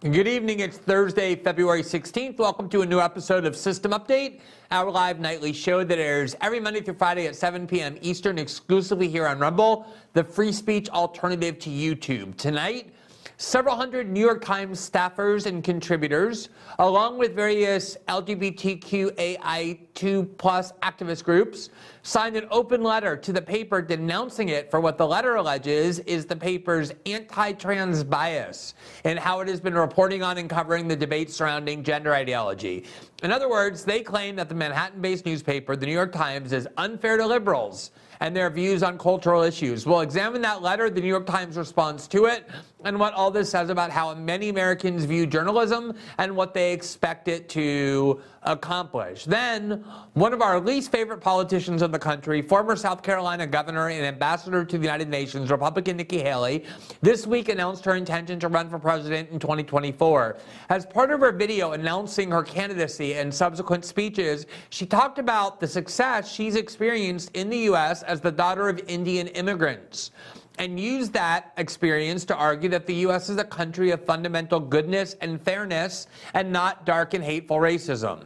Good 0.00 0.28
evening. 0.28 0.60
It's 0.60 0.78
Thursday, 0.78 1.34
February 1.34 1.82
16th. 1.82 2.38
Welcome 2.38 2.68
to 2.68 2.82
a 2.82 2.86
new 2.86 3.00
episode 3.00 3.44
of 3.44 3.56
System 3.56 3.90
Update, 3.90 4.38
our 4.70 4.88
live 4.92 5.18
nightly 5.18 5.52
show 5.52 5.82
that 5.82 5.98
airs 5.98 6.36
every 6.40 6.60
Monday 6.60 6.80
through 6.80 6.94
Friday 6.94 7.26
at 7.26 7.34
7 7.34 7.66
p.m. 7.66 7.98
Eastern, 8.00 8.38
exclusively 8.38 9.08
here 9.08 9.26
on 9.26 9.40
Rumble, 9.40 9.88
the 10.12 10.22
free 10.22 10.52
speech 10.52 10.88
alternative 10.90 11.58
to 11.58 11.70
YouTube. 11.70 12.36
Tonight, 12.36 12.94
Several 13.40 13.76
hundred 13.76 14.10
New 14.10 14.18
York 14.18 14.44
Times 14.44 14.90
staffers 14.90 15.46
and 15.46 15.62
contributors, 15.62 16.48
along 16.80 17.18
with 17.18 17.36
various 17.36 17.96
LGBTQAI2 18.08 20.38
plus 20.38 20.72
activist 20.82 21.22
groups, 21.22 21.70
signed 22.02 22.34
an 22.34 22.48
open 22.50 22.82
letter 22.82 23.16
to 23.16 23.32
the 23.32 23.40
paper 23.40 23.80
denouncing 23.80 24.48
it 24.48 24.72
for 24.72 24.80
what 24.80 24.98
the 24.98 25.06
letter 25.06 25.36
alleges 25.36 26.00
is 26.00 26.26
the 26.26 26.34
paper's 26.34 26.92
anti-trans 27.06 28.02
bias 28.02 28.74
and 29.04 29.20
how 29.20 29.38
it 29.38 29.46
has 29.46 29.60
been 29.60 29.74
reporting 29.74 30.24
on 30.24 30.38
and 30.38 30.50
covering 30.50 30.88
the 30.88 30.96
debate 30.96 31.30
surrounding 31.30 31.84
gender 31.84 32.12
ideology. 32.12 32.86
In 33.22 33.30
other 33.30 33.48
words, 33.48 33.84
they 33.84 34.00
claim 34.00 34.34
that 34.34 34.48
the 34.48 34.56
Manhattan-based 34.56 35.24
newspaper, 35.24 35.76
the 35.76 35.86
New 35.86 35.92
York 35.92 36.10
Times, 36.10 36.52
is 36.52 36.66
unfair 36.76 37.16
to 37.16 37.24
liberals 37.24 37.92
and 38.20 38.34
their 38.34 38.50
views 38.50 38.82
on 38.82 38.98
cultural 38.98 39.42
issues. 39.42 39.86
We'll 39.86 40.00
examine 40.00 40.42
that 40.42 40.62
letter, 40.62 40.90
the 40.90 41.00
New 41.00 41.08
York 41.08 41.26
Times 41.26 41.56
response 41.56 42.06
to 42.08 42.26
it, 42.26 42.48
and 42.84 42.98
what 42.98 43.14
all 43.14 43.30
this 43.30 43.50
says 43.50 43.70
about 43.70 43.90
how 43.90 44.14
many 44.14 44.48
Americans 44.48 45.04
view 45.04 45.26
journalism 45.26 45.94
and 46.18 46.34
what 46.34 46.54
they 46.54 46.72
expect 46.72 47.28
it 47.28 47.48
to 47.50 48.20
accomplish. 48.42 49.24
Then, 49.24 49.84
one 50.14 50.32
of 50.32 50.42
our 50.42 50.60
least 50.60 50.90
favorite 50.92 51.20
politicians 51.20 51.82
in 51.82 51.90
the 51.90 51.98
country, 51.98 52.42
former 52.42 52.76
South 52.76 53.02
Carolina 53.02 53.46
governor 53.46 53.88
and 53.88 54.04
ambassador 54.04 54.64
to 54.64 54.78
the 54.78 54.84
United 54.84 55.08
Nations, 55.08 55.50
Republican 55.50 55.96
Nikki 55.96 56.18
Haley, 56.18 56.64
this 57.00 57.26
week 57.26 57.48
announced 57.48 57.84
her 57.84 57.94
intention 57.94 58.38
to 58.40 58.48
run 58.48 58.68
for 58.68 58.78
president 58.78 59.30
in 59.30 59.38
2024. 59.38 60.38
As 60.68 60.86
part 60.86 61.10
of 61.10 61.20
her 61.20 61.32
video 61.32 61.72
announcing 61.72 62.30
her 62.30 62.42
candidacy 62.42 63.14
and 63.14 63.32
subsequent 63.32 63.84
speeches, 63.84 64.46
she 64.70 64.86
talked 64.86 65.18
about 65.18 65.60
the 65.60 65.66
success 65.66 66.30
she's 66.30 66.56
experienced 66.56 67.30
in 67.34 67.50
the 67.50 67.58
U.S. 67.58 68.02
as 68.02 68.20
the 68.20 68.32
daughter 68.32 68.68
of 68.68 68.80
Indian 68.88 69.28
immigrants 69.28 70.10
and 70.58 70.78
use 70.78 71.10
that 71.10 71.52
experience 71.56 72.24
to 72.26 72.36
argue 72.36 72.68
that 72.70 72.86
the 72.86 72.94
U.S. 72.94 73.28
is 73.28 73.36
a 73.38 73.44
country 73.44 73.90
of 73.90 74.04
fundamental 74.04 74.60
goodness 74.60 75.16
and 75.20 75.40
fairness 75.40 76.06
and 76.34 76.52
not 76.52 76.84
dark 76.84 77.14
and 77.14 77.24
hateful 77.24 77.58
racism. 77.58 78.24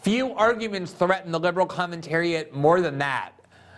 Few 0.00 0.32
arguments 0.34 0.92
threaten 0.92 1.32
the 1.32 1.40
liberal 1.40 1.66
commentariat 1.66 2.52
more 2.52 2.80
than 2.80 2.98
that. 2.98 3.32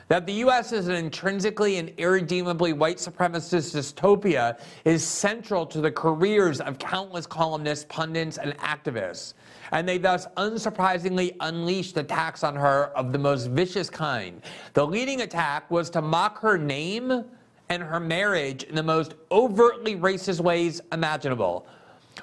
That 0.08 0.24
the 0.24 0.34
U.S. 0.34 0.70
is 0.70 0.86
an 0.86 0.94
intrinsically 0.94 1.78
and 1.78 1.92
irredeemably 1.96 2.72
white 2.72 2.98
supremacist 2.98 3.74
dystopia 3.74 4.60
is 4.84 5.02
central 5.02 5.66
to 5.66 5.80
the 5.80 5.90
careers 5.90 6.60
of 6.60 6.78
countless 6.78 7.26
columnists, 7.26 7.86
pundits, 7.88 8.38
and 8.38 8.56
activists. 8.58 9.34
And 9.72 9.88
they 9.88 9.98
thus 9.98 10.28
unsurprisingly 10.36 11.34
unleashed 11.40 11.96
attacks 11.96 12.44
on 12.44 12.54
her 12.54 12.96
of 12.96 13.10
the 13.10 13.18
most 13.18 13.50
vicious 13.50 13.90
kind. 13.90 14.42
The 14.74 14.86
leading 14.86 15.22
attack 15.22 15.68
was 15.72 15.90
to 15.90 16.02
mock 16.02 16.38
her 16.38 16.56
name 16.56 17.24
and 17.68 17.82
her 17.82 18.00
marriage 18.00 18.62
in 18.64 18.74
the 18.74 18.82
most 18.82 19.14
overtly 19.30 19.96
racist 19.96 20.40
ways 20.40 20.80
imaginable. 20.92 21.66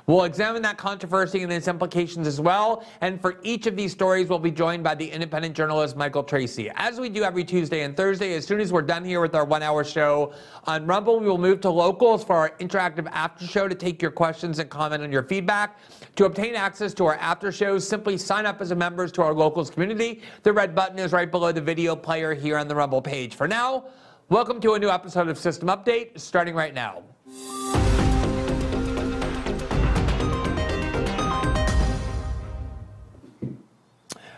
We'll 0.08 0.24
examine 0.24 0.62
that 0.64 0.78
controversy 0.78 1.44
and 1.44 1.52
its 1.52 1.68
implications 1.68 2.28
as 2.28 2.42
well. 2.42 2.86
And 3.02 3.22
for 3.22 3.40
each 3.44 3.68
of 3.68 3.76
these 3.76 3.92
stories, 3.92 4.28
we'll 4.28 4.40
be 4.40 4.52
joined 4.52 4.84
by 4.84 4.96
the 4.96 5.10
independent 5.10 5.56
journalist 5.56 5.96
Michael 5.96 6.24
Tracey. 6.24 6.70
As 6.76 7.00
we 7.00 7.10
do 7.10 7.24
every 7.24 7.44
Tuesday 7.46 7.84
and 7.84 7.96
Thursday, 7.96 8.34
as 8.34 8.46
soon 8.46 8.60
as 8.60 8.74
we're 8.74 8.82
done 8.82 9.06
here 9.06 9.22
with 9.22 9.36
our 9.36 9.46
one 9.46 9.64
hour 9.64 9.84
show 9.84 10.34
on 10.66 10.86
Rumble, 10.86 11.20
we 11.20 11.28
will 11.28 11.38
move 11.38 11.62
to 11.62 11.70
locals 11.70 12.24
for 12.24 12.36
our 12.36 12.50
interactive 12.60 13.08
after 13.12 13.46
show 13.46 13.68
to 13.68 13.76
take 13.76 14.02
your 14.02 14.12
questions 14.12 14.60
and 14.60 14.70
comment 14.70 15.04
on 15.04 15.12
your 15.12 15.24
feedback. 15.24 15.78
To 16.16 16.26
obtain 16.26 16.56
access 16.56 16.94
to 16.96 17.06
our 17.06 17.16
after 17.16 17.52
shows, 17.52 17.88
simply 17.88 18.18
sign 18.18 18.46
up 18.46 18.62
as 18.62 18.72
a 18.72 18.76
member 18.76 19.08
to 19.08 19.22
our 19.22 19.34
locals 19.34 19.70
community. 19.70 20.22
The 20.44 20.52
red 20.52 20.76
button 20.76 21.00
is 21.00 21.12
right 21.12 21.30
below 21.32 21.52
the 21.52 21.62
video 21.62 21.96
player 21.96 22.34
here 22.34 22.58
on 22.58 22.68
the 22.68 22.76
Rumble 22.76 23.02
page. 23.02 23.36
For 23.36 23.48
now, 23.48 23.86
Welcome 24.30 24.62
to 24.62 24.74
a 24.74 24.80
new 24.80 24.90
episode 24.90 25.28
of 25.28 25.38
System 25.38 25.68
Update, 25.68 26.18
starting 26.18 26.56
right 26.56 26.74
now. 26.74 27.04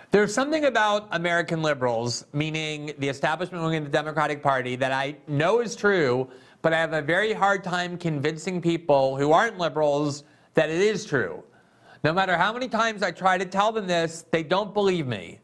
There's 0.10 0.34
something 0.34 0.66
about 0.66 1.08
American 1.12 1.62
liberals, 1.62 2.26
meaning 2.34 2.94
the 2.98 3.08
establishment 3.08 3.64
wing 3.64 3.78
of 3.78 3.84
the 3.84 3.92
Democratic 3.92 4.42
Party, 4.42 4.76
that 4.76 4.92
I 4.92 5.18
know 5.28 5.62
is 5.62 5.76
true, 5.76 6.30
but 6.64 6.74
I 6.74 6.80
have 6.80 6.94
a 6.94 7.02
very 7.04 7.32
hard 7.32 7.64
time 7.64 7.96
convincing 7.96 8.64
people 8.64 9.16
who 9.16 9.34
aren't 9.34 9.60
liberals 9.60 10.24
that 10.56 10.72
it 10.72 10.82
is 10.82 11.06
true. 11.06 11.44
No 12.04 12.12
matter 12.12 12.36
how 12.36 12.52
many 12.52 12.68
times 12.68 13.04
I 13.04 13.12
try 13.12 13.38
to 13.38 13.46
tell 13.46 13.72
them 13.72 13.86
this, 13.86 14.26
they 14.32 14.42
don't 14.42 14.74
believe 14.74 15.06
me. 15.06 15.42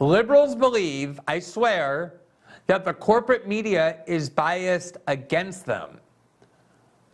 Liberals 0.00 0.54
believe, 0.54 1.18
I 1.26 1.38
swear, 1.38 2.20
that 2.68 2.84
the 2.84 2.94
corporate 2.94 3.48
media 3.48 3.98
is 4.06 4.30
biased 4.30 4.98
against 5.06 5.66
them. 5.66 5.98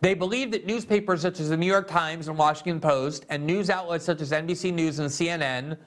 They 0.01 0.13
believe 0.13 0.51
that 0.51 0.67
newspapers 0.67 1.21
such 1.21 1.39
as 1.39 1.49
the 1.49 1.57
New 1.57 1.65
York 1.65 1.87
Times 1.87 2.27
and 2.27 2.37
Washington 2.37 2.79
Post 2.79 3.25
and 3.29 3.45
news 3.45 3.69
outlets 3.69 4.05
such 4.05 4.21
as 4.21 4.31
NBC 4.31 4.73
News 4.73 4.99
and 4.99 5.09
CNN 5.09 5.77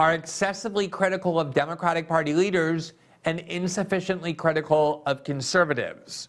are 0.00 0.14
excessively 0.14 0.88
critical 0.88 1.38
of 1.38 1.54
Democratic 1.54 2.08
Party 2.08 2.34
leaders 2.34 2.92
and 3.24 3.38
insufficiently 3.40 4.34
critical 4.34 5.02
of 5.06 5.22
conservatives. 5.22 6.28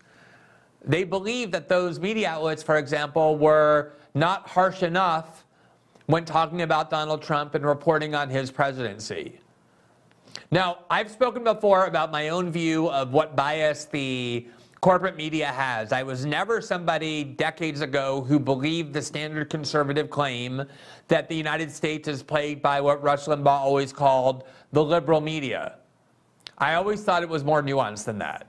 They 0.86 1.04
believe 1.04 1.50
that 1.52 1.68
those 1.68 2.00
media 2.00 2.30
outlets, 2.30 2.62
for 2.62 2.78
example, 2.78 3.38
were 3.38 3.94
not 4.14 4.48
harsh 4.48 4.84
enough 4.84 5.46
when 6.06 6.24
talking 6.24 6.62
about 6.62 6.92
Donald 6.92 7.24
Trump 7.24 7.56
and 7.56 7.66
reporting 7.66 8.14
on 8.14 8.30
his 8.30 8.52
presidency. 8.52 9.40
Now, 10.52 10.80
I've 10.90 11.12
spoken 11.12 11.44
before 11.44 11.86
about 11.86 12.12
my 12.12 12.30
own 12.30 12.52
view 12.52 12.90
of 12.90 13.14
what 13.14 13.36
bias 13.36 13.86
the 13.86 14.48
corporate 14.82 15.16
media 15.16 15.48
has. 15.48 15.92
I 15.92 16.04
was 16.04 16.26
never 16.26 16.62
somebody 16.62 17.24
decades 17.24 17.82
ago 17.82 18.22
who 18.22 18.40
believed 18.40 18.94
the 18.94 19.02
standard 19.02 19.50
conservative 19.50 20.10
claim 20.10 20.64
that 21.08 21.28
the 21.28 21.36
United 21.36 21.72
States 21.72 22.08
is 22.08 22.22
plagued 22.22 22.62
by 22.62 22.80
what 22.80 23.02
Rush 23.02 23.26
Limbaugh 23.26 23.48
always 23.48 23.92
called 23.92 24.44
the 24.72 24.84
liberal 24.84 25.22
media. 25.22 25.78
I 26.58 26.76
always 26.76 27.04
thought 27.04 27.24
it 27.24 27.30
was 27.30 27.44
more 27.44 27.62
nuanced 27.64 28.06
than 28.06 28.20
that. 28.20 28.48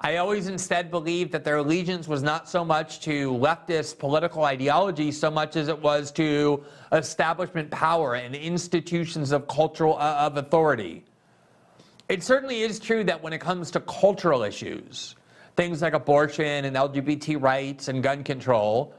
I 0.00 0.16
always 0.16 0.48
instead 0.48 0.90
believed 0.90 1.32
that 1.32 1.42
their 1.42 1.56
allegiance 1.56 2.06
was 2.06 2.22
not 2.22 2.48
so 2.50 2.64
much 2.64 3.00
to 3.00 3.30
leftist 3.30 3.98
political 3.98 4.44
ideology 4.44 5.10
so 5.10 5.30
much 5.30 5.56
as 5.56 5.68
it 5.68 5.80
was 5.80 6.12
to 6.12 6.62
establishment 6.92 7.70
power 7.70 8.14
and 8.14 8.34
institutions 8.34 9.32
of 9.32 9.48
cultural 9.48 9.96
uh, 9.96 10.16
of 10.18 10.36
authority. 10.36 11.05
It 12.08 12.22
certainly 12.22 12.62
is 12.62 12.78
true 12.78 13.02
that 13.04 13.22
when 13.22 13.32
it 13.32 13.40
comes 13.40 13.72
to 13.72 13.80
cultural 13.80 14.44
issues, 14.44 15.16
things 15.56 15.82
like 15.82 15.92
abortion 15.92 16.64
and 16.64 16.76
LGBT 16.76 17.42
rights 17.42 17.88
and 17.88 18.00
gun 18.00 18.22
control, 18.22 18.94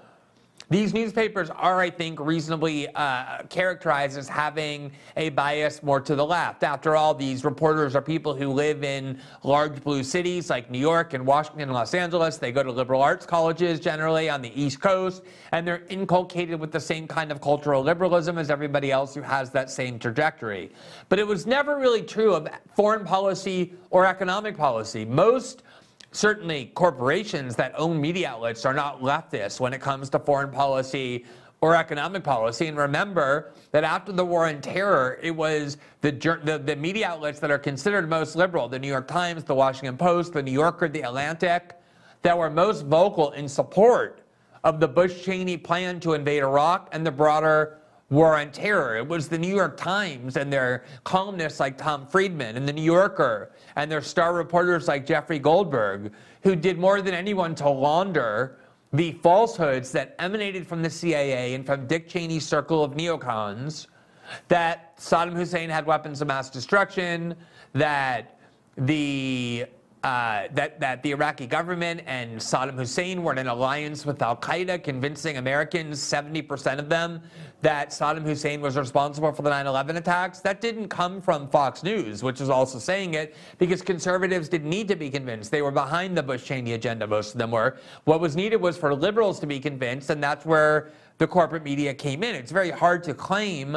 these 0.69 0.93
newspapers 0.93 1.49
are, 1.49 1.79
I 1.79 1.89
think, 1.89 2.19
reasonably 2.19 2.89
uh, 2.93 3.43
characterized 3.43 4.17
as 4.17 4.27
having 4.27 4.91
a 5.15 5.29
bias 5.29 5.81
more 5.81 6.01
to 6.01 6.13
the 6.13 6.25
left. 6.25 6.63
After 6.63 6.97
all, 6.97 7.13
these 7.13 7.45
reporters 7.45 7.95
are 7.95 8.01
people 8.01 8.33
who 8.33 8.51
live 8.51 8.83
in 8.83 9.19
large 9.43 9.81
blue 9.81 10.03
cities 10.03 10.49
like 10.49 10.69
New 10.69 10.79
York 10.79 11.13
and 11.13 11.25
Washington 11.25 11.63
and 11.63 11.73
Los 11.73 11.93
Angeles. 11.93 12.37
They 12.37 12.51
go 12.51 12.63
to 12.63 12.71
liberal 12.71 13.01
arts 13.01 13.25
colleges 13.25 13.79
generally 13.79 14.29
on 14.29 14.41
the 14.41 14.61
East 14.61 14.81
Coast, 14.81 15.23
and 15.53 15.65
they're 15.65 15.83
inculcated 15.87 16.59
with 16.59 16.73
the 16.73 16.81
same 16.81 17.07
kind 17.07 17.31
of 17.31 17.39
cultural 17.39 17.81
liberalism 17.81 18.37
as 18.37 18.49
everybody 18.49 18.91
else 18.91 19.15
who 19.15 19.21
has 19.21 19.51
that 19.51 19.69
same 19.69 19.97
trajectory. 19.97 20.69
But 21.07 21.17
it 21.19 21.27
was 21.27 21.47
never 21.47 21.77
really 21.77 22.01
true 22.01 22.33
of 22.33 22.49
foreign 22.75 23.05
policy 23.05 23.73
or 23.89 24.05
economic 24.05 24.57
policy. 24.57 25.05
Most 25.05 25.63
certainly 26.11 26.71
corporations 26.73 27.55
that 27.55 27.73
own 27.77 27.99
media 27.99 28.29
outlets 28.29 28.65
are 28.65 28.73
not 28.73 29.01
leftist 29.01 29.59
when 29.59 29.73
it 29.73 29.81
comes 29.81 30.09
to 30.09 30.19
foreign 30.19 30.51
policy 30.51 31.25
or 31.61 31.75
economic 31.75 32.23
policy. 32.23 32.67
And 32.67 32.77
remember 32.77 33.51
that 33.71 33.83
after 33.83 34.11
the 34.11 34.23
war 34.23 34.47
on 34.47 34.61
terror, 34.61 35.19
it 35.21 35.31
was 35.31 35.77
the, 36.01 36.11
the, 36.43 36.59
the, 36.63 36.75
media 36.75 37.07
outlets 37.07 37.39
that 37.39 37.49
are 37.49 37.57
considered 37.57 38.09
most 38.09 38.35
liberal, 38.35 38.67
the 38.67 38.77
New 38.77 38.87
York 38.87 39.07
Times, 39.07 39.43
the 39.43 39.55
Washington 39.55 39.97
Post, 39.97 40.33
the 40.33 40.43
New 40.43 40.51
Yorker, 40.51 40.87
the 40.87 41.01
Atlantic, 41.01 41.75
that 42.21 42.37
were 42.37 42.49
most 42.49 42.85
vocal 42.85 43.31
in 43.31 43.47
support 43.47 44.21
of 44.63 44.79
the 44.79 44.87
Bush 44.87 45.23
Cheney 45.23 45.57
plan 45.57 45.99
to 46.01 46.13
invade 46.13 46.43
Iraq 46.43 46.89
and 46.91 47.05
the 47.05 47.11
broader 47.11 47.79
war 48.09 48.37
on 48.37 48.51
terror. 48.51 48.95
It 48.97 49.07
was 49.07 49.27
the 49.27 49.37
New 49.37 49.53
York 49.53 49.75
Times 49.77 50.37
and 50.37 50.51
their 50.51 50.85
columnists 51.03 51.59
like 51.59 51.77
Tom 51.77 52.07
Friedman 52.07 52.55
and 52.55 52.67
the 52.67 52.73
New 52.73 52.83
Yorker 52.83 53.51
and 53.75 53.91
their 53.91 54.01
star 54.01 54.33
reporters 54.33 54.87
like 54.87 55.05
Jeffrey 55.05 55.39
Goldberg 55.39 56.13
who 56.43 56.55
did 56.55 56.77
more 56.77 57.01
than 57.01 57.13
anyone 57.13 57.53
to 57.55 57.69
launder 57.69 58.59
the 58.93 59.11
falsehoods 59.13 59.91
that 59.91 60.15
emanated 60.19 60.65
from 60.65 60.81
the 60.81 60.89
CIA 60.89 61.53
and 61.53 61.65
from 61.65 61.87
Dick 61.87 62.07
Cheney's 62.07 62.45
circle 62.45 62.83
of 62.83 62.93
neocons 62.93 63.87
that 64.47 64.97
Saddam 64.97 65.33
Hussein 65.33 65.69
had 65.69 65.85
weapons 65.85 66.21
of 66.21 66.27
mass 66.27 66.49
destruction, 66.49 67.35
that 67.73 68.39
the 68.77 69.65
uh, 70.03 70.47
that, 70.53 70.79
that 70.79 71.01
the 71.01 71.11
Iraqi 71.11 71.47
government 71.47 72.01
and 72.05 72.39
Saddam 72.39 72.75
Hussein 72.75 73.23
were 73.23 73.31
in 73.31 73.39
an 73.39 73.47
alliance 73.47 74.05
with 74.05 74.21
Al 74.21 74.37
Qaeda, 74.37 74.83
convincing 74.83 75.37
Americans, 75.37 75.99
70% 75.99 76.79
of 76.79 76.87
them, 76.87 77.21
that 77.61 77.89
Saddam 77.89 78.23
Hussein 78.23 78.61
was 78.61 78.77
responsible 78.77 79.31
for 79.31 79.41
the 79.41 79.49
9 79.49 79.65
11 79.65 79.97
attacks. 79.97 80.39
That 80.39 80.61
didn't 80.61 80.89
come 80.89 81.19
from 81.19 81.49
Fox 81.49 81.83
News, 81.83 82.21
which 82.21 82.39
is 82.41 82.49
also 82.49 82.77
saying 82.77 83.15
it, 83.15 83.35
because 83.57 83.81
conservatives 83.81 84.47
didn't 84.49 84.69
need 84.69 84.87
to 84.87 84.95
be 84.95 85.09
convinced. 85.09 85.49
They 85.49 85.63
were 85.63 85.71
behind 85.71 86.15
the 86.15 86.23
Bush 86.23 86.45
Cheney 86.45 86.73
agenda, 86.73 87.07
most 87.07 87.33
of 87.33 87.39
them 87.39 87.51
were. 87.51 87.77
What 88.03 88.19
was 88.19 88.35
needed 88.35 88.57
was 88.57 88.77
for 88.77 88.93
liberals 88.93 89.39
to 89.39 89.47
be 89.47 89.59
convinced, 89.59 90.11
and 90.11 90.23
that's 90.23 90.45
where 90.45 90.91
the 91.17 91.27
corporate 91.27 91.63
media 91.63 91.93
came 91.93 92.23
in. 92.23 92.35
It's 92.35 92.51
very 92.51 92.69
hard 92.69 93.03
to 93.05 93.13
claim 93.13 93.75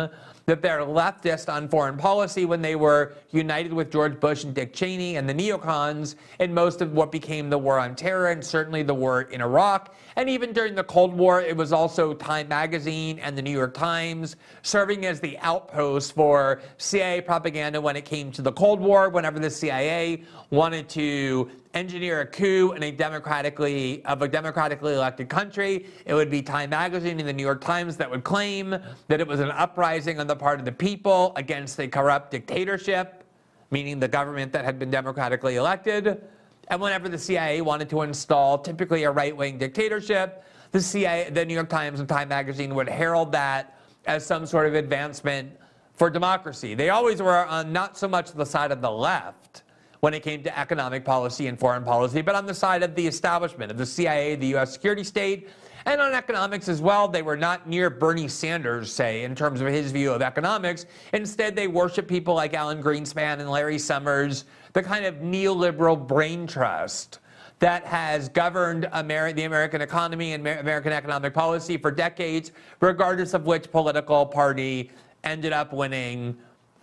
that 0.50 0.62
they're 0.62 0.80
leftist 0.80 1.48
on 1.48 1.68
foreign 1.68 1.96
policy 1.96 2.44
when 2.44 2.60
they 2.60 2.74
were 2.74 3.14
united 3.30 3.72
with 3.72 3.88
George 3.88 4.18
Bush 4.18 4.42
and 4.42 4.52
Dick 4.52 4.72
Cheney 4.72 5.14
and 5.14 5.28
the 5.28 5.32
neocons 5.32 6.16
in 6.40 6.52
most 6.52 6.82
of 6.82 6.92
what 6.92 7.12
became 7.12 7.50
the 7.50 7.58
war 7.58 7.78
on 7.78 7.94
terror 7.94 8.32
and 8.32 8.44
certainly 8.44 8.82
the 8.82 8.92
war 8.92 9.22
in 9.22 9.40
Iraq. 9.40 9.94
And 10.20 10.28
even 10.28 10.52
during 10.52 10.74
the 10.74 10.84
Cold 10.84 11.14
War, 11.14 11.40
it 11.40 11.56
was 11.56 11.72
also 11.72 12.12
Time 12.12 12.46
Magazine 12.46 13.18
and 13.20 13.38
the 13.38 13.40
New 13.40 13.50
York 13.50 13.72
Times 13.72 14.36
serving 14.60 15.06
as 15.06 15.18
the 15.18 15.38
outpost 15.38 16.12
for 16.12 16.60
CIA 16.76 17.22
propaganda 17.22 17.80
when 17.80 17.96
it 17.96 18.04
came 18.04 18.30
to 18.32 18.42
the 18.42 18.52
Cold 18.52 18.80
War, 18.80 19.08
whenever 19.08 19.38
the 19.38 19.48
CIA 19.48 20.22
wanted 20.50 20.90
to 20.90 21.50
engineer 21.72 22.20
a 22.20 22.26
coup 22.26 22.72
in 22.72 22.82
a 22.82 22.90
democratically 22.90 24.04
of 24.04 24.20
a 24.20 24.28
democratically 24.28 24.92
elected 24.92 25.30
country. 25.30 25.86
It 26.04 26.12
would 26.12 26.28
be 26.28 26.42
Time 26.42 26.68
Magazine 26.68 27.18
and 27.18 27.26
the 27.26 27.32
New 27.32 27.42
York 27.42 27.62
Times 27.62 27.96
that 27.96 28.10
would 28.10 28.22
claim 28.22 28.76
that 29.08 29.20
it 29.22 29.26
was 29.26 29.40
an 29.40 29.52
uprising 29.52 30.20
on 30.20 30.26
the 30.26 30.36
part 30.36 30.58
of 30.58 30.66
the 30.66 30.72
people 30.72 31.32
against 31.36 31.80
a 31.80 31.88
corrupt 31.88 32.30
dictatorship, 32.32 33.24
meaning 33.70 33.98
the 33.98 34.08
government 34.08 34.52
that 34.52 34.66
had 34.66 34.78
been 34.78 34.90
democratically 34.90 35.56
elected. 35.56 36.22
And 36.70 36.80
whenever 36.80 37.08
the 37.08 37.18
CIA 37.18 37.60
wanted 37.62 37.90
to 37.90 38.02
install 38.02 38.56
typically 38.56 39.02
a 39.02 39.10
right-wing 39.10 39.58
dictatorship, 39.58 40.44
the 40.70 40.80
CIA, 40.80 41.28
the 41.28 41.44
New 41.44 41.54
York 41.54 41.68
Times 41.68 41.98
and 41.98 42.08
Time 42.08 42.28
Magazine 42.28 42.76
would 42.76 42.88
herald 42.88 43.32
that 43.32 43.76
as 44.06 44.24
some 44.24 44.46
sort 44.46 44.66
of 44.66 44.74
advancement 44.74 45.50
for 45.94 46.08
democracy. 46.08 46.74
They 46.74 46.90
always 46.90 47.20
were 47.20 47.44
on 47.44 47.72
not 47.72 47.98
so 47.98 48.06
much 48.06 48.30
the 48.32 48.46
side 48.46 48.70
of 48.70 48.80
the 48.80 48.90
left 48.90 49.64
when 49.98 50.14
it 50.14 50.22
came 50.22 50.44
to 50.44 50.58
economic 50.58 51.04
policy 51.04 51.48
and 51.48 51.58
foreign 51.58 51.82
policy, 51.82 52.22
but 52.22 52.36
on 52.36 52.46
the 52.46 52.54
side 52.54 52.84
of 52.84 52.94
the 52.94 53.06
establishment, 53.06 53.70
of 53.72 53.76
the 53.76 53.84
CIA, 53.84 54.36
the 54.36 54.54
US 54.56 54.72
security 54.72 55.04
state, 55.04 55.48
and 55.86 56.00
on 56.00 56.12
economics 56.12 56.68
as 56.68 56.80
well. 56.80 57.08
They 57.08 57.22
were 57.22 57.36
not 57.36 57.68
near 57.68 57.90
Bernie 57.90 58.28
Sanders, 58.28 58.92
say, 58.92 59.24
in 59.24 59.34
terms 59.34 59.60
of 59.60 59.68
his 59.68 59.90
view 59.90 60.12
of 60.12 60.22
economics. 60.22 60.86
Instead, 61.12 61.56
they 61.56 61.68
worship 61.68 62.06
people 62.06 62.34
like 62.34 62.54
Alan 62.54 62.82
Greenspan 62.82 63.40
and 63.40 63.50
Larry 63.50 63.78
Summers, 63.78 64.44
the 64.72 64.82
kind 64.82 65.04
of 65.04 65.16
neoliberal 65.16 66.06
brain 66.06 66.46
trust 66.46 67.18
that 67.58 67.84
has 67.84 68.28
governed 68.28 68.84
the 68.84 69.44
American 69.44 69.82
economy 69.82 70.32
and 70.32 70.46
American 70.46 70.92
economic 70.92 71.34
policy 71.34 71.76
for 71.76 71.90
decades, 71.90 72.52
regardless 72.80 73.34
of 73.34 73.44
which 73.44 73.70
political 73.70 74.24
party 74.24 74.90
ended 75.24 75.52
up 75.52 75.72
winning 75.72 76.36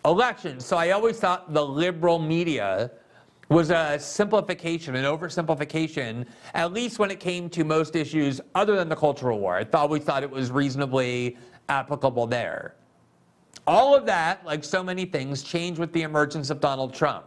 elections. 0.05 0.65
So 0.65 0.77
I 0.77 0.91
always 0.91 1.19
thought 1.19 1.51
the 1.53 1.65
liberal 1.65 2.19
media 2.19 2.91
was 3.49 3.71
a 3.71 3.97
simplification, 3.97 4.95
an 4.95 5.05
oversimplification, 5.05 6.25
at 6.53 6.73
least 6.73 6.99
when 6.99 7.09
it 7.09 7.19
came 7.19 7.49
to 7.49 7.63
most 7.63 7.95
issues 7.95 8.39
other 8.53 8.75
than 8.75 8.89
the 8.89 8.95
Cultural 8.95 9.39
War. 9.39 9.55
I 9.55 9.63
thought 9.63 9.89
we 9.89 9.99
thought 9.99 10.21
it 10.21 10.29
was 10.29 10.51
reasonably 10.51 11.37
applicable 11.69 12.27
there. 12.27 12.75
All 13.65 13.95
of 13.95 14.05
that, 14.05 14.45
like 14.45 14.63
so 14.63 14.83
many 14.83 15.05
things, 15.05 15.43
changed 15.43 15.79
with 15.79 15.91
the 15.93 16.03
emergence 16.03 16.49
of 16.49 16.59
Donald 16.59 16.93
Trump. 16.93 17.25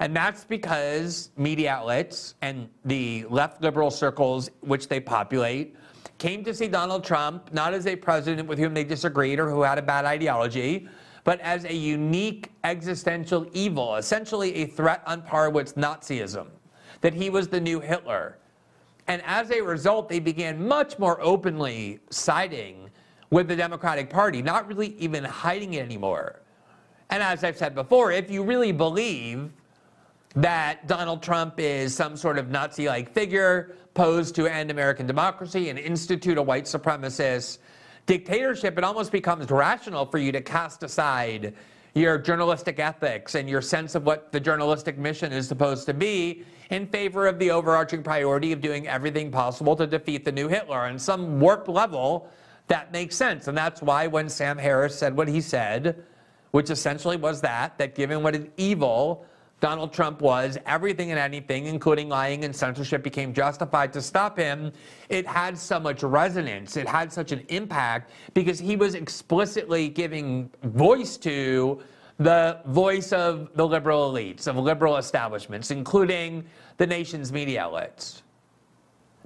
And 0.00 0.14
that's 0.14 0.44
because 0.44 1.30
media 1.36 1.72
outlets 1.72 2.34
and 2.40 2.68
the 2.84 3.26
left 3.28 3.62
liberal 3.62 3.90
circles 3.90 4.50
which 4.60 4.88
they 4.88 5.00
populate 5.00 5.74
came 6.18 6.44
to 6.44 6.54
see 6.54 6.68
Donald 6.68 7.04
Trump 7.04 7.52
not 7.52 7.74
as 7.74 7.86
a 7.86 7.96
president 7.96 8.48
with 8.48 8.58
whom 8.58 8.74
they 8.74 8.84
disagreed 8.84 9.38
or 9.38 9.50
who 9.50 9.62
had 9.62 9.78
a 9.78 9.82
bad 9.82 10.04
ideology, 10.04 10.88
but 11.24 11.40
as 11.40 11.64
a 11.64 11.74
unique 11.74 12.50
existential 12.64 13.46
evil, 13.52 13.96
essentially 13.96 14.54
a 14.56 14.66
threat 14.66 15.02
on 15.06 15.22
par 15.22 15.50
with 15.50 15.74
Nazism, 15.76 16.46
that 17.00 17.14
he 17.14 17.30
was 17.30 17.48
the 17.48 17.60
new 17.60 17.80
Hitler. 17.80 18.38
And 19.08 19.22
as 19.24 19.50
a 19.50 19.60
result, 19.60 20.08
they 20.08 20.20
began 20.20 20.66
much 20.66 20.98
more 20.98 21.20
openly 21.20 22.00
siding 22.10 22.90
with 23.30 23.48
the 23.48 23.56
Democratic 23.56 24.10
Party, 24.10 24.42
not 24.42 24.66
really 24.68 24.94
even 24.98 25.24
hiding 25.24 25.74
it 25.74 25.84
anymore. 25.84 26.40
And 27.10 27.22
as 27.22 27.44
I've 27.44 27.56
said 27.56 27.74
before, 27.74 28.12
if 28.12 28.30
you 28.30 28.42
really 28.42 28.72
believe 28.72 29.50
that 30.34 30.86
Donald 30.86 31.22
Trump 31.22 31.54
is 31.58 31.94
some 31.94 32.16
sort 32.16 32.38
of 32.38 32.50
Nazi 32.50 32.86
like 32.86 33.12
figure 33.12 33.74
posed 33.94 34.34
to 34.36 34.46
end 34.46 34.70
American 34.70 35.06
democracy 35.06 35.70
and 35.70 35.78
institute 35.78 36.38
a 36.38 36.42
white 36.42 36.64
supremacist 36.64 37.58
dictatorship, 38.06 38.78
it 38.78 38.84
almost 38.84 39.12
becomes 39.12 39.50
rational 39.50 40.06
for 40.06 40.18
you 40.18 40.32
to 40.32 40.40
cast 40.40 40.82
aside 40.82 41.54
your 41.94 42.18
journalistic 42.18 42.78
ethics 42.78 43.34
and 43.34 43.48
your 43.48 43.60
sense 43.60 43.94
of 43.94 44.04
what 44.04 44.30
the 44.32 44.40
journalistic 44.40 44.98
mission 44.98 45.32
is 45.32 45.48
supposed 45.48 45.86
to 45.86 45.94
be 45.94 46.44
in 46.70 46.86
favor 46.86 47.26
of 47.26 47.38
the 47.38 47.50
overarching 47.50 48.02
priority 48.02 48.52
of 48.52 48.60
doing 48.60 48.86
everything 48.86 49.30
possible 49.30 49.74
to 49.74 49.86
defeat 49.86 50.24
the 50.24 50.32
new 50.32 50.48
Hitler. 50.48 50.78
On 50.78 50.98
some 50.98 51.40
warped 51.40 51.68
level, 51.68 52.28
that 52.68 52.92
makes 52.92 53.16
sense. 53.16 53.48
And 53.48 53.56
that's 53.56 53.82
why 53.82 54.06
when 54.06 54.28
Sam 54.28 54.58
Harris 54.58 54.96
said 54.96 55.16
what 55.16 55.28
he 55.28 55.40
said, 55.40 56.04
which 56.50 56.70
essentially 56.70 57.16
was 57.16 57.40
that, 57.40 57.76
that 57.78 57.94
given 57.94 58.22
what 58.22 58.34
is 58.34 58.46
evil 58.56 59.26
Donald 59.60 59.92
Trump 59.92 60.20
was, 60.20 60.56
everything 60.66 61.10
and 61.10 61.18
anything, 61.18 61.66
including 61.66 62.08
lying 62.08 62.44
and 62.44 62.54
censorship, 62.54 63.02
became 63.02 63.32
justified 63.32 63.92
to 63.92 64.00
stop 64.00 64.38
him. 64.38 64.72
It 65.08 65.26
had 65.26 65.58
so 65.58 65.80
much 65.80 66.02
resonance, 66.02 66.76
it 66.76 66.86
had 66.86 67.12
such 67.12 67.32
an 67.32 67.44
impact 67.48 68.12
because 68.34 68.60
he 68.60 68.76
was 68.76 68.94
explicitly 68.94 69.88
giving 69.88 70.48
voice 70.62 71.16
to 71.18 71.80
the 72.18 72.60
voice 72.66 73.12
of 73.12 73.50
the 73.54 73.66
liberal 73.66 74.12
elites, 74.12 74.46
of 74.46 74.56
liberal 74.56 74.96
establishments, 74.96 75.70
including 75.70 76.44
the 76.76 76.86
nation's 76.86 77.32
media 77.32 77.62
outlets. 77.62 78.22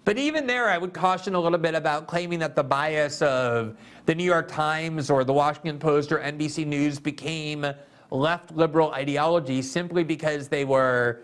But 0.05 0.19
even 0.19 0.47
there, 0.47 0.69
I 0.69 0.79
would 0.79 0.93
caution 0.93 1.35
a 1.35 1.41
little 1.41 1.59
bit 1.59 1.75
about 1.75 2.07
claiming 2.07 2.41
that 2.41 2.57
the 2.57 2.65
bias 2.65 3.23
of 3.23 3.77
the 4.07 4.15
New 4.15 4.25
York 4.25 4.49
Times 4.49 5.11
or 5.11 5.25
the 5.25 5.33
Washington 5.33 5.79
Post 5.79 6.11
or 6.11 6.19
NBC 6.19 6.67
News 6.67 6.99
became 6.99 7.65
left 8.13 8.53
liberal 8.53 8.93
ideology 8.93 9.63
simply 9.63 10.05
because 10.05 10.49
they 10.49 10.65
were 10.65 11.23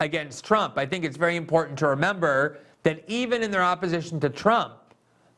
against 0.00 0.44
Trump. 0.44 0.78
I 0.78 0.86
think 0.86 1.04
it's 1.04 1.16
very 1.16 1.36
important 1.36 1.78
to 1.80 1.86
remember 1.88 2.58
that 2.82 3.04
even 3.06 3.42
in 3.42 3.50
their 3.50 3.62
opposition 3.62 4.18
to 4.20 4.30
Trump, 4.30 4.72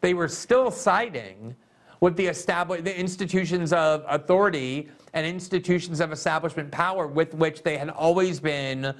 they 0.00 0.14
were 0.14 0.28
still 0.28 0.70
siding 0.70 1.54
with 2.00 2.16
the 2.16 2.26
established 2.26 2.84
the 2.84 2.98
institutions 2.98 3.72
of 3.72 4.04
authority 4.08 4.88
and 5.12 5.26
institutions 5.26 6.00
of 6.00 6.12
establishment 6.12 6.70
power 6.70 7.06
with 7.06 7.34
which 7.34 7.62
they 7.62 7.76
had 7.76 7.90
always 7.90 8.40
been 8.40 8.94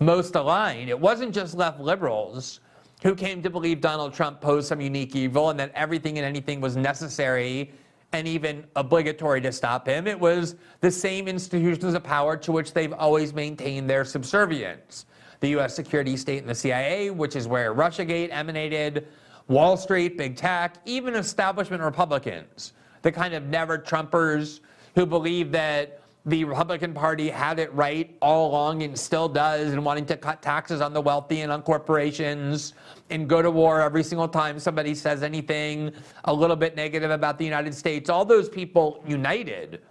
most 0.00 0.34
aligned. 0.34 0.88
It 0.88 0.98
wasn't 0.98 1.34
just 1.34 1.54
left 1.54 1.80
liberals 1.80 2.60
who 3.02 3.14
came 3.14 3.42
to 3.42 3.50
believe 3.50 3.80
Donald 3.80 4.14
Trump 4.14 4.40
posed 4.40 4.68
some 4.68 4.80
unique 4.80 5.14
evil 5.14 5.50
and 5.50 5.60
that 5.60 5.72
everything 5.74 6.18
and 6.18 6.26
anything 6.26 6.60
was 6.60 6.76
necessary 6.76 7.72
and 8.12 8.26
even 8.26 8.64
obligatory 8.76 9.40
to 9.42 9.52
stop 9.52 9.86
him. 9.86 10.06
It 10.06 10.18
was 10.18 10.56
the 10.80 10.90
same 10.90 11.28
institutions 11.28 11.94
of 11.94 12.02
power 12.02 12.36
to 12.38 12.52
which 12.52 12.72
they've 12.72 12.92
always 12.92 13.34
maintained 13.34 13.90
their 13.90 14.04
subservience. 14.04 15.06
The 15.40 15.48
U.S. 15.50 15.74
security 15.74 16.16
state 16.16 16.38
and 16.38 16.48
the 16.48 16.54
CIA, 16.54 17.10
which 17.10 17.36
is 17.36 17.46
where 17.46 17.74
Russiagate 17.74 18.28
emanated, 18.30 19.06
Wall 19.48 19.76
Street, 19.76 20.16
big 20.16 20.36
tech, 20.36 20.76
even 20.86 21.14
establishment 21.14 21.82
Republicans, 21.82 22.72
the 23.02 23.12
kind 23.12 23.34
of 23.34 23.44
never 23.44 23.78
Trumpers 23.78 24.60
who 24.94 25.06
believe 25.06 25.52
that 25.52 26.00
the 26.26 26.42
Republican 26.42 26.92
Party 26.92 27.30
had 27.30 27.60
it 27.60 27.72
right 27.72 28.16
all 28.20 28.50
along 28.50 28.82
and 28.82 28.98
still 28.98 29.28
does, 29.28 29.72
and 29.72 29.84
wanting 29.84 30.04
to 30.06 30.16
cut 30.16 30.42
taxes 30.42 30.80
on 30.80 30.92
the 30.92 31.00
wealthy 31.00 31.42
and 31.42 31.52
on 31.52 31.62
corporations 31.62 32.74
and 33.10 33.28
go 33.28 33.40
to 33.40 33.50
war 33.50 33.80
every 33.80 34.02
single 34.02 34.26
time 34.26 34.58
somebody 34.58 34.92
says 34.92 35.22
anything 35.22 35.92
a 36.24 36.34
little 36.34 36.56
bit 36.56 36.74
negative 36.74 37.12
about 37.12 37.38
the 37.38 37.44
United 37.44 37.72
States. 37.72 38.10
All 38.10 38.24
those 38.24 38.48
people 38.48 39.04
united, 39.06 39.82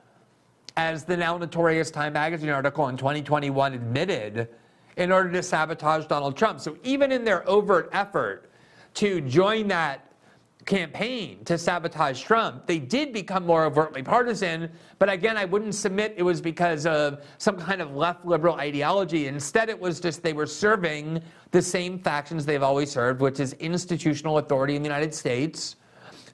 as 0.76 1.06
the 1.06 1.16
now 1.16 1.38
notorious 1.38 1.90
Time 1.90 2.12
Magazine 2.12 2.50
article 2.50 2.90
in 2.90 2.98
2021 2.98 3.74
admitted, 3.74 4.50
in 4.98 5.14
order 5.14 5.32
to 5.32 5.42
sabotage 5.42 6.06
Donald 6.06 6.36
Trump. 6.36 6.60
So 6.60 6.78
even 6.84 7.14
in 7.14 7.24
their 7.24 7.48
overt 7.50 7.90
effort 7.94 8.50
to 8.96 9.22
join 9.22 9.70
that 9.70 10.12
campaign 10.66 11.44
to 11.46 11.58
sabotage 11.58 12.22
Trump, 12.24 12.66
they 12.66 12.80
did 12.80 13.14
become 13.14 13.46
more 13.46 13.66
overtly 13.66 14.02
partisan. 14.02 14.70
But 14.98 15.10
again, 15.10 15.38
I 15.38 15.46
wouldn't 15.46 15.76
submit 15.76 16.16
it 16.18 16.24
was 16.24 16.42
because 16.42 16.86
of 16.88 17.24
some 17.38 17.58
kind 17.58 17.82
of 17.82 17.96
left 17.96 18.26
liberal 18.26 18.56
ideology. 18.56 19.28
Instead, 19.28 19.70
it 19.70 19.80
was 19.80 20.00
just 20.00 20.24
they 20.24 20.34
were 20.34 20.48
serving 20.48 21.22
the 21.52 21.62
same 21.62 22.00
factions 22.00 22.46
they've 22.46 22.64
always 22.64 22.92
served, 22.92 23.22
which 23.22 23.40
is 23.40 23.54
institutional 23.54 24.40
authority 24.40 24.76
in 24.76 24.82
the 24.82 24.88
United 24.88 25.14
States, 25.14 25.76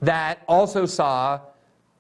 that 0.01 0.43
also 0.47 0.85
saw 0.85 1.39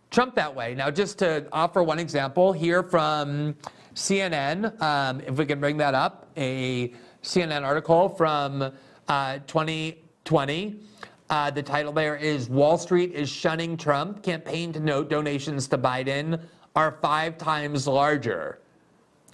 Trump 0.09 0.33
that 0.35 0.53
way. 0.53 0.73
Now, 0.73 0.89
just 0.89 1.19
to 1.19 1.45
offer 1.51 1.83
one 1.83 1.99
example 1.99 2.53
here 2.53 2.81
from 2.81 3.55
CNN, 3.93 4.81
um, 4.81 5.21
if 5.21 5.37
we 5.37 5.45
can 5.45 5.59
bring 5.59 5.77
that 5.77 5.93
up, 5.93 6.27
a 6.37 6.93
CNN 7.23 7.63
article 7.63 8.09
from 8.09 8.71
uh, 9.07 9.39
2020. 9.47 10.79
Uh, 11.31 11.49
the 11.49 11.63
title 11.63 11.93
there 11.93 12.17
is 12.17 12.49
Wall 12.49 12.77
Street 12.77 13.13
is 13.13 13.29
shunning 13.29 13.77
Trump. 13.77 14.21
Campaign 14.21 14.73
to 14.73 14.81
note 14.81 15.09
donations 15.09 15.65
to 15.69 15.77
Biden 15.77 16.41
are 16.75 16.97
five 17.01 17.37
times 17.37 17.87
larger. 17.87 18.59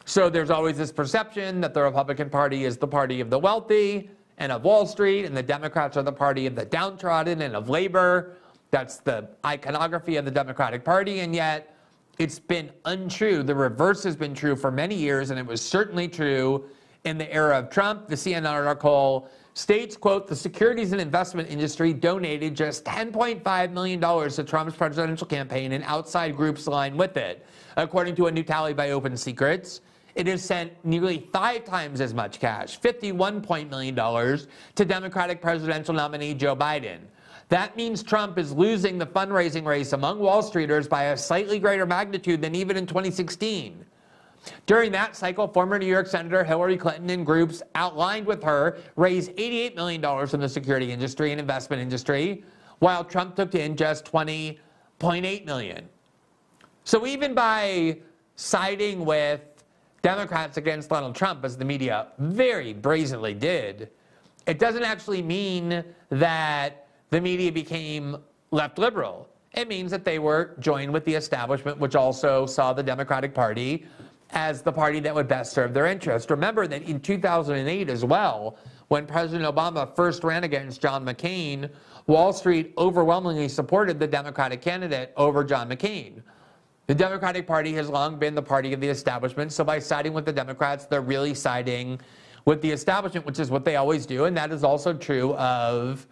So 0.06 0.30
there's 0.30 0.52
always 0.52 0.78
this 0.78 0.92
perception 0.92 1.60
that 1.62 1.74
the 1.74 1.82
Republican 1.82 2.30
Party 2.30 2.66
is 2.66 2.78
the 2.78 2.88
party 2.88 3.20
of 3.20 3.32
the 3.32 3.40
wealthy 3.40 4.12
and 4.38 4.52
of 4.52 4.64
Wall 4.64 4.86
Street, 4.86 5.26
and 5.26 5.36
the 5.36 5.42
Democrats 5.42 5.98
are 5.98 6.04
the 6.04 6.12
party 6.12 6.46
of 6.46 6.54
the 6.54 6.66
downtrodden 6.66 7.42
and 7.42 7.56
of 7.56 7.68
labor. 7.68 8.38
That's 8.70 8.98
the 8.98 9.30
iconography 9.44 10.18
of 10.18 10.26
the 10.26 10.30
Democratic 10.30 10.86
Party, 10.86 11.22
and 11.22 11.34
yet 11.34 11.76
it's 12.20 12.38
been 12.38 12.70
untrue. 12.86 13.42
The 13.42 13.56
reverse 13.56 14.04
has 14.04 14.16
been 14.16 14.36
true 14.36 14.56
for 14.56 14.70
many 14.70 14.94
years, 14.94 15.32
and 15.32 15.40
it 15.40 15.46
was 15.48 15.64
certainly 15.64 16.08
true 16.08 16.66
in 17.06 17.18
the 17.18 17.34
era 17.34 17.58
of 17.58 17.72
Trump. 17.72 18.08
The 18.08 18.16
CNN 18.16 18.52
article 18.52 19.32
states, 19.58 19.98
quote, 19.98 20.28
the 20.28 20.36
securities 20.36 20.92
and 20.92 21.02
investment 21.02 21.50
industry 21.50 21.92
donated 21.92 22.56
just 22.56 22.86
$10.5 22.86 23.72
million 23.72 24.00
to 24.00 24.44
Trump's 24.44 24.76
presidential 24.76 25.26
campaign 25.26 25.72
and 25.72 25.84
outside 25.86 26.38
groups 26.38 26.68
aligned 26.68 26.98
with 26.98 27.18
it. 27.18 27.44
According 27.76 28.16
to 28.18 28.28
a 28.28 28.32
new 28.32 28.44
tally 28.44 28.76
by 28.76 28.92
Open 28.92 29.18
Secrets, 29.18 29.82
it 30.14 30.28
has 30.28 30.44
sent 30.44 30.74
nearly 30.86 31.28
five 31.34 31.64
times 31.66 32.02
as 32.02 32.14
much 32.14 32.40
cash, 32.40 32.80
$51 32.80 33.70
million, 33.70 33.96
to 34.76 34.86
Democratic 34.86 35.42
presidential 35.42 35.94
nominee 35.94 36.36
Joe 36.36 36.56
Biden. 36.56 37.00
That 37.50 37.76
means 37.76 38.04
Trump 38.04 38.38
is 38.38 38.52
losing 38.52 39.00
the 39.00 39.08
fundraising 39.08 39.66
race 39.66 39.94
among 39.94 40.20
Wall 40.20 40.44
Streeters 40.44 40.88
by 40.88 41.06
a 41.06 41.18
slightly 41.18 41.58
greater 41.58 41.88
magnitude 41.88 42.44
than 42.44 42.54
even 42.54 42.78
in 42.78 42.86
2016. 42.86 43.87
During 44.66 44.92
that 44.92 45.16
cycle, 45.16 45.48
former 45.48 45.80
New 45.80 45.86
York 45.86 46.08
Senator 46.08 46.44
Hillary 46.44 46.78
Clinton 46.78 47.10
and 47.10 47.26
groups 47.26 47.62
outlined 47.76 48.26
with 48.26 48.44
her 48.44 48.78
raised 48.96 49.32
$88 49.32 49.76
million 49.76 50.28
from 50.28 50.42
the 50.42 50.50
security 50.50 50.92
industry 50.92 51.32
and 51.32 51.40
investment 51.40 51.82
industry, 51.82 52.44
while 52.80 53.04
Trump 53.04 53.36
took 53.36 53.56
in 53.56 53.76
just 53.76 54.06
20.8 54.06 55.46
million. 55.46 55.88
So 56.84 57.06
even 57.06 57.34
by 57.34 57.98
siding 58.36 59.04
with 59.04 59.42
Democrats 60.02 60.58
against 60.58 60.90
Donald 60.90 61.16
Trump, 61.16 61.44
as 61.44 61.58
the 61.58 61.66
media 61.66 62.08
very 62.20 62.74
brazenly 62.74 63.34
did, 63.34 63.90
it 64.46 64.60
doesn't 64.60 64.84
actually 64.84 65.22
mean 65.22 65.84
that 66.10 66.88
the 67.10 67.20
media 67.20 67.52
became 67.52 68.18
left 68.52 68.78
liberal. 68.78 69.28
It 69.54 69.68
means 69.68 69.92
that 69.92 70.06
they 70.06 70.20
were 70.20 70.56
joined 70.60 70.94
with 70.94 71.04
the 71.04 71.16
establishment, 71.16 71.80
which 71.80 71.96
also 71.96 72.46
saw 72.46 72.74
the 72.74 72.84
Democratic 72.84 73.34
Party 73.34 73.86
as 74.32 74.62
the 74.62 74.72
party 74.72 75.00
that 75.00 75.14
would 75.14 75.28
best 75.28 75.54
serve 75.54 75.74
their 75.74 75.86
interest. 75.86 76.30
Remember 76.30 76.68
that 76.68 76.84
in 76.84 77.00
2008 77.00 77.90
as 77.90 78.04
well, 78.04 78.58
when 78.90 79.06
President 79.06 79.44
Obama 79.54 79.94
first 79.96 80.24
ran 80.24 80.44
against 80.44 80.82
John 80.82 81.06
McCain, 81.06 81.70
Wall 82.08 82.32
Street 82.32 82.74
overwhelmingly 82.78 83.50
supported 83.50 84.00
the 84.00 84.08
Democratic 84.08 84.62
candidate 84.62 85.14
over 85.18 85.44
John 85.44 85.70
McCain. 85.70 86.22
The 86.88 86.96
Democratic 86.96 87.46
Party 87.46 87.74
has 87.74 87.90
long 87.90 88.18
been 88.18 88.34
the 88.34 88.42
party 88.42 88.72
of 88.72 88.80
the 88.80 88.88
establishment, 88.88 89.52
so 89.52 89.66
by 89.66 89.80
siding 89.80 90.14
with 90.14 90.26
the 90.26 90.32
Democrats, 90.32 90.86
they're 90.86 91.02
really 91.02 91.34
siding 91.34 92.00
with 92.46 92.62
the 92.62 92.72
establishment, 92.72 93.26
which 93.26 93.40
is 93.40 93.52
what 93.52 93.66
they 93.66 93.76
always 93.76 94.06
do, 94.06 94.24
and 94.24 94.38
that 94.38 94.54
is 94.54 94.64
also 94.64 94.94
true 94.94 95.34
of 95.34 96.08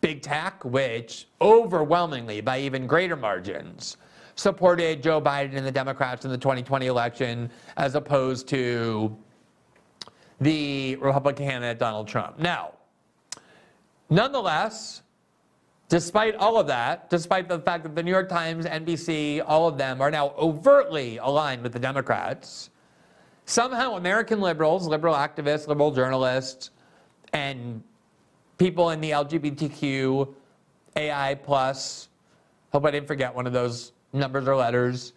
big 0.00 0.22
tech, 0.22 0.64
which 0.64 1.26
overwhelmingly, 1.40 2.40
by 2.40 2.60
even 2.60 2.86
greater 2.86 3.16
margins, 3.16 3.96
supported 4.38 5.02
Joe 5.02 5.20
Biden 5.20 5.56
and 5.56 5.66
the 5.66 5.72
Democrats 5.72 6.24
in 6.24 6.30
the 6.30 6.38
2020 6.38 6.86
election 6.86 7.50
as 7.76 7.96
opposed 7.96 8.46
to 8.48 9.16
the 10.40 10.94
Republican 10.96 11.44
candidate 11.44 11.80
Donald 11.80 12.06
Trump. 12.06 12.38
Now, 12.38 12.74
nonetheless, 14.08 15.02
despite 15.88 16.36
all 16.36 16.56
of 16.56 16.68
that, 16.68 17.10
despite 17.10 17.48
the 17.48 17.58
fact 17.58 17.82
that 17.82 17.96
the 17.96 18.02
New 18.02 18.12
York 18.12 18.28
Times, 18.28 18.64
NBC, 18.64 19.42
all 19.44 19.66
of 19.66 19.76
them 19.76 20.00
are 20.00 20.10
now 20.10 20.32
overtly 20.38 21.16
aligned 21.16 21.64
with 21.64 21.72
the 21.72 21.80
Democrats, 21.80 22.70
somehow 23.44 23.96
American 23.96 24.40
liberals, 24.40 24.86
liberal 24.86 25.16
activists, 25.16 25.66
liberal 25.66 25.90
journalists, 25.90 26.70
and 27.32 27.82
people 28.56 28.90
in 28.90 29.00
the 29.00 29.10
LGBTQ, 29.10 30.32
AI 30.94 31.34
plus, 31.34 32.08
hope 32.70 32.86
I 32.86 32.92
didn't 32.92 33.08
forget 33.08 33.34
one 33.34 33.44
of 33.44 33.52
those 33.52 33.92
numbers 34.12 34.48
or 34.48 34.56
letters, 34.56 35.12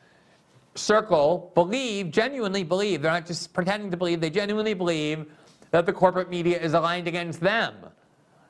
circle 0.75 1.51
believe, 1.55 2.12
genuinely 2.12 2.63
believe, 2.63 3.01
they're 3.01 3.12
not 3.12 3.25
just 3.25 3.53
pretending 3.53 3.91
to 3.91 3.98
believe, 3.98 4.21
they 4.21 4.29
genuinely 4.29 4.74
believe 4.74 5.25
that 5.71 5.86
the 5.86 5.93
corporate 5.93 6.29
media 6.29 6.60
is 6.60 6.74
aligned 6.74 7.07
against 7.07 7.39
them. 7.39 7.75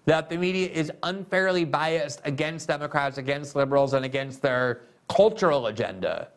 That 0.06 0.30
the 0.30 0.38
media 0.38 0.68
is 0.70 0.92
unfairly 1.04 1.64
biased 1.64 2.22
against 2.26 2.68
Democrats, 2.68 3.20
against 3.20 3.56
liberals, 3.56 3.94
and 3.94 4.04
against 4.04 4.42
their 4.42 4.82
cultural 5.08 5.68
agenda, 5.68 6.30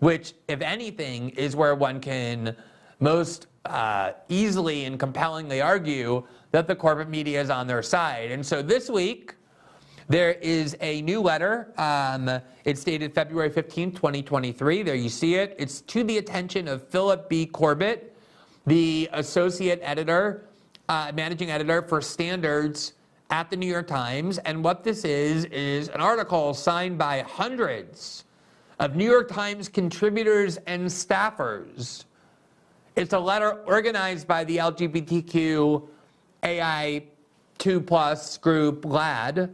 which, 0.00 0.34
if 0.48 0.60
anything, 0.60 1.30
is 1.30 1.54
where 1.54 1.76
one 1.76 2.00
can 2.00 2.56
most 2.98 3.46
uh, 3.66 4.12
easily 4.28 4.84
and 4.84 4.98
compellingly 4.98 5.60
argue 5.60 6.24
that 6.50 6.66
the 6.66 6.74
corporate 6.74 7.08
media 7.08 7.40
is 7.40 7.50
on 7.50 7.66
their 7.66 7.82
side. 7.82 8.32
And 8.32 8.44
so 8.44 8.62
this 8.62 8.90
week, 8.90 9.34
there 10.08 10.32
is 10.32 10.76
a 10.80 11.02
new 11.02 11.20
letter. 11.20 11.72
Um, 11.78 12.40
it's 12.64 12.84
dated 12.84 13.14
February 13.14 13.50
15, 13.50 13.92
2023. 13.92 14.82
There 14.82 14.94
you 14.94 15.08
see 15.08 15.36
it. 15.36 15.54
It's 15.58 15.80
to 15.82 16.04
the 16.04 16.18
attention 16.18 16.68
of 16.68 16.86
Philip 16.88 17.28
B. 17.28 17.46
Corbett, 17.46 18.16
the 18.66 19.08
associate 19.12 19.80
editor, 19.82 20.44
uh, 20.88 21.12
managing 21.14 21.50
editor 21.50 21.82
for 21.82 22.00
standards 22.00 22.92
at 23.30 23.50
the 23.50 23.56
New 23.56 23.66
York 23.66 23.86
Times. 23.86 24.38
And 24.38 24.62
what 24.62 24.84
this 24.84 25.04
is, 25.04 25.46
is 25.46 25.88
an 25.88 26.00
article 26.00 26.54
signed 26.54 26.98
by 26.98 27.20
hundreds 27.20 28.24
of 28.78 28.96
New 28.96 29.10
York 29.10 29.28
Times 29.28 29.68
contributors 29.68 30.58
and 30.66 30.86
staffers 30.86 32.04
it's 32.96 33.12
a 33.12 33.18
letter 33.18 33.54
organized 33.66 34.28
by 34.28 34.44
the 34.44 34.58
LGBTQ 34.58 35.88
AI 36.44 37.02
2 37.58 37.80
plus 37.80 38.38
group, 38.38 38.82
GLAAD. 38.82 39.50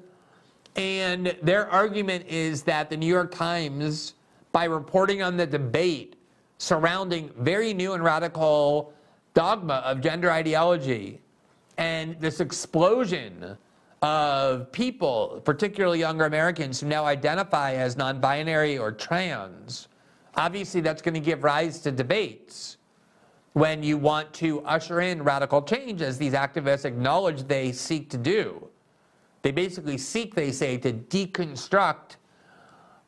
And 0.76 1.36
their 1.42 1.68
argument 1.68 2.26
is 2.28 2.62
that 2.62 2.90
the 2.90 2.96
New 2.96 3.06
York 3.06 3.34
Times, 3.34 4.14
by 4.52 4.64
reporting 4.64 5.22
on 5.22 5.36
the 5.36 5.46
debate 5.46 6.16
surrounding 6.58 7.30
very 7.38 7.72
new 7.72 7.94
and 7.94 8.04
radical 8.04 8.92
dogma 9.34 9.82
of 9.84 10.00
gender 10.00 10.30
ideology 10.30 11.20
and 11.78 12.18
this 12.20 12.40
explosion 12.40 13.56
of 14.02 14.70
people, 14.72 15.40
particularly 15.44 15.98
younger 15.98 16.24
Americans, 16.26 16.80
who 16.80 16.86
now 16.86 17.04
identify 17.04 17.72
as 17.74 17.96
non 17.96 18.20
binary 18.20 18.78
or 18.78 18.92
trans, 18.92 19.88
obviously 20.36 20.80
that's 20.80 21.02
going 21.02 21.14
to 21.14 21.20
give 21.20 21.44
rise 21.44 21.80
to 21.80 21.90
debates 21.90 22.76
when 23.54 23.82
you 23.82 23.98
want 23.98 24.32
to 24.32 24.60
usher 24.62 25.00
in 25.00 25.22
radical 25.22 25.60
change, 25.60 26.02
as 26.02 26.16
these 26.18 26.34
activists 26.34 26.84
acknowledge 26.84 27.42
they 27.44 27.72
seek 27.72 28.08
to 28.10 28.16
do. 28.16 28.68
They 29.42 29.50
basically 29.50 29.98
seek, 29.98 30.34
they 30.34 30.52
say, 30.52 30.76
to 30.78 30.92
deconstruct 30.92 32.16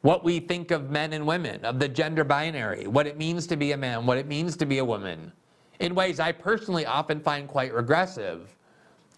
what 0.01 0.25
we 0.25 0.41
think 0.41 0.71
of 0.71 0.91
men 0.91 1.12
and 1.12 1.27
women, 1.27 1.65
of 1.65 1.79
the 1.79 1.89
gender 1.89 2.25
binary, 2.25 2.87
what 2.87 3.07
it 3.07 3.17
means 3.17 3.47
to 3.49 3.57
be 3.57 3.73
a 3.73 3.77
man, 3.77 4.05
what 4.07 4.19
it 4.19 4.27
means 4.27 4.57
to 4.57 4.67
be 4.67 4.79
a 4.79 4.85
woman, 4.85 5.33
in 5.79 5.95
ways 5.95 6.19
I 6.19 6.33
personally 6.33 6.87
often 6.87 7.21
find 7.21 7.47
quite 7.47 7.73
regressive, 7.73 8.57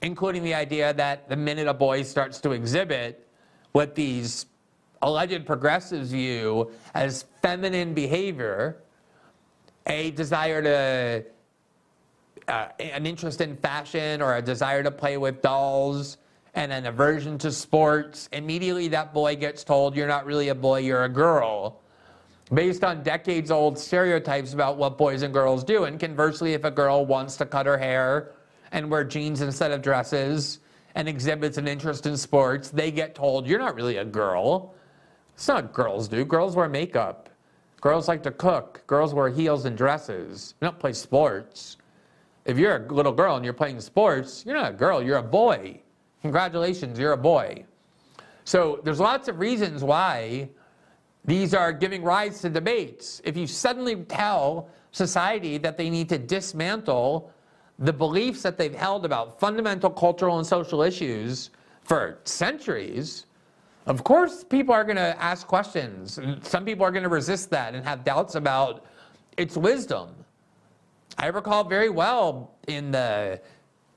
including 0.02 0.42
the 0.42 0.54
idea 0.54 0.92
that 0.94 1.28
the 1.28 1.36
minute 1.36 1.68
a 1.68 1.74
boy 1.74 2.02
starts 2.02 2.38
to 2.40 2.52
exhibit 2.52 3.26
what 3.72 3.94
these 3.94 4.46
alleged 5.02 5.46
progressives 5.46 6.10
view 6.10 6.70
as 6.94 7.24
feminine 7.40 7.94
behavior, 7.94 8.82
a 9.86 10.10
desire 10.12 10.62
to, 10.62 11.24
uh, 12.48 12.68
an 12.78 13.06
interest 13.06 13.40
in 13.40 13.56
fashion 13.56 14.20
or 14.20 14.36
a 14.36 14.42
desire 14.42 14.82
to 14.82 14.90
play 14.90 15.16
with 15.16 15.40
dolls 15.40 16.18
and 16.54 16.72
an 16.72 16.86
aversion 16.86 17.36
to 17.38 17.50
sports, 17.50 18.28
immediately 18.32 18.88
that 18.88 19.12
boy 19.12 19.36
gets 19.36 19.64
told, 19.64 19.96
you're 19.96 20.08
not 20.08 20.24
really 20.24 20.48
a 20.48 20.54
boy, 20.54 20.78
you're 20.78 21.04
a 21.04 21.08
girl. 21.08 21.80
Based 22.52 22.84
on 22.84 23.02
decades 23.02 23.50
old 23.50 23.78
stereotypes 23.78 24.52
about 24.52 24.76
what 24.76 24.96
boys 24.96 25.22
and 25.22 25.34
girls 25.34 25.64
do. 25.64 25.84
And 25.84 25.98
conversely, 25.98 26.52
if 26.52 26.64
a 26.64 26.70
girl 26.70 27.04
wants 27.06 27.36
to 27.38 27.46
cut 27.46 27.66
her 27.66 27.78
hair 27.78 28.32
and 28.70 28.90
wear 28.90 29.02
jeans 29.02 29.40
instead 29.40 29.72
of 29.72 29.82
dresses 29.82 30.60
and 30.94 31.08
exhibits 31.08 31.58
an 31.58 31.66
interest 31.66 32.06
in 32.06 32.16
sports, 32.16 32.70
they 32.70 32.90
get 32.90 33.14
told, 33.14 33.48
you're 33.48 33.58
not 33.58 33.74
really 33.74 33.96
a 33.96 34.04
girl. 34.04 34.74
It's 35.34 35.48
not 35.48 35.72
girls 35.72 36.06
do. 36.06 36.24
Girls 36.24 36.54
wear 36.54 36.68
makeup. 36.68 37.30
Girls 37.80 38.06
like 38.06 38.22
to 38.22 38.30
cook. 38.30 38.82
Girls 38.86 39.12
wear 39.12 39.28
heels 39.28 39.64
and 39.64 39.76
dresses. 39.76 40.54
You 40.60 40.66
don't 40.66 40.78
play 40.78 40.92
sports. 40.92 41.78
If 42.44 42.58
you're 42.58 42.76
a 42.76 42.92
little 42.92 43.12
girl 43.12 43.36
and 43.36 43.44
you're 43.44 43.54
playing 43.54 43.80
sports, 43.80 44.44
you're 44.46 44.54
not 44.54 44.70
a 44.70 44.74
girl, 44.74 45.02
you're 45.02 45.18
a 45.18 45.22
boy. 45.22 45.80
Congratulations, 46.24 46.98
you're 46.98 47.12
a 47.12 47.18
boy. 47.18 47.66
So 48.44 48.80
there's 48.82 48.98
lots 48.98 49.28
of 49.28 49.38
reasons 49.38 49.84
why 49.84 50.48
these 51.22 51.52
are 51.52 51.70
giving 51.70 52.02
rise 52.02 52.40
to 52.40 52.48
debates. 52.48 53.20
If 53.24 53.36
you 53.36 53.46
suddenly 53.46 53.96
tell 54.04 54.70
society 54.90 55.58
that 55.58 55.76
they 55.76 55.90
need 55.90 56.08
to 56.08 56.16
dismantle 56.16 57.30
the 57.78 57.92
beliefs 57.92 58.40
that 58.40 58.56
they've 58.56 58.74
held 58.74 59.04
about 59.04 59.38
fundamental 59.38 59.90
cultural 59.90 60.38
and 60.38 60.46
social 60.46 60.80
issues 60.80 61.50
for 61.82 62.20
centuries, 62.24 63.26
of 63.84 64.02
course, 64.02 64.44
people 64.44 64.74
are 64.74 64.84
going 64.84 64.96
to 64.96 65.22
ask 65.22 65.46
questions. 65.46 66.18
Some 66.40 66.64
people 66.64 66.86
are 66.86 66.90
going 66.90 67.02
to 67.02 67.10
resist 67.10 67.50
that 67.50 67.74
and 67.74 67.84
have 67.84 68.02
doubts 68.02 68.34
about 68.34 68.86
its 69.36 69.58
wisdom. 69.58 70.08
I 71.18 71.26
recall 71.26 71.64
very 71.64 71.90
well 71.90 72.54
in 72.66 72.92
the 72.92 73.42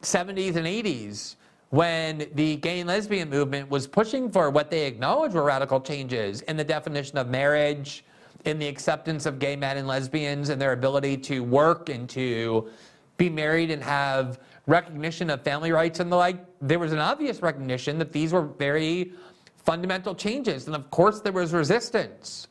70s 0.02 0.58
and 0.58 0.68
80s 0.68 1.38
when 1.70 2.28
the 2.36 2.56
gay 2.58 2.80
and 2.80 2.88
lesbian 2.88 3.30
movement 3.30 3.70
was 3.70 3.88
pushing 3.88 4.32
for 4.32 4.50
what 4.50 4.72
they 4.72 4.86
acknowledged 4.86 5.36
were 5.36 5.44
radical 5.44 5.82
changes 5.82 6.42
in 6.44 6.56
the 6.56 6.64
definition 6.64 7.18
of 7.18 7.28
marriage, 7.28 8.06
in 8.46 8.58
the 8.58 8.68
acceptance 8.68 9.26
of 9.26 9.40
gay 9.40 9.56
men 9.56 9.78
and 9.78 9.88
lesbians, 9.88 10.50
and 10.50 10.62
their 10.62 10.72
ability 10.72 11.18
to 11.18 11.44
work 11.44 11.90
and 11.90 12.10
to 12.10 12.70
be 13.18 13.30
married 13.30 13.72
and 13.72 13.84
have 13.84 14.40
recognition 14.68 15.30
of 15.30 15.42
family 15.42 15.72
rights 15.72 16.00
and 16.00 16.12
the 16.12 16.16
like, 16.16 16.46
there 16.62 16.80
was 16.80 16.94
an 16.94 17.00
obvious 17.00 17.42
recognition 17.42 17.98
that 17.98 18.12
these 18.12 18.32
were 18.32 18.44
very 18.44 19.12
fundamental 19.58 20.16
changes. 20.16 20.68
And 20.68 20.76
of 20.76 20.90
course, 20.92 21.20
there 21.20 21.34
was 21.34 21.54
resistance. 21.54 22.48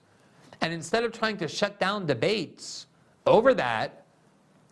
And 0.60 0.72
instead 0.72 1.04
of 1.04 1.12
trying 1.12 1.36
to 1.38 1.48
shut 1.48 1.78
down 1.78 2.06
debates 2.06 2.86
over 3.26 3.54
that, 3.54 4.04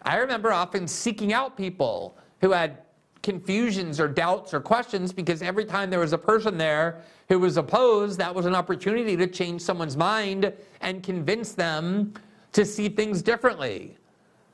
I 0.03 0.17
remember 0.17 0.53
often 0.53 0.87
seeking 0.87 1.33
out 1.33 1.57
people 1.57 2.19
who 2.41 2.51
had 2.51 2.79
confusions 3.25 3.99
or 3.99 4.07
doubts 4.07 4.55
or 4.55 4.61
questions 4.61 5.13
because 5.13 5.43
every 5.43 5.65
time 5.65 5.91
there 5.91 5.99
was 5.99 6.13
a 6.13 6.19
person 6.19 6.57
there 6.59 7.01
who 7.29 7.41
was 7.41 7.57
opposed, 7.57 8.19
that 8.19 8.33
was 8.33 8.45
an 8.45 8.55
opportunity 8.55 9.17
to 9.17 9.27
change 9.27 9.63
someone's 9.63 9.97
mind 9.97 10.53
and 10.83 11.03
convince 11.03 11.53
them 11.53 12.13
to 12.53 12.65
see 12.65 12.89
things 12.89 13.23
differently. 13.23 13.97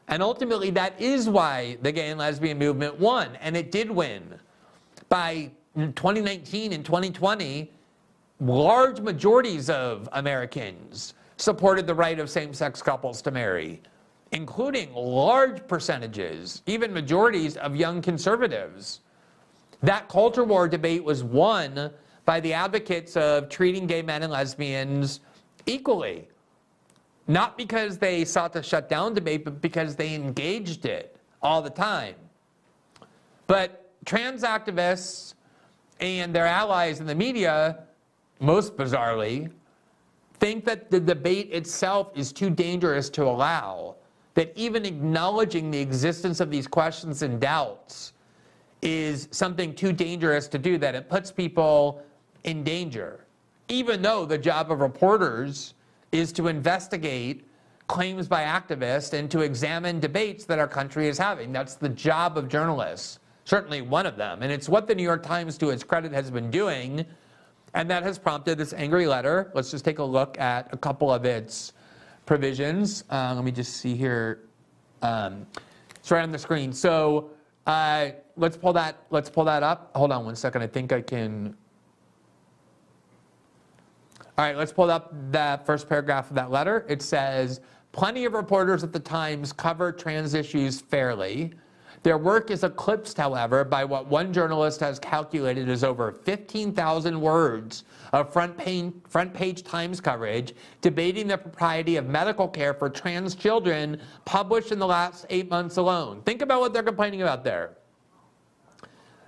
And 0.07 0.23
ultimately, 0.23 0.71
that 0.71 0.99
is 1.00 1.29
why 1.29 1.79
the 1.83 1.93
gay 1.93 2.11
and 2.11 2.19
lesbian 2.19 2.59
movement 2.59 2.99
won, 2.99 3.37
and 3.41 3.57
it 3.57 3.73
did 3.73 3.91
win. 3.91 4.23
By 5.09 5.50
2019 5.77 6.73
and 6.73 6.85
2020, 6.85 7.73
large 8.41 9.00
majorities 9.00 9.69
of 9.69 10.09
Americans 10.12 11.15
supported 11.37 11.87
the 11.89 11.95
right 11.95 12.21
of 12.21 12.31
same 12.31 12.55
sex 12.55 12.81
couples 12.83 13.21
to 13.23 13.33
marry, 13.33 13.83
including 14.33 14.93
large 14.95 15.67
percentages, 15.67 16.63
even 16.67 16.93
majorities 16.93 17.57
of 17.57 17.75
young 17.75 18.01
conservatives. 18.01 19.01
That 19.83 20.09
culture 20.09 20.45
war 20.45 20.69
debate 20.69 21.03
was 21.03 21.25
won 21.25 21.91
by 22.25 22.41
the 22.41 22.53
advocates 22.53 23.17
of 23.17 23.49
treating 23.49 23.87
gay 23.87 24.03
men 24.03 24.23
and 24.23 24.33
lesbians 24.33 25.21
equally 25.67 26.29
not 27.31 27.57
because 27.57 27.97
they 27.97 28.25
sought 28.25 28.53
to 28.55 28.63
shut 28.63 28.89
down 28.89 29.15
debate, 29.15 29.45
but 29.45 29.61
because 29.61 29.95
they 29.95 30.15
engaged 30.15 30.85
it 30.85 31.17
all 31.41 31.63
the 31.63 31.71
time. 31.71 32.17
But 33.47 33.93
trans 34.05 34.43
activists 34.43 35.35
and 36.01 36.35
their 36.35 36.47
allies 36.47 36.99
in 36.99 37.07
the 37.07 37.15
media, 37.15 37.85
most 38.41 38.77
bizarrely, 38.77 39.49
think 40.41 40.65
that 40.65 40.91
the 40.91 40.99
debate 40.99 41.53
itself 41.53 42.11
is 42.17 42.33
too 42.33 42.51
dangerous 42.51 43.09
to 43.11 43.25
allow. 43.25 43.95
That 44.35 44.53
even 44.55 44.85
acknowledging 44.85 45.71
the 45.71 45.81
existence 45.81 46.41
of 46.41 46.51
these 46.51 46.67
questions 46.67 47.23
and 47.23 47.41
doubts 47.41 48.13
is 48.81 49.29
something 49.31 49.75
too 49.75 49.93
dangerous 49.93 50.49
to 50.49 50.59
do, 50.59 50.79
that 50.79 50.95
it 50.95 51.09
puts 51.09 51.31
people 51.31 52.03
in 52.45 52.63
danger. 52.65 53.27
Even 53.69 54.03
though 54.03 54.25
the 54.25 54.39
job 54.39 54.71
of 54.71 54.81
reporters 54.81 55.75
is 56.13 56.33
to 56.33 56.49
investigate 56.49 57.47
claims 57.91 58.29
by 58.29 58.45
activists 58.45 59.13
and 59.13 59.29
to 59.33 59.41
examine 59.41 59.99
debates 59.99 60.45
that 60.45 60.61
our 60.61 60.69
country 60.69 61.09
is 61.09 61.19
having. 61.19 61.53
That's 61.53 61.75
the 61.75 61.89
job 61.89 62.39
of 62.39 62.49
journalists, 62.49 63.19
certainly 63.45 63.83
one 63.83 64.07
of 64.07 64.17
them. 64.17 64.45
And 64.45 64.53
it's 64.53 64.69
what 64.69 64.87
the 64.87 64.95
New 64.95 65.03
York 65.03 65.25
Times, 65.25 65.59
to 65.59 65.71
its 65.71 65.83
credit, 65.83 66.13
has 66.13 66.31
been 66.31 66.53
doing. 66.53 67.05
And 67.75 67.91
that 67.91 68.05
has 68.05 68.17
prompted 68.17 68.59
this 68.59 68.73
angry 68.73 69.09
letter. 69.09 69.51
Let's 69.55 69.73
just 69.73 69.85
take 69.85 69.99
a 69.99 70.05
look 70.05 70.39
at 70.39 70.73
a 70.73 70.77
couple 70.77 71.13
of 71.13 71.25
its 71.25 71.73
provisions. 72.26 73.04
Uh, 73.11 73.33
let 73.35 73.45
me 73.45 73.52
just 73.52 73.78
see 73.78 73.95
here. 73.95 74.41
Um, 75.02 75.47
it's 75.97 76.11
right 76.11 76.23
on 76.23 76.30
the 76.30 76.39
screen. 76.39 76.73
So 76.73 77.30
uh, 77.67 78.11
let's 78.37 78.56
pull 78.56 78.73
that. 78.75 79.04
Let's 79.11 79.30
pull 79.30 79.45
that 79.45 79.63
up. 79.63 79.91
Hold 79.95 80.13
on 80.13 80.25
one 80.25 80.37
second. 80.37 80.63
I 80.63 80.67
think 80.67 80.93
I 80.93 81.00
can 81.00 81.56
all 84.41 84.47
right, 84.47 84.56
let's 84.56 84.73
pull 84.73 84.91
up 84.91 85.13
the 85.33 85.61
first 85.67 85.87
paragraph 85.87 86.30
of 86.30 86.37
that 86.37 86.50
letter. 86.50 86.87
It 86.89 87.02
says, 87.02 87.61
plenty 87.93 88.25
of 88.25 88.33
reporters 88.33 88.83
at 88.83 88.91
the 88.91 88.99
Times 88.99 89.52
cover 89.52 89.93
trans 89.93 90.33
issues 90.33 90.80
fairly. 90.80 91.52
Their 92.02 92.17
work 92.17 92.50
is 92.50 92.65
eclipsed, 92.65 93.19
however, 93.19 93.63
by 93.63 93.84
what 93.84 94.06
one 94.06 94.32
journalist 94.32 94.80
has 94.80 94.99
calculated 94.99 95.69
as 95.69 95.84
over 95.84 96.13
15,000 96.13 97.21
words 97.21 97.84
of 98.13 98.32
front 98.32 98.56
page, 98.56 98.93
front 99.06 99.34
page 99.34 99.63
Times 99.63 100.00
coverage 100.00 100.54
debating 100.80 101.28
the 101.28 101.36
propriety 101.36 101.97
of 101.97 102.06
medical 102.06 102.49
care 102.49 102.73
for 102.73 102.89
trans 102.89 103.34
children 103.34 104.00
published 104.25 104.73
in 104.73 104.78
the 104.78 104.86
last 104.86 105.26
eight 105.28 105.50
months 105.50 105.76
alone. 105.76 106.23
Think 106.23 106.41
about 106.41 106.60
what 106.60 106.73
they're 106.73 106.82
complaining 106.82 107.21
about 107.21 107.45
there. 107.45 107.76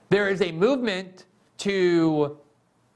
There 0.08 0.28
is 0.28 0.40
a 0.40 0.50
movement 0.52 1.26
to 1.58 2.38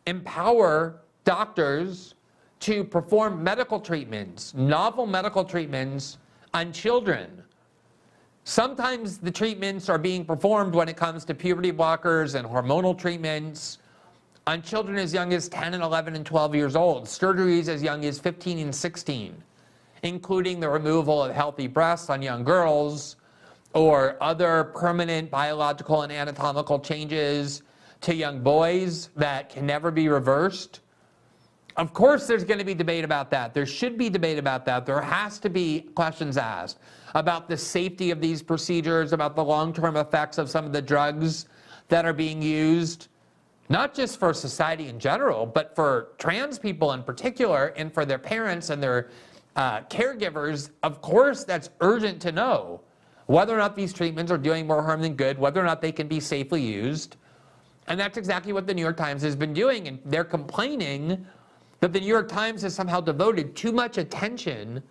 empower 0.06 1.00
doctors 1.24 2.14
to 2.60 2.82
perform 2.82 3.44
medical 3.44 3.78
treatments, 3.78 4.54
novel 4.54 5.06
medical 5.06 5.44
treatments 5.44 6.16
on 6.54 6.72
children. 6.72 7.42
Sometimes 8.48 9.18
the 9.18 9.30
treatments 9.32 9.88
are 9.88 9.98
being 9.98 10.24
performed 10.24 10.72
when 10.72 10.88
it 10.88 10.96
comes 10.96 11.24
to 11.24 11.34
puberty 11.34 11.72
blockers 11.72 12.36
and 12.36 12.46
hormonal 12.46 12.96
treatments 12.96 13.78
on 14.46 14.62
children 14.62 14.98
as 14.98 15.12
young 15.12 15.32
as 15.32 15.48
10 15.48 15.74
and 15.74 15.82
11 15.82 16.14
and 16.14 16.24
12 16.24 16.54
years 16.54 16.76
old, 16.76 17.06
surgeries 17.06 17.66
as 17.66 17.82
young 17.82 18.04
as 18.04 18.20
15 18.20 18.60
and 18.60 18.72
16, 18.72 19.34
including 20.04 20.60
the 20.60 20.68
removal 20.68 21.24
of 21.24 21.34
healthy 21.34 21.66
breasts 21.66 22.08
on 22.08 22.22
young 22.22 22.44
girls 22.44 23.16
or 23.74 24.16
other 24.20 24.70
permanent 24.76 25.28
biological 25.28 26.02
and 26.02 26.12
anatomical 26.12 26.78
changes 26.78 27.62
to 28.00 28.14
young 28.14 28.44
boys 28.44 29.10
that 29.16 29.48
can 29.48 29.66
never 29.66 29.90
be 29.90 30.08
reversed. 30.08 30.82
Of 31.76 31.92
course, 31.92 32.26
there's 32.26 32.44
going 32.44 32.58
to 32.58 32.64
be 32.64 32.74
debate 32.74 33.04
about 33.04 33.30
that. 33.30 33.52
There 33.52 33.66
should 33.66 33.98
be 33.98 34.08
debate 34.08 34.38
about 34.38 34.64
that. 34.64 34.86
There 34.86 35.00
has 35.00 35.38
to 35.40 35.50
be 35.50 35.82
questions 35.94 36.38
asked 36.38 36.78
about 37.14 37.48
the 37.48 37.56
safety 37.56 38.10
of 38.10 38.20
these 38.20 38.42
procedures, 38.42 39.12
about 39.12 39.36
the 39.36 39.44
long 39.44 39.74
term 39.74 39.96
effects 39.96 40.38
of 40.38 40.48
some 40.48 40.64
of 40.64 40.72
the 40.72 40.80
drugs 40.80 41.46
that 41.88 42.06
are 42.06 42.14
being 42.14 42.40
used, 42.40 43.08
not 43.68 43.94
just 43.94 44.18
for 44.18 44.32
society 44.32 44.88
in 44.88 44.98
general, 44.98 45.44
but 45.44 45.74
for 45.74 46.08
trans 46.18 46.58
people 46.58 46.92
in 46.92 47.02
particular, 47.02 47.74
and 47.76 47.92
for 47.92 48.06
their 48.06 48.18
parents 48.18 48.70
and 48.70 48.82
their 48.82 49.10
uh, 49.56 49.80
caregivers. 49.82 50.70
Of 50.82 51.02
course, 51.02 51.44
that's 51.44 51.68
urgent 51.80 52.22
to 52.22 52.32
know 52.32 52.80
whether 53.26 53.54
or 53.54 53.58
not 53.58 53.76
these 53.76 53.92
treatments 53.92 54.32
are 54.32 54.38
doing 54.38 54.66
more 54.66 54.82
harm 54.82 55.02
than 55.02 55.14
good, 55.14 55.38
whether 55.38 55.60
or 55.60 55.64
not 55.64 55.82
they 55.82 55.92
can 55.92 56.08
be 56.08 56.20
safely 56.20 56.62
used. 56.62 57.16
And 57.88 58.00
that's 58.00 58.16
exactly 58.16 58.52
what 58.52 58.66
the 58.66 58.74
New 58.74 58.82
York 58.82 58.96
Times 58.96 59.22
has 59.22 59.36
been 59.36 59.52
doing. 59.52 59.88
And 59.88 59.98
they're 60.04 60.24
complaining 60.24 61.26
that 61.80 61.92
the 61.92 62.00
New 62.00 62.06
York 62.06 62.28
Times 62.28 62.62
has 62.62 62.74
somehow 62.74 63.00
devoted 63.00 63.54
too 63.54 63.72
much 63.72 63.98
attention 63.98 64.82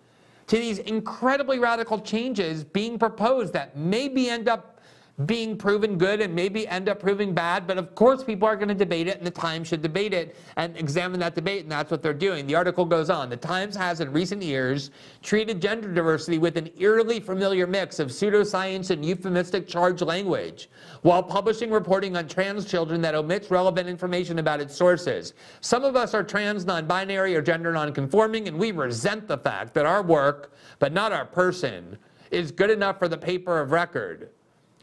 to 0.46 0.56
these 0.56 0.78
incredibly 0.78 1.58
radical 1.58 1.98
changes 1.98 2.62
being 2.62 2.98
proposed 2.98 3.52
that 3.52 3.76
maybe 3.76 4.28
end 4.28 4.48
up 4.48 4.75
being 5.24 5.56
proven 5.56 5.96
good 5.96 6.20
and 6.20 6.34
maybe 6.34 6.68
end 6.68 6.90
up 6.90 7.00
proving 7.00 7.32
bad. 7.32 7.66
But 7.66 7.78
of 7.78 7.94
course, 7.94 8.22
people 8.22 8.46
are 8.46 8.56
going 8.56 8.68
to 8.68 8.74
debate 8.74 9.08
it, 9.08 9.16
and 9.16 9.26
the 9.26 9.30
Times 9.30 9.68
should 9.68 9.80
debate 9.80 10.12
it 10.12 10.36
and 10.56 10.76
examine 10.76 11.18
that 11.20 11.34
debate, 11.34 11.62
and 11.62 11.72
that's 11.72 11.90
what 11.90 12.02
they're 12.02 12.12
doing. 12.12 12.46
The 12.46 12.54
article 12.54 12.84
goes 12.84 13.08
on. 13.08 13.30
The 13.30 13.36
Times 13.36 13.74
has, 13.76 14.00
in 14.00 14.12
recent 14.12 14.42
years, 14.42 14.90
treated 15.22 15.62
gender 15.62 15.92
diversity 15.92 16.36
with 16.36 16.58
an 16.58 16.70
eerily 16.76 17.18
familiar 17.18 17.66
mix 17.66 17.98
of 17.98 18.08
pseudoscience 18.08 18.90
and 18.90 19.04
euphemistic 19.04 19.66
charged 19.66 20.02
language, 20.02 20.68
while 21.00 21.22
publishing 21.22 21.70
reporting 21.70 22.16
on 22.16 22.28
trans 22.28 22.66
children 22.66 23.00
that 23.00 23.14
omits 23.14 23.50
relevant 23.50 23.88
information 23.88 24.38
about 24.38 24.60
its 24.60 24.76
sources. 24.76 25.32
Some 25.62 25.84
of 25.84 25.96
us 25.96 26.12
are 26.12 26.22
trans, 26.22 26.66
non 26.66 26.86
binary, 26.86 27.34
or 27.34 27.40
gender 27.40 27.72
non-conforming, 27.72 28.48
and 28.48 28.58
we 28.58 28.70
resent 28.72 29.28
the 29.28 29.38
fact 29.38 29.72
that 29.74 29.86
our 29.86 30.02
work, 30.02 30.52
but 30.78 30.92
not 30.92 31.12
our 31.12 31.24
person, 31.24 31.96
is 32.30 32.52
good 32.52 32.70
enough 32.70 32.98
for 32.98 33.08
the 33.08 33.16
paper 33.16 33.60
of 33.60 33.70
record. 33.70 34.30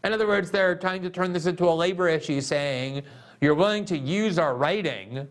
In 0.03 0.11
other 0.11 0.27
words, 0.27 0.51
they're 0.51 0.75
trying 0.75 1.01
to 1.03 1.09
turn 1.09 1.31
this 1.31 1.45
into 1.45 1.67
a 1.67 1.71
labor 1.71 2.09
issue, 2.09 2.41
saying 2.41 3.03
you're 3.39 3.55
willing 3.55 3.85
to 3.85 3.97
use 3.97 4.37
our 4.37 4.55
writing 4.55 5.27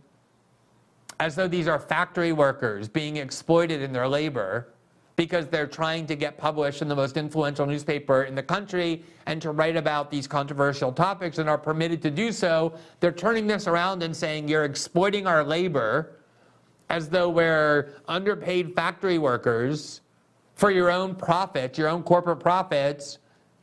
as 1.20 1.37
though 1.37 1.48
these 1.48 1.68
are 1.68 1.78
factory 1.78 2.32
workers 2.32 2.88
being 2.88 3.16
exploited 3.18 3.82
in 3.82 3.92
their 3.92 4.08
labor 4.08 4.68
because 5.14 5.46
they're 5.46 5.66
trying 5.66 6.06
to 6.06 6.16
get 6.16 6.38
published 6.38 6.80
in 6.80 6.88
the 6.88 6.96
most 6.96 7.16
influential 7.16 7.66
newspaper 7.66 8.24
in 8.24 8.35
the 8.35 8.42
country 8.42 9.04
and 9.26 9.42
to 9.42 9.50
write 9.50 9.76
about 9.76 10.11
these 10.11 10.26
controversial 10.26 10.90
topics 10.90 11.38
and 11.38 11.48
are 11.48 11.58
permitted 11.58 12.00
to 12.02 12.11
do 12.11 12.32
so. 12.32 12.72
They're 13.00 13.12
turning 13.12 13.46
this 13.46 13.66
around 13.66 14.02
and 14.02 14.16
saying 14.16 14.48
you're 14.48 14.64
exploiting 14.64 15.26
our 15.26 15.44
labor 15.44 16.16
as 16.88 17.08
though 17.08 17.28
we're 17.28 17.94
underpaid 18.08 18.74
factory 18.74 19.18
workers 19.18 20.00
for 20.54 20.70
your 20.70 20.90
own 20.90 21.14
profit, 21.14 21.76
your 21.76 21.88
own 21.88 22.02
corporate 22.02 22.40
profits, 22.40 23.18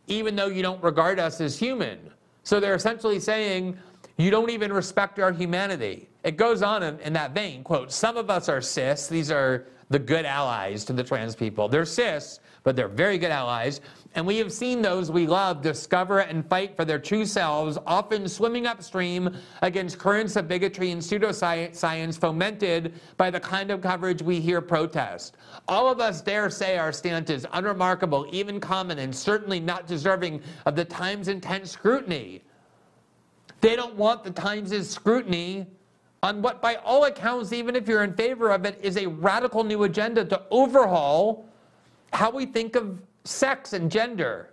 even 0.10 0.36
though 0.36 0.48
you 0.48 0.62
don't 0.62 0.84
regard 0.84 1.19
us 1.19 1.39
as 1.39 1.58
human. 1.58 2.00
So 2.43 2.60
they're 2.60 2.76
essentially 2.76 3.19
saying, 3.19 3.78
you 4.17 4.32
don't 4.32 4.50
even 4.50 4.74
respect 4.74 5.19
our 5.19 5.32
humanity. 5.32 6.10
It 6.24 6.36
goes 6.36 6.62
on 6.62 6.84
in, 6.84 7.00
in, 7.00 7.13
that 7.13 7.34
vein, 7.34 7.63
quote, 7.63 7.91
some 7.91 8.17
of 8.17 8.30
us 8.30 8.50
are 8.50 8.60
cis, 8.60 9.08
these 9.08 9.32
are 9.32 9.67
the 9.89 10.00
good 10.00 10.26
allies 10.26 10.84
to 10.86 10.93
the 10.93 11.04
trans 11.04 11.36
people. 11.36 11.69
They're 11.69 11.86
cis, 11.86 12.39
but 12.63 12.76
they're 12.76 12.88
very 12.88 13.17
good 13.17 13.32
allies. 13.32 13.82
And 14.15 14.26
we 14.26 14.38
have 14.38 14.52
seen 14.52 14.82
those 14.82 15.12
we 15.12 15.28
love 15.28 15.62
discover 15.62 16.19
and 16.19 16.48
fight 16.50 16.76
for 16.76 16.84
their 16.84 16.98
true 16.98 17.26
selves, 17.26 17.78
often 17.86 18.28
swimming 18.28 18.65
upstream 18.65 19.36
against 19.62 20.00
currents 20.00 20.36
of 20.36 20.48
bigotry 20.48 20.91
and 20.91 21.02
pseudoscience 21.02 22.19
fomented 22.19 22.93
by 23.17 23.30
the 23.30 23.39
kind 23.39 23.69
of 23.69 23.82
coverage 23.82 24.24
we 24.24 24.39
hear 24.39 24.62
protest. 24.62 25.38
All 25.67 25.91
of 25.91 26.00
us 26.00 26.22
dare 26.22 26.50
say 26.50 26.78
our 26.78 26.91
stance 26.91 27.30
is 27.30 27.45
unremarkable, 27.54 28.28
even 28.32 28.60
common, 28.60 28.98
and 28.98 29.15
certainly 29.15 29.60
not 29.60 29.86
deserving 29.86 30.41
of 30.65 30.76
the 30.76 30.86
Times' 30.86 31.28
intense 31.28 31.72
scrutiny. 31.72 32.41
They 33.62 33.76
don't 33.76 33.95
want 33.95 34.24
the 34.24 34.32
Times' 34.32 34.89
scrutiny 34.89 35.67
on 36.24 36.41
what, 36.41 36.62
by 36.62 36.76
all 36.78 37.06
accounts, 37.06 37.54
even 37.54 37.76
if 37.76 37.88
you're 37.88 38.04
in 38.04 38.13
favor 38.13 38.50
of 38.50 38.65
it, 38.65 38.80
is 38.82 38.98
a 38.98 39.06
radical 39.06 39.63
new 39.63 39.84
agenda 39.84 40.26
to 40.26 40.41
overhaul 40.50 41.45
how 42.12 42.32
we 42.32 42.45
think 42.45 42.76
of 42.76 43.00
sex 43.30 43.74
and 43.74 43.92
gender. 43.92 44.52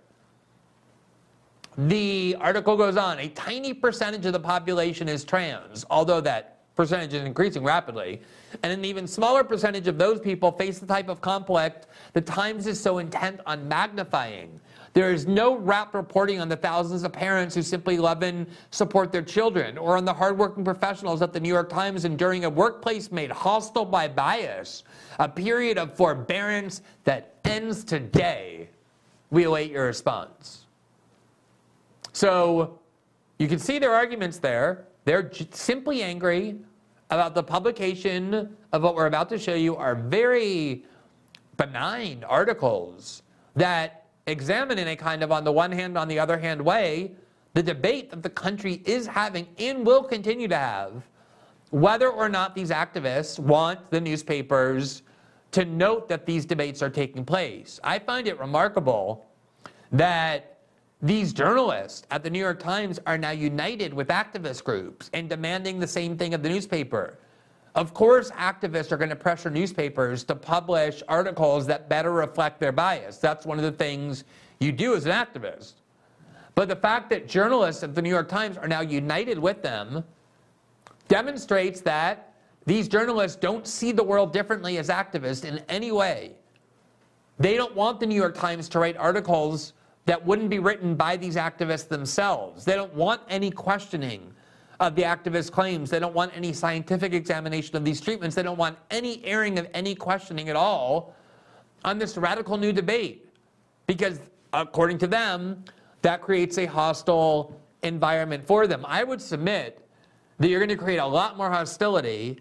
The 1.77 2.35
article 2.39 2.75
goes 2.77 2.97
on 2.97 3.19
a 3.19 3.29
tiny 3.29 3.73
percentage 3.73 4.25
of 4.25 4.33
the 4.33 4.39
population 4.39 5.07
is 5.07 5.23
trans, 5.23 5.85
although 5.89 6.21
that 6.21 6.57
percentage 6.75 7.13
is 7.13 7.23
increasing 7.23 7.63
rapidly. 7.63 8.21
And 8.63 8.71
an 8.71 8.85
even 8.85 9.07
smaller 9.07 9.43
percentage 9.43 9.87
of 9.87 9.97
those 9.97 10.19
people 10.19 10.51
face 10.51 10.79
the 10.79 10.87
type 10.87 11.09
of 11.09 11.21
conflict 11.21 11.87
the 12.13 12.21
Times 12.21 12.65
is 12.67 12.79
so 12.79 12.99
intent 12.99 13.41
on 13.45 13.67
magnifying. 13.67 14.59
There 14.97 15.13
is 15.13 15.27
no 15.27 15.55
rapt 15.55 15.93
reporting 15.93 16.41
on 16.41 16.49
the 16.49 16.55
thousands 16.55 17.03
of 17.03 17.13
parents 17.13 17.53
who 17.53 17.61
simply 17.61 17.99
love 17.99 18.23
and 18.23 18.47
support 18.71 19.11
their 19.11 19.21
children, 19.21 19.77
or 19.77 19.95
on 19.95 20.05
the 20.05 20.13
hardworking 20.13 20.63
professionals 20.63 21.21
at 21.21 21.33
the 21.33 21.39
New 21.39 21.53
York 21.53 21.69
Times 21.69 22.03
enduring 22.03 22.45
a 22.45 22.49
workplace 22.49 23.11
made 23.11 23.29
hostile 23.29 23.85
by 23.85 24.07
bias, 24.07 24.83
a 25.19 25.29
period 25.29 25.77
of 25.77 25.95
forbearance 25.95 26.81
that 27.03 27.35
ends 27.45 27.83
today. 27.83 28.69
We 29.29 29.43
await 29.43 29.69
your 29.69 29.85
response. 29.85 30.65
So 32.11 32.79
you 33.37 33.47
can 33.47 33.59
see 33.59 33.77
their 33.77 33.93
arguments 33.93 34.39
there. 34.39 34.87
They're 35.05 35.31
simply 35.51 36.01
angry 36.01 36.55
about 37.11 37.35
the 37.35 37.43
publication 37.43 38.57
of 38.73 38.81
what 38.81 38.95
we're 38.95 39.05
about 39.05 39.29
to 39.29 39.37
show 39.37 39.53
you 39.53 39.75
are 39.75 39.93
very 39.93 40.85
benign 41.55 42.23
articles 42.23 43.21
that 43.55 44.06
examine 44.27 44.77
in 44.77 44.89
a 44.89 44.95
kind 44.95 45.23
of 45.23 45.31
on 45.31 45.43
the 45.43 45.51
one 45.51 45.71
hand, 45.71 45.97
on 45.97 46.07
the 46.07 46.19
other 46.19 46.37
hand 46.37 46.61
way, 46.61 47.13
the 47.53 47.63
debate 47.63 48.11
that 48.11 48.21
the 48.21 48.29
country 48.29 48.81
is 48.85 49.07
having 49.07 49.47
and 49.57 49.85
will 49.85 50.03
continue 50.03 50.47
to 50.47 50.57
have 50.57 51.07
whether 51.71 52.09
or 52.09 52.29
not 52.29 52.55
these 52.55 52.69
activists 52.69 53.39
want 53.39 53.89
the 53.91 53.99
newspapers 53.99 55.01
to 55.51 55.65
note 55.65 56.07
that 56.07 56.25
these 56.25 56.45
debates 56.45 56.81
are 56.81 56.89
taking 56.89 57.25
place. 57.25 57.79
I 57.83 57.99
find 57.99 58.27
it 58.27 58.39
remarkable 58.39 59.25
that 59.91 60.59
these 61.01 61.33
journalists 61.33 62.05
at 62.11 62.23
the 62.23 62.29
New 62.29 62.39
York 62.39 62.59
Times 62.59 62.99
are 63.05 63.17
now 63.17 63.31
united 63.31 63.93
with 63.93 64.07
activist 64.07 64.63
groups 64.63 65.09
and 65.13 65.29
demanding 65.29 65.79
the 65.79 65.87
same 65.87 66.17
thing 66.17 66.33
of 66.33 66.41
the 66.41 66.49
newspaper. 66.49 67.19
Of 67.77 67.93
course, 67.93 68.31
activists 68.31 68.91
are 68.91 68.97
going 68.97 69.11
to 69.11 69.15
pressure 69.15 69.51
newspapers 69.51 70.23
to 70.23 70.35
publish 70.35 71.03
articles 71.07 71.67
that 71.67 71.87
better 71.87 72.11
reflect 72.11 72.59
their 72.59 72.71
bias. 72.71 73.19
That's 73.19 73.45
one 73.45 73.59
of 73.59 73.63
the 73.63 73.71
things 73.71 74.23
you 74.59 74.71
do 74.71 74.95
as 74.95 75.05
an 75.05 75.11
activist. 75.11 75.73
But 76.55 76.69
the 76.69 76.75
fact 76.75 77.11
that 77.11 77.27
journalists 77.27 77.83
at 77.83 77.93
the 77.93 78.01
New 78.01 78.09
York 78.09 78.29
Times 78.29 78.57
are 78.57 78.67
now 78.67 78.81
united 78.81 79.37
with 79.37 79.61
them 79.61 80.03
demonstrates 81.07 81.79
that 81.81 82.33
these 82.65 82.87
journalists 82.87 83.37
don't 83.37 83.67
see 83.67 83.91
the 83.91 84.03
world 84.03 84.33
differently 84.33 84.79
as 84.79 84.89
activists 84.89 85.45
in 85.45 85.59
any 85.69 85.91
way. 85.91 86.31
They 87.37 87.57
don't 87.57 87.75
want 87.75 87.99
the 87.99 88.07
New 88.07 88.15
York 88.15 88.35
Times 88.35 88.67
to 88.69 88.79
write 88.79 88.97
articles 88.97 89.73
that 90.07 90.25
wouldn't 90.25 90.49
be 90.49 90.57
written 90.57 90.95
by 90.95 91.15
these 91.15 91.35
activists 91.35 91.87
themselves. 91.87 92.65
They 92.65 92.73
don't 92.73 92.95
want 92.95 93.21
any 93.29 93.51
questioning 93.51 94.33
of 94.79 94.95
the 94.95 95.01
activist 95.01 95.51
claims. 95.51 95.89
They 95.89 95.99
don't 95.99 96.13
want 96.13 96.31
any 96.35 96.53
scientific 96.53 97.13
examination 97.13 97.75
of 97.75 97.83
these 97.83 97.99
treatments. 97.99 98.35
They 98.35 98.43
don't 98.43 98.57
want 98.57 98.77
any 98.91 99.23
airing 99.25 99.57
of 99.57 99.67
any 99.73 99.95
questioning 99.95 100.49
at 100.49 100.55
all 100.55 101.15
on 101.83 101.97
this 101.97 102.17
radical 102.17 102.57
new 102.57 102.71
debate. 102.71 103.27
Because 103.87 104.19
according 104.53 104.99
to 104.99 105.07
them, 105.07 105.63
that 106.01 106.21
creates 106.21 106.57
a 106.57 106.65
hostile 106.65 107.59
environment 107.83 108.45
for 108.45 108.67
them. 108.67 108.85
I 108.87 109.03
would 109.03 109.21
submit 109.21 109.87
that 110.39 110.49
you're 110.49 110.59
going 110.59 110.69
to 110.69 110.75
create 110.75 110.97
a 110.97 111.05
lot 111.05 111.37
more 111.37 111.49
hostility 111.49 112.39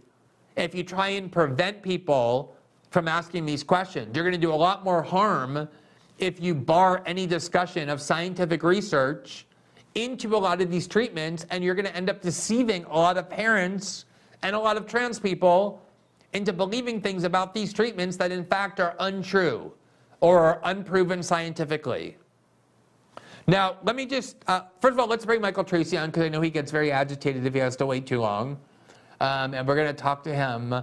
if 0.56 0.74
you 0.74 0.82
try 0.82 1.08
and 1.08 1.30
prevent 1.30 1.82
people 1.82 2.54
from 2.90 3.08
asking 3.08 3.46
these 3.46 3.62
questions. 3.62 4.14
You're 4.14 4.24
going 4.24 4.38
to 4.38 4.46
do 4.46 4.52
a 4.52 4.54
lot 4.54 4.84
more 4.84 5.02
harm 5.02 5.68
if 6.18 6.40
you 6.40 6.54
bar 6.54 7.02
any 7.06 7.26
discussion 7.26 7.88
of 7.88 8.00
scientific 8.00 8.62
research 8.62 9.45
into 9.96 10.36
a 10.36 10.38
lot 10.38 10.60
of 10.60 10.70
these 10.70 10.86
treatments, 10.86 11.46
and 11.50 11.64
you're 11.64 11.74
going 11.74 11.86
to 11.86 11.96
end 11.96 12.08
up 12.08 12.20
deceiving 12.20 12.84
a 12.84 12.96
lot 12.96 13.16
of 13.16 13.28
parents 13.28 14.04
and 14.42 14.54
a 14.54 14.58
lot 14.58 14.76
of 14.76 14.86
trans 14.86 15.18
people 15.18 15.82
into 16.34 16.52
believing 16.52 17.00
things 17.00 17.24
about 17.24 17.54
these 17.54 17.72
treatments 17.72 18.16
that 18.18 18.30
in 18.30 18.44
fact 18.44 18.78
are 18.78 18.94
untrue 19.00 19.72
or 20.20 20.38
are 20.38 20.60
unproven 20.64 21.22
scientifically. 21.22 22.16
Now, 23.46 23.76
let 23.84 23.96
me 23.96 24.06
just, 24.06 24.36
uh, 24.48 24.62
first 24.80 24.92
of 24.92 24.98
all, 24.98 25.06
let's 25.06 25.24
bring 25.24 25.40
Michael 25.40 25.64
Tracey 25.64 25.96
on 25.96 26.10
because 26.10 26.24
I 26.24 26.28
know 26.28 26.40
he 26.40 26.50
gets 26.50 26.70
very 26.70 26.92
agitated 26.92 27.46
if 27.46 27.54
he 27.54 27.60
has 27.60 27.76
to 27.76 27.86
wait 27.86 28.06
too 28.06 28.20
long. 28.20 28.58
Um, 29.20 29.54
and 29.54 29.66
we're 29.66 29.76
going 29.76 29.86
to 29.86 29.94
talk 29.94 30.22
to 30.24 30.34
him 30.34 30.74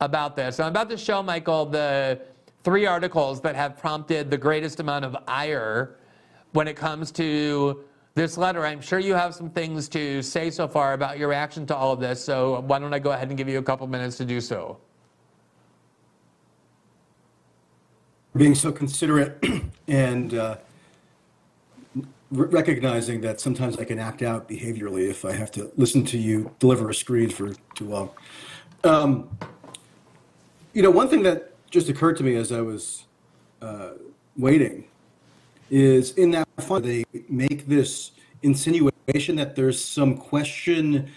about 0.00 0.36
this. 0.36 0.56
So 0.56 0.64
I'm 0.64 0.70
about 0.70 0.90
to 0.90 0.96
show 0.96 1.22
Michael 1.22 1.64
the 1.64 2.20
three 2.64 2.86
articles 2.86 3.40
that 3.42 3.56
have 3.56 3.78
prompted 3.78 4.30
the 4.30 4.36
greatest 4.36 4.80
amount 4.80 5.04
of 5.04 5.16
ire 5.26 5.96
when 6.52 6.68
it 6.68 6.76
comes 6.76 7.10
to 7.12 7.84
this 8.18 8.36
letter. 8.36 8.66
I'm 8.66 8.80
sure 8.80 8.98
you 8.98 9.14
have 9.14 9.32
some 9.32 9.48
things 9.48 9.88
to 9.90 10.20
say 10.22 10.50
so 10.50 10.66
far 10.66 10.92
about 10.92 11.18
your 11.18 11.28
reaction 11.28 11.64
to 11.66 11.76
all 11.76 11.92
of 11.92 12.00
this, 12.00 12.22
so 12.22 12.60
why 12.62 12.80
don't 12.80 12.92
I 12.92 12.98
go 12.98 13.12
ahead 13.12 13.28
and 13.28 13.38
give 13.38 13.48
you 13.48 13.58
a 13.58 13.62
couple 13.62 13.86
minutes 13.86 14.16
to 14.16 14.24
do 14.24 14.40
so? 14.40 14.76
Being 18.36 18.56
so 18.56 18.72
considerate 18.72 19.42
and 19.88 20.34
uh, 20.34 20.56
recognizing 22.32 23.20
that 23.20 23.40
sometimes 23.40 23.78
I 23.78 23.84
can 23.84 24.00
act 24.00 24.22
out 24.22 24.48
behaviorally 24.48 25.08
if 25.08 25.24
I 25.24 25.32
have 25.32 25.52
to 25.52 25.70
listen 25.76 26.04
to 26.06 26.18
you 26.18 26.50
deliver 26.58 26.90
a 26.90 26.94
screed 26.94 27.32
for 27.32 27.52
too 27.76 27.86
long. 27.86 28.10
Um, 28.82 29.38
you 30.72 30.82
know, 30.82 30.90
one 30.90 31.08
thing 31.08 31.22
that 31.22 31.54
just 31.70 31.88
occurred 31.88 32.16
to 32.16 32.24
me 32.24 32.34
as 32.34 32.50
I 32.50 32.62
was 32.62 33.04
uh, 33.62 33.90
waiting 34.36 34.87
is 35.70 36.12
in 36.12 36.30
that 36.32 36.46
fund 36.60 36.84
they 36.84 37.04
make 37.28 37.66
this 37.66 38.12
insinuation 38.42 39.36
that 39.36 39.56
there's 39.56 39.82
some 39.82 40.16
question 40.16 41.10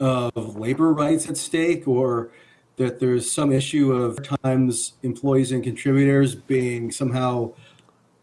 of 0.00 0.56
labor 0.56 0.92
rights 0.92 1.28
at 1.28 1.36
stake 1.36 1.86
or 1.86 2.30
that 2.76 2.98
there's 2.98 3.30
some 3.30 3.52
issue 3.52 3.92
of 3.92 4.18
times 4.42 4.94
employees 5.02 5.52
and 5.52 5.62
contributors 5.62 6.34
being 6.34 6.90
somehow 6.90 7.52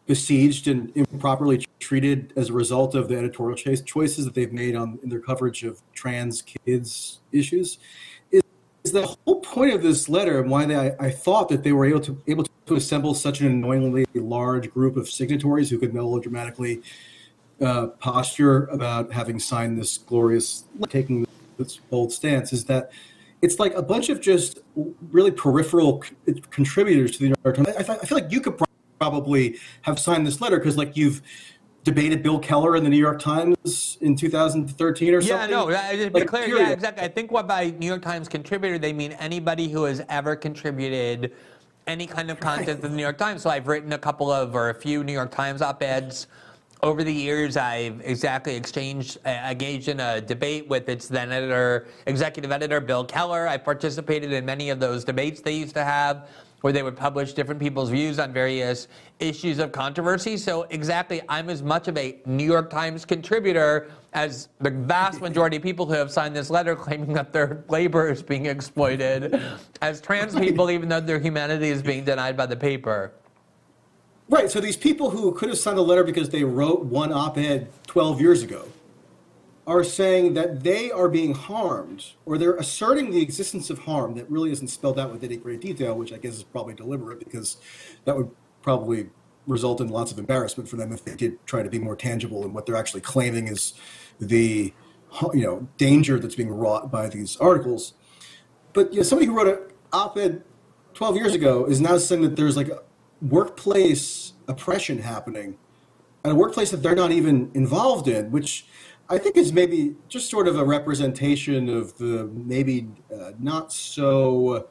besieged 0.08 0.68
and 0.68 0.92
improperly 0.96 1.64
treated 1.80 2.34
as 2.36 2.50
a 2.50 2.54
result 2.54 2.96
of 2.96 3.08
the 3.08 3.16
editorial 3.16 3.56
choices 3.56 4.26
that 4.26 4.34
they've 4.34 4.52
made 4.52 4.76
on 4.76 4.98
in 5.04 5.10
their 5.10 5.20
coverage 5.20 5.64
of 5.64 5.82
trans 5.94 6.42
kids 6.42 7.20
issues. 7.32 7.78
is, 7.78 7.78
is 7.78 7.78
the 8.92 9.06
whole 9.26 9.42
point 9.42 9.74
of 9.74 9.82
this 9.82 10.10
letter 10.10 10.40
and 10.40 10.50
why 10.50 10.66
they, 10.66 10.76
I, 10.76 10.96
I 11.00 11.10
thought 11.12 11.50
that 11.50 11.64
they 11.64 11.72
were 11.72 11.86
able 11.86 12.02
to 12.02 12.22
able 12.28 12.46
to 12.66 12.76
assemble 12.76 13.14
such 13.14 13.42
an 13.42 13.48
annoyingly 13.48 14.06
large 14.14 14.72
group 14.72 14.98
of 14.98 15.10
signatories 15.10 15.70
who 15.70 15.78
could 15.78 15.94
melodramatically 15.94 16.82
uh, 17.62 17.88
posture 18.00 18.66
about 18.66 19.12
having 19.12 19.40
signed 19.40 19.78
this 19.78 19.98
glorious 19.98 20.66
taking 20.90 21.28
this 21.58 21.78
bold 21.90 22.12
stance 22.12 22.54
is 22.54 22.66
that 22.66 22.92
it's 23.42 23.60
like 23.60 23.74
a 23.74 23.82
bunch 23.82 24.10
of 24.10 24.22
just 24.22 24.60
really 25.12 25.32
peripheral 25.32 26.04
contributors 26.50 27.12
to 27.12 27.20
the 27.20 27.26
New 27.30 27.36
York 27.44 27.56
Times. 27.56 27.70
I, 27.70 27.94
I 27.94 28.06
feel 28.06 28.18
like 28.18 28.32
you 28.32 28.42
could 28.42 28.60
probably 29.00 29.58
have 29.84 30.00
signed 30.00 30.28
this 30.28 30.42
letter 30.42 30.58
because 30.58 30.78
like 30.78 30.96
you've 30.98 31.22
debated 31.84 32.22
Bill 32.24 32.40
Keller 32.40 32.76
in 32.76 32.84
the 32.84 32.90
New 32.90 32.98
York 32.98 33.20
Times 33.20 33.98
in 34.02 34.16
2013 34.16 35.14
or 35.14 35.20
yeah, 35.20 35.28
something. 35.28 35.50
Yeah, 35.50 35.92
no, 35.92 36.06
to 36.06 36.12
be 36.12 36.20
like, 36.20 36.28
clear, 36.28 36.48
yeah, 36.48 36.70
exactly. 36.70 37.04
I 37.04 37.08
think 37.08 37.32
what 37.32 37.48
by 37.48 37.72
New 37.72 37.88
York 37.88 38.02
Times 38.02 38.28
contributor 38.28 38.78
they 38.78 38.94
mean 38.94 39.14
anybody 39.14 39.70
who 39.70 39.84
has 39.84 40.04
ever 40.10 40.36
contributed 40.36 41.34
any 41.88 42.06
kind 42.06 42.30
of 42.30 42.40
content 42.40 42.68
right. 42.68 42.82
to 42.82 42.88
the 42.88 42.96
New 42.96 43.02
York 43.02 43.18
Times. 43.18 43.42
So 43.42 43.50
I've 43.50 43.68
written 43.68 43.94
a 43.94 43.98
couple 43.98 44.32
of 44.32 44.56
or 44.56 44.70
a 44.70 44.74
few 44.74 45.04
New 45.04 45.14
York 45.14 45.32
Times 45.32 45.62
op-eds 45.62 46.28
over 46.82 47.04
the 47.04 47.14
years, 47.14 47.58
I've 47.58 48.00
exactly 48.02 48.56
exchanged, 48.56 49.18
uh, 49.26 49.30
engaged 49.30 49.90
in 49.90 50.00
a 50.00 50.22
debate 50.22 50.68
with 50.70 50.88
its 50.88 51.08
then 51.08 51.32
editor, 51.32 51.88
executive 52.06 52.52
editor, 52.52 52.80
Bill 52.80 53.04
Keller. 53.04 53.48
I 53.48 53.58
participated 53.58 54.32
in 54.32 54.46
many 54.46 54.70
of 54.70 54.80
those 54.80 55.04
debates 55.04 55.42
they 55.42 55.56
used 55.56 55.74
to 55.74 55.84
have 55.84 56.30
where 56.62 56.74
they 56.74 56.84
would 56.84 56.96
publish 56.96 57.34
different 57.34 57.60
people's 57.60 57.90
views 57.90 58.20
on 58.20 58.34
various 58.34 58.88
issues 59.20 59.60
of 59.60 59.72
controversy. 59.72 60.38
So, 60.38 60.64
exactly, 60.70 61.22
I'm 61.30 61.50
as 61.50 61.64
much 61.64 61.88
of 61.88 61.98
a 61.98 62.18
New 62.26 62.46
York 62.46 62.70
Times 62.70 63.06
contributor 63.06 63.92
as 64.14 64.50
the 64.60 64.72
vast 64.72 65.22
majority 65.30 65.58
of 65.58 65.64
people 65.64 65.86
who 65.86 65.94
have 65.94 66.12
signed 66.12 66.36
this 66.36 66.50
letter 66.50 66.76
claiming 66.76 67.14
that 67.14 67.32
their 67.34 67.64
labor 67.70 68.10
is 68.10 68.22
being 68.22 68.46
exploited, 68.46 69.42
as 69.82 70.02
trans 70.02 70.36
people, 70.36 70.70
even 70.70 70.90
though 70.90 71.00
their 71.00 71.20
humanity 71.20 71.70
is 71.70 71.82
being 71.82 72.04
denied 72.04 72.36
by 72.36 72.46
the 72.46 72.58
paper. 72.58 73.12
Right. 74.28 74.52
So 74.52 74.60
these 74.60 74.78
people 74.78 75.10
who 75.10 75.32
could 75.34 75.50
have 75.50 75.58
signed 75.58 75.80
a 75.80 75.82
letter 75.82 76.04
because 76.04 76.30
they 76.30 76.44
wrote 76.44 76.84
one 76.84 77.12
op 77.12 77.38
ed 77.38 77.68
12 77.88 78.22
years 78.22 78.44
ago 78.44 78.68
are 79.70 79.84
saying 79.84 80.34
that 80.34 80.64
they 80.64 80.90
are 80.90 81.08
being 81.08 81.36
harmed, 81.36 82.14
or 82.26 82.40
they're 82.40 82.56
asserting 82.56 83.12
the 83.12 83.22
existence 83.22 83.70
of 83.70 83.78
harm 83.78 84.16
that 84.16 84.28
really 84.28 84.52
isn't 84.52 84.70
spelled 84.70 84.98
out 84.98 85.12
with 85.12 85.24
any 85.24 85.38
great 85.38 85.62
detail, 85.62 85.96
which 85.96 86.12
I 86.12 86.18
guess 86.18 86.34
is 86.34 86.44
probably 86.44 86.74
deliberate 86.74 87.20
because 87.20 87.58
that 88.06 88.18
would 88.18 88.32
probably 88.64 89.12
result 89.46 89.80
in 89.80 89.88
lots 89.88 90.12
of 90.12 90.18
embarrassment 90.18 90.68
for 90.68 90.76
them 90.76 90.92
if 90.92 91.06
they 91.06 91.16
did 91.16 91.38
try 91.46 91.62
to 91.62 91.70
be 91.70 91.78
more 91.78 91.96
tangible 91.96 92.44
in 92.44 92.52
what 92.52 92.66
they're 92.66 92.76
actually 92.76 93.02
claiming 93.02 93.48
is 93.48 93.74
the 94.20 94.74
you 95.34 95.44
know 95.44 95.68
danger 95.78 96.20
that's 96.20 96.36
being 96.36 96.50
wrought 96.50 96.92
by 96.92 97.08
these 97.08 97.38
articles. 97.38 97.94
But 98.74 98.92
you 98.92 98.98
know, 98.98 99.04
somebody 99.04 99.28
who 99.28 99.38
wrote 99.38 99.48
an 99.48 99.60
op-ed 99.94 100.42
12 100.96 101.16
years 101.16 101.36
ago 101.36 101.66
is 101.66 101.80
now 101.80 101.96
saying 102.00 102.24
that 102.24 102.36
there's 102.36 102.58
like 102.58 102.72
workplace 103.22 104.34
oppression 104.48 104.98
happening 104.98 105.60
at 106.24 106.32
a 106.32 106.36
workplace 106.36 106.72
that 106.72 106.78
they're 106.78 106.96
not 106.96 107.12
even 107.12 107.52
involved 107.54 108.08
in, 108.08 108.32
which 108.32 108.66
I 109.10 109.18
think 109.18 109.38
is 109.38 109.52
maybe 109.52 109.96
just 110.08 110.30
sort 110.30 110.48
of 110.48 110.58
a 110.58 110.64
representation 110.64 111.68
of 111.68 111.98
the 111.98 112.30
maybe 112.46 112.88
uh, 113.14 113.32
not 113.40 113.74
so 113.74 114.68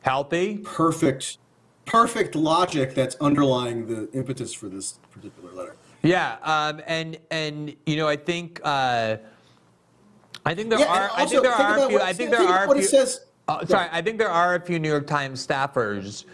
healthy, 0.00 0.58
perfect, 0.58 1.38
perfect 1.84 2.34
logic 2.34 2.94
that's 2.94 3.14
underlying 3.20 3.86
the 3.86 4.10
impetus 4.12 4.52
for 4.52 4.68
this 4.68 4.98
particular 5.12 5.52
letter. 5.52 5.76
Yeah, 6.02 6.38
um, 6.42 6.82
and 6.86 7.18
and 7.30 7.76
you 7.86 7.96
know 7.96 8.08
I 8.08 8.16
think 8.16 8.60
uh, 8.64 9.18
I 10.44 10.54
think 10.54 10.70
there 10.70 10.80
yeah, 10.80 10.86
are 10.86 11.10
I 11.14 11.26
think 11.26 11.42
there 11.42 11.52
are 11.52 11.78
a 11.78 11.88
few 11.88 12.00
I 12.00 12.12
think 12.12 12.30
there 12.30 12.40
are 12.40 12.64
a 12.64 12.74
few. 12.74 12.82
Says, 12.82 13.26
uh, 13.46 13.64
sorry, 13.66 13.88
I 13.92 14.02
think 14.02 14.18
there 14.18 14.30
are 14.30 14.56
a 14.56 14.60
few 14.60 14.80
New 14.80 14.88
York 14.88 15.06
Times 15.06 15.46
staffers 15.46 16.24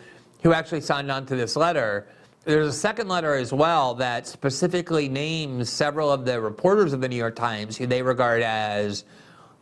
who 0.42 0.54
actually 0.54 0.80
signed 0.80 1.10
on 1.10 1.26
to 1.26 1.36
this 1.36 1.54
letter 1.54 2.08
there's 2.46 2.68
a 2.68 2.72
second 2.72 3.08
letter 3.08 3.34
as 3.34 3.52
well 3.52 3.92
that 3.96 4.24
specifically 4.24 5.08
names 5.08 5.68
several 5.68 6.12
of 6.12 6.24
the 6.24 6.40
reporters 6.40 6.92
of 6.92 7.00
the 7.00 7.08
New 7.08 7.16
York 7.16 7.34
Times 7.34 7.76
who 7.76 7.88
they 7.88 8.02
regard 8.02 8.40
as 8.40 9.04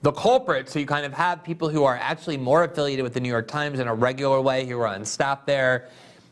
the 0.03 0.12
culprits. 0.12 0.75
So 0.75 0.81
you 0.81 0.87
kind 0.87 1.07
of 1.07 1.14
have 1.14 1.42
people 1.42 1.70
who 1.70 1.85
are 1.85 1.97
actually 1.97 2.37
more 2.37 2.62
affiliated 2.62 3.03
with 3.03 3.14
the 3.14 3.20
New 3.20 3.31
York 3.31 3.49
Times 3.49 3.79
in 3.79 3.88
a 3.88 3.94
regular 3.94 4.38
way, 4.42 4.66
who 4.66 4.79
are 4.79 4.87
on 4.87 5.03
staff 5.07 5.47
there, 5.47 5.88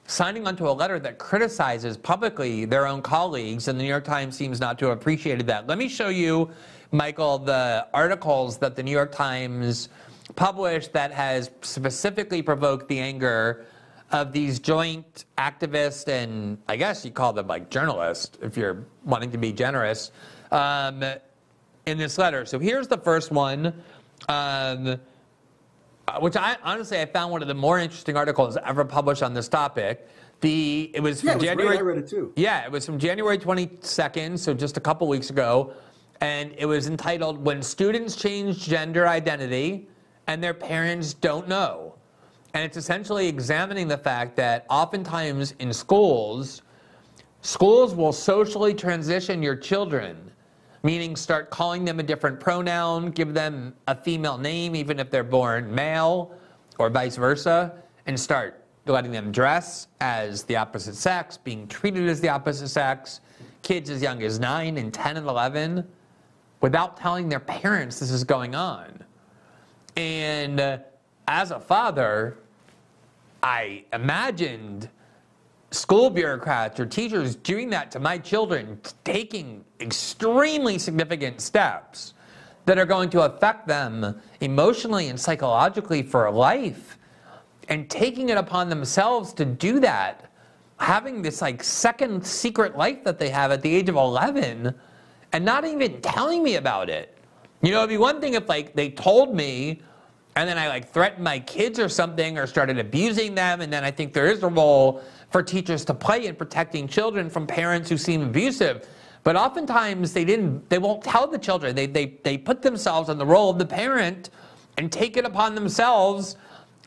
signing 0.06 0.46
onto 0.46 0.68
a 0.68 0.70
letter 0.70 0.98
that 0.98 1.16
criticizes 1.16 1.96
publicly 1.96 2.66
their 2.66 2.86
own 2.86 3.00
colleagues, 3.00 3.68
and 3.68 3.78
the 3.80 3.82
New 3.82 3.88
York 3.88 4.04
Times 4.04 4.36
seems 4.36 4.60
not 4.60 4.78
to 4.80 4.88
have 4.88 4.98
appreciated 4.98 5.46
that. 5.46 5.66
Let 5.66 5.78
me 5.78 5.88
show 5.88 6.10
you, 6.10 6.50
Michael, 6.90 7.38
the 7.38 7.86
articles 7.94 8.58
that 8.58 8.76
the 8.76 8.82
New 8.82 8.90
York 8.90 9.12
Times 9.12 9.88
published 10.36 10.92
that 10.92 11.12
has 11.12 11.50
specifically 11.62 12.42
provoked 12.42 12.88
the 12.88 12.98
anger 12.98 13.64
of 14.12 14.30
these 14.32 14.58
joint 14.58 15.24
activists 15.38 16.06
and 16.06 16.58
I 16.68 16.76
guess 16.76 17.04
you 17.04 17.10
call 17.10 17.32
them 17.32 17.46
like 17.46 17.70
journalists 17.70 18.38
if 18.42 18.56
you're 18.56 18.84
wanting 19.04 19.30
to 19.32 19.38
be 19.38 19.52
generous 19.52 20.12
um, 20.50 21.02
in 21.86 21.98
this 21.98 22.18
letter. 22.18 22.44
So 22.44 22.58
here's 22.58 22.86
the 22.86 22.98
first 22.98 23.30
one, 23.30 23.72
um, 24.28 25.00
which 26.20 26.36
I 26.36 26.56
honestly 26.62 27.00
I 27.00 27.06
found 27.06 27.32
one 27.32 27.40
of 27.40 27.48
the 27.48 27.54
more 27.54 27.78
interesting 27.78 28.16
articles 28.16 28.58
ever 28.64 28.84
published 28.84 29.22
on 29.22 29.32
this 29.32 29.48
topic. 29.48 30.06
The 30.42 30.90
it 30.92 31.00
was 31.00 31.20
from 31.20 31.28
yeah, 31.28 31.32
it 31.32 31.36
was 31.36 31.44
January. 31.44 31.68
Great. 31.68 31.78
I 31.78 31.82
read 31.82 31.98
it 31.98 32.08
too. 32.08 32.32
Yeah, 32.36 32.64
it 32.64 32.70
was 32.72 32.84
from 32.84 32.98
January 32.98 33.38
22nd, 33.38 34.38
so 34.38 34.52
just 34.52 34.76
a 34.76 34.80
couple 34.80 35.06
weeks 35.06 35.30
ago, 35.30 35.72
and 36.20 36.52
it 36.58 36.66
was 36.66 36.88
entitled 36.88 37.42
"When 37.42 37.62
Students 37.62 38.16
Change 38.16 38.58
Gender 38.58 39.06
Identity 39.06 39.88
and 40.26 40.42
Their 40.42 40.54
Parents 40.54 41.14
Don't 41.14 41.48
Know." 41.48 41.94
And 42.54 42.62
it's 42.62 42.76
essentially 42.76 43.28
examining 43.28 43.88
the 43.88 43.96
fact 43.96 44.36
that 44.36 44.66
oftentimes 44.68 45.54
in 45.58 45.72
schools, 45.72 46.62
schools 47.40 47.94
will 47.94 48.12
socially 48.12 48.74
transition 48.74 49.42
your 49.42 49.56
children, 49.56 50.30
meaning 50.82 51.16
start 51.16 51.48
calling 51.50 51.84
them 51.84 51.98
a 51.98 52.02
different 52.02 52.38
pronoun, 52.38 53.10
give 53.10 53.32
them 53.32 53.74
a 53.88 53.94
female 53.94 54.36
name, 54.36 54.76
even 54.76 55.00
if 55.00 55.10
they're 55.10 55.24
born 55.24 55.74
male, 55.74 56.34
or 56.78 56.90
vice 56.90 57.16
versa, 57.16 57.72
and 58.06 58.18
start 58.18 58.62
letting 58.86 59.12
them 59.12 59.32
dress 59.32 59.86
as 60.00 60.42
the 60.42 60.56
opposite 60.56 60.94
sex, 60.94 61.38
being 61.38 61.66
treated 61.68 62.08
as 62.08 62.20
the 62.20 62.28
opposite 62.28 62.68
sex, 62.68 63.20
kids 63.62 63.88
as 63.88 64.02
young 64.02 64.22
as 64.22 64.38
9 64.38 64.76
and 64.76 64.92
10 64.92 65.16
and 65.16 65.26
11, 65.26 65.86
without 66.60 66.96
telling 66.96 67.28
their 67.28 67.40
parents 67.40 68.00
this 68.00 68.10
is 68.10 68.24
going 68.24 68.54
on. 68.54 69.02
And 69.96 70.60
uh, 70.60 70.78
as 71.28 71.50
a 71.50 71.60
father, 71.60 72.36
I 73.42 73.84
imagined 73.92 74.88
school 75.70 76.10
bureaucrats 76.10 76.78
or 76.78 76.86
teachers 76.86 77.34
doing 77.34 77.70
that 77.70 77.90
to 77.92 77.98
my 77.98 78.18
children, 78.18 78.80
taking 79.04 79.64
extremely 79.80 80.78
significant 80.78 81.40
steps 81.40 82.14
that 82.66 82.78
are 82.78 82.86
going 82.86 83.10
to 83.10 83.22
affect 83.22 83.66
them 83.66 84.20
emotionally 84.40 85.08
and 85.08 85.18
psychologically 85.18 86.02
for 86.02 86.30
life, 86.30 86.98
and 87.68 87.88
taking 87.90 88.28
it 88.28 88.36
upon 88.36 88.68
themselves 88.68 89.32
to 89.32 89.44
do 89.44 89.80
that, 89.80 90.30
having 90.76 91.22
this 91.22 91.42
like 91.42 91.62
second 91.62 92.24
secret 92.24 92.76
life 92.76 93.02
that 93.02 93.18
they 93.18 93.30
have 93.30 93.50
at 93.50 93.62
the 93.62 93.74
age 93.74 93.88
of 93.88 93.96
11, 93.96 94.74
and 95.32 95.44
not 95.44 95.64
even 95.64 96.00
telling 96.02 96.42
me 96.42 96.56
about 96.56 96.88
it. 96.90 97.18
You 97.62 97.70
know, 97.70 97.78
it'd 97.78 97.90
be 97.90 97.98
one 97.98 98.20
thing 98.20 98.34
if 98.34 98.48
like 98.48 98.74
they 98.74 98.90
told 98.90 99.34
me 99.34 99.80
and 100.36 100.48
then 100.48 100.58
I 100.58 100.68
like 100.68 100.90
threatened 100.90 101.22
my 101.22 101.38
kids 101.40 101.78
or 101.78 101.88
something 101.88 102.38
or 102.38 102.46
started 102.46 102.78
abusing 102.78 103.34
them. 103.34 103.60
And 103.60 103.72
then 103.72 103.84
I 103.84 103.90
think 103.90 104.12
there 104.12 104.26
is 104.26 104.42
a 104.42 104.48
role 104.48 105.02
for 105.30 105.42
teachers 105.42 105.84
to 105.86 105.94
play 105.94 106.26
in 106.26 106.36
protecting 106.36 106.88
children 106.88 107.28
from 107.28 107.46
parents 107.46 107.88
who 107.90 107.98
seem 107.98 108.22
abusive. 108.22 108.88
But 109.24 109.36
oftentimes 109.36 110.12
they 110.12 110.24
didn't 110.24 110.68
they 110.68 110.78
won't 110.78 111.02
tell 111.02 111.26
the 111.26 111.38
children. 111.38 111.76
They 111.76 111.86
they 111.86 112.18
they 112.22 112.38
put 112.38 112.62
themselves 112.62 113.08
in 113.08 113.18
the 113.18 113.26
role 113.26 113.50
of 113.50 113.58
the 113.58 113.66
parent 113.66 114.30
and 114.78 114.90
take 114.90 115.16
it 115.16 115.24
upon 115.24 115.54
themselves 115.54 116.36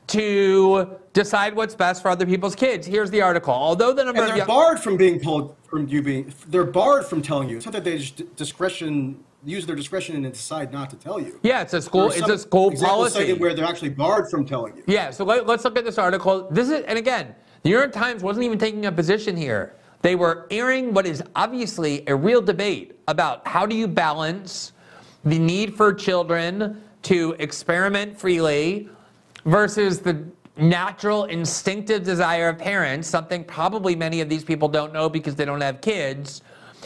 to 0.08 0.90
decide 1.14 1.56
what's 1.56 1.76
best 1.76 2.02
for 2.02 2.10
other 2.10 2.26
people's 2.26 2.56
kids. 2.56 2.86
Here's 2.86 3.10
the 3.10 3.22
article. 3.22 3.54
Although 3.54 3.94
the 3.94 4.04
number 4.04 4.22
and 4.22 4.30
they're 4.30 4.38
young- 4.38 4.48
barred 4.48 4.80
from 4.80 4.98
being 4.98 5.20
told 5.20 5.56
from 5.70 5.88
you 5.88 6.02
being 6.02 6.34
they're 6.48 6.64
barred 6.64 7.06
from 7.06 7.22
telling 7.22 7.48
you. 7.50 7.58
It's 7.58 7.66
not 7.66 7.74
that 7.74 7.84
they 7.84 8.00
just 8.00 8.36
discretion 8.36 9.24
use 9.46 9.66
their 9.66 9.76
discretion 9.76 10.16
and 10.16 10.34
decide 10.34 10.74
not 10.74 10.90
to 10.90 10.96
tell 10.96 11.20
you. 11.20 11.40
Yeah, 11.44 11.62
it's 11.62 11.74
a 11.74 11.82
school. 11.82 12.10
It's 12.12 12.28
a 12.28 12.38
school 12.38 12.72
policy 12.72 13.34
where 13.34 13.54
they're 13.54 13.66
actually 13.66 13.90
barred 13.90 14.30
from 14.30 14.46
telling 14.46 14.76
you. 14.76 14.84
Yeah. 14.88 15.12
So 15.12 15.24
let, 15.24 15.48
us 15.48 15.64
look 15.64 15.78
at 15.78 15.86
this 15.86 15.98
article. 15.98 16.48
This 16.50 16.70
is, 16.70 16.84
and 16.86 16.98
again, 16.98 17.36
the 17.64 17.70
New 17.70 17.76
York 17.76 17.92
Times 17.92 18.24
wasn't 18.24 18.46
even 18.46 18.58
taking 18.58 18.86
a 18.88 18.92
position 18.92 19.38
here. 19.38 19.76
They 20.02 20.16
were 20.16 20.48
airing 20.52 20.94
what 20.94 21.06
is 21.06 21.24
obviously 21.36 22.04
a 22.08 22.16
real 22.16 22.42
debate 22.42 23.00
about 23.08 23.48
how 23.48 23.66
do 23.66 23.76
you 23.76 23.88
balance 23.88 24.74
the 25.24 25.40
need 25.40 25.76
for 25.76 25.94
children 25.94 26.82
to 27.04 27.36
experiment 27.40 28.20
freely 28.20 28.90
versus 29.46 30.00
the 30.00 30.24
natural 30.58 31.26
instinctive 31.26 32.04
desire 32.04 32.50
of 32.50 32.58
parents, 32.58 33.08
something 33.08 33.44
probably 33.44 33.96
many 33.96 34.22
of 34.22 34.30
these 34.30 34.44
people 34.44 34.68
don't 34.68 34.94
know 34.94 35.10
because 35.10 35.36
they 35.36 35.46
don't 35.46 35.62
have 35.62 35.82
kids, 35.82 36.42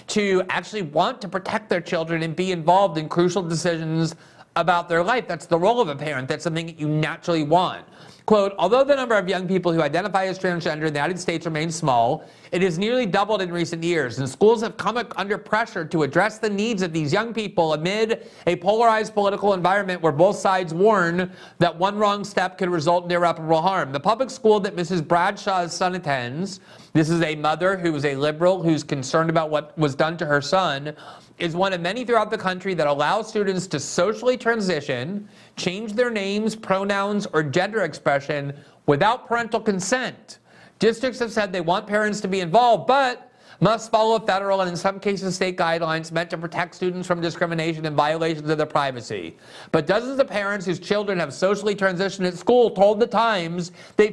to 0.09 0.43
actually 0.49 0.81
want 0.81 1.21
to 1.21 1.27
protect 1.27 1.69
their 1.69 1.81
children 1.81 2.23
and 2.23 2.35
be 2.35 2.51
involved 2.51 2.97
in 2.97 3.07
crucial 3.09 3.41
decisions 3.41 4.15
about 4.55 4.89
their 4.89 5.03
life. 5.03 5.27
That's 5.27 5.45
the 5.45 5.57
role 5.57 5.79
of 5.79 5.87
a 5.87 5.95
parent. 5.95 6.27
That's 6.27 6.43
something 6.43 6.65
that 6.65 6.79
you 6.79 6.87
naturally 6.87 7.43
want. 7.43 7.85
Quote, 8.25 8.53
although 8.59 8.83
the 8.83 8.95
number 8.95 9.15
of 9.15 9.27
young 9.27 9.47
people 9.47 9.73
who 9.73 9.81
identify 9.81 10.25
as 10.25 10.37
transgender 10.37 10.85
in 10.85 10.93
the 10.93 10.99
United 10.99 11.17
States 11.17 11.47
remains 11.47 11.73
small, 11.73 12.23
it 12.51 12.61
has 12.61 12.77
nearly 12.77 13.07
doubled 13.07 13.41
in 13.41 13.51
recent 13.51 13.83
years, 13.83 14.19
and 14.19 14.29
schools 14.29 14.61
have 14.61 14.77
come 14.77 15.03
under 15.15 15.35
pressure 15.35 15.83
to 15.85 16.03
address 16.03 16.37
the 16.37 16.49
needs 16.49 16.83
of 16.83 16.93
these 16.93 17.11
young 17.11 17.33
people 17.33 17.73
amid 17.73 18.29
a 18.45 18.55
polarized 18.57 19.15
political 19.15 19.55
environment 19.55 19.99
where 20.03 20.11
both 20.11 20.35
sides 20.35 20.75
warn 20.75 21.31
that 21.57 21.75
one 21.75 21.97
wrong 21.97 22.23
step 22.23 22.59
could 22.59 22.69
result 22.69 23.05
in 23.05 23.11
irreparable 23.11 23.63
harm. 23.63 23.91
The 23.91 23.99
public 23.99 24.29
school 24.29 24.59
that 24.59 24.75
Mrs. 24.75 25.07
Bradshaw's 25.07 25.73
son 25.73 25.95
attends, 25.95 26.59
this 26.99 27.09
is 27.09 27.21
a 27.21 27.33
mother 27.33 27.77
who 27.77 27.95
is 27.95 28.03
a 28.03 28.13
liberal 28.13 28.61
who's 28.61 28.83
concerned 28.83 29.29
about 29.29 29.49
what 29.49 29.77
was 29.77 29.95
done 29.95 30.17
to 30.17 30.25
her 30.25 30.41
son, 30.41 30.93
is 31.37 31.55
one 31.55 31.71
of 31.71 31.79
many 31.79 32.03
throughout 32.03 32.29
the 32.29 32.37
country 32.37 32.73
that 32.73 32.87
allows 32.87 33.29
students 33.29 33.67
to 33.67 33.79
socially 33.79 34.35
transition, 34.35 35.25
change 35.55 35.93
their 35.93 36.09
names, 36.09 36.57
pronouns, 36.57 37.25
or 37.31 37.41
gender 37.41 37.83
expression 37.83 38.53
without 38.85 39.29
parental 39.29 39.61
consent. 39.61 40.39
Districts 40.79 41.19
have 41.19 41.31
said 41.31 41.53
they 41.53 41.61
want 41.61 41.87
parents 41.87 42.19
to 42.19 42.27
be 42.27 42.41
involved, 42.41 42.85
but 42.85 43.28
must 43.59 43.91
follow 43.91 44.19
federal 44.19 44.61
and 44.61 44.69
in 44.69 44.77
some 44.77 44.99
cases 44.99 45.35
state 45.35 45.57
guidelines 45.57 46.11
meant 46.11 46.29
to 46.29 46.37
protect 46.37 46.75
students 46.75 47.07
from 47.07 47.21
discrimination 47.21 47.85
and 47.85 47.95
violations 47.95 48.49
of 48.49 48.57
their 48.57 48.65
privacy. 48.65 49.35
But 49.71 49.87
dozens 49.87 50.19
of 50.19 50.27
parents 50.27 50.65
whose 50.65 50.79
children 50.79 51.19
have 51.19 51.33
socially 51.33 51.75
transitioned 51.75 52.27
at 52.27 52.37
school 52.37 52.71
told 52.71 52.99
the 52.99 53.07
Times 53.07 53.71
they 53.97 54.09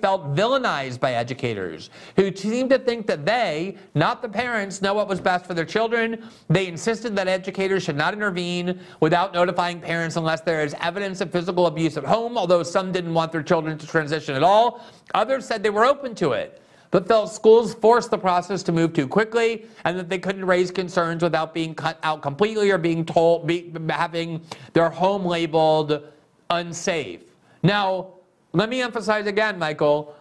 felt 0.00 0.34
villainized 0.34 1.00
by 1.00 1.14
educators 1.14 1.90
who 2.16 2.34
seemed 2.34 2.70
to 2.70 2.78
think 2.78 3.06
that 3.06 3.26
they, 3.26 3.76
not 3.94 4.22
the 4.22 4.28
parents, 4.28 4.80
know 4.80 4.94
what 4.94 5.08
was 5.08 5.20
best 5.20 5.46
for 5.46 5.54
their 5.54 5.64
children. 5.64 6.24
They 6.48 6.66
insisted 6.66 7.14
that 7.16 7.28
educators 7.28 7.82
should 7.82 7.96
not 7.96 8.14
intervene 8.14 8.80
without 9.00 9.34
notifying 9.34 9.80
parents 9.80 10.16
unless 10.16 10.40
there 10.40 10.62
is 10.62 10.74
evidence 10.80 11.20
of 11.20 11.30
physical 11.30 11.66
abuse 11.66 11.96
at 11.96 12.04
home, 12.04 12.38
although 12.38 12.62
some 12.62 12.92
didn't 12.92 13.14
want 13.14 13.32
their 13.32 13.42
children 13.42 13.76
to 13.78 13.86
transition 13.86 14.34
at 14.34 14.42
all. 14.42 14.84
Others 15.14 15.46
said 15.46 15.62
they 15.62 15.70
were 15.70 15.84
open 15.84 16.14
to 16.16 16.32
it 16.32 16.62
but 16.90 17.06
felt 17.06 17.30
schools 17.30 17.74
forced 17.74 18.10
the 18.10 18.18
process 18.18 18.62
to 18.62 18.72
move 18.72 18.92
too 18.92 19.06
quickly 19.06 19.66
and 19.84 19.98
that 19.98 20.08
they 20.08 20.18
couldn't 20.18 20.44
raise 20.44 20.70
concerns 20.70 21.22
without 21.22 21.52
being 21.52 21.74
cut 21.74 21.98
out 22.02 22.22
completely 22.22 22.70
or 22.70 22.78
being 22.78 23.04
told, 23.04 23.46
be, 23.46 23.72
having 23.90 24.40
their 24.72 24.88
home 24.88 25.24
labeled 25.24 26.02
unsafe. 26.50 27.22
Now, 27.62 28.14
let 28.52 28.70
me 28.70 28.80
emphasize 28.80 29.26
again, 29.26 29.58
Michael, 29.58 30.14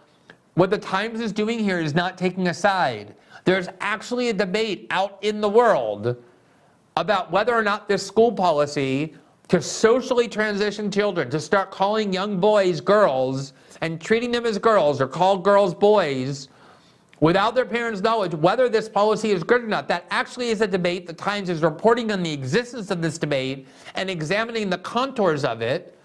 what 0.56 0.70
the 0.70 0.78
Times 0.78 1.22
is 1.22 1.32
doing 1.32 1.60
here 1.60 1.80
is 1.80 1.94
not 1.94 2.18
taking 2.18 2.48
a 2.48 2.54
side. 2.54 3.16
There's 3.46 3.70
actually 3.80 4.30
a 4.30 4.34
debate 4.34 4.88
out 4.90 5.20
in 5.22 5.40
the 5.40 5.48
world 5.48 6.18
about 6.98 7.32
whether 7.32 7.54
or 7.54 7.64
not 7.64 7.88
this 7.88 8.06
school 8.06 8.32
policy 8.32 9.16
to 9.48 9.62
socially 9.62 10.28
transition 10.28 10.92
children, 10.92 11.30
to 11.30 11.40
start 11.40 11.72
calling 11.72 12.12
young 12.12 12.40
boys 12.40 12.82
girls 12.82 13.54
and 13.80 14.02
treating 14.02 14.32
them 14.32 14.46
as 14.46 14.58
girls 14.58 15.00
or 15.00 15.08
call 15.08 15.38
girls 15.38 15.74
boys 15.74 16.50
without 17.20 17.56
their 17.56 17.66
parents' 17.66 18.02
knowledge 18.02 18.34
whether 18.34 18.70
this 18.70 18.88
policy 18.88 19.32
is 19.32 19.44
good 19.44 19.64
or 19.64 19.68
not. 19.68 19.88
That 19.88 20.06
actually 20.10 20.50
is 20.50 20.62
a 20.62 20.68
debate. 20.68 21.08
The 21.08 21.14
Times 21.14 21.50
is 21.50 21.62
reporting 21.62 22.12
on 22.12 22.24
the 22.24 22.32
existence 22.32 22.92
of 22.92 23.02
this 23.02 23.18
debate 23.18 23.68
and 23.96 24.10
examining 24.10 24.70
the 24.70 24.78
contours 24.78 25.44
of 25.44 25.62
it. 25.62 25.98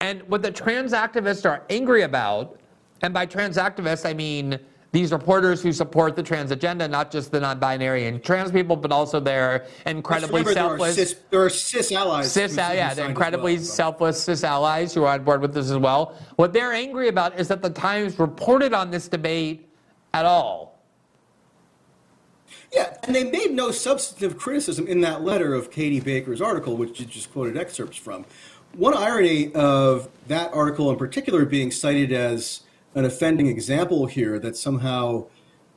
And 0.00 0.22
what 0.28 0.42
the 0.42 0.50
trans 0.50 0.92
activists 0.92 1.44
are 1.44 1.64
angry 1.70 2.02
about, 2.02 2.60
and 3.02 3.12
by 3.12 3.26
trans 3.26 3.56
activists, 3.56 4.08
I 4.08 4.14
mean 4.14 4.58
these 4.90 5.12
reporters 5.12 5.62
who 5.62 5.72
support 5.72 6.16
the 6.16 6.22
trans 6.22 6.50
agenda, 6.50 6.88
not 6.88 7.10
just 7.10 7.30
the 7.30 7.40
non-binary 7.40 8.06
and 8.06 8.22
trans 8.22 8.50
people, 8.50 8.74
but 8.74 8.90
also 8.90 9.20
their 9.20 9.66
incredibly 9.84 10.44
selfless. 10.44 10.96
There 10.96 11.02
are, 11.02 11.06
cis, 11.06 11.16
there 11.30 11.44
are 11.44 11.50
cis 11.50 11.92
allies. 11.92 12.32
Cis, 12.32 12.56
uh, 12.56 12.70
yeah, 12.74 12.94
they're 12.94 13.08
incredibly 13.08 13.56
well, 13.56 13.64
selfless 13.64 14.22
cis 14.22 14.44
allies 14.44 14.94
who 14.94 15.04
are 15.04 15.14
on 15.14 15.24
board 15.24 15.42
with 15.42 15.52
this 15.52 15.70
as 15.70 15.76
well. 15.76 16.14
What 16.36 16.52
they're 16.54 16.72
angry 16.72 17.08
about 17.08 17.38
is 17.38 17.48
that 17.48 17.60
the 17.60 17.70
Times 17.70 18.18
reported 18.18 18.72
on 18.72 18.90
this 18.90 19.08
debate 19.08 19.67
at 20.18 20.26
all. 20.26 20.78
Yeah, 22.72 22.96
and 23.04 23.14
they 23.14 23.24
made 23.24 23.52
no 23.52 23.70
substantive 23.70 24.36
criticism 24.36 24.86
in 24.86 25.00
that 25.02 25.22
letter 25.22 25.54
of 25.54 25.70
Katie 25.70 26.00
Baker's 26.00 26.42
article, 26.42 26.76
which 26.76 27.00
you 27.00 27.06
just 27.06 27.32
quoted 27.32 27.56
excerpts 27.56 27.96
from. 27.96 28.26
One 28.74 28.94
irony 28.94 29.54
of 29.54 30.08
that 30.26 30.52
article 30.52 30.90
in 30.90 30.96
particular 30.96 31.46
being 31.46 31.70
cited 31.70 32.12
as 32.12 32.62
an 32.94 33.04
offending 33.04 33.46
example 33.46 34.06
here 34.06 34.38
that 34.40 34.56
somehow 34.56 35.26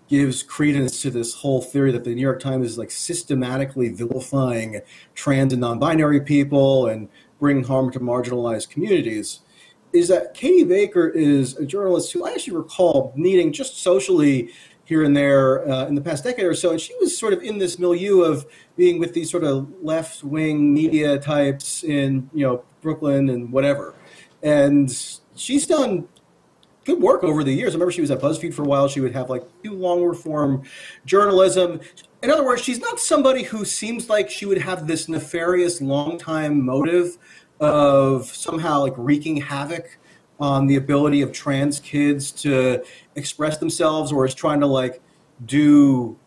gives 0.09 0.43
credence 0.43 1.01
to 1.03 1.09
this 1.09 1.35
whole 1.35 1.61
theory 1.61 1.91
that 1.91 2.03
the 2.03 2.13
New 2.13 2.21
York 2.21 2.41
Times 2.41 2.65
is 2.65 2.77
like 2.77 2.91
systematically 2.91 3.89
vilifying 3.89 4.81
trans 5.15 5.53
and 5.53 5.61
non-binary 5.61 6.21
people 6.21 6.87
and 6.87 7.07
bringing 7.39 7.63
harm 7.63 7.91
to 7.91 7.99
marginalized 7.99 8.69
communities 8.69 9.39
is 9.93 10.07
that 10.07 10.33
Katie 10.33 10.63
Baker 10.63 11.07
is 11.07 11.57
a 11.57 11.65
journalist 11.65 12.11
who 12.11 12.25
I 12.25 12.31
actually 12.31 12.57
recall 12.57 13.13
meeting 13.15 13.51
just 13.51 13.77
socially 13.77 14.49
here 14.85 15.03
and 15.03 15.15
there 15.15 15.69
uh, 15.69 15.85
in 15.87 15.95
the 15.95 16.01
past 16.01 16.23
decade 16.23 16.45
or 16.45 16.53
so, 16.53 16.71
and 16.71 16.81
she 16.81 16.93
was 16.99 17.17
sort 17.17 17.33
of 17.33 17.41
in 17.41 17.57
this 17.57 17.79
milieu 17.79 18.21
of 18.21 18.45
being 18.75 18.99
with 18.99 19.13
these 19.13 19.31
sort 19.31 19.43
of 19.43 19.71
left-wing 19.81 20.73
media 20.73 21.17
types 21.17 21.83
in 21.83 22.29
you 22.33 22.45
know 22.45 22.63
Brooklyn 22.81 23.29
and 23.29 23.51
whatever, 23.51 23.93
and 24.43 24.91
she's 25.35 25.65
done 25.65 26.07
good 26.83 26.99
work 26.99 27.23
over 27.23 27.43
the 27.43 27.53
years. 27.53 27.73
I 27.73 27.75
remember 27.75 27.91
she 27.91 28.01
was 28.01 28.11
at 28.11 28.19
BuzzFeed 28.19 28.53
for 28.53 28.63
a 28.63 28.65
while. 28.65 28.87
She 28.87 28.99
would 28.99 29.13
have 29.13 29.29
like 29.29 29.43
do 29.63 29.73
long 29.73 30.13
form 30.15 30.63
journalism. 31.05 31.79
In 32.23 32.29
other 32.29 32.43
words, 32.43 32.61
she's 32.61 32.79
not 32.79 32.99
somebody 32.99 33.43
who 33.43 33.65
seems 33.65 34.09
like 34.09 34.29
she 34.29 34.45
would 34.45 34.59
have 34.59 34.87
this 34.87 35.07
nefarious 35.07 35.81
long 35.81 36.17
time 36.17 36.63
motive 36.65 37.17
of 37.61 38.25
somehow 38.25 38.81
like 38.81 38.93
wreaking 38.97 39.37
havoc 39.37 39.97
on 40.39 40.65
the 40.65 40.75
ability 40.75 41.21
of 41.21 41.31
trans 41.31 41.79
kids 41.79 42.31
to 42.31 42.83
express 43.15 43.59
themselves 43.59 44.11
or 44.11 44.25
is 44.25 44.33
trying 44.33 44.59
to 44.59 44.65
like 44.65 44.99
do 45.45 46.17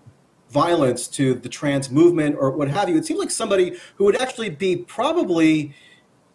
violence 0.51 1.09
to 1.09 1.35
the 1.35 1.49
trans 1.49 1.90
movement 1.90 2.37
or 2.38 2.53
what 2.53 2.68
have 2.68 2.88
you. 2.88 2.97
It 2.97 3.05
seems 3.05 3.18
like 3.18 3.33
somebody 3.33 3.77
who 3.97 4.05
would 4.05 4.20
actually 4.23 4.51
be 4.51 4.77
probably, 4.77 5.75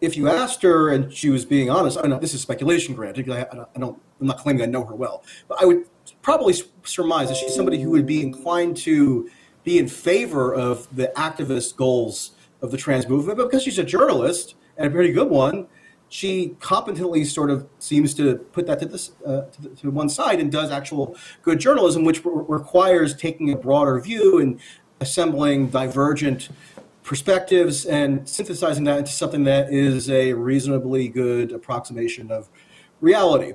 if 0.02 0.14
you 0.14 0.28
asked 0.28 0.62
her 0.62 0.90
and 0.90 1.10
she 1.10 1.30
was 1.30 1.46
being 1.46 1.70
honest, 1.70 1.96
I 1.96 2.06
know 2.06 2.18
this 2.18 2.34
is 2.34 2.42
speculation, 2.42 2.94
granted, 2.94 3.30
I, 3.30 3.46
I 3.74 3.78
don't, 3.78 3.98
I'm 4.20 4.26
not 4.26 4.36
claiming 4.36 4.62
I 4.62 4.66
know 4.66 4.84
her 4.84 4.94
well, 4.94 5.24
but 5.48 5.62
I 5.62 5.64
would 5.64 5.86
probably 6.20 6.54
surmise 6.84 7.28
that 7.28 7.38
she's 7.38 7.54
somebody 7.54 7.80
who 7.80 7.88
would 7.90 8.04
be 8.04 8.22
inclined 8.22 8.76
to 8.78 9.30
be 9.64 9.78
in 9.78 9.88
favor 9.88 10.54
of 10.54 10.94
the 10.94 11.10
activist 11.16 11.76
goals 11.76 12.32
of 12.60 12.70
the 12.70 12.76
trans 12.76 13.08
movement, 13.08 13.38
but 13.38 13.44
because 13.44 13.62
she's 13.62 13.78
a 13.78 13.84
journalist, 13.84 14.54
and 14.80 14.88
a 14.88 14.90
pretty 14.90 15.12
good 15.12 15.28
one, 15.28 15.66
she 16.08 16.56
competently 16.58 17.24
sort 17.24 17.50
of 17.50 17.68
seems 17.78 18.14
to 18.14 18.36
put 18.52 18.66
that 18.66 18.80
to 18.80 18.86
this 18.86 19.12
uh, 19.24 19.42
to, 19.42 19.62
the, 19.62 19.68
to, 19.68 19.90
one 19.90 20.08
side 20.08 20.40
and 20.40 20.50
does 20.50 20.70
actual 20.70 21.16
good 21.42 21.60
journalism, 21.60 22.02
which 22.02 22.24
re- 22.24 22.32
requires 22.48 23.14
taking 23.14 23.52
a 23.52 23.56
broader 23.56 24.00
view 24.00 24.38
and 24.40 24.58
assembling 25.00 25.68
divergent 25.68 26.48
perspectives 27.04 27.86
and 27.86 28.28
synthesizing 28.28 28.84
that 28.84 28.98
into 28.98 29.12
something 29.12 29.44
that 29.44 29.72
is 29.72 30.10
a 30.10 30.32
reasonably 30.32 31.08
good 31.08 31.52
approximation 31.52 32.30
of 32.32 32.48
reality. 33.00 33.52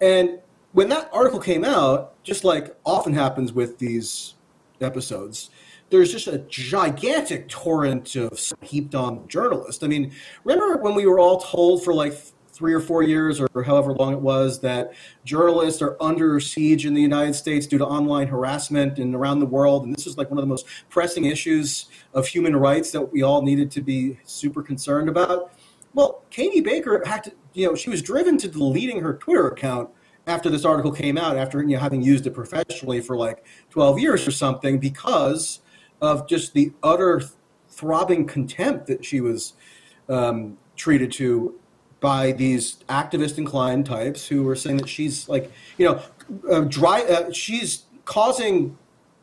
And 0.00 0.38
when 0.72 0.88
that 0.90 1.10
article 1.12 1.40
came 1.40 1.64
out, 1.64 2.22
just 2.22 2.44
like 2.44 2.74
often 2.86 3.12
happens 3.12 3.52
with 3.52 3.78
these 3.78 4.34
episodes, 4.80 5.50
there's 5.90 6.12
just 6.12 6.26
a 6.26 6.38
gigantic 6.38 7.48
torrent 7.48 8.14
of 8.16 8.40
heaped 8.62 8.94
on 8.94 9.26
journalists. 9.28 9.82
I 9.82 9.86
mean, 9.86 10.12
remember 10.44 10.82
when 10.82 10.94
we 10.94 11.06
were 11.06 11.18
all 11.18 11.40
told 11.40 11.84
for 11.84 11.94
like 11.94 12.14
three 12.52 12.74
or 12.74 12.80
four 12.80 13.04
years 13.04 13.40
or 13.40 13.62
however 13.62 13.92
long 13.92 14.12
it 14.12 14.20
was 14.20 14.60
that 14.60 14.92
journalists 15.24 15.80
are 15.80 15.96
under 16.00 16.40
siege 16.40 16.84
in 16.84 16.92
the 16.92 17.00
United 17.00 17.34
States 17.34 17.68
due 17.68 17.78
to 17.78 17.86
online 17.86 18.26
harassment 18.26 18.98
and 18.98 19.14
around 19.14 19.38
the 19.38 19.46
world. 19.46 19.84
And 19.84 19.94
this 19.94 20.08
is 20.08 20.18
like 20.18 20.28
one 20.28 20.38
of 20.38 20.42
the 20.42 20.48
most 20.48 20.66
pressing 20.88 21.24
issues 21.24 21.86
of 22.14 22.26
human 22.26 22.56
rights 22.56 22.90
that 22.90 23.12
we 23.12 23.22
all 23.22 23.42
needed 23.42 23.70
to 23.72 23.80
be 23.80 24.18
super 24.24 24.62
concerned 24.62 25.08
about. 25.08 25.52
Well, 25.94 26.24
Katie 26.30 26.60
Baker 26.60 27.02
had 27.06 27.24
to, 27.24 27.32
you 27.54 27.66
know, 27.66 27.74
she 27.76 27.90
was 27.90 28.02
driven 28.02 28.36
to 28.38 28.48
deleting 28.48 29.00
her 29.00 29.14
Twitter 29.14 29.46
account 29.46 29.90
after 30.26 30.50
this 30.50 30.64
article 30.64 30.92
came 30.92 31.16
out, 31.16 31.36
after 31.36 31.62
you 31.62 31.76
know 31.76 31.78
having 31.78 32.02
used 32.02 32.26
it 32.26 32.34
professionally 32.34 33.00
for 33.00 33.16
like 33.16 33.44
12 33.70 33.98
years 33.98 34.28
or 34.28 34.30
something, 34.30 34.78
because 34.78 35.60
of 36.00 36.28
just 36.28 36.54
the 36.54 36.72
utter 36.82 37.22
throbbing 37.68 38.26
contempt 38.26 38.86
that 38.86 39.04
she 39.04 39.20
was 39.20 39.54
um, 40.08 40.58
treated 40.76 41.12
to 41.12 41.58
by 42.00 42.32
these 42.32 42.76
activist 42.88 43.38
inclined 43.38 43.86
types 43.86 44.28
who 44.28 44.44
were 44.44 44.56
saying 44.56 44.76
that 44.76 44.88
she's 44.88 45.28
like, 45.28 45.50
you 45.76 45.86
know, 45.86 46.00
uh, 46.50 46.60
dry, 46.60 47.02
uh, 47.02 47.32
she's 47.32 47.84
causing 48.04 48.76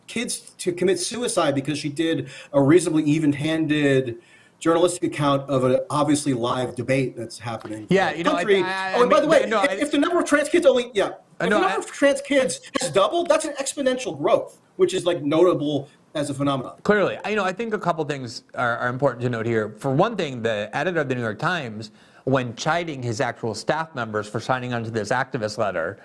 kids 0.07 0.51
to 0.57 0.71
commit 0.71 0.99
suicide 0.99 1.55
because 1.55 1.77
she 1.77 1.89
did 1.89 2.29
a 2.53 2.61
reasonably 2.61 3.03
even 3.03 3.33
handed 3.33 4.17
journalistic 4.59 5.03
account 5.03 5.49
of 5.49 5.63
an 5.63 5.79
obviously 5.89 6.33
live 6.33 6.75
debate 6.75 7.15
that's 7.15 7.39
happening. 7.39 7.87
Yeah, 7.89 8.13
you 8.13 8.23
know. 8.23 8.31
I, 8.31 8.41
I, 8.41 8.43
I, 8.43 8.93
oh, 8.95 9.01
and 9.01 9.11
by 9.11 9.19
the 9.19 9.27
way, 9.27 9.45
no, 9.47 9.63
if, 9.63 9.83
if, 9.83 9.91
the 9.91 9.97
number 9.97 10.19
of 10.19 10.25
trans 10.25 10.49
kids 10.49 10.65
only, 10.65 10.91
yeah, 10.93 11.11
if 11.39 11.49
no, 11.49 11.57
the 11.57 11.67
number 11.67 11.79
of 11.79 11.85
trans 11.85 12.21
kids 12.21 12.61
has 12.81 12.91
doubled, 12.91 13.29
that's 13.29 13.45
an 13.45 13.53
exponential 13.53 14.17
growth, 14.17 14.59
which 14.77 14.93
is 14.93 15.05
like 15.05 15.23
notable 15.23 15.89
as 16.15 16.29
a 16.29 16.33
phenomenon. 16.33 16.77
Clearly, 16.83 17.19
you 17.27 17.35
know, 17.35 17.43
I 17.43 17.51
think 17.51 17.73
a 17.73 17.77
couple 17.77 18.03
things 18.05 18.43
are, 18.55 18.77
are 18.77 18.87
important 18.87 19.21
to 19.23 19.29
note 19.29 19.45
here. 19.45 19.75
For 19.77 19.91
one 19.91 20.15
thing, 20.15 20.41
the 20.41 20.69
editor 20.73 21.01
of 21.01 21.09
the 21.09 21.15
New 21.15 21.21
York 21.21 21.37
Times, 21.37 21.91
when 22.23 22.55
chiding 22.55 23.03
his 23.03 23.19
actual 23.21 23.53
staff 23.53 23.93
members 23.93 24.27
for 24.27 24.39
signing 24.39 24.73
onto 24.73 24.89
this 24.89 25.09
activist 25.09 25.57
letter, 25.57 25.99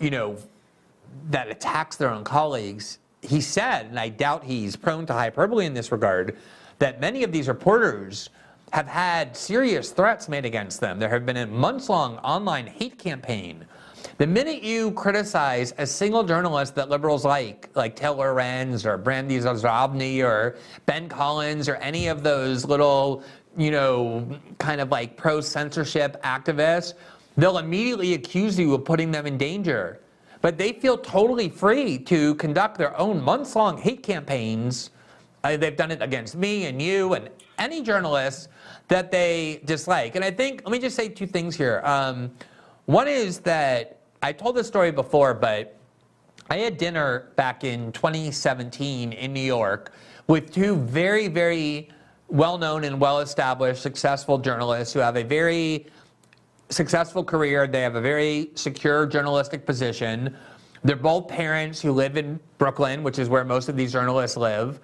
you 0.00 0.10
know, 0.10 0.36
that 1.30 1.48
attacks 1.48 1.96
their 1.96 2.10
own 2.10 2.24
colleagues, 2.24 2.98
he 3.22 3.40
said, 3.40 3.86
and 3.86 3.98
I 3.98 4.08
doubt 4.08 4.42
he's 4.42 4.74
prone 4.74 5.06
to 5.06 5.12
hyperbole 5.12 5.64
in 5.66 5.72
this 5.72 5.92
regard, 5.92 6.36
that 6.80 7.00
many 7.00 7.22
of 7.22 7.30
these 7.30 7.46
reporters 7.46 8.28
have 8.72 8.88
had 8.88 9.36
serious 9.36 9.92
threats 9.92 10.28
made 10.28 10.44
against 10.44 10.80
them. 10.80 10.98
There 10.98 11.10
have 11.10 11.24
been 11.24 11.36
a 11.36 11.46
months 11.46 11.88
long 11.88 12.16
online 12.18 12.66
hate 12.66 12.98
campaign 12.98 13.66
the 14.18 14.26
minute 14.26 14.62
you 14.62 14.90
criticize 14.92 15.74
a 15.78 15.86
single 15.86 16.24
journalist 16.24 16.74
that 16.74 16.88
liberals 16.88 17.24
like, 17.24 17.68
like 17.74 17.96
Taylor 17.96 18.32
Lorenz 18.32 18.84
or 18.86 18.96
Brandy 18.98 19.38
Zadrozny 19.38 20.24
or 20.24 20.56
Ben 20.86 21.08
Collins 21.08 21.68
or 21.68 21.76
any 21.76 22.08
of 22.08 22.22
those 22.22 22.64
little, 22.64 23.22
you 23.56 23.70
know, 23.70 24.26
kind 24.58 24.80
of 24.80 24.90
like 24.90 25.16
pro 25.16 25.40
censorship 25.40 26.22
activists, 26.22 26.94
they'll 27.36 27.58
immediately 27.58 28.14
accuse 28.14 28.58
you 28.58 28.74
of 28.74 28.84
putting 28.84 29.10
them 29.10 29.26
in 29.26 29.38
danger. 29.38 30.00
but 30.42 30.58
they 30.58 30.72
feel 30.72 30.98
totally 30.98 31.48
free 31.48 31.96
to 31.96 32.34
conduct 32.34 32.76
their 32.76 32.98
own 32.98 33.22
months 33.22 33.56
long 33.56 33.78
hate 33.78 34.02
campaigns. 34.02 34.90
Uh, 35.44 35.56
they've 35.56 35.76
done 35.76 35.90
it 35.90 36.02
against 36.02 36.36
me 36.36 36.66
and 36.66 36.82
you 36.82 37.14
and 37.14 37.30
any 37.58 37.80
journalist 37.80 38.48
that 38.88 39.10
they 39.10 39.62
dislike. 39.64 40.16
And 40.16 40.24
I 40.24 40.30
think, 40.30 40.62
let 40.64 40.72
me 40.72 40.78
just 40.78 40.96
say 40.96 41.08
two 41.08 41.26
things 41.26 41.56
here. 41.56 41.80
Um, 41.84 42.30
one 42.86 43.08
is 43.08 43.38
that 43.40 44.00
I 44.22 44.32
told 44.32 44.56
this 44.56 44.66
story 44.66 44.90
before, 44.90 45.34
but 45.34 45.78
I 46.50 46.58
had 46.58 46.78
dinner 46.78 47.30
back 47.36 47.64
in 47.64 47.92
2017 47.92 49.12
in 49.12 49.32
New 49.32 49.40
York 49.40 49.92
with 50.26 50.52
two 50.52 50.76
very, 50.76 51.28
very 51.28 51.88
well 52.28 52.58
known 52.58 52.84
and 52.84 53.00
well 53.00 53.20
established, 53.20 53.82
successful 53.82 54.38
journalists 54.38 54.92
who 54.92 55.00
have 55.00 55.16
a 55.16 55.22
very 55.22 55.86
successful 56.70 57.22
career. 57.22 57.66
They 57.66 57.82
have 57.82 57.94
a 57.94 58.00
very 58.00 58.50
secure 58.54 59.06
journalistic 59.06 59.66
position. 59.66 60.36
They're 60.82 60.96
both 60.96 61.28
parents 61.28 61.80
who 61.80 61.92
live 61.92 62.16
in 62.16 62.40
Brooklyn, 62.58 63.02
which 63.02 63.18
is 63.18 63.28
where 63.28 63.44
most 63.44 63.68
of 63.68 63.76
these 63.76 63.92
journalists 63.92 64.36
live. 64.36 64.80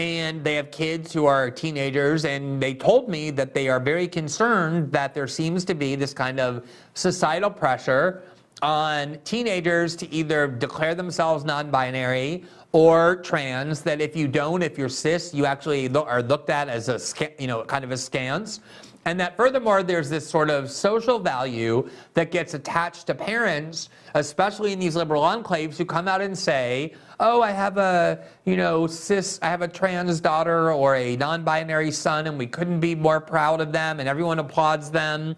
And 0.00 0.42
they 0.42 0.54
have 0.54 0.70
kids 0.70 1.12
who 1.12 1.26
are 1.26 1.50
teenagers, 1.50 2.24
and 2.24 2.58
they 2.58 2.72
told 2.72 3.10
me 3.10 3.30
that 3.32 3.52
they 3.52 3.68
are 3.68 3.78
very 3.78 4.08
concerned 4.08 4.90
that 4.92 5.12
there 5.12 5.26
seems 5.26 5.62
to 5.66 5.74
be 5.74 5.94
this 5.94 6.14
kind 6.14 6.40
of 6.40 6.66
societal 6.94 7.50
pressure 7.50 8.22
on 8.62 9.18
teenagers 9.24 9.94
to 9.96 10.10
either 10.10 10.46
declare 10.46 10.94
themselves 10.94 11.44
non 11.44 11.70
binary 11.70 12.44
or 12.72 13.16
trans, 13.16 13.82
that 13.82 14.00
if 14.00 14.16
you 14.16 14.26
don't, 14.26 14.62
if 14.62 14.78
you're 14.78 14.88
cis, 14.88 15.34
you 15.34 15.44
actually 15.44 15.94
are 15.94 16.22
looked 16.22 16.48
at 16.48 16.70
as 16.70 16.88
a, 16.88 16.98
you 17.38 17.46
know, 17.46 17.62
kind 17.64 17.84
of 17.84 17.90
a 17.90 17.94
scance. 17.94 18.60
And 19.06 19.18
that 19.18 19.36
furthermore, 19.36 19.82
there's 19.82 20.10
this 20.10 20.28
sort 20.28 20.50
of 20.50 20.70
social 20.70 21.18
value 21.18 21.88
that 22.14 22.30
gets 22.30 22.52
attached 22.52 23.06
to 23.06 23.14
parents, 23.14 23.88
especially 24.14 24.72
in 24.72 24.78
these 24.78 24.94
liberal 24.94 25.22
enclaves 25.22 25.76
who 25.78 25.86
come 25.86 26.06
out 26.06 26.20
and 26.20 26.36
say, 26.36 26.94
oh, 27.18 27.40
I 27.40 27.50
have 27.50 27.78
a, 27.78 28.22
you 28.44 28.56
know, 28.56 28.86
cis, 28.86 29.38
I 29.40 29.46
have 29.46 29.62
a 29.62 29.68
trans 29.68 30.20
daughter 30.20 30.70
or 30.72 30.96
a 30.96 31.16
non-binary 31.16 31.92
son 31.92 32.26
and 32.26 32.38
we 32.38 32.46
couldn't 32.46 32.80
be 32.80 32.94
more 32.94 33.20
proud 33.20 33.62
of 33.62 33.72
them 33.72 34.00
and 34.00 34.08
everyone 34.08 34.38
applauds 34.38 34.90
them. 34.90 35.34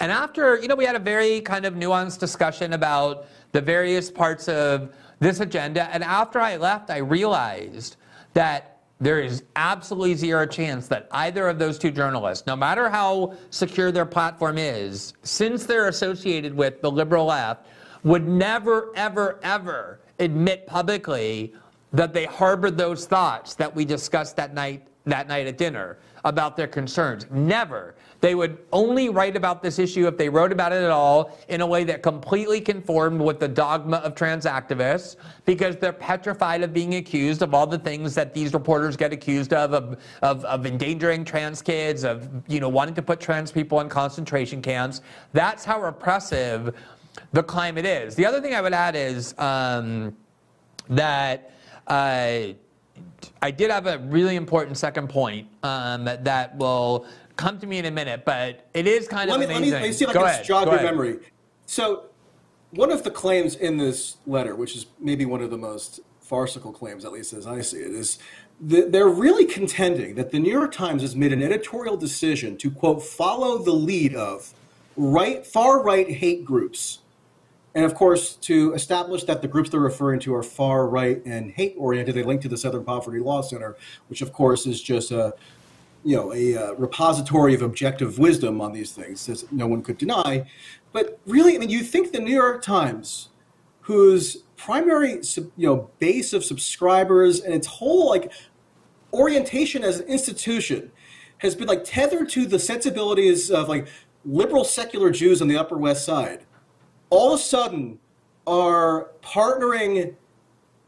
And 0.00 0.12
after, 0.12 0.58
you 0.58 0.68
know, 0.68 0.76
we 0.76 0.84
had 0.84 0.94
a 0.94 1.00
very 1.00 1.40
kind 1.40 1.64
of 1.64 1.74
nuanced 1.74 2.18
discussion 2.18 2.74
about 2.74 3.26
the 3.52 3.60
various 3.60 4.10
parts 4.10 4.48
of 4.48 4.92
this 5.18 5.40
agenda. 5.40 5.84
And 5.94 6.04
after 6.04 6.40
I 6.40 6.56
left, 6.56 6.90
I 6.90 6.98
realized 6.98 7.96
that 8.34 8.77
there 9.00 9.20
is 9.20 9.44
absolutely 9.56 10.14
zero 10.14 10.46
chance 10.46 10.88
that 10.88 11.06
either 11.12 11.48
of 11.48 11.58
those 11.58 11.78
two 11.78 11.90
journalists, 11.90 12.46
no 12.46 12.56
matter 12.56 12.88
how 12.88 13.34
secure 13.50 13.92
their 13.92 14.06
platform 14.06 14.58
is, 14.58 15.14
since 15.22 15.66
they're 15.66 15.88
associated 15.88 16.54
with 16.54 16.80
the 16.82 16.90
liberal 16.90 17.26
left, 17.26 17.66
would 18.02 18.26
never, 18.26 18.90
ever, 18.96 19.38
ever 19.42 20.00
admit 20.18 20.66
publicly 20.66 21.54
that 21.92 22.12
they 22.12 22.24
harbored 22.24 22.76
those 22.76 23.06
thoughts 23.06 23.54
that 23.54 23.74
we 23.74 23.84
discussed 23.84 24.36
that 24.36 24.52
night 24.54 24.86
that 25.04 25.26
night 25.26 25.46
at 25.46 25.56
dinner 25.56 25.96
about 26.24 26.56
their 26.56 26.66
concerns. 26.66 27.26
Never. 27.30 27.94
They 28.20 28.34
would 28.34 28.58
only 28.72 29.10
write 29.10 29.36
about 29.36 29.62
this 29.62 29.78
issue 29.78 30.08
if 30.08 30.16
they 30.16 30.28
wrote 30.28 30.50
about 30.50 30.72
it 30.72 30.82
at 30.82 30.90
all 30.90 31.38
in 31.48 31.60
a 31.60 31.66
way 31.66 31.84
that 31.84 32.02
completely 32.02 32.60
conformed 32.60 33.20
with 33.20 33.38
the 33.38 33.46
dogma 33.46 33.98
of 33.98 34.14
trans 34.14 34.44
activists 34.44 35.16
because 35.44 35.76
they're 35.76 35.92
petrified 35.92 36.62
of 36.62 36.72
being 36.72 36.96
accused 36.96 37.42
of 37.42 37.54
all 37.54 37.66
the 37.66 37.78
things 37.78 38.14
that 38.16 38.34
these 38.34 38.52
reporters 38.54 38.96
get 38.96 39.12
accused 39.12 39.52
of, 39.52 39.72
of, 39.72 39.98
of, 40.22 40.44
of 40.44 40.66
endangering 40.66 41.24
trans 41.24 41.62
kids, 41.62 42.04
of 42.04 42.28
you 42.48 42.58
know 42.58 42.68
wanting 42.68 42.94
to 42.94 43.02
put 43.02 43.20
trans 43.20 43.52
people 43.52 43.80
in 43.80 43.88
concentration 43.88 44.60
camps. 44.60 45.00
That's 45.32 45.64
how 45.64 45.80
repressive 45.80 46.74
the 47.32 47.42
climate 47.42 47.86
is. 47.86 48.14
The 48.14 48.26
other 48.26 48.40
thing 48.40 48.54
I 48.54 48.60
would 48.60 48.74
add 48.74 48.96
is 48.96 49.34
um, 49.38 50.16
that 50.88 51.52
uh, 51.86 52.54
I 53.42 53.50
did 53.50 53.70
have 53.70 53.86
a 53.86 53.98
really 53.98 54.36
important 54.36 54.76
second 54.76 55.08
point 55.08 55.48
um, 55.62 56.04
that 56.04 56.56
will 56.56 57.06
come 57.36 57.58
to 57.60 57.66
me 57.66 57.78
in 57.78 57.86
a 57.86 57.90
minute, 57.90 58.24
but 58.24 58.66
it 58.74 58.86
is 58.86 59.08
kind 59.08 59.30
let 59.30 59.36
of 59.36 59.48
me, 59.48 59.54
amazing. 59.54 59.62
Let 59.62 59.76
me, 59.78 59.82
let 59.82 59.88
me 59.88 59.92
see 59.92 60.04
if 60.04 60.12
Go 60.12 60.20
I 60.20 60.22
can 60.22 60.30
ahead. 60.34 60.44
jog 60.44 60.64
Go 60.64 60.70
your 60.72 60.80
ahead. 60.80 60.90
memory. 60.90 61.18
So, 61.66 62.04
one 62.70 62.90
of 62.90 63.02
the 63.02 63.10
claims 63.10 63.54
in 63.56 63.78
this 63.78 64.16
letter, 64.26 64.54
which 64.54 64.76
is 64.76 64.86
maybe 65.00 65.24
one 65.24 65.40
of 65.40 65.50
the 65.50 65.56
most 65.56 66.00
farcical 66.20 66.72
claims, 66.72 67.04
at 67.04 67.12
least 67.12 67.32
as 67.32 67.46
I 67.46 67.62
see 67.62 67.78
it, 67.78 67.92
is 67.92 68.18
that 68.60 68.92
they're 68.92 69.08
really 69.08 69.46
contending 69.46 70.16
that 70.16 70.30
the 70.32 70.38
New 70.38 70.50
York 70.50 70.72
Times 70.72 71.02
has 71.02 71.14
made 71.14 71.32
an 71.32 71.42
editorial 71.42 71.96
decision 71.96 72.56
to 72.58 72.70
quote 72.70 73.02
follow 73.02 73.58
the 73.58 73.72
lead 73.72 74.14
of 74.14 74.52
right 74.96 75.46
far 75.46 75.82
right 75.82 76.10
hate 76.10 76.44
groups. 76.44 76.98
And 77.78 77.84
of 77.84 77.94
course, 77.94 78.34
to 78.34 78.74
establish 78.74 79.22
that 79.22 79.40
the 79.40 79.46
groups 79.46 79.70
they're 79.70 79.78
referring 79.78 80.18
to 80.20 80.34
are 80.34 80.42
far 80.42 80.88
right 80.88 81.24
and 81.24 81.52
hate 81.52 81.76
oriented, 81.78 82.16
they 82.16 82.24
link 82.24 82.40
to 82.40 82.48
the 82.48 82.56
Southern 82.56 82.82
Poverty 82.82 83.20
Law 83.20 83.40
Center, 83.40 83.76
which 84.08 84.20
of 84.20 84.32
course 84.32 84.66
is 84.66 84.82
just 84.82 85.12
a 85.12 85.32
you 86.02 86.16
know 86.16 86.34
a 86.34 86.56
uh, 86.56 86.72
repository 86.72 87.54
of 87.54 87.62
objective 87.62 88.18
wisdom 88.18 88.60
on 88.60 88.72
these 88.72 88.90
things, 88.90 89.28
as 89.28 89.44
no 89.52 89.68
one 89.68 89.84
could 89.84 89.96
deny. 89.96 90.44
But 90.90 91.20
really, 91.24 91.54
I 91.54 91.58
mean, 91.58 91.70
you 91.70 91.84
think 91.84 92.10
the 92.10 92.18
New 92.18 92.34
York 92.34 92.62
Times, 92.62 93.28
whose 93.82 94.38
primary 94.56 95.22
you 95.56 95.68
know 95.68 95.88
base 96.00 96.32
of 96.32 96.42
subscribers 96.42 97.38
and 97.42 97.54
its 97.54 97.68
whole 97.68 98.08
like 98.08 98.32
orientation 99.12 99.84
as 99.84 100.00
an 100.00 100.08
institution 100.08 100.90
has 101.38 101.54
been 101.54 101.68
like 101.68 101.84
tethered 101.84 102.28
to 102.30 102.44
the 102.44 102.58
sensibilities 102.58 103.52
of 103.52 103.68
like 103.68 103.86
liberal 104.24 104.64
secular 104.64 105.10
Jews 105.10 105.40
on 105.40 105.46
the 105.46 105.56
Upper 105.56 105.78
West 105.78 106.04
Side, 106.04 106.44
all 107.10 107.32
of 107.32 107.40
a 107.40 107.42
sudden 107.42 107.98
are 108.46 109.10
partnering 109.22 110.14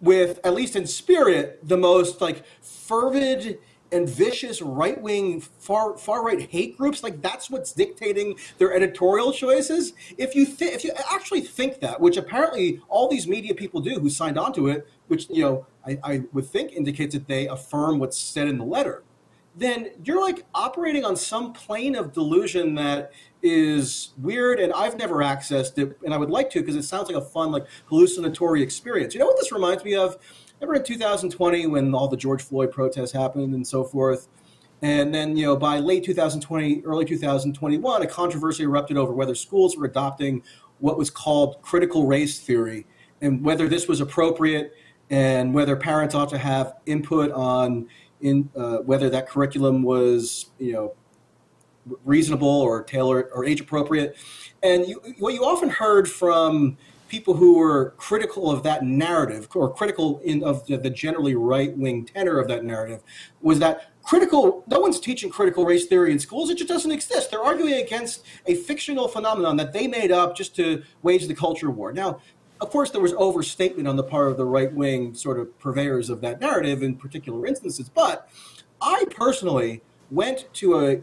with, 0.00 0.40
at 0.44 0.54
least 0.54 0.76
in 0.76 0.86
spirit, 0.86 1.60
the 1.62 1.76
most 1.76 2.20
like 2.20 2.44
fervid 2.62 3.58
and 3.92 4.08
vicious 4.08 4.62
right 4.62 5.00
wing 5.00 5.40
far 5.40 5.98
far 5.98 6.24
right 6.24 6.48
hate 6.50 6.78
groups. 6.78 7.02
Like 7.02 7.20
that's 7.20 7.50
what's 7.50 7.72
dictating 7.72 8.36
their 8.58 8.72
editorial 8.72 9.32
choices. 9.32 9.92
If 10.16 10.34
you 10.34 10.46
th- 10.46 10.72
if 10.72 10.84
you 10.84 10.92
actually 11.10 11.40
think 11.40 11.80
that, 11.80 12.00
which 12.00 12.16
apparently 12.16 12.80
all 12.88 13.08
these 13.08 13.26
media 13.26 13.54
people 13.54 13.80
do 13.80 13.98
who 13.98 14.08
signed 14.08 14.38
on 14.38 14.52
to 14.54 14.68
it, 14.68 14.88
which 15.08 15.28
you 15.28 15.42
know 15.42 15.66
I, 15.86 15.98
I 16.04 16.22
would 16.32 16.46
think 16.46 16.72
indicates 16.72 17.14
that 17.14 17.26
they 17.26 17.48
affirm 17.48 17.98
what's 17.98 18.18
said 18.18 18.48
in 18.48 18.58
the 18.58 18.64
letter 18.64 19.02
then 19.60 19.90
you're 20.04 20.20
like 20.20 20.46
operating 20.54 21.04
on 21.04 21.14
some 21.14 21.52
plane 21.52 21.94
of 21.94 22.12
delusion 22.12 22.74
that 22.76 23.12
is 23.42 24.14
weird 24.16 24.58
and 24.58 24.72
I've 24.72 24.96
never 24.96 25.16
accessed 25.16 25.76
it 25.76 25.98
and 26.02 26.14
I 26.14 26.16
would 26.16 26.30
like 26.30 26.48
to 26.52 26.60
because 26.60 26.76
it 26.76 26.82
sounds 26.84 27.08
like 27.08 27.16
a 27.16 27.24
fun 27.24 27.52
like 27.52 27.66
hallucinatory 27.86 28.62
experience. 28.62 29.12
You 29.12 29.20
know 29.20 29.26
what 29.26 29.36
this 29.36 29.52
reminds 29.52 29.84
me 29.84 29.94
of? 29.94 30.16
Remember 30.58 30.80
in 30.80 30.84
2020 30.84 31.66
when 31.66 31.94
all 31.94 32.08
the 32.08 32.16
George 32.16 32.42
Floyd 32.42 32.72
protests 32.72 33.12
happened 33.12 33.54
and 33.54 33.66
so 33.66 33.84
forth? 33.84 34.28
And 34.80 35.14
then, 35.14 35.36
you 35.36 35.44
know, 35.44 35.56
by 35.56 35.78
late 35.78 36.04
2020, 36.04 36.82
early 36.86 37.04
2021, 37.04 38.02
a 38.02 38.06
controversy 38.06 38.62
erupted 38.62 38.96
over 38.96 39.12
whether 39.12 39.34
schools 39.34 39.76
were 39.76 39.84
adopting 39.84 40.42
what 40.78 40.96
was 40.96 41.10
called 41.10 41.60
critical 41.60 42.06
race 42.06 42.40
theory 42.40 42.86
and 43.20 43.44
whether 43.44 43.68
this 43.68 43.86
was 43.86 44.00
appropriate 44.00 44.72
and 45.10 45.52
whether 45.52 45.76
parents 45.76 46.14
ought 46.14 46.30
to 46.30 46.38
have 46.38 46.76
input 46.86 47.30
on 47.32 47.88
in 48.20 48.50
uh, 48.56 48.78
whether 48.78 49.10
that 49.10 49.28
curriculum 49.28 49.82
was 49.82 50.46
you 50.58 50.72
know 50.72 50.94
reasonable 52.04 52.48
or 52.48 52.82
tailored 52.82 53.28
or 53.32 53.44
age 53.44 53.60
appropriate. 53.60 54.16
And 54.62 54.86
you, 54.86 55.00
what 55.18 55.34
you 55.34 55.44
often 55.44 55.70
heard 55.70 56.08
from 56.08 56.76
people 57.08 57.34
who 57.34 57.58
were 57.58 57.90
critical 57.96 58.50
of 58.50 58.62
that 58.62 58.84
narrative 58.84 59.48
or 59.54 59.74
critical 59.74 60.20
in, 60.20 60.44
of 60.44 60.64
the, 60.66 60.76
the 60.76 60.90
generally 60.90 61.34
right 61.34 61.76
wing 61.76 62.06
tenor 62.06 62.38
of 62.38 62.46
that 62.46 62.64
narrative 62.64 63.02
was 63.42 63.58
that 63.58 63.90
critical 64.02 64.64
no 64.68 64.78
one's 64.78 65.00
teaching 65.00 65.28
critical 65.28 65.64
race 65.64 65.86
theory 65.86 66.12
in 66.12 66.18
schools. 66.18 66.50
It 66.50 66.58
just 66.58 66.68
doesn't 66.68 66.90
exist. 66.90 67.30
They're 67.30 67.42
arguing 67.42 67.74
against 67.74 68.24
a 68.46 68.54
fictional 68.54 69.08
phenomenon 69.08 69.56
that 69.56 69.72
they 69.72 69.86
made 69.88 70.12
up 70.12 70.36
just 70.36 70.54
to 70.56 70.82
wage 71.02 71.26
the 71.26 71.34
culture 71.34 71.70
war. 71.70 71.92
Now 71.92 72.20
of 72.60 72.70
course, 72.70 72.90
there 72.90 73.00
was 73.00 73.14
overstatement 73.14 73.88
on 73.88 73.96
the 73.96 74.02
part 74.02 74.28
of 74.28 74.36
the 74.36 74.44
right 74.44 74.72
wing 74.72 75.14
sort 75.14 75.38
of 75.38 75.58
purveyors 75.58 76.10
of 76.10 76.20
that 76.20 76.40
narrative 76.40 76.82
in 76.82 76.96
particular 76.96 77.46
instances. 77.46 77.88
But 77.88 78.28
I 78.80 79.06
personally 79.10 79.82
went 80.10 80.52
to 80.54 80.80
a 80.80 81.00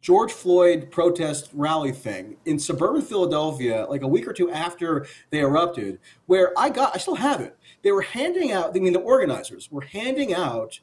George 0.00 0.32
Floyd 0.32 0.90
protest 0.90 1.50
rally 1.54 1.92
thing 1.92 2.36
in 2.44 2.58
suburban 2.58 3.02
Philadelphia, 3.02 3.86
like 3.88 4.02
a 4.02 4.08
week 4.08 4.26
or 4.26 4.32
two 4.32 4.50
after 4.50 5.06
they 5.30 5.40
erupted, 5.40 6.00
where 6.26 6.52
I 6.58 6.70
got, 6.70 6.94
I 6.94 6.98
still 6.98 7.14
have 7.14 7.40
it. 7.40 7.56
They 7.82 7.92
were 7.92 8.02
handing 8.02 8.50
out, 8.50 8.76
I 8.76 8.80
mean, 8.80 8.92
the 8.92 8.98
organizers 9.00 9.70
were 9.70 9.82
handing 9.82 10.34
out 10.34 10.80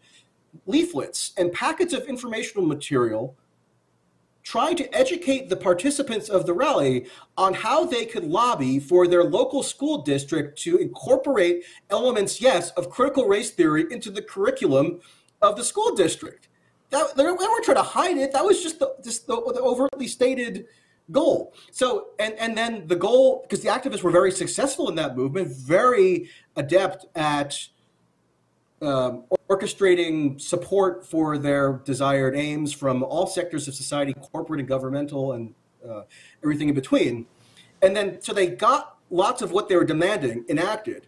leaflets 0.66 1.34
and 1.38 1.52
packets 1.52 1.94
of 1.94 2.08
informational 2.08 2.66
material 2.66 3.36
trying 4.50 4.76
to 4.76 4.98
educate 4.98 5.48
the 5.48 5.56
participants 5.56 6.28
of 6.28 6.48
the 6.48 6.54
rally 6.54 7.06
on 7.38 7.54
how 7.54 7.86
they 7.86 8.04
could 8.04 8.24
lobby 8.24 8.80
for 8.80 9.06
their 9.06 9.24
local 9.24 9.62
school 9.62 10.02
district 10.02 10.58
to 10.58 10.78
incorporate 10.78 11.64
elements, 11.92 12.42
yes, 12.42 12.72
of 12.72 12.90
critical 12.90 13.28
race 13.28 13.52
theory 13.52 13.86
into 13.92 14.10
the 14.10 14.24
curriculum 14.24 15.00
of 15.44 15.56
the 15.56 15.64
school 15.64 15.94
district. 15.94 16.48
That, 16.90 17.16
they 17.16 17.26
weren't 17.26 17.64
trying 17.64 17.78
to 17.78 17.84
hide 17.84 18.18
it. 18.18 18.32
That 18.32 18.44
was 18.44 18.64
just 18.64 18.80
the, 18.80 18.96
just 19.04 19.28
the, 19.28 19.36
the 19.36 19.62
overtly 19.62 20.08
stated 20.08 20.66
goal. 21.12 21.54
So, 21.72 22.08
and 22.18 22.34
and 22.40 22.58
then 22.58 22.88
the 22.88 22.96
goal, 22.96 23.42
because 23.44 23.62
the 23.62 23.70
activists 23.70 24.02
were 24.02 24.10
very 24.10 24.32
successful 24.32 24.90
in 24.90 24.96
that 24.96 25.16
movement, 25.16 25.50
very 25.56 26.28
adept 26.56 27.06
at 27.16 27.56
um, 28.82 29.24
orchestrating 29.50 30.40
support 30.40 31.06
for 31.06 31.38
their 31.38 31.82
desired 31.86 32.36
aims 32.36 32.72
from 32.72 33.04
all 33.04 33.28
sectors 33.28 33.68
of 33.68 33.76
society, 33.76 34.14
corporate 34.14 34.60
and 34.60 34.70
governmental, 34.70 35.34
and 35.34 35.54
uh, 35.88 36.04
everything 36.44 36.70
in 36.70 36.76
between. 36.76 37.26
And 37.82 37.96
then, 37.96 38.22
so 38.22 38.34
they 38.34 38.48
got 38.48 38.98
lots 39.10 39.42
of 39.42 39.52
what 39.52 39.70
they 39.70 39.76
were 39.76 39.86
demanding 39.86 40.46
enacted 40.50 41.08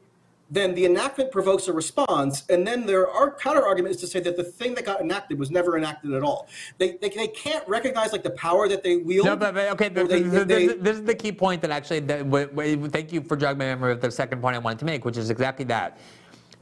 then 0.52 0.76
the 0.76 0.86
enactment 0.86 1.32
provokes 1.32 1.70
a 1.70 1.74
response, 1.74 2.44
and 2.50 2.68
then 2.68 2.86
their 2.86 3.08
counter 3.40 3.66
argument 3.66 3.96
is 3.96 4.02
to 4.02 4.08
say 4.08 4.20
that 4.20 4.36
the 4.36 4.44
thing 4.44 4.76
that 4.76 4.86
got 4.86 5.00
enacted 5.00 5.40
was 5.40 5.50
never 5.50 5.78
enacted 5.78 6.14
at 6.14 6.24
all. 6.24 6.50
They, 6.78 6.98
they, 7.02 7.08
they 7.08 7.30
can't 7.30 7.66
recognize 7.70 8.12
like 8.12 8.22
the 8.22 8.32
power 8.32 8.68
that 8.68 8.84
they 8.84 8.98
wield. 8.98 9.26
No, 9.26 9.38
but, 9.38 9.54
but 9.54 9.70
okay, 9.72 9.88
the, 9.88 10.04
they, 10.04 10.22
the, 10.22 10.44
they, 10.44 10.68
this 10.68 10.98
is 10.98 11.06
the 11.06 11.16
key 11.16 11.32
point 11.32 11.62
that 11.62 11.72
actually. 11.72 12.02
That, 12.02 12.30
w- 12.30 12.48
w- 12.48 12.90
thank 12.90 13.14
you 13.14 13.22
for 13.22 13.38
jogging 13.38 13.60
my 13.60 13.66
memory 13.66 13.94
of 13.94 14.02
the 14.02 14.12
second 14.12 14.42
point 14.42 14.58
I 14.58 14.60
wanted 14.60 14.80
to 14.80 14.86
make, 14.86 15.06
which 15.06 15.16
is 15.16 15.30
exactly 15.30 15.64
that. 15.66 15.98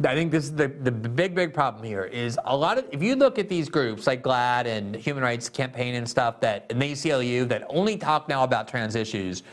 I 0.05 0.15
think 0.15 0.31
this 0.31 0.45
is 0.45 0.53
the, 0.53 0.69
the 0.69 0.91
big, 0.91 1.35
big 1.35 1.53
problem 1.53 1.83
here 1.83 2.05
is 2.05 2.39
a 2.45 2.55
lot 2.55 2.77
of, 2.77 2.85
if 2.91 3.03
you 3.03 3.17
look 3.17 3.37
at 3.37 3.49
these 3.49 3.67
groups 3.67 4.07
like 4.07 4.23
GLAAD 4.23 4.65
and 4.65 4.95
Human 4.95 5.21
Rights 5.21 5.49
Campaign 5.49 5.95
and 5.95 6.07
stuff 6.07 6.39
that, 6.39 6.65
and 6.69 6.81
the 6.81 6.93
ACLU 6.93 7.47
that 7.49 7.65
only 7.69 7.97
talk 7.97 8.29
now 8.29 8.45
about 8.45 8.67
trans 8.67 8.95
issues, 8.95 9.43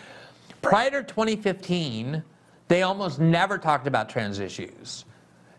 prior 0.63 0.91
to 0.91 1.03
2015, 1.03 2.23
they 2.69 2.83
almost 2.83 3.19
never 3.19 3.59
talked 3.59 3.89
about 3.89 4.09
trans 4.09 4.39
issues. 4.39 5.05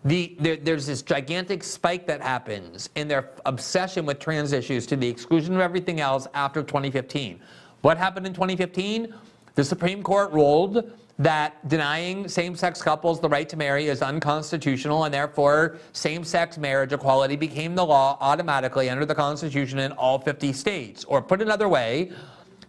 The, 0.05 0.37
there, 0.39 0.55
there's 0.55 0.85
this 0.85 1.01
gigantic 1.01 1.65
spike 1.65 2.07
that 2.07 2.21
happens 2.21 2.89
in 2.95 3.09
their 3.09 3.31
obsession 3.45 4.05
with 4.05 4.19
trans 4.19 4.53
issues 4.53 4.85
to 4.87 4.95
the 4.95 5.07
exclusion 5.07 5.53
of 5.53 5.59
everything 5.59 5.99
else 5.99 6.27
after 6.33 6.63
2015. 6.63 7.41
What 7.81 7.97
happened 7.97 8.25
in 8.25 8.33
2015? 8.33 9.13
The 9.55 9.63
Supreme 9.65 10.01
Court 10.01 10.31
ruled 10.31 10.91
that 11.19 11.67
denying 11.67 12.27
same 12.27 12.55
sex 12.55 12.81
couples 12.81 13.19
the 13.19 13.29
right 13.29 13.49
to 13.49 13.57
marry 13.57 13.87
is 13.87 14.01
unconstitutional, 14.01 15.05
and 15.05 15.13
therefore 15.13 15.77
same 15.91 16.23
sex 16.23 16.57
marriage 16.57 16.93
equality 16.93 17.35
became 17.35 17.75
the 17.75 17.85
law 17.85 18.17
automatically 18.21 18.89
under 18.89 19.05
the 19.05 19.15
Constitution 19.15 19.79
in 19.79 19.91
all 19.93 20.19
50 20.19 20.53
states. 20.53 21.03
Or 21.05 21.21
put 21.21 21.41
another 21.41 21.67
way, 21.67 22.11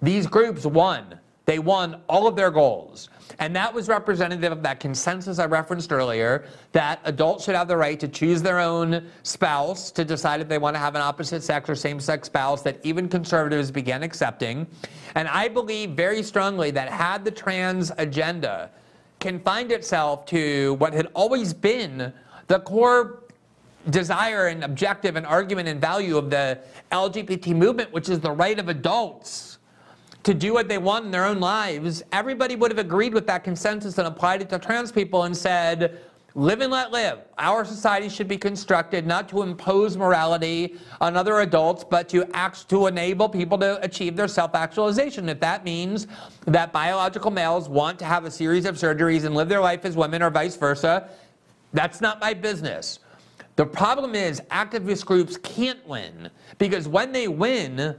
these 0.00 0.26
groups 0.26 0.64
won. 0.64 1.18
They 1.44 1.58
won 1.58 2.00
all 2.08 2.26
of 2.26 2.36
their 2.36 2.50
goals. 2.50 3.08
And 3.38 3.54
that 3.56 3.72
was 3.72 3.88
representative 3.88 4.52
of 4.52 4.62
that 4.62 4.80
consensus 4.80 5.38
I 5.38 5.46
referenced 5.46 5.92
earlier 5.92 6.44
that 6.72 7.00
adults 7.04 7.44
should 7.44 7.54
have 7.54 7.68
the 7.68 7.76
right 7.76 7.98
to 8.00 8.08
choose 8.08 8.42
their 8.42 8.58
own 8.58 9.06
spouse 9.22 9.90
to 9.92 10.04
decide 10.04 10.40
if 10.40 10.48
they 10.48 10.58
want 10.58 10.74
to 10.74 10.80
have 10.80 10.94
an 10.94 11.02
opposite 11.02 11.42
sex 11.42 11.68
or 11.68 11.74
same 11.74 12.00
sex 12.00 12.26
spouse 12.26 12.62
that 12.62 12.80
even 12.84 13.08
conservatives 13.08 13.70
began 13.70 14.02
accepting. 14.02 14.66
And 15.14 15.28
I 15.28 15.48
believe 15.48 15.90
very 15.90 16.22
strongly 16.22 16.70
that 16.72 16.88
had 16.88 17.24
the 17.24 17.30
trans 17.30 17.92
agenda 17.98 18.70
confined 19.20 19.72
itself 19.72 20.26
to 20.26 20.74
what 20.74 20.94
had 20.94 21.08
always 21.14 21.52
been 21.52 22.12
the 22.46 22.60
core 22.60 23.24
desire 23.90 24.46
and 24.46 24.64
objective 24.64 25.16
and 25.16 25.26
argument 25.26 25.68
and 25.68 25.80
value 25.80 26.16
of 26.16 26.30
the 26.30 26.58
LGBT 26.92 27.54
movement, 27.54 27.92
which 27.92 28.08
is 28.08 28.20
the 28.20 28.30
right 28.30 28.58
of 28.58 28.68
adults 28.68 29.57
to 30.24 30.34
do 30.34 30.52
what 30.52 30.68
they 30.68 30.78
want 30.78 31.04
in 31.04 31.10
their 31.10 31.24
own 31.24 31.40
lives, 31.40 32.02
everybody 32.12 32.56
would 32.56 32.70
have 32.70 32.78
agreed 32.78 33.14
with 33.14 33.26
that 33.26 33.44
consensus 33.44 33.98
and 33.98 34.06
applied 34.06 34.42
it 34.42 34.48
to 34.50 34.58
trans 34.58 34.92
people 34.92 35.24
and 35.24 35.36
said, 35.36 36.00
live 36.34 36.60
and 36.60 36.70
let 36.70 36.92
live. 36.92 37.20
Our 37.38 37.64
society 37.64 38.08
should 38.08 38.28
be 38.28 38.36
constructed 38.36 39.06
not 39.06 39.28
to 39.30 39.42
impose 39.42 39.96
morality 39.96 40.76
on 41.00 41.16
other 41.16 41.40
adults, 41.40 41.82
but 41.82 42.08
to 42.10 42.24
act 42.36 42.68
to 42.68 42.86
enable 42.86 43.28
people 43.28 43.58
to 43.58 43.82
achieve 43.82 44.14
their 44.16 44.28
self-actualization. 44.28 45.28
If 45.28 45.40
that 45.40 45.64
means 45.64 46.06
that 46.46 46.72
biological 46.72 47.30
males 47.30 47.68
want 47.68 47.98
to 48.00 48.04
have 48.04 48.24
a 48.24 48.30
series 48.30 48.66
of 48.66 48.76
surgeries 48.76 49.24
and 49.24 49.34
live 49.34 49.48
their 49.48 49.60
life 49.60 49.84
as 49.84 49.96
women 49.96 50.22
or 50.22 50.30
vice 50.30 50.56
versa, 50.56 51.08
that's 51.72 52.00
not 52.00 52.20
my 52.20 52.34
business. 52.34 53.00
The 53.56 53.66
problem 53.66 54.14
is 54.14 54.40
activist 54.50 55.04
groups 55.04 55.36
can't 55.38 55.84
win 55.88 56.30
because 56.58 56.86
when 56.86 57.10
they 57.10 57.26
win, 57.26 57.98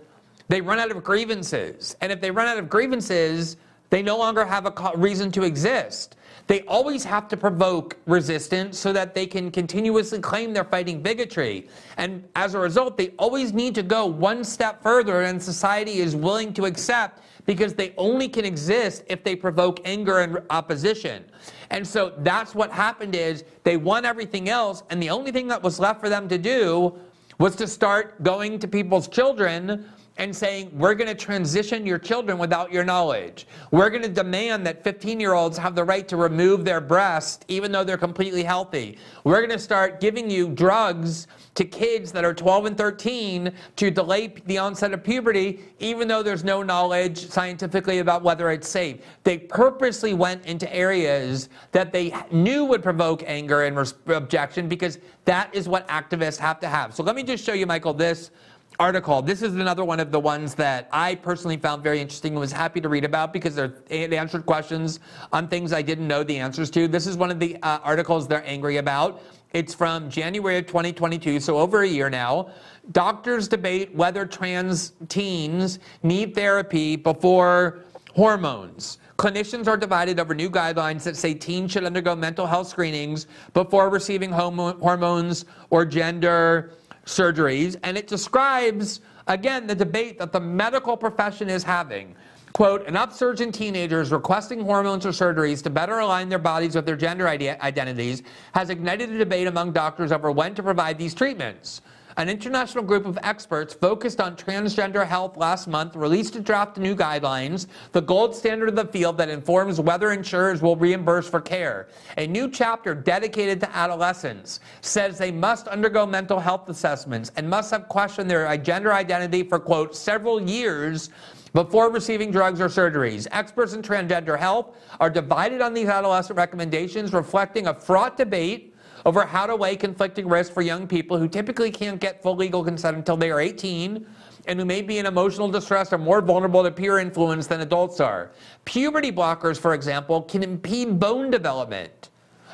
they 0.50 0.60
run 0.60 0.80
out 0.80 0.92
of 0.92 1.04
grievances. 1.04 1.96
And 2.02 2.12
if 2.12 2.20
they 2.20 2.32
run 2.32 2.48
out 2.48 2.58
of 2.58 2.70
grievances, 2.70 3.56
they 3.90 4.02
no 4.02 4.18
longer 4.18 4.44
have 4.44 4.66
a 4.66 4.98
reason 4.98 5.32
to 5.32 5.44
exist. 5.44 6.18
They 6.48 6.62
always 6.62 7.04
have 7.04 7.28
to 7.28 7.38
provoke 7.38 7.98
resistance 8.08 8.80
so 8.80 8.92
that 8.94 9.14
they 9.14 9.28
can 9.28 9.52
continuously 9.52 10.20
claim 10.20 10.52
they're 10.52 10.64
fighting 10.64 11.02
bigotry. 11.02 11.70
And 11.98 12.28
as 12.36 12.56
a 12.56 12.60
result, 12.60 12.98
they 12.98 13.10
always 13.20 13.54
need 13.54 13.76
to 13.76 13.84
go 13.84 14.08
one 14.08 14.44
step 14.44 14.82
further 14.82 15.22
than 15.22 15.40
society 15.40 16.00
is 16.00 16.16
willing 16.16 16.52
to 16.54 16.66
accept 16.66 17.22
because 17.46 17.76
they 17.76 17.94
only 17.98 18.28
can 18.28 18.46
exist 18.46 19.04
if 19.08 19.24
they 19.24 19.36
provoke 19.36 19.80
anger 19.86 20.20
and 20.20 20.40
opposition. 20.50 21.24
And 21.70 21.88
so 21.88 22.14
that's 22.20 22.56
what 22.56 22.72
happened 22.72 23.14
is 23.16 23.44
they 23.64 23.78
won 23.78 24.04
everything 24.04 24.50
else 24.50 24.82
and 24.90 25.02
the 25.02 25.12
only 25.12 25.32
thing 25.32 25.48
that 25.50 25.62
was 25.62 25.80
left 25.80 26.00
for 26.00 26.10
them 26.10 26.28
to 26.30 26.40
do 26.40 26.98
was 27.38 27.56
to 27.56 27.68
start 27.68 28.22
going 28.24 28.60
to 28.60 28.68
people's 28.68 29.08
children 29.08 29.86
and 30.20 30.36
saying, 30.36 30.70
we're 30.74 30.94
going 30.94 31.08
to 31.08 31.16
transition 31.16 31.86
your 31.86 31.98
children 31.98 32.38
without 32.38 32.72
your 32.72 32.84
knowledge. 32.84 33.48
We're 33.72 33.90
going 33.90 34.04
to 34.04 34.10
demand 34.10 34.66
that 34.68 34.84
15 34.84 35.20
year 35.20 35.34
olds 35.34 35.58
have 35.58 35.76
the 35.76 35.84
right 35.84 36.08
to 36.10 36.18
remove 36.18 36.66
their 36.66 36.82
breast 36.82 37.46
even 37.48 37.72
though 37.72 37.86
they're 37.86 37.98
completely 37.98 38.44
healthy. 38.44 38.98
We're 39.24 39.38
going 39.38 39.50
to 39.50 39.58
start 39.58 40.02
giving 40.02 40.30
you 40.30 40.50
drugs 40.50 41.28
to 41.56 41.64
kids 41.64 42.12
that 42.12 42.26
are 42.26 42.34
12 42.34 42.66
and 42.66 42.78
13 42.78 43.54
to 43.78 43.92
delay 43.92 44.34
the 44.46 44.58
onset 44.58 44.94
of 44.94 45.04
puberty 45.04 45.62
even 45.80 46.08
though 46.08 46.22
there's 46.22 46.44
no 46.44 46.62
knowledge 46.62 47.30
scientifically 47.30 48.00
about 48.00 48.22
whether 48.22 48.52
it's 48.52 48.68
safe. 48.68 48.98
They 49.24 49.38
purposely 49.38 50.14
went 50.14 50.46
into 50.46 50.72
areas 50.76 51.48
that 51.72 51.94
they 51.94 52.14
knew 52.32 52.66
would 52.66 52.84
provoke 52.84 53.24
anger 53.26 53.64
and 53.64 53.94
objection 54.08 54.68
because 54.68 55.00
that 55.24 55.54
is 55.56 55.70
what 55.70 55.88
activists 55.88 56.38
have 56.38 56.60
to 56.60 56.68
have. 56.68 56.94
So 56.94 57.04
let 57.04 57.16
me 57.16 57.24
just 57.24 57.44
show 57.46 57.54
you, 57.54 57.66
Michael, 57.66 57.94
this 57.94 58.32
article. 58.80 59.22
This 59.22 59.42
is 59.42 59.56
another 59.56 59.84
one 59.84 60.00
of 60.00 60.10
the 60.10 60.20
ones 60.20 60.56
that 60.56 60.88
I 60.92 61.16
personally 61.16 61.58
found 61.58 61.84
very 61.84 62.00
interesting 62.00 62.32
and 62.32 62.40
was 62.40 62.54
happy 62.54 62.80
to 62.80 62.88
read 62.88 63.04
about 63.04 63.34
because 63.34 63.56
they 63.56 64.18
answered 64.18 64.46
questions 64.46 65.02
on 65.34 65.50
things 65.50 65.74
I 65.74 65.82
didn't 65.82 66.08
know 66.08 66.24
the 66.24 66.38
answers 66.38 66.70
to. 66.72 66.88
This 66.88 67.06
is 67.06 67.18
one 67.18 67.30
of 67.30 67.40
the 67.40 67.58
uh, 67.62 67.80
articles 67.84 68.28
they're 68.28 68.46
angry 68.48 68.78
about. 68.78 69.22
It's 69.52 69.74
from 69.74 70.10
January 70.10 70.58
of 70.60 70.68
2022, 70.68 71.42
so 71.42 71.58
over 71.58 71.82
a 71.82 71.88
year 71.88 72.10
now. 72.10 72.52
Doctors 72.92 73.48
debate 73.48 73.94
whether 73.94 74.26
trans 74.26 74.94
teens 75.10 75.80
need 76.02 76.34
therapy 76.34 76.96
before 76.96 77.80
hormones. 78.16 79.00
Clinicians 79.18 79.68
are 79.68 79.76
divided 79.76 80.20
over 80.20 80.34
new 80.34 80.50
guidelines 80.50 81.04
that 81.04 81.18
say 81.18 81.34
teens 81.34 81.74
should 81.74 81.84
undergo 81.84 82.16
mental 82.16 82.46
health 82.46 82.70
screenings 82.70 83.28
before 83.54 83.90
receiving 83.90 84.32
hormones 84.32 85.44
or 85.70 85.84
gender 85.84 86.72
surgeries, 87.10 87.76
and 87.84 87.98
it 87.98 88.08
describes, 88.08 89.02
again, 89.28 89.68
the 89.68 89.76
debate 89.76 90.20
that 90.20 90.32
the 90.32 90.40
medical 90.40 90.96
profession 90.96 91.50
is 91.50 91.64
having. 91.64 92.16
Quote, 92.54 92.88
an 92.88 92.98
upsurge 92.98 93.42
in 93.42 93.52
teenagers 93.52 94.12
requesting 94.12 94.60
hormones 94.62 95.06
or 95.06 95.10
surgeries 95.10 95.62
to 95.64 95.70
better 95.70 96.00
align 96.00 96.30
their 96.30 96.40
bodies 96.40 96.76
with 96.76 96.86
their 96.86 96.96
gender 96.96 97.28
identities 97.28 98.24
has 98.54 98.70
ignited 98.70 99.12
a 99.12 99.18
debate 99.18 99.48
among 99.48 99.72
doctors 99.72 100.12
over 100.12 100.32
when 100.32 100.56
to 100.56 100.64
provide 100.64 100.98
these 100.98 101.14
treatments. 101.14 101.82
An 102.20 102.28
international 102.28 102.84
group 102.84 103.06
of 103.06 103.18
experts 103.24 103.74
focused 103.74 104.20
on 104.20 104.36
transgender 104.36 105.08
health 105.08 105.38
last 105.38 105.70
month 105.70 105.96
released 105.96 106.36
a 106.36 106.42
draft 106.42 106.78
new 106.78 106.94
guidelines, 106.94 107.68
the 107.94 108.02
gold 108.02 108.36
standard 108.36 108.68
of 108.68 108.76
the 108.76 108.84
field 108.84 109.18
that 109.20 109.30
informs 109.30 109.80
whether 109.80 110.12
insurers 110.12 110.62
will 110.62 110.76
reimburse 110.76 111.30
for 111.30 111.40
care. 111.40 111.88
A 112.18 112.28
new 112.28 112.50
chapter 112.50 112.94
dedicated 112.94 113.62
to 113.62 113.74
adolescents 113.74 114.60
says 114.82 115.18
they 115.18 115.32
must 115.32 115.70
undergo 115.70 116.06
mental 116.06 116.42
health 116.42 116.68
assessments 116.68 117.32
and 117.38 117.50
must 117.50 117.72
have 117.72 117.88
questioned 117.88 118.30
their 118.30 118.58
gender 118.58 118.92
identity 118.92 119.42
for, 119.44 119.58
quote, 119.58 119.96
several 119.96 120.42
years 120.42 121.12
before 121.54 121.90
receiving 121.90 122.32
drugs 122.32 122.60
or 122.60 122.68
surgeries. 122.68 123.28
Experts 123.32 123.72
in 123.72 123.82
transgender 123.82 124.38
health 124.38 124.76
are 125.00 125.10
divided 125.10 125.62
on 125.62 125.74
these 125.74 125.88
adolescent 125.88 126.36
recommendations, 126.36 127.14
reflecting 127.14 127.68
a 127.68 127.74
fraught 127.74 128.18
debate 128.18 128.69
over 129.10 129.26
how 129.26 129.48
to 129.48 129.56
weigh 129.56 129.76
conflicting 129.76 130.30
risks 130.30 130.54
for 130.54 130.62
young 130.62 130.86
people 130.86 131.18
who 131.18 131.28
typically 131.28 131.72
can't 131.72 132.00
get 132.00 132.22
full 132.22 132.36
legal 132.36 132.64
consent 132.64 132.96
until 132.96 133.18
they 133.18 133.32
are 133.32 133.40
18 133.40 134.06
and 134.46 134.60
who 134.60 134.64
may 134.64 134.84
be 134.84 135.00
in 135.00 135.08
emotional 135.08 135.50
distress 135.50 135.92
are 135.92 135.98
more 135.98 136.22
vulnerable 136.22 136.62
to 136.62 136.70
peer 136.70 137.00
influence 137.00 137.48
than 137.48 137.62
adults 137.62 138.00
are. 138.00 138.30
Puberty 138.66 139.12
blockers, 139.12 139.60
for 139.60 139.74
example, 139.74 140.22
can 140.22 140.44
impede 140.44 141.00
bone 141.00 141.32
development. 141.32 142.12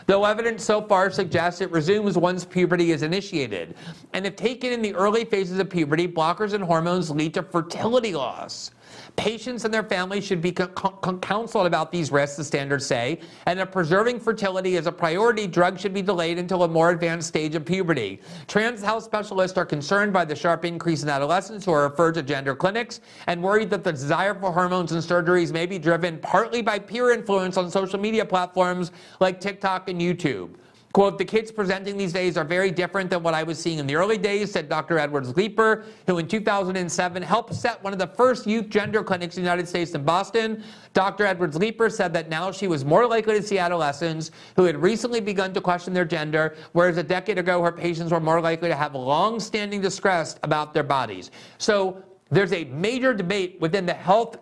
Though 0.08 0.24
evidence 0.24 0.64
so 0.64 0.82
far 0.82 1.12
suggests 1.12 1.60
it 1.60 1.70
resumes 1.72 2.18
once 2.18 2.46
puberty 2.46 2.94
is 2.94 3.02
initiated. 3.02 3.76
And 4.14 4.26
if 4.26 4.38
taken 4.38 4.72
in 4.72 4.82
the 4.82 4.96
early 4.96 5.26
phases 5.26 5.60
of 5.60 5.70
puberty, 5.70 6.08
blockers 6.08 6.54
and 6.54 6.64
hormones 6.64 7.12
lead 7.12 7.34
to 7.34 7.44
fertility 7.44 8.14
loss. 8.14 8.72
Patients 9.16 9.64
and 9.64 9.74
their 9.74 9.84
families 9.84 10.26
should 10.26 10.42
be 10.42 10.52
counseled 10.52 11.68
about 11.68 11.92
these 11.92 12.12
risks, 12.12 12.36
the 12.36 12.44
standards 12.44 12.86
say, 12.86 13.20
and 13.46 13.60
if 13.60 13.72
preserving 13.72 14.20
fertility 14.20 14.76
is 14.76 14.88
a 14.88 14.92
priority, 14.92 15.48
drugs 15.48 15.82
should 15.82 15.94
be 15.94 16.02
delayed 16.02 16.38
until 16.38 16.64
a 16.64 16.68
more 16.68 16.90
advanced 16.90 17.30
stage 17.30 17.56
of 17.56 17.66
puberty. 17.66 18.20
Trans 18.48 18.82
health 18.82 19.04
specialists 19.04 19.58
are 19.58 19.66
concerned 19.66 20.12
by 20.12 20.26
the 20.26 20.36
sharp 20.36 20.66
increase 20.66 21.02
in 21.02 21.10
adolescents 21.10 21.66
who 21.66 21.72
are 21.72 21.84
referred 21.84 22.14
to 22.16 22.24
gender 22.24 22.56
clinics 22.56 23.00
and 23.28 23.42
worried 23.42 23.70
that 23.70 23.84
the 23.84 23.92
desire 23.92 24.36
for 24.36 24.52
hormones 24.52 24.92
and 24.92 25.02
surgeries 25.02 25.52
may 25.52 25.66
be 25.66 25.80
driven 25.80 26.20
partly 26.20 26.62
by 26.62 26.78
peer 26.78 27.12
influence 27.12 27.58
on 27.58 27.72
social 27.72 28.00
media 28.00 28.26
platforms 28.26 28.92
like 29.20 29.40
TikTok 29.40 29.90
and 29.90 30.00
YouTube. 30.02 30.56
Quote, 30.96 31.18
the 31.18 31.26
kids 31.26 31.52
presenting 31.52 31.98
these 31.98 32.14
days 32.14 32.38
are 32.38 32.46
very 32.46 32.72
different 32.72 33.10
than 33.10 33.22
what 33.22 33.34
I 33.34 33.44
was 33.44 33.60
seeing 33.60 33.80
in 33.80 33.86
the 33.86 33.98
early 33.98 34.18
days, 34.18 34.50
said 34.50 34.70
Dr. 34.70 34.98
Edwards 34.98 35.36
Leeper, 35.36 35.84
who 36.08 36.20
in 36.20 36.26
2007 36.26 37.22
helped 37.22 37.54
set 37.54 37.84
one 37.84 37.92
of 37.92 38.00
the 38.00 38.08
first 38.08 38.48
youth 38.48 38.70
gender 38.70 39.04
clinics 39.04 39.36
in 39.36 39.44
the 39.44 39.46
United 39.46 39.68
States 39.68 39.92
in 39.92 40.06
Boston. 40.06 40.64
Dr. 40.94 41.26
Edwards 41.26 41.58
Leeper 41.58 41.90
said 41.90 42.14
that 42.14 42.30
now 42.30 42.50
she 42.50 42.70
was 42.70 42.86
more 42.86 43.06
likely 43.06 43.36
to 43.38 43.46
see 43.46 43.58
adolescents 43.58 44.32
who 44.56 44.64
had 44.64 44.82
recently 44.82 45.20
begun 45.20 45.52
to 45.52 45.60
question 45.60 45.94
their 45.94 46.06
gender, 46.06 46.56
whereas 46.72 46.96
a 46.96 47.04
decade 47.04 47.38
ago 47.38 47.62
her 47.62 47.74
patients 47.74 48.14
were 48.14 48.22
more 48.22 48.40
likely 48.40 48.70
to 48.70 48.76
have 48.76 48.96
long 48.96 49.38
standing 49.38 49.82
distress 49.82 50.38
about 50.44 50.74
their 50.74 50.82
bodies. 50.82 51.30
So 51.58 52.02
there's 52.32 52.54
a 52.54 52.64
major 52.64 53.14
debate 53.14 53.58
within 53.60 53.86
the 53.86 53.94
health 53.94 54.38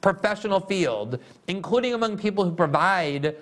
professional 0.00 0.60
field, 0.60 1.18
including 1.46 1.94
among 1.94 2.18
people 2.18 2.44
who 2.44 2.54
provide 2.54 3.36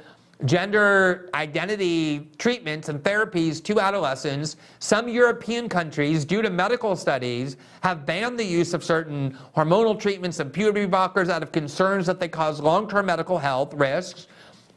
gender 0.44 1.30
identity 1.34 2.28
treatments 2.38 2.88
and 2.88 3.02
therapies 3.02 3.62
to 3.64 3.80
adolescents. 3.80 4.56
Some 4.78 5.08
European 5.08 5.68
countries, 5.68 6.24
due 6.24 6.42
to 6.42 6.50
medical 6.50 6.94
studies, 6.94 7.56
have 7.80 8.04
banned 8.04 8.38
the 8.38 8.44
use 8.44 8.74
of 8.74 8.84
certain 8.84 9.36
hormonal 9.56 9.98
treatments 9.98 10.38
and 10.40 10.52
puberty 10.52 10.86
blockers 10.86 11.30
out 11.30 11.42
of 11.42 11.52
concerns 11.52 12.06
that 12.06 12.20
they 12.20 12.28
cause 12.28 12.60
long 12.60 12.88
term 12.88 13.06
medical 13.06 13.38
health 13.38 13.72
risks. 13.74 14.26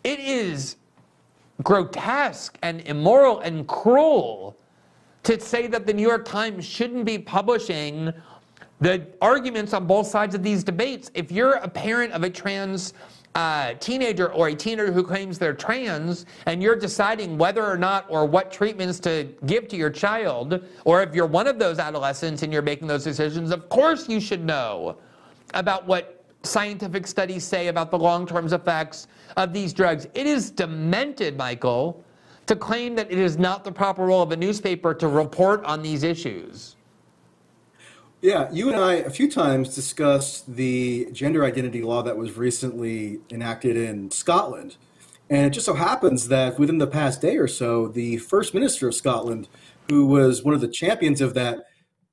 It 0.04 0.20
is 0.20 0.78
grotesque 1.62 2.58
and 2.62 2.82
immoral 2.82 3.40
and 3.42 3.68
cruel 3.68 4.56
to 5.24 5.40
say 5.42 5.68
that 5.68 5.86
the 5.86 5.94
New 5.94 6.08
York 6.08 6.24
Times 6.24 6.66
shouldn't 6.66 7.04
be 7.04 7.20
publishing 7.20 8.14
the 8.80 9.06
arguments 9.22 9.74
on 9.74 9.86
both 9.86 10.08
sides 10.08 10.34
of 10.36 10.42
these 10.42 10.64
debates. 10.64 11.12
If 11.14 11.34
you're 11.34 11.56
a 11.56 11.68
parent 11.68 12.14
of 12.14 12.24
a 12.24 12.30
trans 12.30 12.94
uh, 13.36 13.74
teenager 13.76 14.34
or 14.34 14.50
a 14.50 14.56
teenager 14.56 14.92
who 14.92 15.04
claims 15.04 15.38
they're 15.38 15.54
trans 15.54 16.26
and 16.46 16.62
you're 16.62 16.76
deciding 16.76 17.38
whether 17.38 17.66
or 17.66 17.78
not 17.78 18.06
or 18.10 18.26
what 18.26 18.52
treatments 18.52 19.00
to 19.00 19.28
give 19.46 19.68
to 19.68 19.78
your 19.78 19.90
child, 19.90 20.64
or 20.86 21.02
if 21.04 21.14
you're 21.14 21.28
one 21.28 21.48
of 21.48 21.60
those 21.60 21.80
adolescents 21.80 22.44
and 22.44 22.52
you're 22.52 22.62
making 22.62 22.88
those 22.88 23.04
decisions, 23.04 23.52
of 23.52 23.70
course 23.70 24.10
you 24.10 24.20
should 24.20 24.44
know 24.44 24.98
about 25.54 25.86
what 25.86 26.26
scientific 26.44 27.06
studies 27.06 27.44
say 27.44 27.68
about 27.68 27.92
the 27.92 28.00
long 28.00 28.26
term 28.26 28.52
effects 28.52 29.08
of 29.38 29.54
these 29.54 29.74
drugs. 29.74 30.08
It 30.14 30.26
is 30.26 30.52
demented, 30.52 31.38
Michael, 31.38 32.04
to 32.48 32.56
claim 32.56 32.96
that 32.96 33.12
it 33.12 33.20
is 33.20 33.38
not 33.38 33.64
the 33.64 33.72
proper 33.72 34.06
role 34.06 34.24
of 34.24 34.32
a 34.32 34.38
newspaper 34.38 34.94
to 34.96 35.08
report 35.08 35.64
on 35.66 35.82
these 35.82 36.04
issues. 36.04 36.76
Yeah, 38.22 38.50
you 38.52 38.68
and 38.68 38.78
I 38.78 38.96
a 38.96 39.10
few 39.10 39.32
times 39.32 39.74
discussed 39.74 40.54
the 40.54 41.08
gender 41.14 41.46
identity 41.46 41.82
law 41.82 42.02
that 42.02 42.18
was 42.18 42.36
recently 42.36 43.20
enacted 43.32 43.78
in 43.78 44.12
Scotland. 44.12 44.76
And 45.30 45.46
it 45.46 45.52
just 45.52 45.66
so 45.66 45.74
happens 45.74 46.28
that 46.28 46.60
within 46.60 46.80
the 46.80 46.88
past 46.88 47.22
day 47.22 47.38
or 47.38 47.48
so, 47.48 47.88
the 47.88 48.18
First 48.18 48.54
Minister 48.54 48.90
of 48.90 48.96
Scotland, 48.96 49.48
who 49.88 50.06
was 50.06 50.44
one 50.44 50.54
of 50.54 50.60
the 50.60 50.68
champions 50.68 51.22
of 51.22 51.34
that 51.36 51.60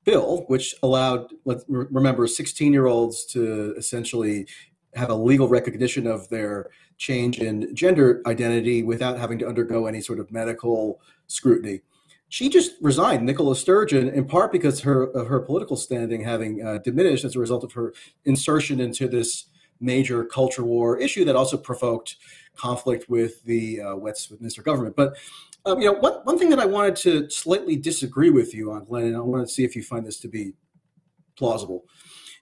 bill, 0.05 0.45
which 0.47 0.75
allowed, 0.81 1.33
let's 1.43 1.65
remember, 1.67 2.25
16 2.25 2.71
year 2.71 2.85
olds 2.85 3.25
to 3.25 3.75
essentially 3.77 4.47
have 4.95 5.09
a 5.09 5.15
legal 5.15 5.49
recognition 5.49 6.07
of 6.07 6.29
their 6.29 6.69
change 6.97 7.39
in 7.39 7.75
gender 7.75 8.21
identity 8.25 8.81
without 8.81 9.19
having 9.19 9.39
to 9.39 9.47
undergo 9.47 9.87
any 9.87 9.99
sort 9.99 10.19
of 10.19 10.31
medical 10.31 11.01
scrutiny 11.27 11.81
she 12.29 12.49
just 12.49 12.73
resigned, 12.81 13.25
Nicola 13.25 13.55
Sturgeon, 13.55 14.09
in 14.09 14.25
part 14.25 14.51
because 14.51 14.81
her 14.81 15.03
of 15.11 15.27
her 15.27 15.39
political 15.39 15.77
standing 15.77 16.23
having 16.23 16.65
uh, 16.65 16.79
diminished 16.79 17.23
as 17.23 17.35
a 17.35 17.39
result 17.39 17.63
of 17.63 17.71
her 17.73 17.93
insertion 18.25 18.79
into 18.79 19.07
this 19.07 19.45
major 19.79 20.25
culture 20.25 20.63
war 20.63 20.97
issue 20.97 21.23
that 21.23 21.35
also 21.35 21.55
provoked 21.55 22.17
conflict 22.55 23.07
with 23.09 23.43
the 23.43 23.79
uh, 23.81 23.95
Westminster 23.95 24.61
government. 24.61 24.95
But 24.95 25.15
um, 25.65 25.79
you 25.79 25.91
know, 25.91 25.99
one 25.99 26.13
one 26.23 26.37
thing 26.37 26.49
that 26.49 26.59
I 26.59 26.65
wanted 26.65 26.95
to 26.97 27.29
slightly 27.29 27.77
disagree 27.77 28.29
with 28.29 28.53
you 28.53 28.71
on, 28.71 28.85
Glenn, 28.85 29.05
and 29.05 29.15
I 29.15 29.19
want 29.21 29.47
to 29.47 29.53
see 29.53 29.63
if 29.63 29.75
you 29.75 29.83
find 29.83 30.05
this 30.05 30.19
to 30.21 30.27
be 30.27 30.53
plausible, 31.37 31.85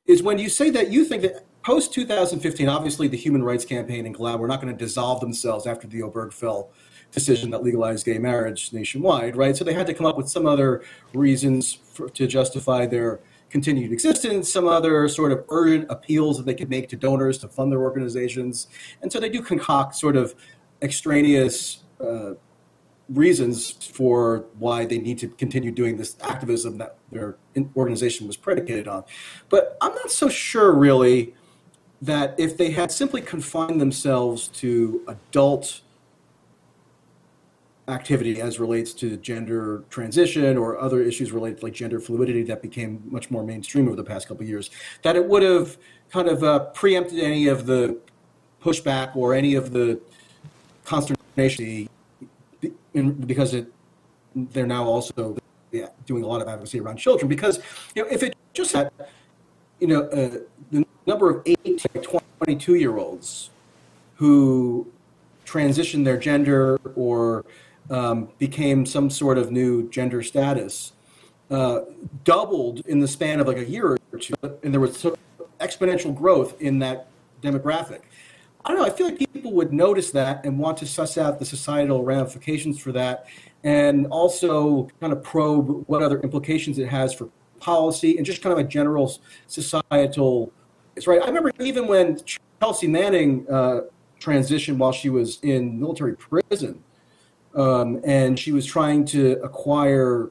is 0.08 0.24
when 0.24 0.40
you 0.40 0.50
say 0.50 0.72
that 0.72 0.92
you 0.92 1.06
think 1.06 1.22
that 1.22 1.46
post 1.62 1.94
2015, 1.94 2.70
obviously 2.70 3.08
the 3.08 3.18
Human 3.18 3.44
Rights 3.44 3.66
Campaign 3.66 4.06
and 4.06 4.16
GLAAD 4.16 4.40
were 4.40 4.48
not 4.48 4.62
going 4.62 4.76
to 4.76 4.86
dissolve 4.86 5.20
themselves 5.20 5.66
after 5.66 5.88
the 5.88 6.02
Obergefell 6.02 6.70
decision 7.12 7.50
that 7.52 7.64
legalized 7.64 8.06
gay 8.06 8.18
marriage 8.18 8.74
nationwide, 8.74 9.36
right? 9.36 9.56
So 9.56 9.64
they 9.64 9.74
had 9.74 9.88
to 9.88 9.94
come 9.94 10.06
up 10.06 10.18
with 10.18 10.30
some 10.30 10.46
other 10.46 10.84
reasons 11.14 11.74
for, 11.74 12.10
to 12.10 12.28
justify 12.28 12.86
their 12.86 13.20
continued 13.50 13.92
existence, 13.92 14.52
some 14.52 14.68
other 14.68 15.08
sort 15.08 15.32
of 15.32 15.46
urgent 15.50 15.86
appeals 15.90 16.38
that 16.38 16.46
they 16.46 16.54
could 16.54 16.70
make 16.70 16.90
to 16.90 16.98
donors 16.98 17.38
to 17.38 17.48
fund 17.48 17.72
their 17.72 17.82
organizations. 17.82 18.68
And 19.02 19.12
so 19.12 19.20
they 19.20 19.30
do 19.30 19.42
concoct 19.42 19.96
sort 19.96 20.18
of 20.18 20.36
extraneous 20.82 21.84
uh, 22.02 22.32
reasons 23.08 23.72
for 23.72 24.46
why 24.58 24.86
they 24.86 24.98
need 24.98 25.20
to 25.20 25.28
continue 25.28 25.72
doing 25.72 25.96
this 25.96 26.18
activism 26.22 26.78
that 26.80 26.98
their 27.12 27.38
organization 27.76 28.28
was 28.28 28.36
predicated 28.36 28.88
on. 28.88 29.04
But 29.50 29.78
I'm 29.80 29.94
not 29.94 30.12
so 30.12 30.28
sure, 30.28 30.74
really, 30.74 31.34
that 32.02 32.36
if 32.38 32.58
they 32.58 32.72
had 32.72 32.92
simply 32.92 33.22
confined 33.22 33.80
themselves 33.80 34.48
to 34.50 35.02
adult 35.08 35.82
activity 37.88 38.42
as 38.42 38.60
relates 38.60 38.94
to 38.94 39.16
gender 39.18 39.84
transition 39.90 40.58
or 40.58 40.80
other 40.80 41.02
issues 41.02 41.32
related 41.32 41.60
to 41.60 41.66
like 41.66 41.74
gender 41.74 42.00
fluidity 42.00 42.44
that 42.44 42.62
became 42.62 43.04
much 43.10 43.30
more 43.30 43.44
mainstream 43.44 43.88
over 43.88 43.96
the 43.96 44.04
past 44.04 44.28
couple 44.28 44.44
years, 44.44 44.72
that 45.04 45.16
it 45.16 45.26
would 45.26 45.44
have 45.44 45.78
kind 46.10 46.28
of 46.28 46.44
uh, 46.44 46.60
preempted 46.74 47.20
any 47.20 47.48
of 47.48 47.66
the 47.66 47.98
pushback 48.64 49.16
or 49.16 49.34
any 49.34 49.56
of 49.56 49.72
the 49.72 50.00
consternation 50.84 51.88
because 53.26 53.54
it 53.54 53.68
they're 54.36 54.68
now 54.68 54.84
also 54.84 55.38
yeah, 55.72 55.88
doing 56.06 56.24
a 56.24 56.28
lot 56.28 56.42
of 56.42 56.48
advocacy 56.48 56.80
around 56.80 56.98
children. 56.98 57.28
Because 57.28 57.60
you 57.96 58.04
know 58.04 58.10
if 58.10 58.24
it 58.24 58.36
just 58.54 58.72
had 58.72 58.92
you 59.80 59.88
know 59.88 60.04
uh, 60.08 60.40
the 60.72 60.86
number 61.06 61.30
of 61.30 61.44
18 61.46 61.78
to 61.78 62.24
22 62.40 62.76
year 62.76 62.98
olds 62.98 63.50
who 64.16 64.88
transition 65.44 66.04
their 66.04 66.18
gender 66.18 66.80
or 66.96 67.46
um, 67.90 68.30
became 68.38 68.86
some 68.86 69.10
sort 69.10 69.38
of 69.38 69.52
new 69.52 69.90
gender 69.90 70.24
status, 70.24 70.94
uh, 71.52 71.82
doubled 72.24 72.86
in 72.88 73.00
the 73.00 73.08
span 73.08 73.40
of 73.40 73.48
like 73.48 73.58
a 73.58 73.66
year 73.66 73.98
or 74.12 74.20
two, 74.20 74.34
and 74.64 74.74
there 74.74 74.82
was 74.82 75.06
exponential 75.60 76.16
growth 76.16 76.60
in 76.62 76.80
that 76.80 77.08
demographic. 77.42 78.02
I 78.64 78.70
don't 78.70 78.80
know. 78.80 78.86
I 78.86 78.90
feel 78.90 79.08
like 79.08 79.20
people 79.20 79.54
would 79.54 79.72
notice 79.72 80.10
that 80.12 80.44
and 80.44 80.58
want 80.58 80.78
to 80.80 80.88
suss 80.88 81.18
out 81.20 81.38
the 81.38 81.46
societal 81.46 82.04
ramifications 82.04 82.80
for 82.80 82.92
that, 82.94 83.28
and 83.64 84.08
also 84.08 84.88
kind 85.00 85.14
of 85.14 85.22
probe 85.22 85.84
what 85.88 86.02
other 86.02 86.20
implications 86.22 86.80
it 86.80 86.88
has 86.88 87.14
for 87.14 87.30
policy 87.60 88.18
and 88.18 88.26
just 88.26 88.42
kind 88.42 88.54
of 88.54 88.60
a 88.60 88.68
general 88.68 89.20
societal. 89.48 90.52
It's 90.96 91.08
right. 91.08 91.22
I 91.22 91.28
remember 91.28 91.52
even 91.60 91.88
when 91.88 92.20
Chelsea 92.60 92.88
Manning 92.88 93.46
uh, 93.50 93.82
transitioned 94.20 94.78
while 94.78 94.92
she 94.92 95.10
was 95.10 95.40
in 95.44 95.80
military 95.80 96.16
prison 96.16 96.84
um, 97.56 98.02
and 98.04 98.40
she 98.40 98.52
was 98.52 98.66
trying 98.66 99.06
to 99.06 99.42
acquire 99.44 100.30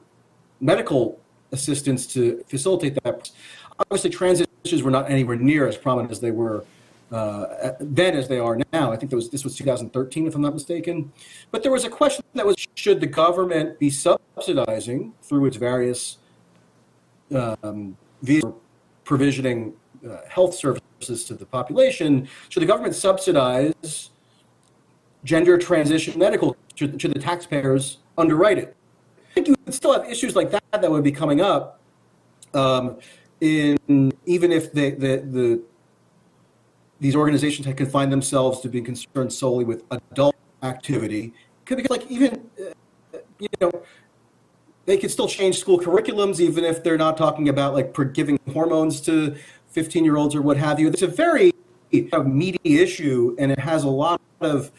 medical 0.59 1.19
assistance 1.51 2.05
to 2.07 2.43
facilitate 2.47 2.97
that. 3.03 3.31
Obviously, 3.79 4.09
transitions 4.09 4.83
were 4.83 4.91
not 4.91 5.09
anywhere 5.09 5.35
near 5.35 5.67
as 5.67 5.77
prominent 5.77 6.11
as 6.11 6.19
they 6.19 6.31
were 6.31 6.63
uh, 7.11 7.73
then 7.79 8.15
as 8.15 8.27
they 8.27 8.39
are 8.39 8.57
now. 8.73 8.91
I 8.91 8.97
think 8.97 9.11
was, 9.11 9.29
this 9.29 9.43
was 9.43 9.55
2013, 9.55 10.27
if 10.27 10.35
I'm 10.35 10.41
not 10.41 10.53
mistaken. 10.53 11.11
But 11.51 11.63
there 11.63 11.71
was 11.71 11.83
a 11.83 11.89
question 11.89 12.23
that 12.33 12.45
was: 12.45 12.55
Should 12.75 12.99
the 12.99 13.07
government 13.07 13.79
be 13.79 13.89
subsidizing 13.89 15.13
through 15.21 15.45
its 15.45 15.57
various 15.57 16.17
um, 17.33 17.97
provisioning 19.03 19.73
uh, 20.07 20.17
health 20.27 20.55
services 20.55 21.25
to 21.25 21.35
the 21.35 21.45
population? 21.45 22.27
Should 22.49 22.63
the 22.63 22.67
government 22.67 22.95
subsidize 22.95 24.09
gender 25.23 25.57
transition 25.57 26.19
medical 26.19 26.55
should, 26.75 27.01
should 27.01 27.13
the 27.13 27.19
taxpayers 27.19 27.97
underwrite 28.17 28.57
it? 28.57 28.75
I 29.31 29.33
think 29.33 29.47
you 29.47 29.55
would 29.65 29.73
still 29.73 29.93
have 29.93 30.09
issues 30.09 30.35
like 30.35 30.51
that 30.51 30.63
that 30.71 30.89
would 30.89 31.03
be 31.03 31.11
coming 31.11 31.41
up, 31.41 31.79
um, 32.53 32.97
in 33.41 33.77
even 34.25 34.51
if 34.51 34.71
the, 34.71 34.91
the, 34.91 35.17
the 35.29 35.61
these 36.99 37.15
organizations 37.15 37.65
had 37.65 37.75
confined 37.75 38.11
themselves 38.11 38.61
to 38.61 38.69
being 38.69 38.85
concerned 38.85 39.31
solely 39.31 39.65
with 39.65 39.83
adult 39.91 40.35
activity. 40.63 41.33
Could 41.65 41.77
be 41.77 41.87
like 41.89 42.09
even 42.09 42.49
uh, 42.59 43.17
you 43.39 43.47
know 43.59 43.71
they 44.85 44.97
could 44.97 45.11
still 45.11 45.27
change 45.27 45.59
school 45.59 45.79
curriculums 45.79 46.39
even 46.39 46.63
if 46.63 46.83
they're 46.83 46.97
not 46.97 47.17
talking 47.17 47.49
about 47.49 47.73
like 47.73 47.95
giving 48.13 48.39
hormones 48.53 49.01
to 49.01 49.35
15 49.71 50.05
year 50.05 50.15
olds 50.15 50.35
or 50.35 50.41
what 50.41 50.57
have 50.57 50.79
you. 50.79 50.87
It's 50.87 51.01
a 51.01 51.07
very 51.07 51.51
you 51.91 52.09
know, 52.11 52.23
meaty 52.23 52.79
issue, 52.81 53.35
and 53.37 53.51
it 53.51 53.59
has 53.59 53.83
a 53.83 53.89
lot 53.89 54.21
of 54.41 54.71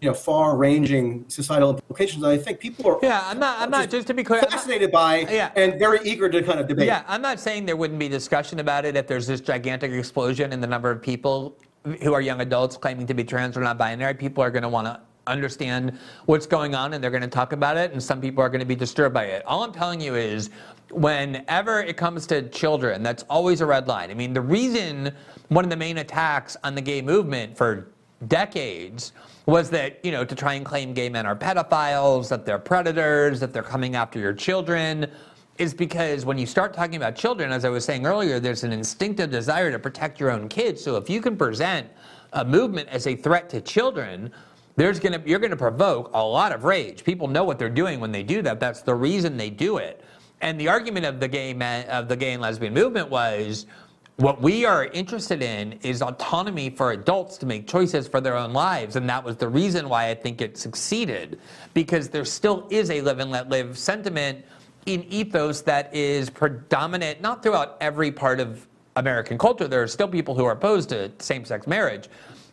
you 0.00 0.08
know 0.08 0.14
far-ranging 0.14 1.24
societal 1.28 1.70
implications. 1.70 2.22
I 2.22 2.36
think 2.36 2.60
people 2.60 2.88
are 2.88 2.98
Yeah, 3.02 3.22
I'm 3.24 3.38
not. 3.38 3.60
I'm 3.60 3.70
not. 3.70 3.90
Just 3.90 4.06
to 4.08 4.14
be 4.14 4.22
clear, 4.22 4.42
fascinated 4.42 4.92
by 4.92 5.20
Yeah. 5.30 5.50
and 5.56 5.78
very 5.78 5.98
eager 6.04 6.28
to 6.28 6.42
kind 6.42 6.60
of 6.60 6.68
debate. 6.68 6.86
Yeah, 6.86 7.02
I'm 7.08 7.22
not 7.22 7.40
saying 7.40 7.66
there 7.66 7.76
wouldn't 7.76 7.98
be 7.98 8.08
discussion 8.08 8.60
about 8.60 8.84
it 8.84 8.96
if 8.96 9.06
there's 9.06 9.26
this 9.26 9.40
gigantic 9.40 9.90
explosion 9.92 10.52
in 10.52 10.60
the 10.60 10.66
number 10.66 10.90
of 10.90 11.02
people 11.02 11.56
who 12.02 12.12
are 12.12 12.20
young 12.20 12.40
adults 12.40 12.76
claiming 12.76 13.06
to 13.06 13.14
be 13.14 13.24
trans 13.24 13.56
or 13.56 13.60
non-binary. 13.60 14.14
People 14.14 14.42
are 14.42 14.50
going 14.50 14.62
to 14.62 14.68
want 14.68 14.86
to 14.86 15.00
understand 15.26 15.98
what's 16.26 16.46
going 16.46 16.74
on 16.74 16.94
and 16.94 17.02
they're 17.02 17.10
going 17.10 17.22
to 17.22 17.28
talk 17.28 17.52
about 17.52 17.76
it, 17.76 17.92
and 17.92 18.02
some 18.02 18.20
people 18.20 18.42
are 18.42 18.48
going 18.48 18.60
to 18.60 18.66
be 18.66 18.76
disturbed 18.76 19.14
by 19.14 19.24
it. 19.24 19.44
All 19.46 19.64
I'm 19.64 19.72
telling 19.72 20.00
you 20.00 20.14
is, 20.14 20.50
whenever 20.90 21.80
it 21.80 21.96
comes 21.96 22.26
to 22.28 22.48
children, 22.50 23.02
that's 23.02 23.24
always 23.28 23.60
a 23.60 23.66
red 23.66 23.88
line. 23.88 24.10
I 24.10 24.14
mean, 24.14 24.32
the 24.32 24.40
reason 24.40 25.12
one 25.48 25.64
of 25.64 25.70
the 25.70 25.76
main 25.76 25.98
attacks 25.98 26.56
on 26.62 26.74
the 26.74 26.80
gay 26.80 27.02
movement 27.02 27.56
for 27.56 27.88
decades 28.26 29.12
was 29.48 29.70
that, 29.70 29.98
you 30.04 30.12
know, 30.12 30.26
to 30.26 30.34
try 30.34 30.52
and 30.52 30.66
claim 30.66 30.92
gay 30.92 31.08
men 31.08 31.24
are 31.24 31.34
pedophiles, 31.34 32.28
that 32.28 32.44
they're 32.44 32.58
predators, 32.58 33.40
that 33.40 33.50
they're 33.50 33.62
coming 33.62 33.96
after 33.96 34.18
your 34.18 34.34
children, 34.34 35.10
is 35.56 35.72
because 35.72 36.26
when 36.26 36.36
you 36.36 36.44
start 36.44 36.74
talking 36.74 36.96
about 36.96 37.16
children, 37.16 37.50
as 37.50 37.64
I 37.64 37.70
was 37.70 37.82
saying 37.82 38.04
earlier, 38.04 38.40
there's 38.40 38.62
an 38.62 38.72
instinctive 38.72 39.30
desire 39.30 39.72
to 39.72 39.78
protect 39.78 40.20
your 40.20 40.30
own 40.30 40.50
kids. 40.50 40.84
So 40.84 40.96
if 40.96 41.08
you 41.08 41.22
can 41.22 41.34
present 41.34 41.88
a 42.34 42.44
movement 42.44 42.90
as 42.90 43.06
a 43.06 43.16
threat 43.16 43.48
to 43.48 43.62
children, 43.62 44.30
there's 44.76 45.00
gonna 45.00 45.22
you're 45.24 45.38
gonna 45.38 45.56
provoke 45.56 46.10
a 46.12 46.22
lot 46.22 46.52
of 46.52 46.64
rage. 46.64 47.02
People 47.02 47.26
know 47.26 47.42
what 47.42 47.58
they're 47.58 47.70
doing 47.70 48.00
when 48.00 48.12
they 48.12 48.22
do 48.22 48.42
that. 48.42 48.60
That's 48.60 48.82
the 48.82 48.94
reason 48.94 49.38
they 49.38 49.48
do 49.48 49.78
it. 49.78 50.04
And 50.42 50.60
the 50.60 50.68
argument 50.68 51.06
of 51.06 51.20
the 51.20 51.26
gay 51.26 51.54
men, 51.54 51.88
of 51.88 52.06
the 52.06 52.16
gay 52.16 52.34
and 52.34 52.42
lesbian 52.42 52.74
movement 52.74 53.08
was 53.08 53.64
what 54.18 54.42
we 54.42 54.64
are 54.64 54.86
interested 54.86 55.42
in 55.42 55.78
is 55.82 56.02
autonomy 56.02 56.70
for 56.70 56.90
adults 56.90 57.38
to 57.38 57.46
make 57.46 57.68
choices 57.68 58.08
for 58.08 58.20
their 58.20 58.36
own 58.36 58.52
lives. 58.52 58.96
And 58.96 59.08
that 59.08 59.22
was 59.22 59.36
the 59.36 59.48
reason 59.48 59.88
why 59.88 60.10
I 60.10 60.14
think 60.16 60.40
it 60.40 60.58
succeeded, 60.58 61.38
because 61.72 62.08
there 62.08 62.24
still 62.24 62.66
is 62.68 62.90
a 62.90 63.00
live 63.00 63.20
and 63.20 63.30
let 63.30 63.48
live 63.48 63.78
sentiment 63.78 64.44
in 64.86 65.04
ethos 65.04 65.60
that 65.62 65.94
is 65.94 66.30
predominant, 66.30 67.20
not 67.20 67.44
throughout 67.44 67.76
every 67.80 68.10
part 68.10 68.40
of 68.40 68.66
American 68.96 69.38
culture. 69.38 69.68
There 69.68 69.84
are 69.84 69.86
still 69.86 70.08
people 70.08 70.34
who 70.34 70.44
are 70.44 70.52
opposed 70.52 70.88
to 70.88 71.12
same 71.20 71.44
sex 71.44 71.68
marriage. 71.68 72.08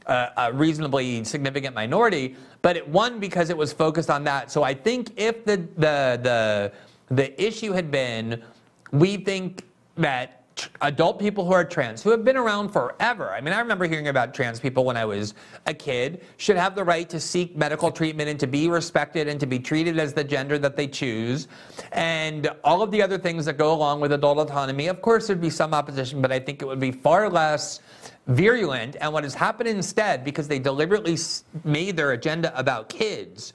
Uh, 0.06 0.30
a 0.38 0.54
reasonably 0.54 1.24
significant 1.24 1.74
minority, 1.74 2.36
but 2.62 2.78
it 2.78 2.88
won 2.88 3.20
because 3.20 3.50
it 3.50 3.58
was 3.58 3.74
focused 3.74 4.12
on 4.12 4.24
that. 4.24 4.52
So 4.52 4.62
I 4.62 4.76
think 4.76 5.10
if 5.18 5.46
the 5.46 5.58
the 5.78 6.20
the 6.22 6.72
the 7.10 7.44
issue 7.44 7.72
had 7.72 7.90
been, 7.90 8.44
we 8.92 9.18
think 9.18 9.64
that 9.98 10.45
adult 10.82 11.20
people 11.20 11.46
who 11.46 11.54
are 11.54 11.66
trans, 11.66 12.02
who 12.02 12.10
have 12.12 12.24
been 12.24 12.38
around 12.38 12.70
forever. 12.70 13.32
I 13.32 13.42
mean, 13.42 13.54
I 13.54 13.60
remember 13.60 13.86
hearing 13.86 14.08
about 14.08 14.34
trans 14.34 14.60
people 14.60 14.86
when 14.86 14.98
I 14.98 15.06
was 15.06 15.34
a 15.66 15.74
kid, 15.74 16.24
should 16.38 16.58
have 16.58 16.76
the 16.76 16.84
right 16.84 17.10
to 17.10 17.20
seek 17.20 17.56
medical 17.56 17.92
treatment 17.92 18.30
and 18.30 18.40
to 18.40 18.48
be 18.48 18.70
respected 18.70 19.28
and 19.28 19.40
to 19.40 19.46
be 19.46 19.60
treated 19.60 20.00
as 20.00 20.14
the 20.14 20.24
gender 20.24 20.58
that 20.60 20.76
they 20.76 20.88
choose. 20.88 21.48
And 21.92 22.50
all 22.64 22.82
of 22.82 22.92
the 22.92 23.02
other 23.02 23.18
things 23.18 23.46
that 23.46 23.58
go 23.58 23.74
along 23.74 24.00
with 24.00 24.12
adult 24.14 24.38
autonomy. 24.38 24.88
Of 24.88 25.02
course, 25.02 25.28
there'd 25.28 25.42
be 25.42 25.50
some 25.50 25.74
opposition, 25.74 26.22
but 26.22 26.32
I 26.32 26.40
think 26.40 26.62
it 26.62 26.66
would 26.66 26.80
be 26.80 26.92
far 26.92 27.30
less 27.30 27.82
virulent. 28.28 28.96
And 29.02 29.12
what 29.14 29.24
has 29.24 29.34
happened 29.34 29.70
instead, 29.70 30.24
because 30.24 30.48
they 30.48 30.60
deliberately 30.60 31.18
made 31.64 31.98
their 31.98 32.12
agenda 32.12 32.58
about 32.58 32.90
kids, 32.90 33.54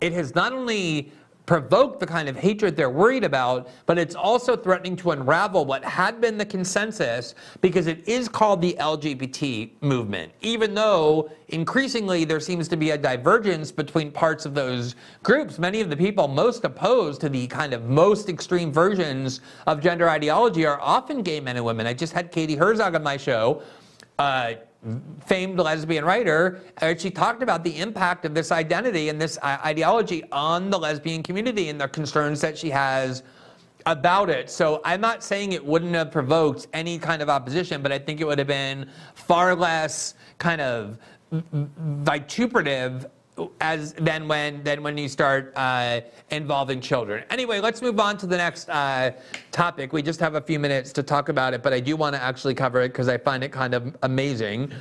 it 0.00 0.12
has 0.12 0.34
not 0.34 0.52
only 0.52 1.12
provoked 1.48 1.98
the 1.98 2.06
kind 2.06 2.28
of 2.28 2.36
hatred 2.36 2.76
they're 2.76 2.90
worried 2.90 3.24
about, 3.24 3.70
but 3.86 3.96
it's 3.96 4.14
also 4.14 4.54
threatening 4.54 4.94
to 4.94 5.12
unravel 5.12 5.64
what 5.64 5.82
had 5.82 6.20
been 6.20 6.36
the 6.36 6.44
consensus 6.44 7.34
because 7.62 7.86
it 7.86 8.06
is 8.06 8.28
called 8.28 8.60
the 8.60 8.76
LGBT 8.78 9.70
movement, 9.80 10.30
even 10.42 10.74
though 10.74 11.30
increasingly 11.48 12.26
there 12.26 12.38
seems 12.38 12.68
to 12.68 12.76
be 12.76 12.90
a 12.90 12.98
divergence 12.98 13.72
between 13.72 14.12
parts 14.12 14.44
of 14.44 14.52
those 14.52 14.94
groups. 15.22 15.58
Many 15.58 15.80
of 15.80 15.88
the 15.88 15.96
people 15.96 16.28
most 16.28 16.64
opposed 16.64 17.22
to 17.22 17.30
the 17.30 17.46
kind 17.46 17.72
of 17.72 17.84
most 17.84 18.28
extreme 18.28 18.70
versions 18.70 19.40
of 19.66 19.80
gender 19.80 20.10
ideology 20.10 20.66
are 20.66 20.78
often 20.82 21.22
gay 21.22 21.40
men 21.40 21.56
and 21.56 21.64
women. 21.64 21.86
I 21.86 21.94
just 21.94 22.12
had 22.12 22.30
Katie 22.30 22.56
Herzog 22.56 22.94
on 22.94 23.02
my 23.02 23.16
show. 23.16 23.62
Uh, 24.18 24.52
famed 25.26 25.58
lesbian 25.58 26.04
writer, 26.04 26.60
uh, 26.80 26.94
she 26.96 27.10
talked 27.10 27.42
about 27.42 27.64
the 27.64 27.78
impact 27.78 28.24
of 28.24 28.34
this 28.34 28.52
identity 28.52 29.08
and 29.08 29.20
this 29.20 29.38
ideology 29.42 30.22
on 30.30 30.70
the 30.70 30.78
lesbian 30.78 31.22
community 31.22 31.68
and 31.68 31.80
the 31.80 31.88
concerns 31.88 32.40
that 32.40 32.56
she 32.56 32.70
has 32.70 33.22
about 33.86 34.30
it. 34.30 34.50
So 34.50 34.80
I'm 34.84 35.00
not 35.00 35.24
saying 35.24 35.52
it 35.52 35.64
wouldn't 35.64 35.94
have 35.94 36.12
provoked 36.12 36.68
any 36.72 36.98
kind 36.98 37.22
of 37.22 37.28
opposition, 37.28 37.82
but 37.82 37.90
I 37.90 37.98
think 37.98 38.20
it 38.20 38.26
would 38.26 38.38
have 38.38 38.48
been 38.48 38.88
far 39.14 39.54
less 39.54 40.14
kind 40.38 40.60
of 40.60 40.98
vituperative 41.32 43.06
as 43.60 43.92
than 43.94 44.28
when 44.28 44.62
than 44.62 44.82
when 44.82 44.96
you 44.98 45.08
start 45.08 45.52
uh, 45.56 46.00
involving 46.30 46.80
children. 46.80 47.24
Anyway, 47.30 47.60
let's 47.60 47.82
move 47.82 47.98
on 48.00 48.16
to 48.18 48.26
the 48.26 48.36
next 48.36 48.68
uh, 48.68 49.12
topic. 49.52 49.92
We 49.92 50.02
just 50.02 50.20
have 50.20 50.34
a 50.34 50.40
few 50.40 50.58
minutes 50.58 50.92
to 50.94 51.02
talk 51.02 51.28
about 51.28 51.54
it, 51.54 51.62
but 51.62 51.72
I 51.72 51.80
do 51.80 51.96
want 51.96 52.14
to 52.14 52.22
actually 52.22 52.54
cover 52.54 52.80
it 52.82 52.88
because 52.88 53.08
I 53.08 53.18
find 53.18 53.42
it 53.44 53.52
kind 53.52 53.74
of 53.74 53.96
amazing. 54.02 54.72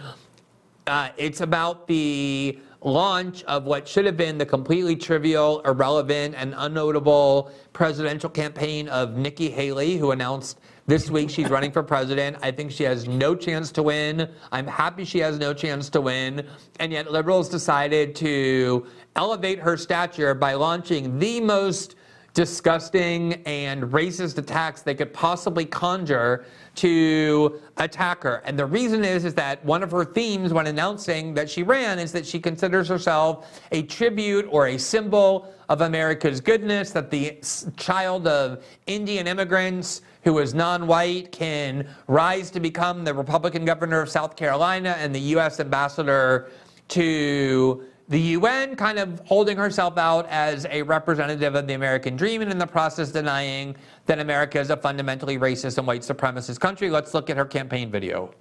Uh, 0.85 1.09
it's 1.17 1.41
about 1.41 1.87
the 1.87 2.59
launch 2.81 3.43
of 3.43 3.65
what 3.65 3.87
should 3.87 4.05
have 4.05 4.15
been 4.15 4.37
the 4.37 4.45
completely 4.45 4.95
trivial, 4.95 5.61
irrelevant, 5.61 6.35
and 6.37 6.53
unnotable 6.53 7.51
presidential 7.73 8.29
campaign 8.29 8.87
of 8.87 9.17
Nikki 9.17 9.49
Haley, 9.49 9.97
who 9.97 10.11
announced 10.11 10.59
this 10.87 11.11
week 11.11 11.29
she's 11.29 11.49
running 11.49 11.71
for 11.71 11.83
president. 11.83 12.37
I 12.41 12.49
think 12.49 12.71
she 12.71 12.83
has 12.85 13.07
no 13.09 13.35
chance 13.35 13.71
to 13.73 13.83
win. 13.83 14.29
I'm 14.53 14.65
happy 14.65 15.03
she 15.03 15.19
has 15.19 15.37
no 15.37 15.53
chance 15.53 15.89
to 15.89 16.01
win. 16.01 16.47
And 16.79 16.93
yet, 16.93 17.11
liberals 17.11 17.49
decided 17.49 18.15
to 18.15 18.87
elevate 19.17 19.59
her 19.59 19.75
stature 19.75 20.33
by 20.33 20.53
launching 20.53 21.19
the 21.19 21.41
most 21.41 21.95
disgusting 22.33 23.33
and 23.45 23.83
racist 23.85 24.37
attacks 24.37 24.83
they 24.83 24.93
could 24.93 25.11
possibly 25.11 25.65
conjure 25.65 26.45
to 26.75 27.59
attack 27.77 28.23
her. 28.23 28.43
And 28.45 28.57
the 28.57 28.65
reason 28.65 29.03
is 29.03 29.25
is 29.25 29.33
that 29.33 29.65
one 29.65 29.83
of 29.83 29.91
her 29.91 30.05
themes 30.05 30.53
when 30.53 30.67
announcing 30.67 31.33
that 31.33 31.49
she 31.49 31.63
ran 31.63 31.99
is 31.99 32.11
that 32.13 32.25
she 32.25 32.39
considers 32.39 32.87
herself 32.87 33.59
a 33.71 33.81
tribute 33.83 34.47
or 34.51 34.67
a 34.67 34.77
symbol 34.77 35.51
of 35.67 35.81
America's 35.81 36.39
goodness, 36.39 36.91
that 36.91 37.09
the 37.09 37.39
child 37.75 38.27
of 38.27 38.63
Indian 38.85 39.27
immigrants 39.27 40.01
who 40.23 40.39
is 40.39 40.53
non-white 40.53 41.31
can 41.31 41.87
rise 42.07 42.51
to 42.51 42.59
become 42.59 43.03
the 43.03 43.13
Republican 43.13 43.65
governor 43.65 44.01
of 44.01 44.09
South 44.09 44.35
Carolina 44.35 44.95
and 44.99 45.13
the 45.13 45.19
US 45.35 45.59
ambassador 45.59 46.49
to 46.89 47.83
the 48.09 48.19
UN 48.19 48.75
kind 48.75 48.99
of 48.99 49.21
holding 49.25 49.57
herself 49.57 49.97
out 49.97 50.25
as 50.29 50.65
a 50.69 50.81
representative 50.83 51.55
of 51.55 51.67
the 51.67 51.73
American 51.73 52.15
dream 52.15 52.41
and 52.41 52.49
in 52.49 52.57
the 52.57 52.67
process 52.67 53.11
denying 53.11 53.75
that 54.05 54.19
America 54.19 54.59
is 54.59 54.69
a 54.69 54.77
fundamentally 54.77 55.37
racist 55.37 55.77
and 55.77 55.85
white 55.85 56.01
supremacist 56.01 56.59
country. 56.59 56.89
Let's 56.89 57.13
look 57.13 57.29
at 57.29 57.35
her 57.35 57.45
campaign 57.45 57.91
video. 57.91 58.33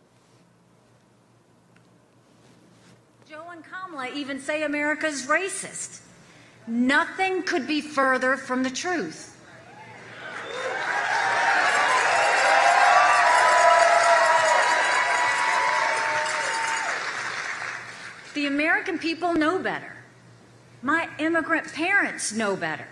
Joe 3.29 3.43
and 3.51 3.65
Kamala 3.65 4.11
even 4.15 4.39
say 4.39 4.63
America's 4.63 5.27
racist. 5.27 6.03
Nothing 6.69 7.43
could 7.43 7.67
be 7.67 7.81
further 7.81 8.37
from 8.37 8.63
the 8.63 8.71
truth. 8.71 9.36
The 18.37 18.45
American 18.45 18.99
people 18.99 19.33
know 19.33 19.59
better. 19.59 19.97
My 20.83 21.09
immigrant 21.19 21.73
parents 21.73 22.35
know 22.35 22.55
better. 22.55 22.87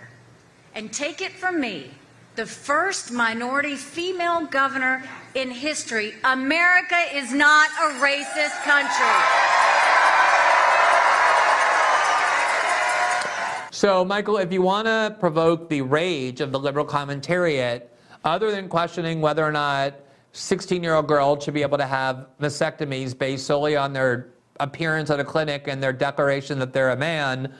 And 0.73 0.91
take 0.91 1.21
it 1.21 1.33
from 1.33 1.61
me, 1.61 1.91
the 2.35 2.47
first 2.47 3.11
minority 3.11 3.75
female 3.75 4.47
governor 4.47 5.03
in 5.35 5.51
history, 5.51 6.15
America 6.23 6.99
is 7.13 7.31
not 7.31 7.69
a 7.79 7.93
racist 8.01 8.59
country. 8.63 9.05
So, 13.69 14.03
Michael, 14.03 14.37
if 14.37 14.51
you 14.51 14.63
want 14.63 14.87
to 14.87 15.15
provoke 15.19 15.69
the 15.69 15.83
rage 15.83 16.41
of 16.41 16.51
the 16.51 16.59
liberal 16.59 16.87
commentariat, 16.87 17.83
other 18.23 18.49
than 18.49 18.67
questioning 18.67 19.21
whether 19.21 19.45
or 19.45 19.51
not 19.51 19.93
16 20.31 20.81
year 20.81 20.95
old 20.95 21.07
girls 21.07 21.43
should 21.43 21.53
be 21.53 21.61
able 21.61 21.77
to 21.77 21.85
have 21.85 22.29
mastectomies 22.41 23.15
based 23.15 23.45
solely 23.45 23.75
on 23.75 23.93
their 23.93 24.31
appearance 24.59 25.09
at 25.09 25.19
a 25.19 25.23
clinic 25.23 25.67
and 25.67 25.81
their 25.81 25.93
declaration 25.93 26.59
that 26.59 26.73
they're 26.73 26.91
a 26.91 26.97
man, 26.97 27.53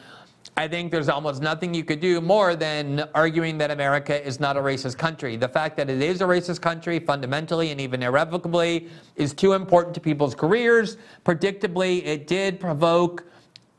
I 0.58 0.68
think 0.68 0.92
there's 0.92 1.10
almost 1.10 1.42
nothing 1.42 1.74
you 1.74 1.84
could 1.84 2.00
do 2.00 2.22
more 2.22 2.56
than 2.56 3.04
arguing 3.14 3.58
that 3.58 3.72
America 3.72 4.26
is 4.26 4.40
not 4.40 4.56
a 4.56 4.62
racist 4.62 4.98
country. 4.98 5.36
The 5.36 5.50
fact 5.50 5.76
that 5.78 5.90
it 5.90 6.02
is 6.02 6.22
a 6.22 6.26
racist 6.26 6.62
country 6.62 7.00
fundamentally 7.00 7.72
and 7.72 7.82
even 7.82 8.02
irrevocably 8.02 8.88
is 9.18 9.34
too 9.34 9.54
important 9.54 9.94
to 9.96 10.00
people's 10.00 10.36
careers. 10.36 10.98
Predictably, 11.26 12.06
it 12.06 12.28
did 12.28 12.60
provoke 12.60 13.26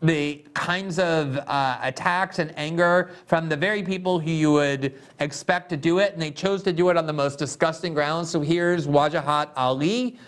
the 0.02 0.44
kinds 0.52 0.98
of 0.98 1.38
uh, 1.38 1.78
attacks 1.82 2.38
and 2.38 2.52
anger 2.58 3.10
from 3.24 3.48
the 3.48 3.56
very 3.56 3.82
people 3.82 4.18
who 4.18 4.30
you 4.30 4.52
would 4.52 4.94
expect 5.20 5.70
to 5.70 5.76
do 5.76 5.98
it, 5.98 6.12
and 6.12 6.20
they 6.20 6.30
chose 6.30 6.62
to 6.62 6.72
do 6.72 6.90
it 6.90 6.98
on 6.98 7.06
the 7.06 7.12
most 7.12 7.38
disgusting 7.38 7.94
grounds. 7.94 8.28
So 8.28 8.40
here's 8.42 8.86
Wajahat 8.86 9.48
Ali, 9.56 10.18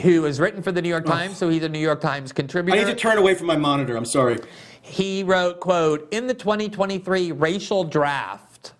who 0.00 0.24
has 0.24 0.40
written 0.40 0.62
for 0.62 0.72
the 0.72 0.82
New 0.82 0.88
York 0.88 1.06
Times, 1.06 1.36
so 1.36 1.48
he's 1.48 1.62
a 1.62 1.68
New 1.68 1.78
York 1.78 2.00
Times 2.00 2.32
contributor. 2.32 2.78
I 2.78 2.84
need 2.84 2.90
to 2.90 2.96
turn 2.96 3.18
away 3.18 3.34
from 3.34 3.46
my 3.46 3.56
monitor. 3.56 3.96
I'm 3.96 4.04
sorry. 4.04 4.38
He 4.82 5.22
wrote, 5.22 5.60
quote, 5.60 6.08
in 6.12 6.26
the 6.26 6.34
2023 6.34 7.32
racial 7.32 7.84
draft, 7.84 8.72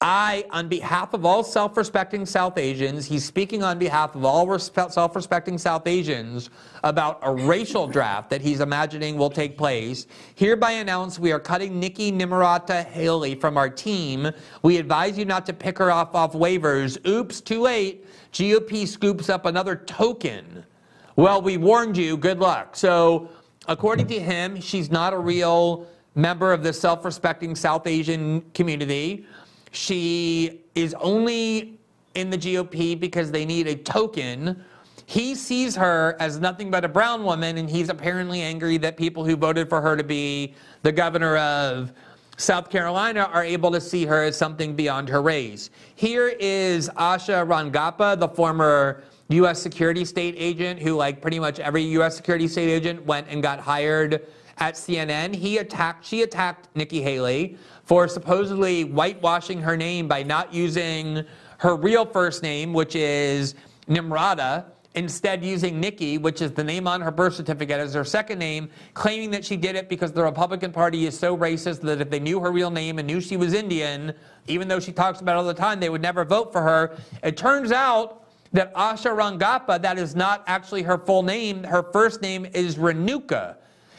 I, 0.00 0.44
on 0.50 0.68
behalf 0.68 1.14
of 1.14 1.24
all 1.24 1.42
self-respecting 1.42 2.26
South 2.26 2.58
Asians, 2.58 3.06
he's 3.06 3.24
speaking 3.24 3.62
on 3.62 3.78
behalf 3.78 4.14
of 4.14 4.24
all 4.24 4.58
self-respecting 4.58 5.56
South 5.56 5.86
Asians 5.86 6.50
about 6.82 7.20
a 7.22 7.32
racial 7.32 7.86
draft 7.86 8.28
that 8.30 8.42
he's 8.42 8.60
imagining 8.60 9.16
will 9.16 9.30
take 9.30 9.56
place. 9.56 10.06
Hereby 10.34 10.72
announce 10.72 11.18
we 11.18 11.32
are 11.32 11.40
cutting 11.40 11.80
Nikki 11.80 12.12
Nimrata 12.12 12.84
Haley 12.84 13.34
from 13.34 13.56
our 13.56 13.70
team. 13.70 14.30
We 14.62 14.76
advise 14.76 15.16
you 15.16 15.24
not 15.24 15.46
to 15.46 15.52
pick 15.52 15.78
her 15.78 15.90
off 15.90 16.14
off 16.14 16.32
waivers. 16.34 17.04
Oops, 17.06 17.40
too 17.40 17.62
late. 17.62 18.03
GOP 18.34 18.86
scoops 18.86 19.28
up 19.28 19.46
another 19.46 19.76
token. 19.76 20.64
Well, 21.14 21.40
we 21.40 21.56
warned 21.56 21.96
you. 21.96 22.16
Good 22.16 22.40
luck. 22.40 22.74
So, 22.74 23.28
according 23.68 24.08
to 24.08 24.18
him, 24.18 24.60
she's 24.60 24.90
not 24.90 25.12
a 25.12 25.18
real 25.18 25.86
member 26.16 26.52
of 26.52 26.64
the 26.64 26.72
self 26.72 27.04
respecting 27.04 27.54
South 27.54 27.86
Asian 27.86 28.40
community. 28.52 29.24
She 29.70 30.62
is 30.74 30.94
only 30.94 31.78
in 32.16 32.28
the 32.28 32.36
GOP 32.36 32.98
because 32.98 33.30
they 33.30 33.44
need 33.44 33.68
a 33.68 33.76
token. 33.76 34.64
He 35.06 35.36
sees 35.36 35.76
her 35.76 36.16
as 36.18 36.40
nothing 36.40 36.72
but 36.72 36.84
a 36.84 36.88
brown 36.88 37.22
woman, 37.22 37.58
and 37.58 37.70
he's 37.70 37.88
apparently 37.88 38.40
angry 38.40 38.78
that 38.78 38.96
people 38.96 39.24
who 39.24 39.36
voted 39.36 39.68
for 39.68 39.80
her 39.80 39.96
to 39.96 40.02
be 40.02 40.54
the 40.82 40.90
governor 40.90 41.36
of 41.36 41.92
South 42.36 42.68
Carolina 42.68 43.30
are 43.32 43.44
able 43.44 43.70
to 43.70 43.80
see 43.80 44.04
her 44.06 44.24
as 44.24 44.36
something 44.36 44.74
beyond 44.74 45.08
her 45.08 45.22
race. 45.22 45.70
Here 45.94 46.28
is 46.40 46.88
Asha 46.90 47.46
Rangappa, 47.46 48.18
the 48.18 48.28
former 48.28 49.04
U.S. 49.28 49.62
security 49.62 50.04
state 50.04 50.34
agent 50.36 50.80
who, 50.80 50.94
like 50.96 51.22
pretty 51.22 51.38
much 51.38 51.60
every 51.60 51.82
U.S. 51.82 52.16
security 52.16 52.48
state 52.48 52.68
agent, 52.68 53.04
went 53.06 53.28
and 53.28 53.42
got 53.42 53.60
hired 53.60 54.26
at 54.58 54.74
CNN. 54.74 55.34
He 55.34 55.58
attacked, 55.58 56.04
she 56.04 56.22
attacked 56.22 56.68
Nikki 56.74 57.00
Haley 57.00 57.56
for 57.84 58.08
supposedly 58.08 58.82
whitewashing 58.84 59.60
her 59.60 59.76
name 59.76 60.08
by 60.08 60.22
not 60.22 60.52
using 60.52 61.24
her 61.58 61.76
real 61.76 62.04
first 62.04 62.42
name, 62.42 62.72
which 62.72 62.96
is 62.96 63.54
Nimrata, 63.88 64.64
instead 64.94 65.44
using 65.44 65.80
Nikki, 65.80 66.18
which 66.18 66.40
is 66.40 66.52
the 66.52 66.62
name 66.64 66.86
on 66.86 67.00
her 67.00 67.10
birth 67.10 67.34
certificate, 67.34 67.80
as 67.80 67.94
her 67.94 68.04
second 68.04 68.38
name, 68.38 68.70
claiming 68.94 69.30
that 69.32 69.44
she 69.44 69.56
did 69.56 69.74
it 69.74 69.88
because 69.88 70.12
the 70.12 70.22
Republican 70.22 70.72
Party 70.72 71.06
is 71.06 71.18
so 71.18 71.36
racist 71.36 71.80
that 71.80 72.00
if 72.00 72.10
they 72.10 72.20
knew 72.20 72.40
her 72.40 72.52
real 72.52 72.70
name 72.70 72.98
and 72.98 73.06
knew 73.06 73.20
she 73.20 73.36
was 73.36 73.54
Indian, 73.54 74.12
even 74.46 74.68
though 74.68 74.80
she 74.80 74.92
talks 74.92 75.20
about 75.20 75.34
it 75.34 75.38
all 75.38 75.44
the 75.44 75.54
time, 75.54 75.80
they 75.80 75.90
would 75.90 76.02
never 76.02 76.24
vote 76.24 76.52
for 76.52 76.62
her. 76.62 76.96
It 77.22 77.36
turns 77.36 77.72
out 77.72 78.24
that 78.52 78.72
Asha 78.74 79.10
Rangappa, 79.16 79.82
that 79.82 79.98
is 79.98 80.14
not 80.14 80.44
actually 80.46 80.82
her 80.82 80.96
full 80.96 81.24
name. 81.24 81.64
Her 81.64 81.82
first 81.92 82.22
name 82.22 82.46
is 82.46 82.76
Renuka. 82.76 83.56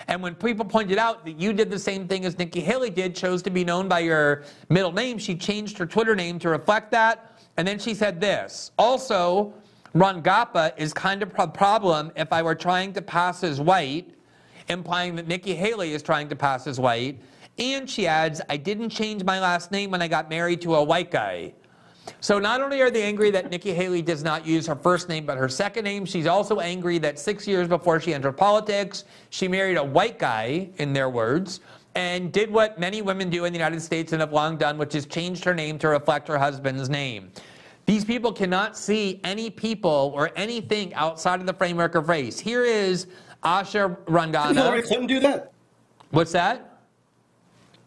And 0.08 0.22
when 0.22 0.36
people 0.36 0.64
pointed 0.64 0.98
out 0.98 1.26
that 1.26 1.40
you 1.40 1.52
did 1.52 1.70
the 1.70 1.80
same 1.80 2.08
thing 2.08 2.26
as 2.26 2.38
Nikki 2.38 2.62
Haley 2.62 2.90
did, 2.90 3.16
chose 3.16 3.42
to 3.44 3.50
be 3.50 3.66
known 3.66 3.90
by 3.90 4.00
your 4.00 4.44
middle 4.70 4.92
name, 4.92 5.18
she 5.18 5.36
changed 5.36 5.78
her 5.78 5.86
Twitter 5.86 6.16
name 6.16 6.40
to 6.40 6.50
reflect 6.50 6.92
that. 6.92 7.42
And 7.58 7.68
then 7.68 7.80
she 7.80 7.94
said 7.94 8.22
this. 8.22 8.72
Also, 8.78 9.54
Rangappa 9.96 10.74
is 10.78 10.92
kind 10.92 11.24
of 11.24 11.32
a 11.38 11.48
problem 11.48 12.12
if 12.18 12.34
I 12.34 12.42
were 12.42 12.54
trying 12.54 12.92
to 12.94 13.02
pass 13.02 13.46
as 13.46 13.62
white, 13.62 14.14
implying 14.68 15.16
that 15.16 15.26
Nikki 15.26 15.56
Haley 15.56 15.94
is 15.94 16.04
trying 16.04 16.28
to 16.28 16.36
pass 16.36 16.68
as 16.68 16.82
white. 16.82 17.18
And 17.58 17.90
she 17.90 18.06
adds, 18.06 18.42
I 18.50 18.58
didn't 18.58 18.90
change 18.90 19.24
my 19.24 19.40
last 19.40 19.72
name 19.72 19.92
when 19.92 20.02
I 20.02 20.10
got 20.10 20.30
married 20.30 20.60
to 20.64 20.76
a 20.76 20.84
white 20.84 21.12
guy. 21.12 21.54
So 22.20 22.40
not 22.40 22.62
only 22.62 22.82
are 22.82 22.92
they 22.92 23.04
angry 23.04 23.32
that 23.32 23.50
Nikki 23.50 23.74
Haley 23.74 24.02
does 24.02 24.22
not 24.22 24.46
use 24.46 24.68
her 24.68 24.76
first 24.76 25.08
name 25.08 25.26
but 25.26 25.38
her 25.38 25.48
second 25.48 25.86
name, 25.86 26.06
she's 26.06 26.28
also 26.28 26.60
angry 26.60 26.98
that 26.98 27.18
six 27.18 27.48
years 27.48 27.70
before 27.70 28.02
she 28.02 28.14
entered 28.14 28.34
politics, 28.34 29.06
she 29.30 29.48
married 29.48 29.78
a 29.78 29.84
white 29.84 30.20
guy, 30.20 30.68
in 30.76 30.92
their 30.92 31.10
words, 31.10 31.62
and 31.96 32.34
did 32.34 32.52
what 32.52 32.78
many 32.78 33.02
women 33.02 33.30
do 33.30 33.46
in 33.46 33.54
the 33.54 33.58
United 33.58 33.82
States 33.82 34.12
and 34.12 34.20
have 34.20 34.34
long 34.34 34.58
done, 34.58 34.78
which 34.78 34.94
is 34.94 35.06
changed 35.06 35.46
her 35.46 35.54
name 35.54 35.80
to 35.80 35.88
reflect 35.88 36.28
her 36.28 36.38
husband's 36.38 36.90
name. 36.90 37.32
These 37.86 38.04
people 38.04 38.32
cannot 38.32 38.78
see 38.78 39.20
any 39.24 39.50
people 39.50 40.12
or 40.16 40.32
anything 40.36 40.94
outside 40.96 41.40
of 41.40 41.46
the 41.46 41.54
framework 41.54 41.96
of 41.96 42.10
race. 42.10 42.40
Here 42.40 42.66
is 42.66 43.08
Asha 43.44 43.96
Didn't 44.06 44.56
Hillary 44.56 44.82
Clinton 44.82 45.08
do 45.08 45.20
that? 45.20 45.54
What's 46.10 46.32
that? 46.32 46.80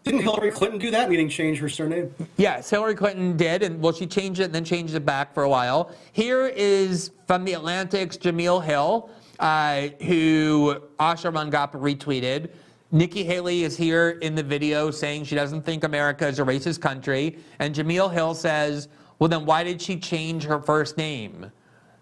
Didn't 0.04 0.20
Hillary 0.20 0.52
Clinton 0.52 0.78
do 0.78 0.90
that? 0.92 1.10
Meaning 1.10 1.28
change 1.28 1.58
her 1.58 1.68
surname? 1.68 2.14
Yes, 2.36 2.70
Hillary 2.70 2.94
Clinton 2.94 3.36
did, 3.36 3.62
and 3.64 3.82
well, 3.82 3.92
she 3.92 4.06
changed 4.06 4.40
it 4.40 4.44
and 4.44 4.54
then 4.54 4.64
changed 4.64 4.94
it 4.94 5.04
back 5.04 5.34
for 5.34 5.42
a 5.42 5.48
while. 5.48 5.94
Here 6.12 6.46
is 6.46 7.10
from 7.26 7.44
the 7.44 7.54
Atlantic's 7.54 8.16
Jemele 8.16 8.62
Hill, 8.62 9.10
uh, 9.40 9.88
who 10.04 10.80
Asha 11.00 11.32
Rangappa 11.32 11.72
retweeted. 11.72 12.50
Nikki 12.90 13.22
Haley 13.22 13.64
is 13.64 13.76
here 13.76 14.10
in 14.22 14.34
the 14.34 14.42
video 14.42 14.90
saying 14.90 15.24
she 15.24 15.34
doesn't 15.34 15.62
think 15.62 15.84
America 15.84 16.26
is 16.26 16.38
a 16.38 16.44
racist 16.44 16.80
country, 16.80 17.38
and 17.58 17.74
Jemele 17.74 18.10
Hill 18.10 18.32
says, 18.32 18.88
"Well, 19.18 19.28
then 19.28 19.44
why 19.44 19.64
did 19.64 19.80
she 19.80 19.98
change 19.98 20.44
her 20.44 20.60
first 20.60 20.96
name?" 20.96 21.50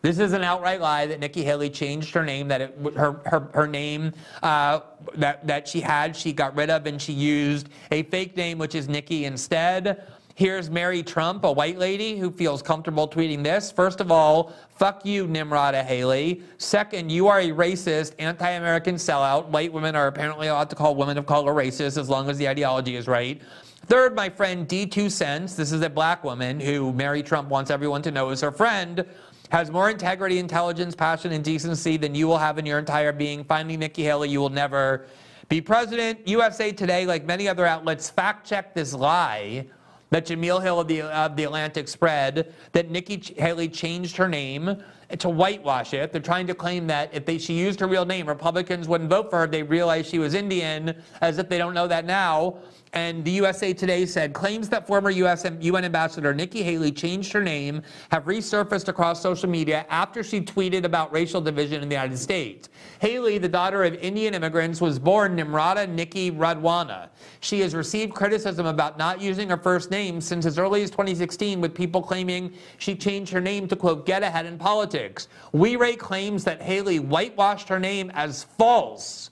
This 0.02 0.20
is 0.20 0.34
an 0.34 0.44
outright 0.44 0.80
lie 0.80 1.06
that 1.06 1.18
Nikki 1.18 1.42
Haley 1.42 1.68
changed 1.68 2.14
her 2.14 2.24
name, 2.24 2.46
that 2.48 2.60
it, 2.60 2.78
her, 2.94 3.20
her, 3.24 3.48
her 3.54 3.66
name 3.66 4.12
uh, 4.40 4.80
that, 5.16 5.44
that 5.46 5.66
she 5.66 5.80
had, 5.80 6.14
she 6.14 6.32
got 6.32 6.54
rid 6.54 6.70
of, 6.70 6.86
and 6.86 7.02
she 7.02 7.12
used 7.12 7.70
a 7.90 8.04
fake 8.04 8.36
name, 8.36 8.56
which 8.58 8.76
is 8.76 8.88
Nikki 8.88 9.24
instead. 9.24 10.06
Here's 10.36 10.68
Mary 10.68 11.02
Trump, 11.02 11.44
a 11.44 11.50
white 11.50 11.78
lady 11.78 12.18
who 12.18 12.30
feels 12.30 12.60
comfortable 12.60 13.08
tweeting 13.08 13.42
this. 13.42 13.72
First 13.72 14.02
of 14.02 14.12
all, 14.12 14.52
fuck 14.76 15.04
you, 15.06 15.26
Nimrata 15.26 15.82
Haley. 15.82 16.42
Second, 16.58 17.10
you 17.10 17.26
are 17.26 17.40
a 17.40 17.48
racist, 17.48 18.12
anti 18.18 18.50
American 18.50 18.96
sellout. 18.96 19.46
White 19.46 19.72
women 19.72 19.96
are 19.96 20.08
apparently 20.08 20.48
allowed 20.48 20.68
to 20.70 20.76
call 20.76 20.94
women 20.94 21.16
of 21.16 21.24
color 21.24 21.54
racist 21.54 21.98
as 21.98 22.10
long 22.10 22.28
as 22.28 22.36
the 22.36 22.46
ideology 22.46 22.96
is 22.96 23.08
right. 23.08 23.40
Third, 23.86 24.16
my 24.16 24.28
friend 24.28 24.66
D2 24.66 25.12
Cents, 25.12 25.54
this 25.54 25.70
is 25.70 25.80
a 25.80 25.88
black 25.88 26.24
woman 26.24 26.58
who 26.58 26.92
Mary 26.92 27.22
Trump 27.22 27.48
wants 27.48 27.70
everyone 27.70 28.02
to 28.02 28.10
know 28.10 28.30
is 28.30 28.40
her 28.40 28.50
friend, 28.50 29.04
has 29.50 29.70
more 29.70 29.90
integrity, 29.90 30.40
intelligence, 30.40 30.96
passion, 30.96 31.30
and 31.30 31.44
decency 31.44 31.96
than 31.96 32.12
you 32.12 32.26
will 32.26 32.38
have 32.38 32.58
in 32.58 32.66
your 32.66 32.80
entire 32.80 33.12
being. 33.12 33.44
Finally, 33.44 33.76
Nikki 33.76 34.02
Haley, 34.02 34.28
you 34.28 34.40
will 34.40 34.48
never 34.48 35.06
be 35.48 35.60
president. 35.60 36.26
USA 36.26 36.72
Today, 36.72 37.06
like 37.06 37.26
many 37.26 37.46
other 37.46 37.64
outlets, 37.64 38.10
fact 38.10 38.44
checked 38.44 38.74
this 38.74 38.92
lie 38.92 39.64
that 40.10 40.26
Jemele 40.26 40.60
Hill 40.60 40.80
of 40.80 40.88
the, 40.88 41.02
of 41.02 41.36
the 41.36 41.44
Atlantic 41.44 41.86
spread 41.86 42.52
that 42.72 42.90
Nikki 42.90 43.34
Haley 43.40 43.68
changed 43.68 44.16
her 44.16 44.28
name 44.28 44.82
to 45.18 45.28
whitewash 45.28 45.94
it. 45.94 46.10
They're 46.10 46.20
trying 46.20 46.48
to 46.48 46.54
claim 46.54 46.88
that 46.88 47.14
if 47.14 47.24
they, 47.24 47.38
she 47.38 47.54
used 47.54 47.78
her 47.78 47.86
real 47.86 48.04
name, 48.04 48.26
Republicans 48.28 48.88
wouldn't 48.88 49.10
vote 49.10 49.30
for 49.30 49.38
her. 49.40 49.46
They 49.46 49.62
realized 49.62 50.10
she 50.10 50.18
was 50.18 50.34
Indian, 50.34 51.00
as 51.20 51.38
if 51.38 51.48
they 51.48 51.58
don't 51.58 51.74
know 51.74 51.86
that 51.86 52.04
now. 52.04 52.58
And 52.92 53.24
the 53.24 53.32
USA 53.32 53.72
Today 53.72 54.06
said 54.06 54.32
claims 54.32 54.68
that 54.70 54.86
former 54.86 55.10
US 55.10 55.44
UN 55.60 55.84
Ambassador 55.84 56.32
Nikki 56.32 56.62
Haley 56.62 56.92
changed 56.92 57.32
her 57.32 57.42
name 57.42 57.82
have 58.10 58.24
resurfaced 58.24 58.88
across 58.88 59.20
social 59.20 59.48
media 59.48 59.84
after 59.90 60.22
she 60.22 60.40
tweeted 60.40 60.84
about 60.84 61.12
racial 61.12 61.40
division 61.40 61.82
in 61.82 61.88
the 61.88 61.94
United 61.94 62.18
States. 62.18 62.68
Haley, 63.00 63.38
the 63.38 63.48
daughter 63.48 63.84
of 63.84 63.94
Indian 63.94 64.34
immigrants, 64.34 64.80
was 64.80 64.98
born 64.98 65.36
Nimrata 65.36 65.88
Nikki 65.88 66.30
Randhawa. 66.30 67.08
She 67.40 67.60
has 67.60 67.74
received 67.74 68.14
criticism 68.14 68.66
about 68.66 68.98
not 68.98 69.20
using 69.20 69.48
her 69.50 69.56
first 69.56 69.90
name 69.90 70.20
since 70.20 70.46
as 70.46 70.58
early 70.58 70.82
as 70.82 70.90
2016, 70.90 71.60
with 71.60 71.74
people 71.74 72.02
claiming 72.02 72.52
she 72.78 72.94
changed 72.94 73.32
her 73.32 73.40
name 73.40 73.68
to, 73.68 73.76
quote, 73.76 74.06
get 74.06 74.22
ahead 74.22 74.46
in 74.46 74.58
politics. 74.58 75.28
We 75.52 75.76
rate 75.76 75.98
claims 75.98 76.44
that 76.44 76.62
Haley 76.62 76.98
whitewashed 77.00 77.68
her 77.68 77.78
name 77.78 78.10
as 78.14 78.44
false. 78.56 79.30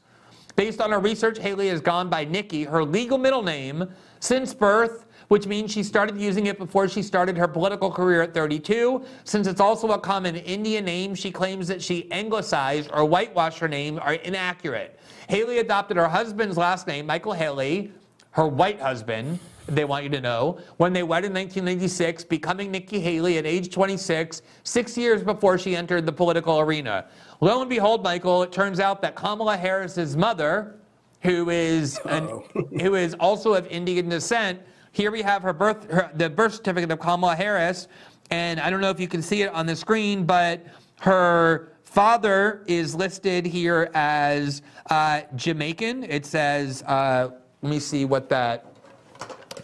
Based 0.57 0.81
on 0.81 0.93
our 0.93 1.01
research, 1.01 1.39
Haley 1.39 1.69
has 1.69 1.81
gone 1.81 2.09
by 2.09 2.25
Nikki, 2.25 2.65
her 2.65 2.85
legal 2.85 3.19
middle 3.19 3.43
name, 3.43 3.89
since 4.21 4.55
birth, 4.55 5.05
which 5.29 5.47
means 5.47 5.73
she 5.73 5.83
started 5.83 6.17
using 6.17 6.47
it 6.47 6.59
before 6.59 6.89
she 6.89 7.03
started 7.03 7.37
her 7.37 7.49
political 7.49 7.91
career 7.91 8.23
at 8.23 8.35
32. 8.35 9.05
Since 9.25 9.47
it's 9.49 9.61
also 9.61 9.91
a 9.93 9.99
common 9.99 10.37
Indian 10.37 10.85
name, 10.85 11.15
she 11.15 11.33
claims 11.33 11.67
that 11.69 11.83
she 11.83 12.11
anglicized 12.13 12.91
or 12.93 13.05
whitewashed 13.05 13.59
her 13.59 13.69
name 13.69 13.99
are 14.01 14.15
inaccurate. 14.15 15.01
Haley 15.29 15.59
adopted 15.59 15.97
her 15.97 16.09
husband's 16.09 16.57
last 16.57 16.87
name, 16.87 17.07
Michael 17.07 17.33
Haley, 17.33 17.93
her 18.33 18.47
white 18.47 18.81
husband, 18.81 19.41
they 19.67 19.85
want 19.85 20.05
you 20.05 20.11
to 20.11 20.21
know, 20.21 20.59
when 20.77 20.93
they 20.93 21.03
wed 21.03 21.25
in 21.25 21.33
1996, 21.33 22.25
becoming 22.25 22.71
Nikki 22.71 23.01
Haley 23.01 23.39
at 23.39 23.47
age 23.47 23.73
26, 23.73 24.43
six 24.62 24.99
years 24.99 25.23
before 25.23 25.59
she 25.59 25.75
entered 25.75 26.05
the 26.07 26.12
political 26.12 26.61
arena. 26.61 27.07
Lo 27.41 27.61
and 27.61 27.71
behold, 27.71 28.03
Michael, 28.03 28.43
it 28.43 28.53
turns 28.53 28.79
out 28.79 29.01
that 29.03 29.15
Kamala 29.15 29.57
Harris's 29.57 30.17
mother, 30.17 30.77
who 31.23 31.49
is 31.51 31.99
an, 32.07 32.43
who 32.81 32.95
is 32.95 33.15
also 33.15 33.55
of 33.55 33.67
Indian 33.69 34.09
descent, 34.09 34.61
here 34.93 35.11
we 35.11 35.23
have 35.23 35.43
her 35.43 35.53
birth, 35.53 35.91
her, 35.91 36.11
the 36.15 36.29
birth 36.29 36.55
certificate 36.55 36.91
of 36.91 37.01
Kamala 37.01 37.35
Harris, 37.35 37.89
and 38.31 38.61
I 38.61 38.71
don't 38.71 38.81
know 38.81 38.91
if 38.91 39.01
you 39.01 39.09
can 39.09 39.23
see 39.23 39.43
it 39.43 39.53
on 39.53 39.67
the 39.67 39.77
screen, 39.77 40.25
but 40.25 40.65
her 41.01 41.73
father 41.83 42.65
is 42.67 42.95
listed 42.95 43.47
here 43.47 43.91
as 43.95 44.62
uh, 44.91 45.23
Jamaican. 45.37 46.05
It 46.05 46.27
says, 46.27 46.83
uh, 46.83 47.31
let 47.62 47.71
me 47.71 47.79
see 47.79 48.05
what 48.05 48.29
that 48.29 48.74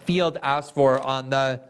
field 0.05 0.39
asked 0.43 0.75
for 0.75 1.01
on 1.01 1.31
the. 1.31 1.61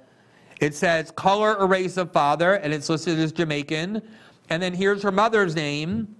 It 0.61 0.75
says 0.75 1.11
color 1.13 1.57
or 1.57 1.67
race 1.67 1.97
of 1.97 2.13
father, 2.13 2.55
and 2.55 2.73
it's 2.75 2.89
listed 2.89 3.19
as 3.19 3.33
Jamaican. 3.33 4.03
And 4.51 4.63
then 4.63 4.75
here's 4.75 5.03
her 5.03 5.13
mother's 5.13 5.55
name, 5.55 6.15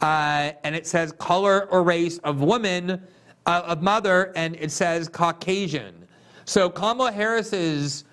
uh, 0.00 0.52
and 0.62 0.76
it 0.76 0.86
says 0.86 1.12
color 1.12 1.66
or 1.70 1.82
race 1.82 2.18
of 2.18 2.40
woman, 2.40 3.02
uh, 3.46 3.62
of 3.66 3.82
mother, 3.82 4.32
and 4.36 4.54
it 4.56 4.70
says 4.70 5.08
Caucasian. 5.08 6.06
So 6.44 6.70
Kamala 6.70 7.10
Harris's 7.10 8.04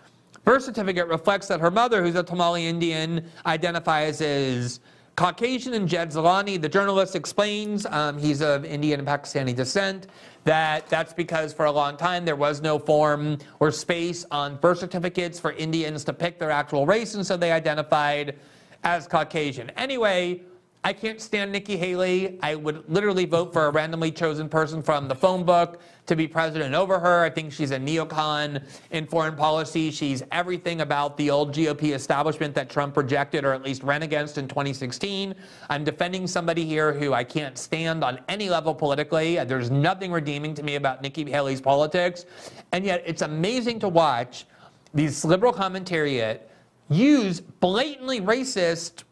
birth 0.44 0.64
certificate 0.64 1.08
reflects 1.08 1.48
that 1.50 1.60
her 1.60 1.70
mother, 1.70 2.02
who's 2.02 2.16
a 2.16 2.24
Tamil 2.24 2.56
Indian, 2.56 3.30
identifies 3.46 4.22
as 4.22 4.80
Caucasian. 5.18 5.74
And 5.74 5.89
Jed 5.89 6.11
Zeleny, 6.11 6.61
the 6.61 6.70
journalist, 6.70 7.15
explains 7.15 7.86
um, 7.88 8.18
he's 8.18 8.41
of 8.41 8.63
Indian 8.63 8.99
and 8.99 9.07
Pakistani 9.07 9.53
descent. 9.53 10.07
That 10.45 10.88
that's 10.88 11.11
because 11.11 11.51
for 11.51 11.65
a 11.65 11.72
long 11.72 11.97
time 11.97 12.24
there 12.24 12.38
was 12.38 12.61
no 12.61 12.80
form 12.80 13.39
or 13.59 13.72
space 13.72 14.26
on 14.32 14.55
birth 14.55 14.78
certificates 14.78 15.39
for 15.39 15.51
Indians 15.51 16.05
to 16.05 16.13
pick 16.13 16.39
their 16.39 16.51
actual 16.51 16.86
race, 16.86 17.15
and 17.15 17.26
so 17.26 17.36
they 17.36 17.51
identified 17.51 18.38
as 18.84 19.07
Caucasian. 19.07 19.72
Anyway, 19.72 20.41
I 20.88 20.94
can't 20.94 21.20
stand 21.20 21.52
Nikki 21.52 21.76
Haley. 21.76 22.40
I 22.42 22.56
would 22.56 22.90
literally 22.90 23.26
vote 23.26 23.52
for 23.52 23.66
a 23.66 23.70
randomly 23.72 24.10
chosen 24.10 24.48
person 24.48 24.82
from 24.82 25.10
the 25.10 25.16
phone 25.16 25.44
book 25.44 25.82
to 26.06 26.16
be 26.16 26.30
president 26.30 26.74
over 26.74 26.98
her. 26.98 27.26
I 27.26 27.30
think 27.30 27.52
she's 27.52 27.72
a 27.72 27.78
neocon 27.78 28.64
in 28.92 29.06
foreign 29.06 29.36
policy. 29.36 29.92
She's 29.92 30.24
everything 30.32 30.80
about 30.80 31.18
the 31.18 31.30
old 31.30 31.54
GOP 31.54 31.94
establishment 31.94 32.56
that 32.56 32.70
Trump 32.70 32.96
rejected 32.96 33.44
or 33.44 33.52
at 33.52 33.64
least 33.64 33.84
ran 33.84 34.04
against 34.04 34.38
in 34.38 34.48
2016. 34.48 35.36
I'm 35.70 35.84
defending 35.84 36.26
somebody 36.26 36.64
here 36.64 36.94
who 36.94 37.12
I 37.12 37.26
can't 37.26 37.58
stand 37.58 38.02
on 38.02 38.22
any 38.30 38.48
level 38.48 38.74
politically. 38.74 39.44
There's 39.44 39.70
nothing 39.70 40.14
redeeming 40.14 40.54
to 40.54 40.64
me 40.64 40.76
about 40.76 41.02
Nikki 41.02 41.30
Haley's 41.30 41.60
politics. 41.60 42.24
And 42.72 42.86
yet 42.86 43.04
it's 43.06 43.24
amazing 43.24 43.82
to 43.82 43.90
watch 43.90 44.46
these 44.94 45.26
liberal 45.26 45.52
commentariat 45.52 46.44
use 46.88 47.42
blatantly 47.42 48.22
racist 48.22 49.04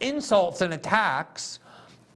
insults 0.00 0.60
and 0.60 0.74
attacks 0.74 1.58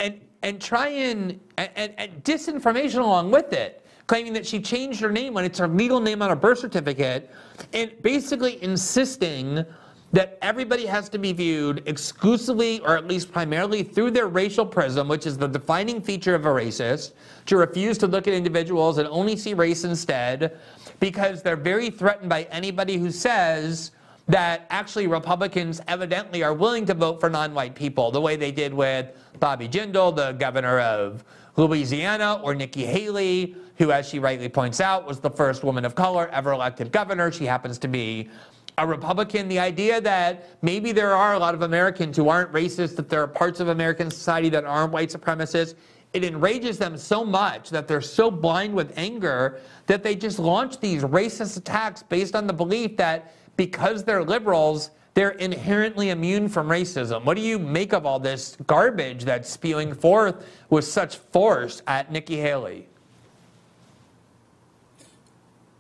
and 0.01 0.21
and 0.43 0.61
try 0.61 0.89
and, 0.89 1.39
and, 1.57 1.95
and 1.99 2.25
disinformation 2.25 2.99
along 2.99 3.31
with 3.31 3.53
it, 3.53 3.87
claiming 4.09 4.33
that 4.33 4.45
she 4.45 4.61
changed 4.61 5.01
her 5.01 5.13
name 5.13 5.35
when 5.35 5.45
it's 5.45 5.59
her 5.59 5.69
legal 5.69 6.01
name 6.01 6.21
on 6.21 6.31
her 6.31 6.37
birth 6.37 6.59
certificate, 6.59 7.31
and 7.73 7.93
basically 8.03 8.63
insisting 8.63 9.65
that 10.13 10.37
everybody 10.43 10.85
has 10.85 11.09
to 11.09 11.19
be 11.19 11.33
viewed 11.33 11.83
exclusively 11.87 12.81
or 12.81 12.97
at 12.97 13.07
least 13.07 13.33
primarily 13.33 13.83
through 13.83 14.11
their 14.11 14.27
racial 14.27 14.67
prism, 14.67 15.09
which 15.09 15.27
is 15.27 15.39
the 15.39 15.47
defining 15.47 16.03
feature 16.03 16.35
of 16.35 16.45
a 16.45 16.49
racist, 16.49 17.13
to 17.47 17.57
refuse 17.57 17.97
to 17.97 18.07
look 18.07 18.29
at 18.29 18.35
individuals 18.35 18.99
and 18.99 19.09
only 19.09 19.37
see 19.37 19.55
race 19.55 19.85
instead, 19.85 20.59
because 21.01 21.43
they're 21.43 21.57
very 21.57 21.89
threatened 21.89 22.29
by 22.29 22.43
anybody 22.51 22.99
who 22.99 23.11
says, 23.11 23.93
that 24.29 24.67
actually 24.71 25.07
Republicans 25.07 25.81
evidently 25.89 26.43
are 26.43 26.55
willing 26.55 26.87
to 26.87 26.95
vote 26.95 27.21
for 27.21 27.29
non-white 27.29 27.75
people, 27.75 28.11
the 28.11 28.21
way 28.21 28.37
they 28.37 28.53
did 28.53 28.73
with 28.73 29.11
Bobby 29.41 29.69
Jindal, 29.69 30.15
the 30.15 30.33
governor 30.33 30.79
of 30.81 31.25
Louisiana, 31.57 32.41
or 32.43 32.55
Nikki 32.55 32.85
Haley, 32.87 33.57
who, 33.77 33.91
as 33.91 34.09
she 34.09 34.19
rightly 34.19 34.49
points 34.49 34.81
out, 34.81 35.07
was 35.07 35.21
the 35.21 35.31
first 35.31 35.65
woman 35.65 35.85
of 35.85 35.95
color 35.95 36.29
ever 36.29 36.53
elected 36.53 36.93
governor. 36.93 37.33
She 37.33 37.45
happens 37.45 37.79
to 37.79 37.89
be 37.89 38.31
a 38.79 38.87
Republican. 38.87 39.49
The 39.49 39.59
idea 39.59 40.01
that 40.01 40.63
maybe 40.63 40.93
there 40.93 41.15
are 41.15 41.35
a 41.35 41.39
lot 41.39 41.55
of 41.55 41.63
Americans 41.63 42.17
who 42.17 42.29
aren't 42.29 42.53
racist, 42.53 42.97
that 42.97 43.09
there 43.09 43.23
are 43.23 43.29
parts 43.29 43.61
of 43.61 43.69
American 43.69 44.11
society 44.11 44.49
that 44.51 44.65
aren't 44.65 44.93
white 44.93 45.11
supremacists, 45.11 45.75
it 46.13 46.25
enrages 46.25 46.79
them 46.79 46.97
so 46.97 47.25
much 47.25 47.71
that 47.71 47.89
they're 47.89 48.01
so 48.01 48.31
blind 48.31 48.75
with 48.75 48.93
anger 48.97 49.61
that 49.87 50.03
they 50.03 50.15
just 50.15 50.39
launch 50.39 50.79
these 50.79 51.03
racist 51.03 51.57
attacks 51.57 52.03
based 52.03 52.37
on 52.37 52.47
the 52.47 52.53
belief 52.53 52.97
that 52.99 53.35
because 53.57 54.05
they're 54.05 54.25
liberals, 54.25 54.91
they're 55.15 55.31
inherently 55.31 56.11
immune 56.11 56.49
from 56.49 56.69
racism. 56.69 57.25
What 57.25 57.37
do 57.37 57.43
you 57.43 57.59
make 57.59 57.93
of 57.93 58.07
all 58.07 58.19
this 58.19 58.57
garbage 58.67 59.25
that's 59.25 59.51
spewing 59.51 59.95
forth 59.95 60.47
with 60.71 60.85
such 60.85 61.17
force 61.17 61.83
at 61.87 62.11
Nikki 62.11 62.39
Haley? 62.39 62.89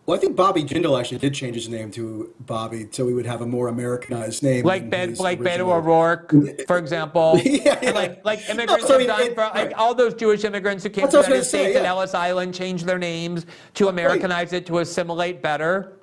Well, 0.05 0.17
I 0.17 0.21
think 0.21 0.35
Bobby 0.35 0.65
Jindal 0.65 0.99
actually 0.99 1.19
did 1.19 1.33
change 1.33 1.55
his 1.55 1.69
name 1.69 1.93
to 1.93 2.35
Bobby, 2.41 2.89
so 2.91 3.07
he 3.07 3.15
would 3.15 3.25
have 3.25 3.41
a 3.41 3.47
more 3.47 3.69
Americanized 3.69 4.43
name. 4.43 4.65
Like 4.65 4.91
ben, 4.91 5.15
like 5.15 5.39
Beto 5.39 5.73
O'Rourke, 5.73 6.35
for 6.67 6.77
example. 6.77 7.41
yeah, 7.45 7.79
yeah. 7.81 7.91
Like 7.93 8.25
like 8.25 8.41
immigrants 8.51 8.83
no, 8.83 8.89
so 8.89 8.99
have 8.99 9.07
done 9.07 9.23
it, 9.23 9.35
for 9.35 9.43
like 9.43 9.55
right. 9.55 9.73
all 9.75 9.95
those 9.95 10.15
Jewish 10.15 10.43
immigrants 10.43 10.83
who 10.83 10.91
came 10.91 11.03
That's 11.03 11.15
to 11.15 11.23
the 11.23 11.29
United 11.29 11.45
States 11.45 11.67
say, 11.67 11.73
yeah. 11.73 11.79
and 11.79 11.87
Ellis 11.87 12.15
Island 12.15 12.53
changed 12.53 12.85
their 12.85 12.99
names 12.99 13.47
to 13.75 13.89
Americanize 13.89 14.51
right. 14.51 14.63
it 14.63 14.67
to 14.67 14.81
assimilate 14.81 15.41
better. 15.41 15.99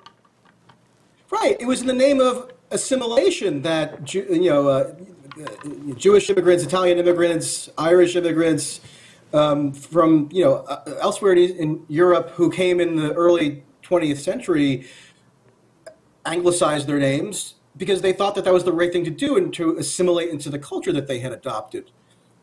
Right. 1.30 1.56
It 1.60 1.66
was 1.66 1.80
in 1.80 1.86
the 1.86 1.92
name 1.92 2.20
of 2.20 2.52
assimilation 2.72 3.62
that 3.62 4.12
you 4.12 4.50
know 4.50 4.68
uh, 4.68 4.94
Jewish 5.94 6.28
immigrants, 6.28 6.64
Italian 6.64 6.98
immigrants, 6.98 7.70
Irish 7.78 8.16
immigrants 8.16 8.80
um, 9.32 9.72
from 9.72 10.28
you 10.32 10.42
know 10.44 10.56
uh, 10.56 10.98
elsewhere 11.00 11.34
in 11.34 11.84
Europe 11.88 12.30
who 12.30 12.50
came 12.50 12.80
in 12.80 12.96
the 12.96 13.12
early 13.12 13.62
20th 13.84 14.18
century 14.18 14.86
anglicized 16.26 16.88
their 16.88 16.98
names 16.98 17.54
because 17.76 18.02
they 18.02 18.12
thought 18.12 18.34
that 18.34 18.44
that 18.44 18.52
was 18.52 18.64
the 18.64 18.72
right 18.72 18.92
thing 18.92 19.04
to 19.04 19.10
do 19.10 19.36
and 19.36 19.54
to 19.54 19.76
assimilate 19.76 20.30
into 20.30 20.50
the 20.50 20.58
culture 20.58 20.92
that 20.92 21.06
they 21.06 21.20
had 21.20 21.32
adopted. 21.32 21.92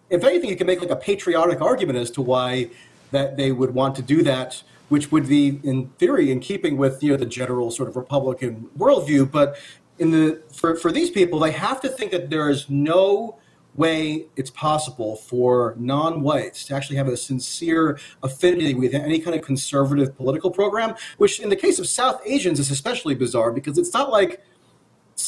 If 0.10 0.24
anything, 0.24 0.50
you 0.50 0.56
can 0.56 0.66
make 0.66 0.80
like 0.80 0.90
a 0.90 0.96
patriotic 0.96 1.60
argument 1.60 2.00
as 2.00 2.10
to 2.12 2.22
why 2.22 2.70
that 3.12 3.36
they 3.36 3.52
would 3.52 3.74
want 3.74 3.96
to 3.98 4.02
do 4.02 4.24
that 4.24 4.64
which 4.90 5.12
would 5.12 5.28
be 5.28 5.60
in 5.64 5.88
theory 5.98 6.32
in 6.32 6.40
keeping 6.40 6.78
with 6.78 7.04
you 7.04 7.12
know 7.12 7.18
the 7.18 7.26
general 7.26 7.72
sort 7.72 7.90
of 7.90 7.96
Republican 7.96 8.70
worldview. 8.78 9.30
But 9.30 9.58
in 10.00 10.12
the 10.12 10.42
for, 10.52 10.76
for 10.76 10.92
these 10.92 11.10
people, 11.10 11.40
they 11.40 11.52
have 11.52 11.82
to 11.82 11.90
think 11.90 12.12
that 12.12 12.30
there 12.30 12.50
is 12.50 12.70
no 12.70 13.38
way 13.76 14.26
it's 14.36 14.50
possible 14.50 15.16
for 15.16 15.76
non-whites 15.78 16.66
to 16.66 16.76
actually 16.76 16.96
have 16.96 17.08
a 17.08 17.16
sincere 17.16 18.00
affinity 18.24 18.74
with 18.74 18.94
any 18.94 19.20
kind 19.20 19.36
of 19.36 19.44
conservative 19.44 20.18
political 20.18 20.50
program, 20.50 20.96
which 21.18 21.40
in 21.40 21.50
the 21.50 21.56
case 21.56 21.78
of 21.78 21.88
South 21.88 22.20
Asians 22.26 22.60
is 22.60 22.72
especially 22.72 23.14
bizarre 23.14 23.52
because 23.52 23.78
it's 23.78 23.94
not 23.94 24.10
like 24.12 24.42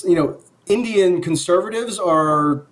you 0.04 0.16
know 0.16 0.42
Indian 0.68 1.22
conservatives 1.22 2.00
are 2.00 2.66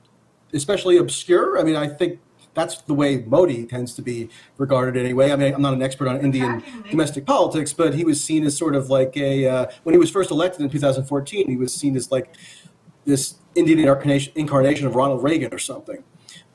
especially 0.54 0.98
obscure. 0.98 1.60
I 1.60 1.64
mean, 1.64 1.76
I 1.76 1.88
think 1.88 2.20
that's 2.58 2.82
the 2.82 2.94
way 2.94 3.18
Modi 3.20 3.66
tends 3.68 3.94
to 3.94 4.02
be 4.02 4.30
regarded 4.58 4.98
anyway. 4.98 5.32
I 5.32 5.36
mean, 5.36 5.54
I'm 5.54 5.62
not 5.62 5.76
an 5.76 5.84
expert 5.84 6.08
on 6.08 6.20
Indian 6.20 6.64
domestic 6.90 7.24
politics, 7.26 7.72
but 7.72 7.94
he 7.94 8.04
was 8.04 8.22
seen 8.22 8.44
as 8.46 8.58
sort 8.58 8.76
of 8.76 8.90
like 8.90 9.16
a 9.16 9.48
uh, 9.48 9.66
when 9.84 9.94
he 9.94 10.00
was 10.00 10.10
first 10.10 10.32
elected 10.32 10.62
in 10.62 10.70
2014, 10.70 11.48
he 11.48 11.56
was 11.56 11.72
seen 11.72 11.96
as 11.96 12.12
like 12.12 12.36
this 13.06 13.36
Indian 13.54 13.80
incarnation, 13.80 14.34
incarnation 14.36 14.88
of 14.88 14.96
Ronald 14.96 15.24
Reagan 15.24 15.54
or 15.54 15.60
something. 15.60 16.04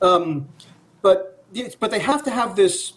Um, 0.01 0.49
but 1.01 1.45
but 1.79 1.89
they 1.89 1.99
have 1.99 2.23
to 2.23 2.31
have 2.31 2.57
this 2.57 2.93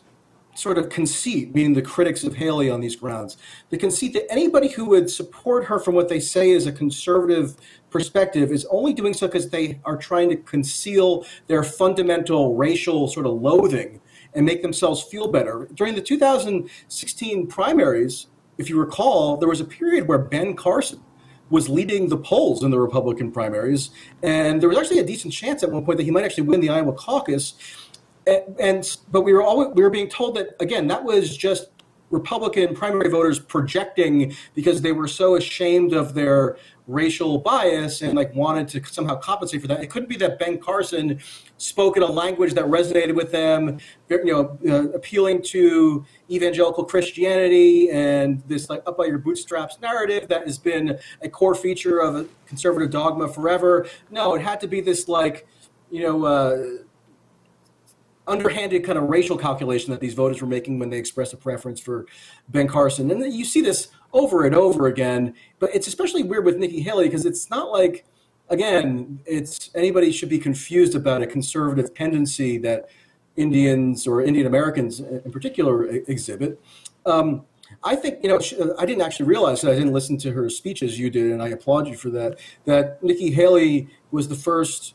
sort 0.56 0.78
of 0.78 0.88
conceit, 0.88 1.54
meaning 1.54 1.74
the 1.74 1.82
critics 1.82 2.24
of 2.24 2.34
Haley 2.34 2.70
on 2.70 2.80
these 2.80 2.96
grounds, 2.96 3.36
the 3.70 3.78
conceit 3.78 4.14
that 4.14 4.30
anybody 4.30 4.68
who 4.68 4.86
would 4.86 5.10
support 5.10 5.66
her 5.66 5.78
from 5.78 5.94
what 5.94 6.08
they 6.08 6.20
say 6.20 6.50
is 6.50 6.66
a 6.66 6.72
conservative 6.72 7.56
perspective 7.90 8.50
is 8.50 8.66
only 8.70 8.92
doing 8.92 9.14
so 9.14 9.26
because 9.26 9.50
they 9.50 9.80
are 9.84 9.96
trying 9.96 10.30
to 10.30 10.36
conceal 10.36 11.26
their 11.46 11.62
fundamental 11.62 12.56
racial 12.56 13.08
sort 13.08 13.26
of 13.26 13.40
loathing 13.40 14.00
and 14.34 14.44
make 14.44 14.62
themselves 14.62 15.02
feel 15.02 15.28
better. 15.28 15.68
During 15.74 15.94
the 15.94 16.02
2016 16.02 17.46
primaries, 17.46 18.26
if 18.58 18.70
you 18.70 18.78
recall, 18.78 19.36
there 19.36 19.48
was 19.48 19.60
a 19.60 19.64
period 19.64 20.08
where 20.08 20.18
Ben 20.18 20.54
Carson 20.54 21.00
was 21.48 21.68
leading 21.68 22.08
the 22.08 22.16
polls 22.16 22.64
in 22.64 22.70
the 22.70 22.78
Republican 22.78 23.30
primaries, 23.30 23.90
and 24.22 24.60
there 24.60 24.68
was 24.68 24.78
actually 24.78 24.98
a 24.98 25.04
decent 25.04 25.32
chance 25.32 25.62
at 25.62 25.70
one 25.70 25.84
point 25.84 25.96
that 25.96 26.04
he 26.04 26.10
might 26.10 26.24
actually 26.24 26.42
win 26.42 26.60
the 26.60 26.68
Iowa 26.68 26.92
caucus. 26.92 27.54
And, 28.26 28.98
but 29.12 29.22
we 29.22 29.32
were 29.32 29.42
always 29.42 29.68
we 29.74 29.82
were 29.82 29.90
being 29.90 30.08
told 30.08 30.36
that 30.36 30.56
again 30.60 30.88
that 30.88 31.04
was 31.04 31.36
just 31.36 31.68
Republican 32.10 32.74
primary 32.74 33.10
voters 33.10 33.38
projecting 33.38 34.34
because 34.54 34.80
they 34.80 34.92
were 34.92 35.08
so 35.08 35.36
ashamed 35.36 35.92
of 35.92 36.14
their 36.14 36.56
racial 36.86 37.38
bias 37.38 38.00
and 38.00 38.14
like 38.14 38.32
wanted 38.34 38.68
to 38.68 38.84
somehow 38.84 39.16
compensate 39.16 39.60
for 39.60 39.66
that. 39.66 39.82
It 39.82 39.88
couldn't 39.88 40.08
be 40.08 40.16
that 40.18 40.38
Ben 40.38 40.58
Carson 40.58 41.18
spoke 41.58 41.96
in 41.96 42.04
a 42.04 42.06
language 42.06 42.54
that 42.54 42.64
resonated 42.66 43.16
with 43.16 43.32
them, 43.32 43.78
you 44.08 44.24
know, 44.24 44.58
uh, 44.68 44.90
appealing 44.90 45.42
to 45.42 46.04
evangelical 46.30 46.84
Christianity 46.84 47.90
and 47.90 48.40
this 48.46 48.70
like 48.70 48.82
up 48.86 48.96
by 48.96 49.06
your 49.06 49.18
bootstraps 49.18 49.80
narrative 49.80 50.28
that 50.28 50.44
has 50.44 50.58
been 50.58 50.98
a 51.22 51.28
core 51.28 51.56
feature 51.56 51.98
of 51.98 52.14
a 52.14 52.26
conservative 52.46 52.90
dogma 52.90 53.26
forever. 53.26 53.88
No, 54.10 54.36
it 54.36 54.42
had 54.42 54.60
to 54.60 54.68
be 54.68 54.80
this 54.80 55.08
like, 55.08 55.48
you 55.90 56.02
know, 56.04 56.24
uh, 56.24 56.62
underhanded 58.26 58.84
kind 58.84 58.98
of 58.98 59.04
racial 59.04 59.36
calculation 59.36 59.90
that 59.92 60.00
these 60.00 60.14
voters 60.14 60.40
were 60.40 60.48
making 60.48 60.78
when 60.78 60.90
they 60.90 60.98
expressed 60.98 61.32
a 61.32 61.36
preference 61.36 61.80
for 61.80 62.06
Ben 62.48 62.68
Carson. 62.68 63.10
And 63.10 63.32
you 63.32 63.44
see 63.44 63.60
this 63.60 63.88
over 64.12 64.44
and 64.44 64.54
over 64.54 64.86
again. 64.86 65.34
But 65.58 65.74
it's 65.74 65.86
especially 65.86 66.22
weird 66.22 66.44
with 66.44 66.56
Nikki 66.56 66.80
Haley 66.80 67.04
because 67.04 67.26
it's 67.26 67.50
not 67.50 67.70
like 67.70 68.04
again, 68.48 69.20
it's 69.26 69.70
anybody 69.74 70.12
should 70.12 70.28
be 70.28 70.38
confused 70.38 70.94
about 70.94 71.22
a 71.22 71.26
conservative 71.26 71.94
tendency 71.94 72.58
that 72.58 72.88
Indians 73.36 74.06
or 74.06 74.22
Indian 74.22 74.46
Americans 74.46 75.00
in 75.00 75.30
particular 75.30 75.86
exhibit. 75.86 76.60
Um, 77.04 77.44
I 77.84 77.96
think 77.96 78.22
you 78.22 78.28
know 78.28 78.40
I 78.78 78.86
didn't 78.86 79.02
actually 79.02 79.26
realize 79.26 79.60
that 79.60 79.72
I 79.72 79.74
didn't 79.74 79.92
listen 79.92 80.16
to 80.18 80.32
her 80.32 80.48
speech 80.48 80.82
as 80.82 80.98
you 80.98 81.10
did, 81.10 81.32
and 81.32 81.42
I 81.42 81.48
applaud 81.48 81.86
you 81.86 81.96
for 81.96 82.10
that. 82.10 82.38
That 82.64 83.02
Nikki 83.02 83.30
Haley 83.30 83.88
was 84.10 84.28
the 84.28 84.34
first 84.34 84.94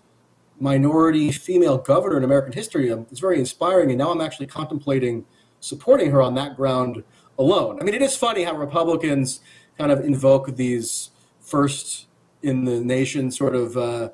minority 0.62 1.32
female 1.32 1.78
governor 1.78 2.18
in 2.18 2.24
American 2.24 2.54
history. 2.54 2.92
Um, 2.92 3.08
it's 3.12 3.20
very 3.20 3.40
inspiring, 3.40 3.90
and 3.90 3.98
now 3.98 4.12
I'm 4.12 4.22
actually 4.22 4.48
contemplating 4.48 5.26
supporting 5.60 6.12
her 6.12 6.22
on 6.22 6.36
that 6.36 6.56
ground 6.56 7.04
alone. 7.38 7.80
I 7.82 7.84
mean, 7.84 7.94
it 7.94 8.02
is 8.02 8.16
funny 8.16 8.44
how 8.44 8.56
Republicans 8.56 9.42
kind 9.78 9.92
of 9.92 10.06
invoke 10.06 10.56
these 10.56 11.10
first 11.40 12.08
in 12.44 12.66
the 12.66 12.80
nation 12.80 13.32
sort 13.32 13.56
of 13.56 13.78
uh, 13.78 14.10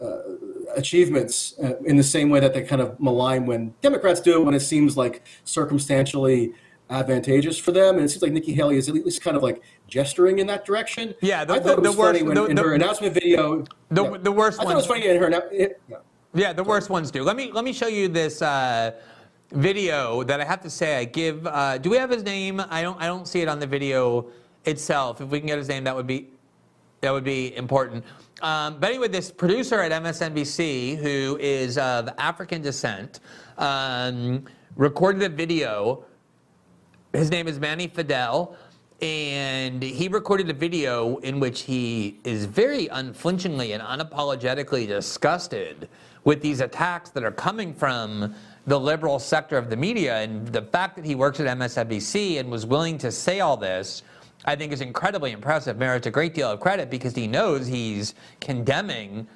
uh, 0.00 0.18
achievements 0.74 1.54
uh, 1.62 1.76
in 1.84 1.96
the 1.96 2.02
same 2.02 2.28
way 2.30 2.40
that 2.40 2.54
they 2.54 2.62
kind 2.62 2.82
of 2.82 2.98
malign 3.00 3.46
when 3.46 3.74
Democrats 3.80 4.20
do 4.20 4.40
it 4.40 4.44
when 4.44 4.54
it 4.54 4.60
seems 4.60 4.96
like 4.96 5.22
circumstantially 5.44 6.52
advantageous 6.90 7.58
for 7.58 7.72
them. 7.72 7.96
And 7.96 8.04
it 8.04 8.08
seems 8.08 8.22
like 8.22 8.32
Nikki 8.32 8.52
Haley 8.52 8.76
is 8.76 8.88
at 8.88 8.94
least 8.94 9.22
kind 9.22 9.36
of 9.36 9.42
like 9.42 9.62
gesturing 9.88 10.38
in 10.38 10.46
that 10.46 10.64
direction. 10.64 11.14
Yeah, 11.20 11.44
the, 11.44 11.54
I 11.54 11.60
thought 11.60 11.82
the, 11.82 11.82
it 11.82 11.88
was 11.88 11.96
funny 11.96 12.22
when 12.22 12.34
the, 12.34 12.44
in 12.46 12.56
her 12.56 12.74
announcement 12.74 13.14
video. 13.14 13.64
The, 13.90 14.04
yeah, 14.04 14.18
the 14.18 14.32
worst. 14.32 14.60
I 14.60 14.64
thought 14.64 14.72
it 14.72 14.76
was 14.76 14.86
funny 14.86 15.06
in 15.06 15.20
her. 15.20 15.28
It, 15.52 15.80
yeah. 15.88 15.96
yeah, 16.34 16.52
the 16.52 16.64
worst 16.64 16.90
ones 16.90 17.10
do. 17.10 17.22
Let 17.22 17.36
me 17.36 17.50
let 17.52 17.64
me 17.64 17.72
show 17.72 17.88
you 17.88 18.08
this. 18.08 18.42
Uh, 18.42 18.92
video 19.52 20.22
that 20.24 20.40
I 20.40 20.44
have 20.44 20.60
to 20.62 20.70
say 20.70 20.98
I 20.98 21.04
give. 21.04 21.46
Uh, 21.46 21.78
do 21.78 21.90
we 21.90 21.96
have 21.96 22.10
his 22.10 22.22
name? 22.22 22.60
I 22.68 22.82
don't. 22.82 23.00
I 23.00 23.06
don't 23.06 23.26
see 23.26 23.42
it 23.42 23.48
on 23.48 23.58
the 23.58 23.66
video 23.66 24.26
itself. 24.64 25.20
If 25.20 25.28
we 25.28 25.38
can 25.38 25.46
get 25.46 25.58
his 25.58 25.68
name, 25.68 25.84
that 25.84 25.94
would 25.94 26.06
be 26.06 26.28
that 27.00 27.10
would 27.12 27.24
be 27.24 27.54
important. 27.56 28.04
Um, 28.42 28.78
but 28.78 28.90
anyway, 28.90 29.08
this 29.08 29.30
producer 29.30 29.80
at 29.80 29.92
MSNBC, 29.92 30.98
who 30.98 31.38
is 31.40 31.78
of 31.78 32.08
African 32.18 32.62
descent, 32.62 33.20
um, 33.58 34.44
recorded 34.76 35.22
a 35.22 35.28
video. 35.28 36.04
His 37.16 37.30
name 37.30 37.48
is 37.48 37.58
Manny 37.58 37.88
Fidel. 37.88 38.54
And 39.00 39.82
he 39.82 40.08
recorded 40.08 40.50
a 40.50 40.52
video 40.52 41.16
in 41.18 41.40
which 41.40 41.62
he 41.62 42.20
is 42.24 42.44
very 42.44 42.88
unflinchingly 42.88 43.72
and 43.72 43.82
unapologetically 43.82 44.86
disgusted 44.86 45.88
with 46.24 46.42
these 46.42 46.60
attacks 46.60 47.10
that 47.10 47.24
are 47.24 47.30
coming 47.30 47.72
from 47.72 48.34
the 48.66 48.78
liberal 48.78 49.18
sector 49.18 49.56
of 49.56 49.70
the 49.70 49.76
media. 49.76 50.18
And 50.18 50.46
the 50.48 50.60
fact 50.60 50.96
that 50.96 51.06
he 51.06 51.14
works 51.14 51.40
at 51.40 51.46
MSNBC 51.46 52.38
and 52.38 52.50
was 52.50 52.66
willing 52.66 52.98
to 52.98 53.10
say 53.10 53.40
all 53.40 53.56
this, 53.56 54.02
I 54.44 54.54
think 54.54 54.72
is 54.72 54.82
incredibly 54.82 55.32
impressive, 55.32 55.78
merits 55.78 56.06
a 56.06 56.10
great 56.10 56.34
deal 56.34 56.50
of 56.50 56.60
credit 56.60 56.90
because 56.90 57.14
he 57.14 57.26
knows 57.26 57.66
he's 57.66 58.14
condemning 58.40 59.26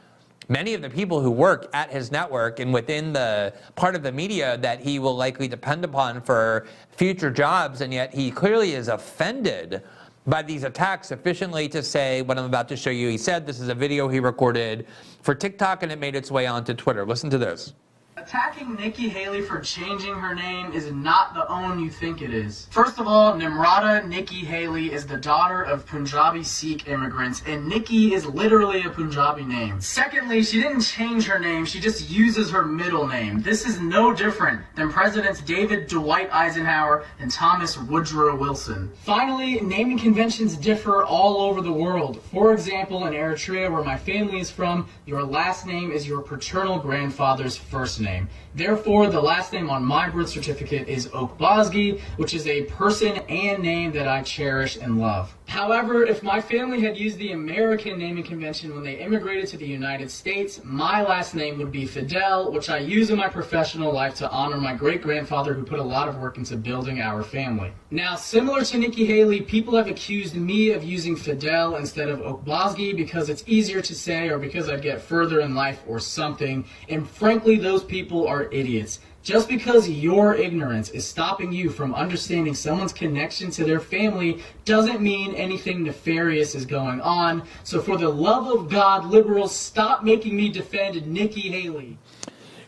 many 0.51 0.75
of 0.75 0.83
the 0.83 0.91
people 0.91 1.21
who 1.21 1.31
work 1.31 1.71
at 1.73 1.91
his 1.91 2.11
network 2.11 2.59
and 2.59 2.75
within 2.75 3.13
the 3.13 3.55
part 3.77 3.95
of 3.95 4.03
the 4.03 4.13
media 4.13 4.59
that 4.59 4.81
he 4.81 4.99
will 4.99 5.17
likely 5.17 5.49
depend 5.49 5.85
upon 5.85 6.21
for 6.21 6.67
future 6.91 7.31
jobs. 7.31 7.81
And 7.81 7.95
yet 7.95 8.13
he 8.13 8.31
clearly 8.31 8.75
is 8.75 8.89
offended 8.89 9.83
by 10.27 10.43
these 10.43 10.65
attacks 10.65 11.09
sufficiently 11.09 11.69
to 11.69 11.83
say 11.83 12.21
what 12.23 12.37
I'm 12.37 12.45
about 12.45 12.69
to 12.69 12.77
show 12.77 12.91
you. 12.91 13.09
He 13.09 13.17
said 13.17 13.47
this 13.47 13.61
is 13.61 13.69
a 13.69 13.75
video 13.75 14.09
he 14.09 14.21
recorded 14.21 14.87
for 15.23 15.35
TikTok 15.35 15.83
and 15.83 15.91
it 15.91 15.99
made 15.99 16.15
its 16.15 16.31
way 16.31 16.47
onto 16.47 16.75
Twitter. 16.75 17.07
Listen 17.07 17.31
to 17.31 17.39
this. 17.39 17.73
Attacking 18.21 18.75
Nikki 18.75 19.09
Haley 19.09 19.41
for 19.41 19.61
changing 19.61 20.15
her 20.15 20.35
name 20.35 20.73
is 20.73 20.93
not 20.93 21.33
the 21.33 21.49
own 21.51 21.81
you 21.81 21.89
think 21.89 22.21
it 22.21 22.35
is. 22.35 22.67
First 22.71 22.99
of 22.99 23.07
all, 23.07 23.33
Nimrata 23.33 24.07
Nikki 24.07 24.45
Haley 24.45 24.93
is 24.93 25.07
the 25.07 25.17
daughter 25.17 25.63
of 25.63 25.87
Punjabi 25.87 26.45
Sikh 26.45 26.87
immigrants, 26.87 27.43
and 27.47 27.67
Nikki 27.67 28.13
is 28.13 28.27
literally 28.27 28.83
a 28.85 28.91
Punjabi 28.91 29.45
name. 29.45 29.81
Secondly, 29.81 30.43
she 30.43 30.61
didn't 30.61 30.83
change 30.83 31.25
her 31.25 31.39
name, 31.39 31.65
she 31.65 31.81
just 31.81 32.11
uses 32.11 32.51
her 32.51 32.63
middle 32.63 33.07
name. 33.07 33.41
This 33.41 33.67
is 33.67 33.81
no 33.81 34.13
different 34.13 34.61
than 34.75 34.93
Presidents 34.93 35.41
David 35.41 35.89
Dwight 35.89 36.29
Eisenhower 36.31 37.07
and 37.21 37.31
Thomas 37.31 37.79
Woodrow 37.79 38.37
Wilson. 38.37 38.93
Finally, 39.03 39.63
naming 39.63 39.99
conventions 39.99 40.59
differ 40.59 41.05
all 41.05 41.41
over 41.41 41.63
the 41.63 41.73
world. 41.73 42.21
For 42.31 42.53
example, 42.53 43.07
in 43.07 43.15
Eritrea, 43.15 43.73
where 43.73 43.83
my 43.83 43.97
family 43.97 44.41
is 44.41 44.51
from, 44.51 44.91
your 45.07 45.23
last 45.23 45.65
name 45.65 45.91
is 45.91 46.07
your 46.07 46.21
paternal 46.21 46.79
grandfather's 46.79 47.57
first 47.57 47.99
name 47.99 48.10
name. 48.11 48.29
Therefore, 48.55 49.09
the 49.09 49.21
last 49.21 49.53
name 49.53 49.71
on 49.71 49.85
my 49.85 50.09
birth 50.09 50.29
certificate 50.29 50.89
is 50.89 51.07
Okbozgi, 51.09 52.01
which 52.17 52.35
is 52.35 52.47
a 52.47 52.65
person 52.65 53.19
and 53.29 53.63
name 53.63 53.93
that 53.93 54.09
I 54.09 54.23
cherish 54.23 54.77
and 54.77 54.99
love. 55.01 55.37
However, 55.47 56.05
if 56.05 56.23
my 56.23 56.41
family 56.41 56.81
had 56.81 56.97
used 56.97 57.19
the 57.19 57.33
American 57.33 57.99
naming 57.99 58.23
convention 58.23 58.73
when 58.75 58.85
they 58.85 58.95
immigrated 58.95 59.49
to 59.49 59.57
the 59.57 59.67
United 59.67 60.11
States, 60.11 60.61
my 60.65 61.03
last 61.03 61.35
name 61.35 61.59
would 61.59 61.73
be 61.73 61.87
Fidel, 61.87 62.53
which 62.53 62.71
I 62.71 62.79
use 62.79 63.11
in 63.11 63.19
my 63.19 63.29
professional 63.29 63.93
life 63.93 64.15
to 64.17 64.31
honor 64.31 64.59
my 64.59 64.75
great 64.75 65.03
grandfather 65.03 65.55
who 65.55 65.65
put 65.65 65.81
a 65.81 65.83
lot 65.83 66.09
of 66.09 66.19
work 66.19 66.39
into 66.39 66.57
building 66.57 67.01
our 67.01 67.25
family. 67.25 67.73
Now, 67.91 68.15
similar 68.15 68.63
to 68.65 68.79
Nikki 68.79 69.05
Haley, 69.05 69.41
people 69.41 69.77
have 69.77 69.89
accused 69.89 70.37
me 70.37 70.71
of 70.71 70.85
using 70.85 71.17
Fidel 71.17 71.77
instead 71.77 72.09
of 72.09 72.21
Okbozgi 72.21 72.97
because 72.97 73.29
it's 73.29 73.43
easier 73.47 73.81
to 73.81 73.95
say 73.95 74.29
or 74.29 74.39
because 74.39 74.69
I'd 74.69 74.83
get 74.83 75.01
further 75.01 75.41
in 75.41 75.57
life 75.57 75.83
or 75.89 75.99
something. 75.99 76.65
And 76.89 77.09
frankly, 77.09 77.57
those 77.57 77.83
people 77.83 78.29
are 78.29 78.40
idiots. 78.45 79.01
Just 79.23 79.49
because 79.49 79.89
your 79.89 80.35
ignorance 80.35 80.89
is 80.91 81.07
stopping 81.07 81.53
you 81.53 81.69
from 81.69 81.95
understanding 81.95 82.55
someone's 82.55 82.93
connection 82.93 83.51
to 83.51 83.65
their 83.65 83.81
family 83.81 84.43
doesn't 84.65 85.03
mean 85.03 85.35
anything 85.35 85.83
nefarious 85.83 86.55
is 86.55 86.65
going 86.65 87.03
on. 87.03 87.43
So, 87.65 87.83
for 87.83 87.99
the 87.99 88.09
love 88.09 88.49
of 88.49 88.71
God, 88.71 89.05
liberals, 89.07 89.55
stop 89.55 90.03
making 90.03 90.37
me 90.37 90.49
defend 90.49 91.07
Nikki 91.07 91.51
Haley. 91.51 91.99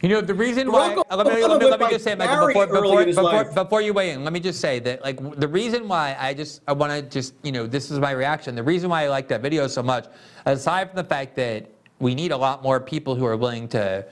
You 0.02 0.08
know, 0.08 0.20
the 0.20 0.34
reason 0.34 0.70
why, 0.70 0.94
let 0.94 1.26
me, 1.26 1.46
let 1.46 1.60
me, 1.60 1.70
let 1.70 1.78
me 1.78 1.88
just 1.88 2.02
say, 2.02 2.16
Michael, 2.16 2.48
before, 2.48 2.66
before, 2.66 3.04
before, 3.04 3.44
before, 3.44 3.80
you 3.82 3.94
weigh 3.94 4.10
in, 4.10 4.24
let 4.24 4.32
me 4.32 4.40
just 4.40 4.60
say 4.60 4.80
that, 4.80 5.00
like, 5.04 5.38
the 5.38 5.46
reason 5.46 5.86
why 5.86 6.16
I 6.18 6.34
just, 6.34 6.60
I 6.66 6.72
want 6.72 6.92
to 6.92 7.02
just, 7.02 7.34
you 7.44 7.52
know, 7.52 7.68
this 7.68 7.88
is 7.88 8.00
my 8.00 8.10
reaction. 8.10 8.56
The 8.56 8.64
reason 8.64 8.90
why 8.90 9.04
I 9.04 9.08
like 9.08 9.28
that 9.28 9.42
video 9.42 9.68
so 9.68 9.80
much, 9.80 10.06
aside 10.44 10.88
from 10.88 10.96
the 10.96 11.04
fact 11.04 11.36
that 11.36 11.70
we 12.00 12.16
need 12.16 12.32
a 12.32 12.36
lot 12.36 12.64
more 12.64 12.80
people 12.80 13.14
who 13.14 13.24
are 13.24 13.36
willing 13.36 13.68
to, 13.68 14.04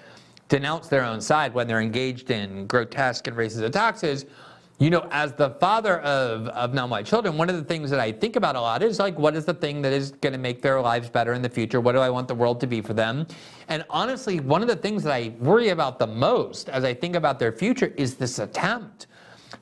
denounce 0.50 0.88
their 0.88 1.04
own 1.04 1.20
side 1.20 1.54
when 1.54 1.66
they're 1.66 1.80
engaged 1.80 2.30
in 2.30 2.66
grotesque 2.66 3.26
and 3.28 3.36
racist 3.36 3.62
attacks 3.62 4.02
is, 4.02 4.26
you 4.78 4.90
know, 4.90 5.06
as 5.12 5.32
the 5.34 5.50
father 5.50 6.00
of, 6.00 6.48
of 6.48 6.74
non-white 6.74 7.06
children, 7.06 7.38
one 7.38 7.48
of 7.48 7.56
the 7.56 7.62
things 7.62 7.88
that 7.90 8.00
I 8.00 8.10
think 8.10 8.34
about 8.34 8.56
a 8.56 8.60
lot 8.60 8.82
is 8.82 8.98
like, 8.98 9.16
what 9.18 9.36
is 9.36 9.44
the 9.44 9.54
thing 9.54 9.80
that 9.82 9.92
is 9.92 10.10
going 10.10 10.32
to 10.32 10.38
make 10.38 10.60
their 10.60 10.80
lives 10.80 11.08
better 11.08 11.34
in 11.34 11.42
the 11.42 11.48
future? 11.48 11.80
What 11.80 11.92
do 11.92 11.98
I 11.98 12.10
want 12.10 12.28
the 12.28 12.34
world 12.34 12.60
to 12.60 12.66
be 12.66 12.80
for 12.80 12.94
them? 12.94 13.26
And 13.68 13.84
honestly, 13.88 14.40
one 14.40 14.60
of 14.60 14.68
the 14.68 14.76
things 14.76 15.04
that 15.04 15.12
I 15.12 15.34
worry 15.38 15.68
about 15.68 15.98
the 15.98 16.06
most 16.06 16.68
as 16.68 16.82
I 16.82 16.94
think 16.94 17.14
about 17.14 17.38
their 17.38 17.52
future 17.52 17.92
is 17.96 18.16
this 18.16 18.40
attempt 18.40 19.06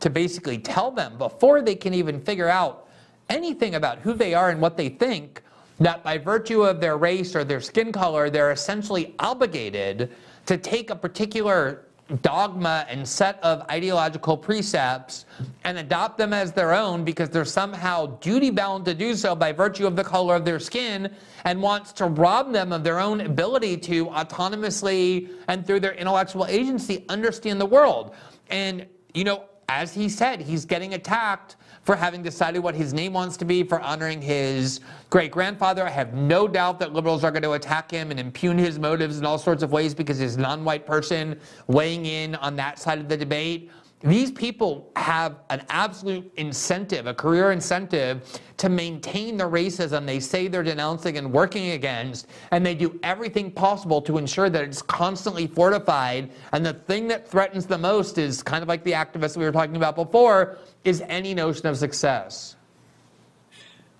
to 0.00 0.08
basically 0.08 0.58
tell 0.58 0.90
them 0.90 1.18
before 1.18 1.60
they 1.60 1.74
can 1.74 1.92
even 1.92 2.20
figure 2.20 2.48
out 2.48 2.88
anything 3.28 3.74
about 3.74 3.98
who 3.98 4.14
they 4.14 4.32
are 4.32 4.48
and 4.48 4.60
what 4.60 4.78
they 4.78 4.88
think, 4.88 5.42
that 5.80 6.02
by 6.02 6.16
virtue 6.16 6.62
of 6.62 6.80
their 6.80 6.96
race 6.96 7.36
or 7.36 7.44
their 7.44 7.60
skin 7.60 7.92
color, 7.92 8.30
they're 8.30 8.52
essentially 8.52 9.14
obligated 9.18 10.10
to 10.48 10.56
take 10.56 10.88
a 10.88 10.96
particular 10.96 11.84
dogma 12.22 12.86
and 12.88 13.06
set 13.06 13.38
of 13.42 13.60
ideological 13.70 14.34
precepts 14.34 15.26
and 15.64 15.76
adopt 15.76 16.16
them 16.16 16.32
as 16.32 16.52
their 16.52 16.72
own 16.72 17.04
because 17.04 17.28
they're 17.28 17.44
somehow 17.44 18.06
duty 18.20 18.48
bound 18.48 18.82
to 18.86 18.94
do 18.94 19.14
so 19.14 19.36
by 19.36 19.52
virtue 19.52 19.86
of 19.86 19.94
the 19.94 20.02
color 20.02 20.34
of 20.34 20.46
their 20.46 20.58
skin 20.58 21.14
and 21.44 21.60
wants 21.60 21.92
to 21.92 22.06
rob 22.06 22.50
them 22.50 22.72
of 22.72 22.82
their 22.82 22.98
own 22.98 23.20
ability 23.20 23.76
to 23.76 24.06
autonomously 24.06 25.28
and 25.48 25.66
through 25.66 25.80
their 25.80 25.92
intellectual 25.92 26.46
agency 26.46 27.04
understand 27.10 27.60
the 27.60 27.66
world. 27.66 28.14
And, 28.48 28.86
you 29.12 29.24
know, 29.24 29.44
as 29.68 29.92
he 29.92 30.08
said, 30.08 30.40
he's 30.40 30.64
getting 30.64 30.94
attacked 30.94 31.56
for 31.88 31.96
having 31.96 32.22
decided 32.22 32.58
what 32.58 32.74
his 32.74 32.92
name 32.92 33.14
wants 33.14 33.38
to 33.38 33.46
be, 33.46 33.62
for 33.62 33.80
honoring 33.80 34.20
his 34.20 34.80
great 35.08 35.30
grandfather. 35.30 35.82
I 35.86 35.88
have 35.88 36.12
no 36.12 36.46
doubt 36.46 36.78
that 36.80 36.92
liberals 36.92 37.24
are 37.24 37.30
going 37.30 37.44
to 37.44 37.52
attack 37.52 37.90
him 37.90 38.10
and 38.10 38.20
impugn 38.20 38.58
his 38.58 38.78
motives 38.78 39.16
in 39.18 39.24
all 39.24 39.38
sorts 39.38 39.62
of 39.62 39.72
ways 39.72 39.94
because 39.94 40.18
he's 40.18 40.36
a 40.36 40.40
non 40.40 40.66
white 40.66 40.84
person 40.84 41.40
weighing 41.66 42.04
in 42.04 42.34
on 42.34 42.56
that 42.56 42.78
side 42.78 42.98
of 42.98 43.08
the 43.08 43.16
debate. 43.16 43.70
These 44.00 44.30
people 44.30 44.92
have 44.94 45.40
an 45.50 45.64
absolute 45.70 46.32
incentive, 46.36 47.08
a 47.08 47.14
career 47.14 47.50
incentive, 47.50 48.40
to 48.58 48.68
maintain 48.68 49.36
the 49.36 49.44
racism 49.44 50.06
they 50.06 50.20
say 50.20 50.46
they're 50.46 50.62
denouncing 50.62 51.18
and 51.18 51.32
working 51.32 51.72
against, 51.72 52.28
and 52.52 52.64
they 52.64 52.76
do 52.76 53.00
everything 53.02 53.50
possible 53.50 54.00
to 54.02 54.16
ensure 54.16 54.50
that 54.50 54.62
it's 54.62 54.82
constantly 54.82 55.48
fortified. 55.48 56.30
And 56.52 56.64
the 56.64 56.74
thing 56.74 57.08
that 57.08 57.26
threatens 57.26 57.66
the 57.66 57.78
most 57.78 58.18
is 58.18 58.40
kind 58.40 58.62
of 58.62 58.68
like 58.68 58.84
the 58.84 58.92
activists 58.92 59.36
we 59.36 59.44
were 59.44 59.52
talking 59.52 59.74
about 59.74 59.96
before, 59.96 60.58
is 60.84 61.02
any 61.08 61.34
notion 61.34 61.66
of 61.66 61.76
success. 61.76 62.54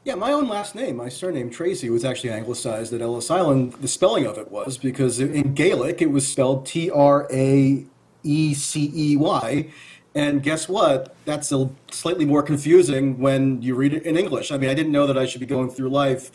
Yeah, 0.05 0.15
my 0.15 0.31
own 0.31 0.49
last 0.49 0.77
name, 0.77 0.97
my 0.97 1.09
surname 1.09 1.51
Tracey, 1.51 1.91
was 1.91 2.05
actually 2.05 2.31
anglicized 2.31 2.93
at 2.93 3.03
Ellis 3.03 3.33
Island. 3.33 3.73
The 3.75 3.89
spelling 3.89 4.27
of 4.27 4.39
it 4.39 4.51
was 4.51 4.79
because 4.79 5.19
in 5.19 5.55
Gaelic 5.55 6.01
it 6.01 6.13
was 6.13 6.27
spelled 6.27 6.67
T 6.67 6.89
R 6.89 7.27
A 7.33 7.85
E 8.23 8.55
C 8.55 8.93
E 8.95 9.17
Y. 9.17 9.69
And 10.15 10.43
guess 10.43 10.69
what? 10.69 11.15
That's 11.25 11.53
a 11.53 11.71
slightly 11.91 12.25
more 12.25 12.43
confusing 12.43 13.19
when 13.19 13.63
you 13.63 13.75
read 13.75 13.93
it 13.93 14.05
in 14.05 14.17
English. 14.17 14.51
I 14.51 14.59
mean, 14.59 14.71
I 14.71 14.75
didn't 14.75 14.93
know 14.93 15.07
that 15.07 15.19
I 15.19 15.27
should 15.27 15.41
be 15.41 15.47
going 15.47 15.71
through 15.71 15.91
life 15.91 16.31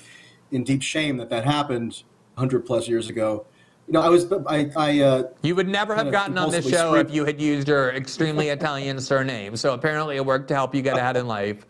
in 0.52 0.64
deep 0.64 0.82
shame 0.82 1.18
that 1.18 1.30
that 1.30 1.44
happened 1.44 2.04
hundred 2.38 2.66
plus 2.66 2.88
years 2.88 3.10
ago. 3.10 3.46
You 3.88 3.94
know, 3.94 4.02
I 4.02 4.10
was 4.10 4.32
I 4.48 4.72
I 4.76 5.00
uh, 5.02 5.24
You 5.42 5.56
would 5.56 5.68
never 5.68 5.96
have 5.96 6.12
gotten 6.12 6.38
on 6.38 6.52
this 6.52 6.70
show 6.70 6.92
screamed- 6.92 7.10
if 7.10 7.16
you 7.16 7.26
had 7.26 7.42
used 7.42 7.68
your 7.68 7.90
extremely 7.90 8.50
Italian 8.50 9.00
surname. 9.00 9.58
So 9.58 9.74
apparently 9.74 10.16
it 10.16 10.26
worked 10.26 10.48
to 10.50 10.56
help 10.56 10.74
you 10.74 10.82
get 10.82 10.98
ahead 10.98 11.18
in 11.18 11.28
life. 11.28 11.66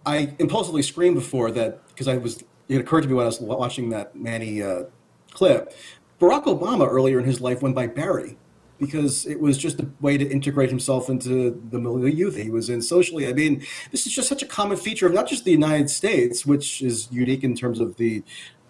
I 0.06 0.34
impulsively 0.38 0.82
screamed 0.82 1.14
before 1.16 1.50
that 1.52 1.86
because 1.88 2.08
I 2.08 2.16
was. 2.16 2.42
It 2.68 2.80
occurred 2.80 3.02
to 3.02 3.08
me 3.08 3.14
when 3.14 3.24
I 3.24 3.26
was 3.26 3.40
watching 3.40 3.90
that 3.90 4.14
Manny 4.14 4.62
uh, 4.62 4.84
clip. 5.32 5.72
Barack 6.20 6.44
Obama 6.44 6.86
earlier 6.86 7.18
in 7.18 7.24
his 7.24 7.40
life 7.40 7.62
went 7.62 7.74
by 7.74 7.86
Barry 7.86 8.36
because 8.78 9.26
it 9.26 9.40
was 9.40 9.58
just 9.58 9.80
a 9.80 9.88
way 10.00 10.16
to 10.16 10.30
integrate 10.30 10.70
himself 10.70 11.08
into 11.10 11.60
the 11.70 11.78
milieu 11.78 12.08
youth 12.08 12.36
he 12.36 12.50
was 12.50 12.70
in 12.70 12.80
socially. 12.80 13.26
I 13.26 13.32
mean, 13.32 13.64
this 13.90 14.06
is 14.06 14.12
just 14.12 14.28
such 14.28 14.42
a 14.42 14.46
common 14.46 14.76
feature 14.76 15.06
of 15.06 15.12
not 15.12 15.28
just 15.28 15.44
the 15.44 15.50
United 15.50 15.90
States, 15.90 16.46
which 16.46 16.80
is 16.80 17.08
unique 17.10 17.44
in 17.44 17.54
terms 17.54 17.80
of 17.80 17.96
the 17.96 18.22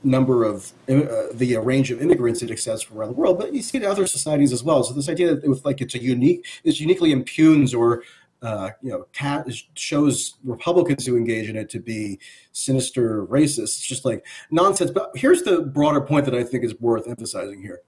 number 0.03 0.45
of 0.45 0.73
uh, 0.89 1.27
the 1.33 1.57
range 1.63 1.91
of 1.91 2.01
immigrants 2.01 2.43
it 2.43 2.51
accepts 2.51 2.83
from 2.83 2.99
around 2.99 3.09
the 3.09 3.15
world, 3.15 3.39
but 3.39 3.53
you 3.53 3.63
see 3.63 3.79
it 3.79 3.85
in 3.85 3.91
other 3.91 4.07
societies 4.07 4.53
as 4.53 4.63
well. 4.63 4.83
So 4.83 4.95
this 4.95 5.09
idea 5.09 5.35
that 5.35 5.45
it 5.45 5.49
was 5.49 5.65
like 5.65 5.81
it's 5.81 5.95
a 5.95 6.03
unique, 6.03 6.47
it's 6.65 6.81
uniquely 6.81 7.13
impugns 7.13 7.75
or 7.75 8.03
uh, 8.43 8.71
you 8.83 8.91
know, 8.91 9.07
shows 9.75 10.35
Republicans 10.45 11.07
who 11.07 11.17
engage 11.17 11.49
in 11.49 11.57
it 11.57 11.69
to 11.71 11.81
be 11.81 12.19
sinister 12.53 13.27
racists. 13.27 13.59
It's 13.59 13.87
just 13.87 14.05
like 14.05 14.25
nonsense. 14.51 14.91
But 14.91 15.11
here's 15.15 15.43
the 15.43 15.63
broader 15.63 16.01
point 16.01 16.25
that 16.25 16.35
I 16.35 16.45
think 16.45 16.65
is 16.65 16.79
worth 16.81 17.07
emphasizing 17.07 17.61
here. 17.61 17.81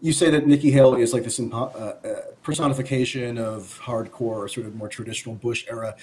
You 0.00 0.12
say 0.12 0.30
that 0.30 0.46
Nikki 0.46 0.70
Haley 0.70 1.02
is 1.02 1.12
like 1.12 1.22
this 1.22 1.38
uh, 1.38 1.44
uh, 1.44 1.96
personification 2.42 3.38
of 3.38 3.78
hardcore, 3.80 4.50
sort 4.50 4.66
of 4.66 4.74
more 4.74 4.88
traditional 4.88 5.36
Bush 5.36 5.64
era 5.68 5.94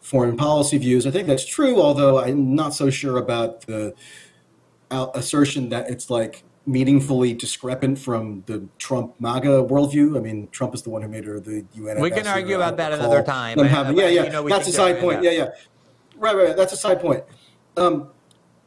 foreign 0.00 0.36
policy 0.36 0.78
views. 0.78 1.06
I 1.06 1.10
think 1.10 1.26
that's 1.26 1.46
true, 1.46 1.80
although 1.80 2.18
I'm 2.18 2.54
not 2.54 2.74
so 2.74 2.90
sure 2.90 3.16
about 3.16 3.62
the 3.62 3.94
uh, 4.90 5.08
assertion 5.14 5.70
that 5.70 5.90
it's 5.90 6.10
like 6.10 6.44
meaningfully 6.66 7.32
discrepant 7.32 7.98
from 7.98 8.42
the 8.46 8.66
Trump 8.78 9.14
MAGA 9.20 9.64
worldview. 9.64 10.16
I 10.16 10.20
mean, 10.20 10.48
Trump 10.50 10.74
is 10.74 10.82
the 10.82 10.90
one 10.90 11.00
who 11.00 11.08
made 11.08 11.24
her 11.24 11.38
the 11.38 11.64
UN. 11.74 12.00
We 12.00 12.10
can 12.10 12.26
argue 12.26 12.56
about 12.56 12.76
that 12.78 12.92
another 12.92 13.22
time. 13.22 13.58
having- 13.58 13.96
yeah, 13.96 14.08
yeah, 14.08 14.24
you 14.24 14.30
know, 14.30 14.48
that's 14.48 14.68
a 14.68 14.72
side 14.72 14.98
point. 14.98 15.22
Yeah, 15.22 15.30
yeah, 15.30 15.48
right, 16.16 16.36
right. 16.36 16.56
That's 16.56 16.72
a 16.72 16.76
side 16.76 17.00
point. 17.00 17.24
Um, 17.76 18.08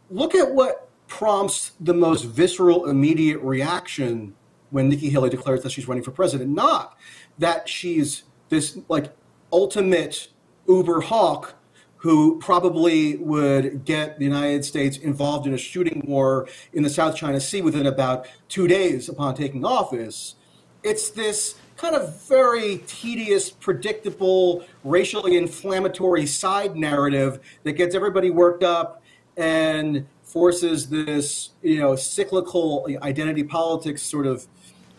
look 0.10 0.34
at 0.34 0.54
what 0.54 0.88
prompts 1.08 1.72
the 1.80 1.94
most 1.94 2.24
visceral, 2.24 2.86
immediate 2.90 3.40
reaction 3.40 4.36
when 4.70 4.88
Nikki 4.88 5.10
Haley 5.10 5.30
declares 5.30 5.64
that 5.64 5.72
she's 5.72 5.88
running 5.88 6.04
for 6.04 6.12
president. 6.12 6.52
Not 6.52 6.98
that 7.38 7.68
she's 7.68 8.24
this 8.50 8.78
like 8.88 9.12
ultimate 9.52 10.30
uber 10.68 11.02
hawk 11.02 11.56
who 12.00 12.40
probably 12.40 13.18
would 13.18 13.84
get 13.84 14.18
the 14.20 14.26
United 14.26 14.64
States 14.64 14.98
involved 14.98 15.46
in 15.46 15.54
a 15.54 15.58
shooting 15.58 16.02
war 16.06 16.48
in 16.74 16.82
the 16.82 16.90
South 16.90 17.16
China 17.16 17.40
Sea 17.40 17.62
within 17.62 17.86
about 17.86 18.26
two 18.48 18.68
days 18.68 19.10
upon 19.10 19.36
taking 19.36 19.66
office. 19.66 20.36
It's 20.82 21.10
this 21.10 21.56
kind 21.76 21.96
of 21.96 22.22
very 22.28 22.80
tedious, 22.88 23.50
predictable, 23.50 24.66
racially 24.84 25.36
inflammatory 25.36 26.26
side 26.26 26.76
narrative 26.78 27.40
that 27.64 27.74
gets 27.74 27.96
everybody 27.96 28.30
worked 28.30 28.64
up 28.64 29.04
and 29.36 30.06
forces 30.24 30.90
this, 30.90 31.50
you 31.62 31.80
know, 31.80 31.96
cyclical 31.96 32.88
identity 33.02 33.44
politics 33.44 34.02
sort 34.02 34.26
of 34.26 34.48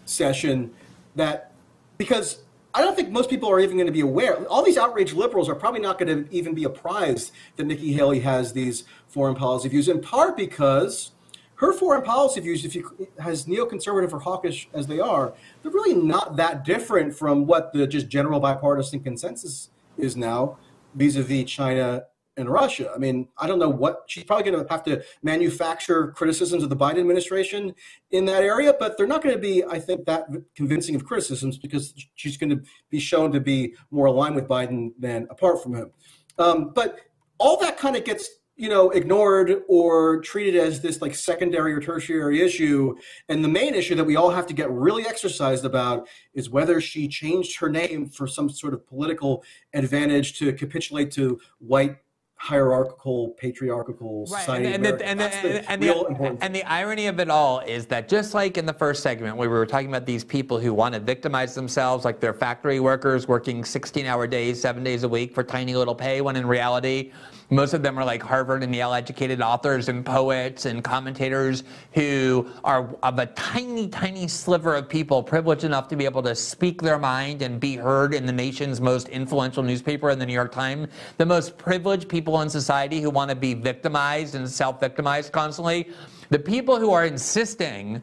session 0.05 0.70
that 1.16 1.52
because 1.97 2.43
I 2.72 2.82
don't 2.82 2.94
think 2.94 3.10
most 3.10 3.28
people 3.28 3.51
are 3.51 3.60
even 3.60 3.76
going 3.76 3.86
to 3.86 3.92
be 3.92 4.01
aware. 4.01 4.44
All 4.47 4.64
these 4.64 4.78
outraged 4.78 5.14
liberals 5.14 5.48
are 5.48 5.55
probably 5.55 5.80
not 5.80 5.98
going 5.98 6.24
to 6.24 6.34
even 6.34 6.55
be 6.55 6.64
apprised 6.64 7.32
that 7.56 7.64
Nikki 7.64 7.92
Haley 7.92 8.20
has 8.20 8.52
these 8.52 8.84
foreign 9.09 9.34
policy 9.34 9.68
views, 9.68 9.88
in 9.88 10.01
part 10.01 10.36
because 10.36 11.10
her 11.56 11.72
foreign 11.72 12.02
policy 12.02 12.40
views, 12.40 12.64
if 12.64 12.74
you 12.74 13.09
as 13.18 13.44
neoconservative 13.47 14.12
or 14.12 14.20
hawkish 14.20 14.68
as 14.72 14.86
they 14.86 15.01
are, 15.01 15.34
they're 15.62 15.72
really 15.72 15.94
not 15.94 16.36
that 16.36 16.64
different 16.64 17.14
from 17.14 17.44
what 17.47 17.72
the 17.72 17.86
just 17.86 18.09
general 18.09 18.40
bipartisan 18.40 19.01
consensus 19.01 19.70
is 19.98 20.16
now 20.16 20.56
vis-a-vis 20.94 21.44
China 21.44 22.05
and 22.41 22.49
Russia. 22.49 22.91
I 22.95 22.99
mean, 22.99 23.29
I 23.39 23.47
don't 23.47 23.59
know 23.59 23.69
what 23.69 24.05
she's 24.07 24.25
probably 24.25 24.51
going 24.51 24.65
to 24.65 24.71
have 24.71 24.83
to 24.85 25.03
manufacture 25.23 26.09
criticisms 26.09 26.62
of 26.62 26.71
the 26.71 26.77
Biden 26.77 26.99
administration 26.99 27.75
in 28.11 28.25
that 28.27 28.43
area, 28.43 28.75
but 28.79 28.97
they're 28.97 29.07
not 29.07 29.23
going 29.23 29.35
to 29.35 29.41
be, 29.41 29.65
I 29.65 29.79
think, 29.79 30.07
that 30.07 30.27
convincing 30.55 30.95
of 30.95 31.05
criticisms 31.05 31.59
because 31.59 31.95
she's 32.15 32.37
going 32.37 32.51
to 32.51 32.62
be 32.91 32.99
shown 32.99 33.33
to 33.33 33.41
be 33.41 33.75
more 33.91 34.07
aligned 34.07 34.35
with 34.35 34.49
Biden 34.49 34.93
than 34.99 35.27
apart 35.31 35.62
from 35.62 35.75
him. 35.75 35.91
Um, 36.39 36.73
but 36.75 36.99
all 37.39 37.59
that 37.61 37.79
kind 37.79 37.97
of 37.97 38.05
gets 38.05 38.29
you 38.61 38.69
know 38.69 38.91
ignored 38.91 39.62
or 39.69 40.21
treated 40.21 40.55
as 40.55 40.83
this 40.83 41.01
like 41.01 41.15
secondary 41.15 41.73
or 41.73 41.81
tertiary 41.81 42.43
issue 42.43 42.95
and 43.31 43.43
the 43.43 43.49
main 43.49 43.75
issue 43.75 43.95
that 43.95 44.05
we 44.05 44.17
all 44.17 44.31
have 44.31 44.47
to 44.47 44.53
get 44.53 44.71
really 44.71 45.07
exercised 45.07 45.65
about 45.65 46.07
is 46.35 46.51
whether 46.51 46.79
she 46.79 47.09
changed 47.09 47.59
her 47.59 47.71
name 47.71 48.07
for 48.07 48.27
some 48.27 48.51
sort 48.51 48.75
of 48.75 48.87
political 48.87 49.43
advantage 49.73 50.39
to 50.39 50.53
capitulate 50.53 51.11
to 51.11 51.41
white 51.59 51.97
hierarchical 52.41 53.29
patriarchal 53.37 54.27
Right, 54.31 54.41
society 54.41 54.73
and, 54.73 54.87
and, 54.87 54.99
the, 54.99 55.07
and, 55.07 55.21
the, 55.21 55.25
the 55.43 55.71
and, 55.71 55.83
real 55.83 56.05
the, 56.05 56.09
important 56.09 56.39
and 56.43 56.55
the 56.55 56.65
irony 56.65 57.07
of 57.07 57.21
it 57.21 57.29
all 57.29 57.61
is 57.61 57.85
that 57.87 58.09
just 58.09 58.33
like 58.33 58.57
in 58.57 58.65
the 58.65 58.73
first 58.73 59.03
segment 59.03 59.37
where 59.37 59.51
we 59.51 59.55
were 59.55 59.67
talking 59.67 59.89
about 59.89 60.07
these 60.07 60.25
people 60.25 60.59
who 60.59 60.73
want 60.73 60.95
to 60.95 61.01
victimize 61.01 61.55
themselves 61.55 62.07
like 62.07 62.19
they're 62.19 62.33
factory 62.33 62.81
workers 62.81 63.29
working 63.29 63.62
16 63.62 64.07
hour 64.07 64.27
days 64.27 64.59
seven 64.59 64.83
days 64.83 65.03
a 65.03 65.09
week 65.09 65.35
for 65.35 65.45
tiny 65.45 65.75
little 65.75 65.95
pay 65.95 66.23
when 66.23 66.35
in 66.35 66.47
reality 66.47 67.12
most 67.51 67.75
of 67.75 67.83
them 67.83 67.99
are 67.99 68.07
like 68.07 68.23
harvard 68.23 68.62
and 68.62 68.75
yale 68.75 68.95
educated 68.95 69.43
authors 69.43 69.91
and 69.91 70.07
poets 70.07 70.65
and 70.65 70.83
commentators 70.83 71.62
who 71.93 72.51
are 72.65 72.97
of 73.03 73.19
a 73.19 73.27
tiny 73.27 73.87
tiny 73.87 74.27
sliver 74.27 74.75
of 74.75 74.89
people 74.89 75.23
privileged 75.23 75.65
enough 75.65 75.89
to 75.89 75.97
be 75.97 76.07
able 76.07 76.23
to 76.23 76.35
speak 76.35 76.81
their 76.81 76.99
mind 76.99 77.43
and 77.43 77.61
be 77.61 77.77
heard 77.77 78.15
in 78.15 78.25
the 78.25 78.33
nation's 78.33 78.81
most 78.81 79.09
influential 79.09 79.62
newspaper 79.62 80.09
in 80.09 80.19
the 80.19 80.25
new 80.25 80.33
york 80.33 80.53
times. 80.53 80.89
The 81.19 81.27
most 81.27 81.59
privileged 81.59 82.09
people 82.09 82.30
in 82.43 82.48
society 82.48 83.01
who 83.01 83.11
want 83.11 83.31
to 83.31 83.36
be 83.36 83.55
victimized 83.55 84.35
and 84.36 84.48
self-victimized 84.48 85.32
constantly 85.32 85.90
the 86.31 86.39
people 86.39 86.78
who 86.78 86.93
are 86.93 87.05
insisting 87.05 88.01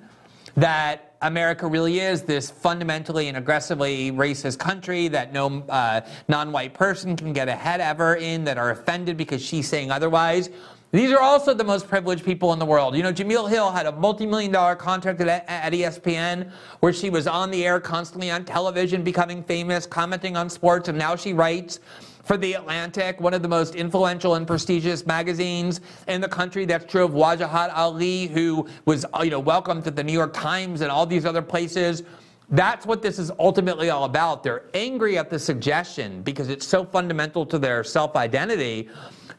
that 0.58 1.16
America 1.22 1.66
really 1.66 2.00
is 2.00 2.24
this 2.24 2.52
fundamentally 2.52 3.28
and 3.28 3.38
aggressively 3.38 4.12
racist 4.12 4.60
country 4.60 5.08
that 5.08 5.34
no 5.34 5.64
uh, 5.70 6.02
non-white 6.28 6.74
person 6.74 7.16
can 7.16 7.34
get 7.34 7.48
ahead 7.48 7.80
ever 7.80 8.16
in, 8.16 8.44
that 8.44 8.58
are 8.58 8.72
offended 8.72 9.18
because 9.18 9.44
she's 9.44 9.68
saying 9.68 9.92
otherwise. 9.92 10.50
These 10.92 11.12
are 11.12 11.20
also 11.20 11.54
the 11.54 11.64
most 11.64 11.88
privileged 11.88 12.24
people 12.24 12.54
in 12.54 12.60
the 12.60 12.66
world. 12.66 12.96
You 12.96 13.04
know, 13.04 13.12
Jemele 13.12 13.50
Hill 13.50 13.72
had 13.72 13.88
a 13.88 13.92
multi-million 13.92 14.52
dollar 14.52 14.76
contract 14.76 15.20
at, 15.22 15.46
at 15.48 15.74
ESPN 15.74 16.52
where 16.80 16.94
she 16.94 17.10
was 17.10 17.28
on 17.28 17.52
the 17.52 17.66
air 17.66 17.80
constantly 17.80 18.32
on 18.32 18.46
television, 18.46 19.04
becoming 19.04 19.44
famous, 19.44 19.86
commenting 19.86 20.38
on 20.38 20.50
sports, 20.50 20.88
and 20.88 20.98
now 20.98 21.16
she 21.16 21.34
writes 21.34 21.80
for 22.28 22.36
The 22.36 22.54
Atlantic, 22.54 23.22
one 23.22 23.34
of 23.34 23.42
the 23.42 23.48
most 23.48 23.74
influential 23.74 24.36
and 24.36 24.46
prestigious 24.46 25.06
magazines 25.06 25.80
in 26.10 26.20
the 26.20 26.28
country. 26.28 26.66
That's 26.66 26.86
true 26.86 27.06
of 27.06 27.12
Wajahat 27.12 27.72
Ali, 27.74 28.28
who 28.28 28.68
was 28.84 29.06
uh, 29.14 29.22
you 29.24 29.30
know 29.30 29.40
welcomed 29.40 29.88
at 29.88 29.96
the 29.96 30.04
New 30.04 30.12
York 30.12 30.34
Times 30.34 30.82
and 30.82 30.92
all 30.92 31.06
these 31.06 31.26
other 31.26 31.42
places. 31.42 32.04
That's 32.50 32.86
what 32.86 33.02
this 33.02 33.20
is 33.20 33.30
ultimately 33.40 33.90
all 33.90 34.06
about. 34.06 34.42
They're 34.42 34.64
angry 34.74 35.18
at 35.18 35.30
the 35.30 35.38
suggestion 35.38 36.22
because 36.22 36.48
it's 36.48 36.66
so 36.66 36.86
fundamental 36.86 37.46
to 37.46 37.60
their 37.60 37.84
self-identity 37.84 38.90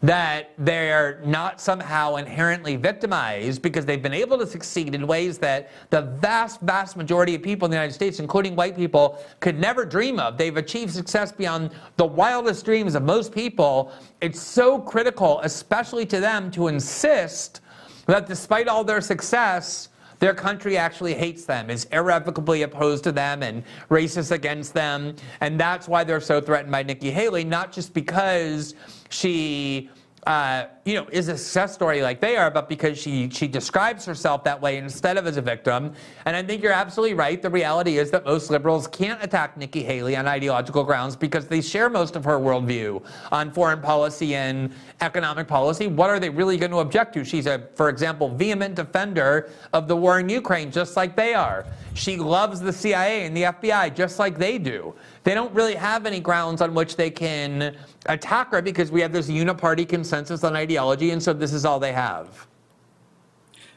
that 0.02 0.50
they're 0.58 1.20
not 1.24 1.60
somehow 1.60 2.16
inherently 2.16 2.76
victimized 2.76 3.62
because 3.62 3.84
they've 3.84 4.02
been 4.02 4.14
able 4.14 4.38
to 4.38 4.46
succeed 4.46 4.94
in 4.94 5.06
ways 5.06 5.38
that 5.38 5.70
the 5.90 6.02
vast, 6.20 6.60
vast 6.60 6.96
majority 6.96 7.34
of 7.34 7.42
people 7.42 7.64
in 7.64 7.70
the 7.70 7.76
United 7.76 7.94
States, 7.94 8.20
including 8.20 8.54
white 8.54 8.76
people, 8.76 9.18
could 9.40 9.58
never 9.58 9.84
dream 9.84 10.20
of. 10.20 10.36
They've 10.36 10.56
achieved 10.56 10.92
success 10.92 11.32
beyond 11.32 11.70
the 11.96 12.04
wildest 12.04 12.64
dreams 12.64 12.94
of 12.94 13.02
most 13.02 13.32
people. 13.32 13.90
It's 14.20 14.40
so 14.40 14.78
critical, 14.78 15.40
especially 15.42 16.06
to 16.06 16.20
them, 16.20 16.50
to 16.52 16.68
insist 16.68 17.62
that 18.06 18.26
despite 18.26 18.68
all 18.68 18.84
their 18.84 19.00
success, 19.00 19.88
their 20.18 20.34
country 20.34 20.76
actually 20.76 21.14
hates 21.14 21.44
them, 21.44 21.70
is 21.70 21.84
irrevocably 21.86 22.62
opposed 22.62 23.04
to 23.04 23.12
them, 23.12 23.42
and 23.42 23.62
racist 23.90 24.32
against 24.32 24.74
them. 24.74 25.14
And 25.40 25.58
that's 25.58 25.88
why 25.88 26.04
they're 26.04 26.20
so 26.20 26.40
threatened 26.40 26.72
by 26.72 26.82
Nikki 26.82 27.10
Haley, 27.10 27.44
not 27.44 27.72
just 27.72 27.94
because 27.94 28.74
she. 29.10 29.90
Uh, 30.28 30.68
you 30.84 30.92
know, 30.92 31.06
is 31.10 31.28
a 31.28 31.38
success 31.38 31.72
story 31.72 32.02
like 32.02 32.20
they 32.20 32.36
are, 32.36 32.50
but 32.50 32.68
because 32.68 32.98
she 32.98 33.30
she 33.30 33.48
describes 33.48 34.04
herself 34.04 34.44
that 34.44 34.60
way 34.60 34.76
instead 34.76 35.16
of 35.16 35.26
as 35.26 35.38
a 35.38 35.40
victim. 35.40 35.94
And 36.26 36.36
I 36.36 36.42
think 36.42 36.62
you're 36.62 36.70
absolutely 36.70 37.14
right. 37.14 37.40
The 37.40 37.48
reality 37.48 37.96
is 37.96 38.10
that 38.10 38.26
most 38.26 38.50
liberals 38.50 38.86
can't 38.86 39.24
attack 39.24 39.56
Nikki 39.56 39.82
Haley 39.82 40.16
on 40.16 40.28
ideological 40.28 40.84
grounds 40.84 41.16
because 41.16 41.46
they 41.46 41.62
share 41.62 41.88
most 41.88 42.14
of 42.14 42.24
her 42.24 42.38
worldview 42.38 43.02
on 43.32 43.50
foreign 43.50 43.80
policy 43.80 44.34
and 44.34 44.70
economic 45.00 45.48
policy. 45.48 45.86
What 45.86 46.10
are 46.10 46.20
they 46.20 46.28
really 46.28 46.58
going 46.58 46.72
to 46.72 46.80
object 46.80 47.14
to? 47.14 47.24
She's 47.24 47.46
a, 47.46 47.66
for 47.74 47.88
example, 47.88 48.28
vehement 48.28 48.74
defender 48.74 49.48
of 49.72 49.88
the 49.88 49.96
war 49.96 50.20
in 50.20 50.28
Ukraine, 50.28 50.70
just 50.70 50.94
like 50.94 51.16
they 51.16 51.32
are. 51.32 51.64
She 51.94 52.18
loves 52.18 52.60
the 52.60 52.72
CIA 52.72 53.24
and 53.24 53.34
the 53.34 53.44
FBI, 53.44 53.94
just 53.94 54.18
like 54.18 54.36
they 54.36 54.58
do. 54.58 54.94
They 55.24 55.34
don't 55.34 55.52
really 55.54 55.74
have 55.74 56.06
any 56.06 56.20
grounds 56.20 56.60
on 56.60 56.74
which 56.74 56.96
they 56.96 57.10
can 57.10 57.76
attack 58.06 58.50
her 58.52 58.62
because 58.62 58.90
we 58.90 59.00
have 59.00 59.12
this 59.12 59.28
uniparty 59.28 59.88
consensus 59.88 60.44
on 60.44 60.56
ideology, 60.56 61.10
and 61.10 61.22
so 61.22 61.32
this 61.32 61.52
is 61.52 61.64
all 61.64 61.78
they 61.78 61.92
have. 61.92 62.46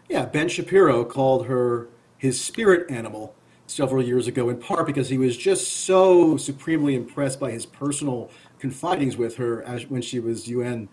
Yeah, 0.10 0.26
Ben 0.26 0.50
Shapiro 0.50 1.06
called 1.06 1.48
her 1.48 1.88
his 2.18 2.40
spirit 2.40 2.90
animal 2.92 3.34
several 3.66 4.04
years 4.04 4.28
ago, 4.28 4.50
in 4.50 4.58
part 4.58 4.86
because 4.86 5.10
he 5.10 5.18
was 5.18 5.38
just 5.38 5.86
so 5.86 6.38
supremely 6.38 6.96
impressed 6.96 7.40
by 7.40 7.52
his 7.52 7.66
personal 7.66 8.30
confidings 8.60 9.18
with 9.18 9.38
her 9.38 9.64
as, 9.64 9.88
when 9.88 10.02
she 10.02 10.20
was 10.20 10.48
UN 10.48 10.90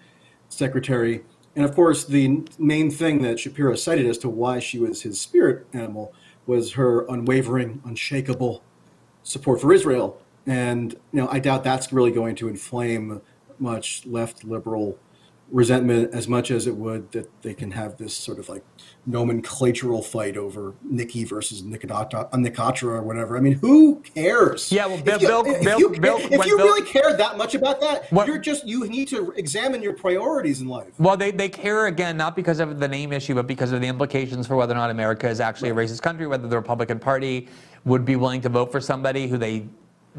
secretary. 0.48 1.24
And 1.56 1.64
of 1.64 1.74
course, 1.74 2.04
the 2.04 2.44
main 2.58 2.90
thing 2.90 3.22
that 3.22 3.40
Shapiro 3.40 3.74
cited 3.74 4.06
as 4.06 4.18
to 4.18 4.28
why 4.28 4.60
she 4.60 4.78
was 4.78 5.02
his 5.02 5.20
spirit 5.20 5.66
animal 5.72 6.14
was 6.46 6.74
her 6.74 7.04
unwavering, 7.08 7.82
unshakable 7.84 8.62
support 9.22 9.60
for 9.60 9.72
Israel. 9.72 10.22
And 10.48 10.92
you 11.12 11.20
know, 11.20 11.28
I 11.30 11.38
doubt 11.40 11.62
that's 11.62 11.92
really 11.92 12.10
going 12.10 12.34
to 12.36 12.48
inflame 12.48 13.20
much 13.58 14.06
left 14.06 14.44
liberal 14.44 14.98
resentment 15.50 16.12
as 16.14 16.28
much 16.28 16.50
as 16.50 16.66
it 16.66 16.76
would 16.76 17.10
that 17.12 17.26
they 17.42 17.54
can 17.54 17.70
have 17.70 17.96
this 17.96 18.14
sort 18.14 18.38
of 18.38 18.48
like 18.50 18.62
nomenclatural 19.08 20.04
fight 20.04 20.36
over 20.36 20.74
Nikki 20.82 21.24
versus 21.24 21.62
Nikata, 21.62 22.28
uh, 22.32 22.36
Nikatra 22.36 22.84
or 22.84 23.02
whatever. 23.02 23.36
I 23.36 23.40
mean, 23.40 23.54
who 23.54 24.00
cares? 24.14 24.70
Yeah, 24.70 24.86
well, 24.86 25.00
Bill- 25.02 25.16
if 25.16 25.22
you, 25.22 25.28
Bill- 25.28 25.46
if 25.46 25.62
Bill- 25.64 25.78
you, 25.78 25.88
Bill- 26.00 26.18
if 26.20 26.46
you 26.46 26.56
really 26.58 26.86
care 26.86 27.16
that 27.16 27.38
much 27.38 27.54
about 27.54 27.80
that, 27.80 28.10
What- 28.12 28.26
you're 28.26 28.38
just 28.38 28.66
you 28.66 28.86
need 28.88 29.08
to 29.08 29.32
examine 29.32 29.82
your 29.82 29.94
priorities 29.94 30.60
in 30.60 30.68
life. 30.68 30.92
Well, 30.98 31.16
they, 31.16 31.30
they 31.30 31.48
care 31.48 31.86
again, 31.86 32.16
not 32.16 32.36
because 32.36 32.60
of 32.60 32.78
the 32.78 32.88
name 32.88 33.12
issue, 33.12 33.34
but 33.34 33.46
because 33.46 33.72
of 33.72 33.80
the 33.80 33.86
implications 33.86 34.46
for 34.46 34.54
whether 34.56 34.74
or 34.74 34.76
not 34.76 34.90
America 34.90 35.28
is 35.28 35.40
actually 35.40 35.70
a 35.70 35.74
racist 35.74 36.02
country, 36.02 36.26
whether 36.26 36.46
the 36.46 36.56
Republican 36.56 36.98
Party 36.98 37.48
would 37.86 38.04
be 38.04 38.16
willing 38.16 38.42
to 38.42 38.50
vote 38.50 38.70
for 38.70 38.80
somebody 38.82 39.28
who 39.28 39.38
they 39.38 39.66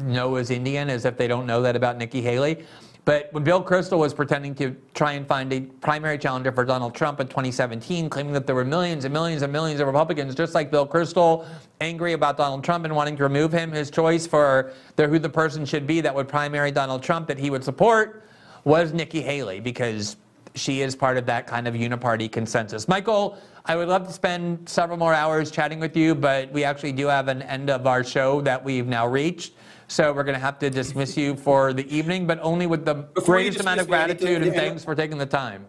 know 0.00 0.36
is 0.36 0.50
Indian, 0.50 0.90
as 0.90 1.04
if 1.04 1.16
they 1.16 1.28
don't 1.28 1.46
know 1.46 1.62
that 1.62 1.76
about 1.76 1.96
Nikki 1.96 2.20
Haley. 2.20 2.64
But 3.04 3.32
when 3.32 3.44
Bill 3.44 3.62
Kristol 3.64 3.98
was 3.98 4.12
pretending 4.12 4.54
to 4.56 4.76
try 4.94 5.12
and 5.12 5.26
find 5.26 5.52
a 5.52 5.60
primary 5.60 6.18
challenger 6.18 6.52
for 6.52 6.64
Donald 6.64 6.94
Trump 6.94 7.18
in 7.18 7.28
2017, 7.28 8.10
claiming 8.10 8.32
that 8.34 8.46
there 8.46 8.54
were 8.54 8.64
millions 8.64 9.04
and 9.04 9.12
millions 9.12 9.42
and 9.42 9.52
millions 9.52 9.80
of 9.80 9.86
Republicans, 9.86 10.34
just 10.34 10.54
like 10.54 10.70
Bill 10.70 10.86
Kristol, 10.86 11.46
angry 11.80 12.12
about 12.12 12.36
Donald 12.36 12.62
Trump 12.62 12.84
and 12.84 12.94
wanting 12.94 13.16
to 13.16 13.22
remove 13.22 13.52
him, 13.52 13.72
his 13.72 13.90
choice 13.90 14.26
for 14.26 14.72
the, 14.96 15.08
who 15.08 15.18
the 15.18 15.28
person 15.28 15.64
should 15.64 15.86
be 15.86 16.00
that 16.02 16.14
would 16.14 16.28
primary 16.28 16.70
Donald 16.70 17.02
Trump 17.02 17.26
that 17.28 17.38
he 17.38 17.48
would 17.50 17.64
support 17.64 18.24
was 18.64 18.92
Nikki 18.92 19.22
Haley, 19.22 19.60
because 19.60 20.16
she 20.54 20.82
is 20.82 20.94
part 20.94 21.16
of 21.16 21.26
that 21.26 21.46
kind 21.46 21.66
of 21.66 21.74
uniparty 21.74 22.30
consensus. 22.30 22.88
Michael, 22.88 23.38
I 23.64 23.76
would 23.76 23.88
love 23.88 24.06
to 24.06 24.12
spend 24.12 24.68
several 24.68 24.98
more 24.98 25.14
hours 25.14 25.50
chatting 25.50 25.80
with 25.80 25.96
you, 25.96 26.14
but 26.14 26.50
we 26.52 26.64
actually 26.64 26.92
do 26.92 27.06
have 27.06 27.28
an 27.28 27.42
end 27.42 27.70
of 27.70 27.86
our 27.86 28.02
show 28.04 28.40
that 28.42 28.62
we've 28.62 28.86
now 28.86 29.06
reached. 29.06 29.54
So 29.90 30.12
we're 30.12 30.22
going 30.22 30.36
to 30.36 30.40
have 30.40 30.60
to 30.60 30.70
dismiss 30.70 31.16
you 31.16 31.34
for 31.34 31.72
the 31.72 31.84
evening, 31.94 32.24
but 32.24 32.38
only 32.42 32.68
with 32.68 32.84
the 32.84 32.94
Before 32.94 33.34
greatest 33.34 33.58
amount 33.58 33.80
of 33.80 33.88
me, 33.88 33.96
I 33.96 34.06
to- 34.06 34.14
gratitude 34.14 34.42
and 34.42 34.54
thanks 34.54 34.84
for 34.84 34.94
taking 34.94 35.18
the 35.18 35.26
time. 35.26 35.66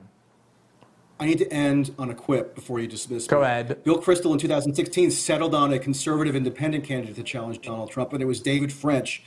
I 1.19 1.25
need 1.25 1.39
to 1.39 1.51
end 1.51 1.95
on 1.97 2.11
a 2.11 2.13
quip 2.13 2.53
before 2.53 2.79
you 2.79 2.85
dismiss 2.87 3.23
me. 3.23 3.27
Go 3.29 3.39
me. 3.39 3.45
ahead. 3.45 3.83
Bill 3.83 3.99
Kristol 3.99 4.31
in 4.33 4.37
2016 4.37 5.09
settled 5.09 5.55
on 5.55 5.73
a 5.73 5.79
conservative 5.79 6.35
independent 6.35 6.83
candidate 6.83 7.15
to 7.15 7.23
challenge 7.23 7.61
Donald 7.61 7.89
Trump, 7.89 8.13
and 8.13 8.21
it 8.21 8.27
was 8.27 8.39
David 8.41 8.71
French, 8.71 9.23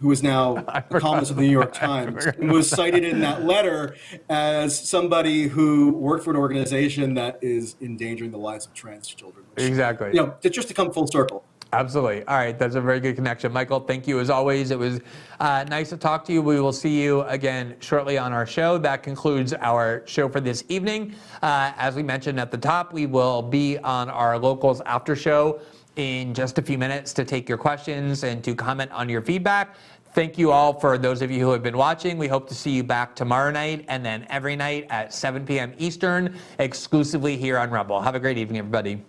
who 0.00 0.10
is 0.10 0.22
now 0.22 0.56
a 0.68 0.82
columnist 0.82 1.30
of 1.30 1.38
the 1.38 1.42
New 1.42 1.50
York 1.50 1.72
Times, 1.72 2.26
and 2.26 2.52
was 2.52 2.68
cited 2.68 3.04
in 3.04 3.20
that 3.20 3.44
letter 3.44 3.96
as 4.28 4.78
somebody 4.78 5.44
who 5.44 5.92
worked 5.92 6.24
for 6.24 6.30
an 6.30 6.36
organization 6.36 7.14
that 7.14 7.38
is 7.40 7.76
endangering 7.80 8.32
the 8.32 8.38
lives 8.38 8.66
of 8.66 8.74
trans 8.74 9.08
children. 9.08 9.46
which, 9.54 9.64
Exactly. 9.64 10.08
You 10.08 10.14
know, 10.14 10.34
just 10.42 10.68
to 10.68 10.74
come 10.74 10.92
full 10.92 11.06
circle. 11.06 11.42
Absolutely. 11.74 12.24
All 12.26 12.36
right. 12.36 12.56
That's 12.56 12.76
a 12.76 12.80
very 12.80 13.00
good 13.00 13.16
connection. 13.16 13.52
Michael, 13.52 13.80
thank 13.80 14.06
you 14.06 14.20
as 14.20 14.30
always. 14.30 14.70
It 14.70 14.78
was 14.78 15.00
uh, 15.40 15.64
nice 15.68 15.90
to 15.90 15.96
talk 15.96 16.24
to 16.26 16.32
you. 16.32 16.40
We 16.40 16.60
will 16.60 16.72
see 16.72 17.02
you 17.02 17.22
again 17.22 17.74
shortly 17.80 18.16
on 18.16 18.32
our 18.32 18.46
show. 18.46 18.78
That 18.78 19.02
concludes 19.02 19.52
our 19.54 20.04
show 20.06 20.28
for 20.28 20.40
this 20.40 20.62
evening. 20.68 21.14
Uh, 21.42 21.72
as 21.76 21.96
we 21.96 22.04
mentioned 22.04 22.38
at 22.38 22.52
the 22.52 22.58
top, 22.58 22.92
we 22.92 23.06
will 23.06 23.42
be 23.42 23.76
on 23.78 24.08
our 24.08 24.38
locals 24.38 24.82
after 24.82 25.16
show 25.16 25.60
in 25.96 26.32
just 26.32 26.58
a 26.58 26.62
few 26.62 26.78
minutes 26.78 27.12
to 27.14 27.24
take 27.24 27.48
your 27.48 27.58
questions 27.58 28.22
and 28.22 28.44
to 28.44 28.54
comment 28.54 28.92
on 28.92 29.08
your 29.08 29.22
feedback. 29.22 29.74
Thank 30.12 30.38
you 30.38 30.52
all 30.52 30.78
for 30.78 30.96
those 30.96 31.22
of 31.22 31.30
you 31.32 31.40
who 31.40 31.50
have 31.50 31.64
been 31.64 31.76
watching. 31.76 32.18
We 32.18 32.28
hope 32.28 32.48
to 32.50 32.54
see 32.54 32.70
you 32.70 32.84
back 32.84 33.16
tomorrow 33.16 33.50
night 33.50 33.84
and 33.88 34.06
then 34.06 34.28
every 34.30 34.54
night 34.54 34.86
at 34.90 35.12
7 35.12 35.44
p.m. 35.44 35.74
Eastern, 35.78 36.36
exclusively 36.60 37.36
here 37.36 37.58
on 37.58 37.70
Rumble. 37.70 38.00
Have 38.00 38.14
a 38.14 38.20
great 38.20 38.38
evening, 38.38 38.58
everybody. 38.58 39.02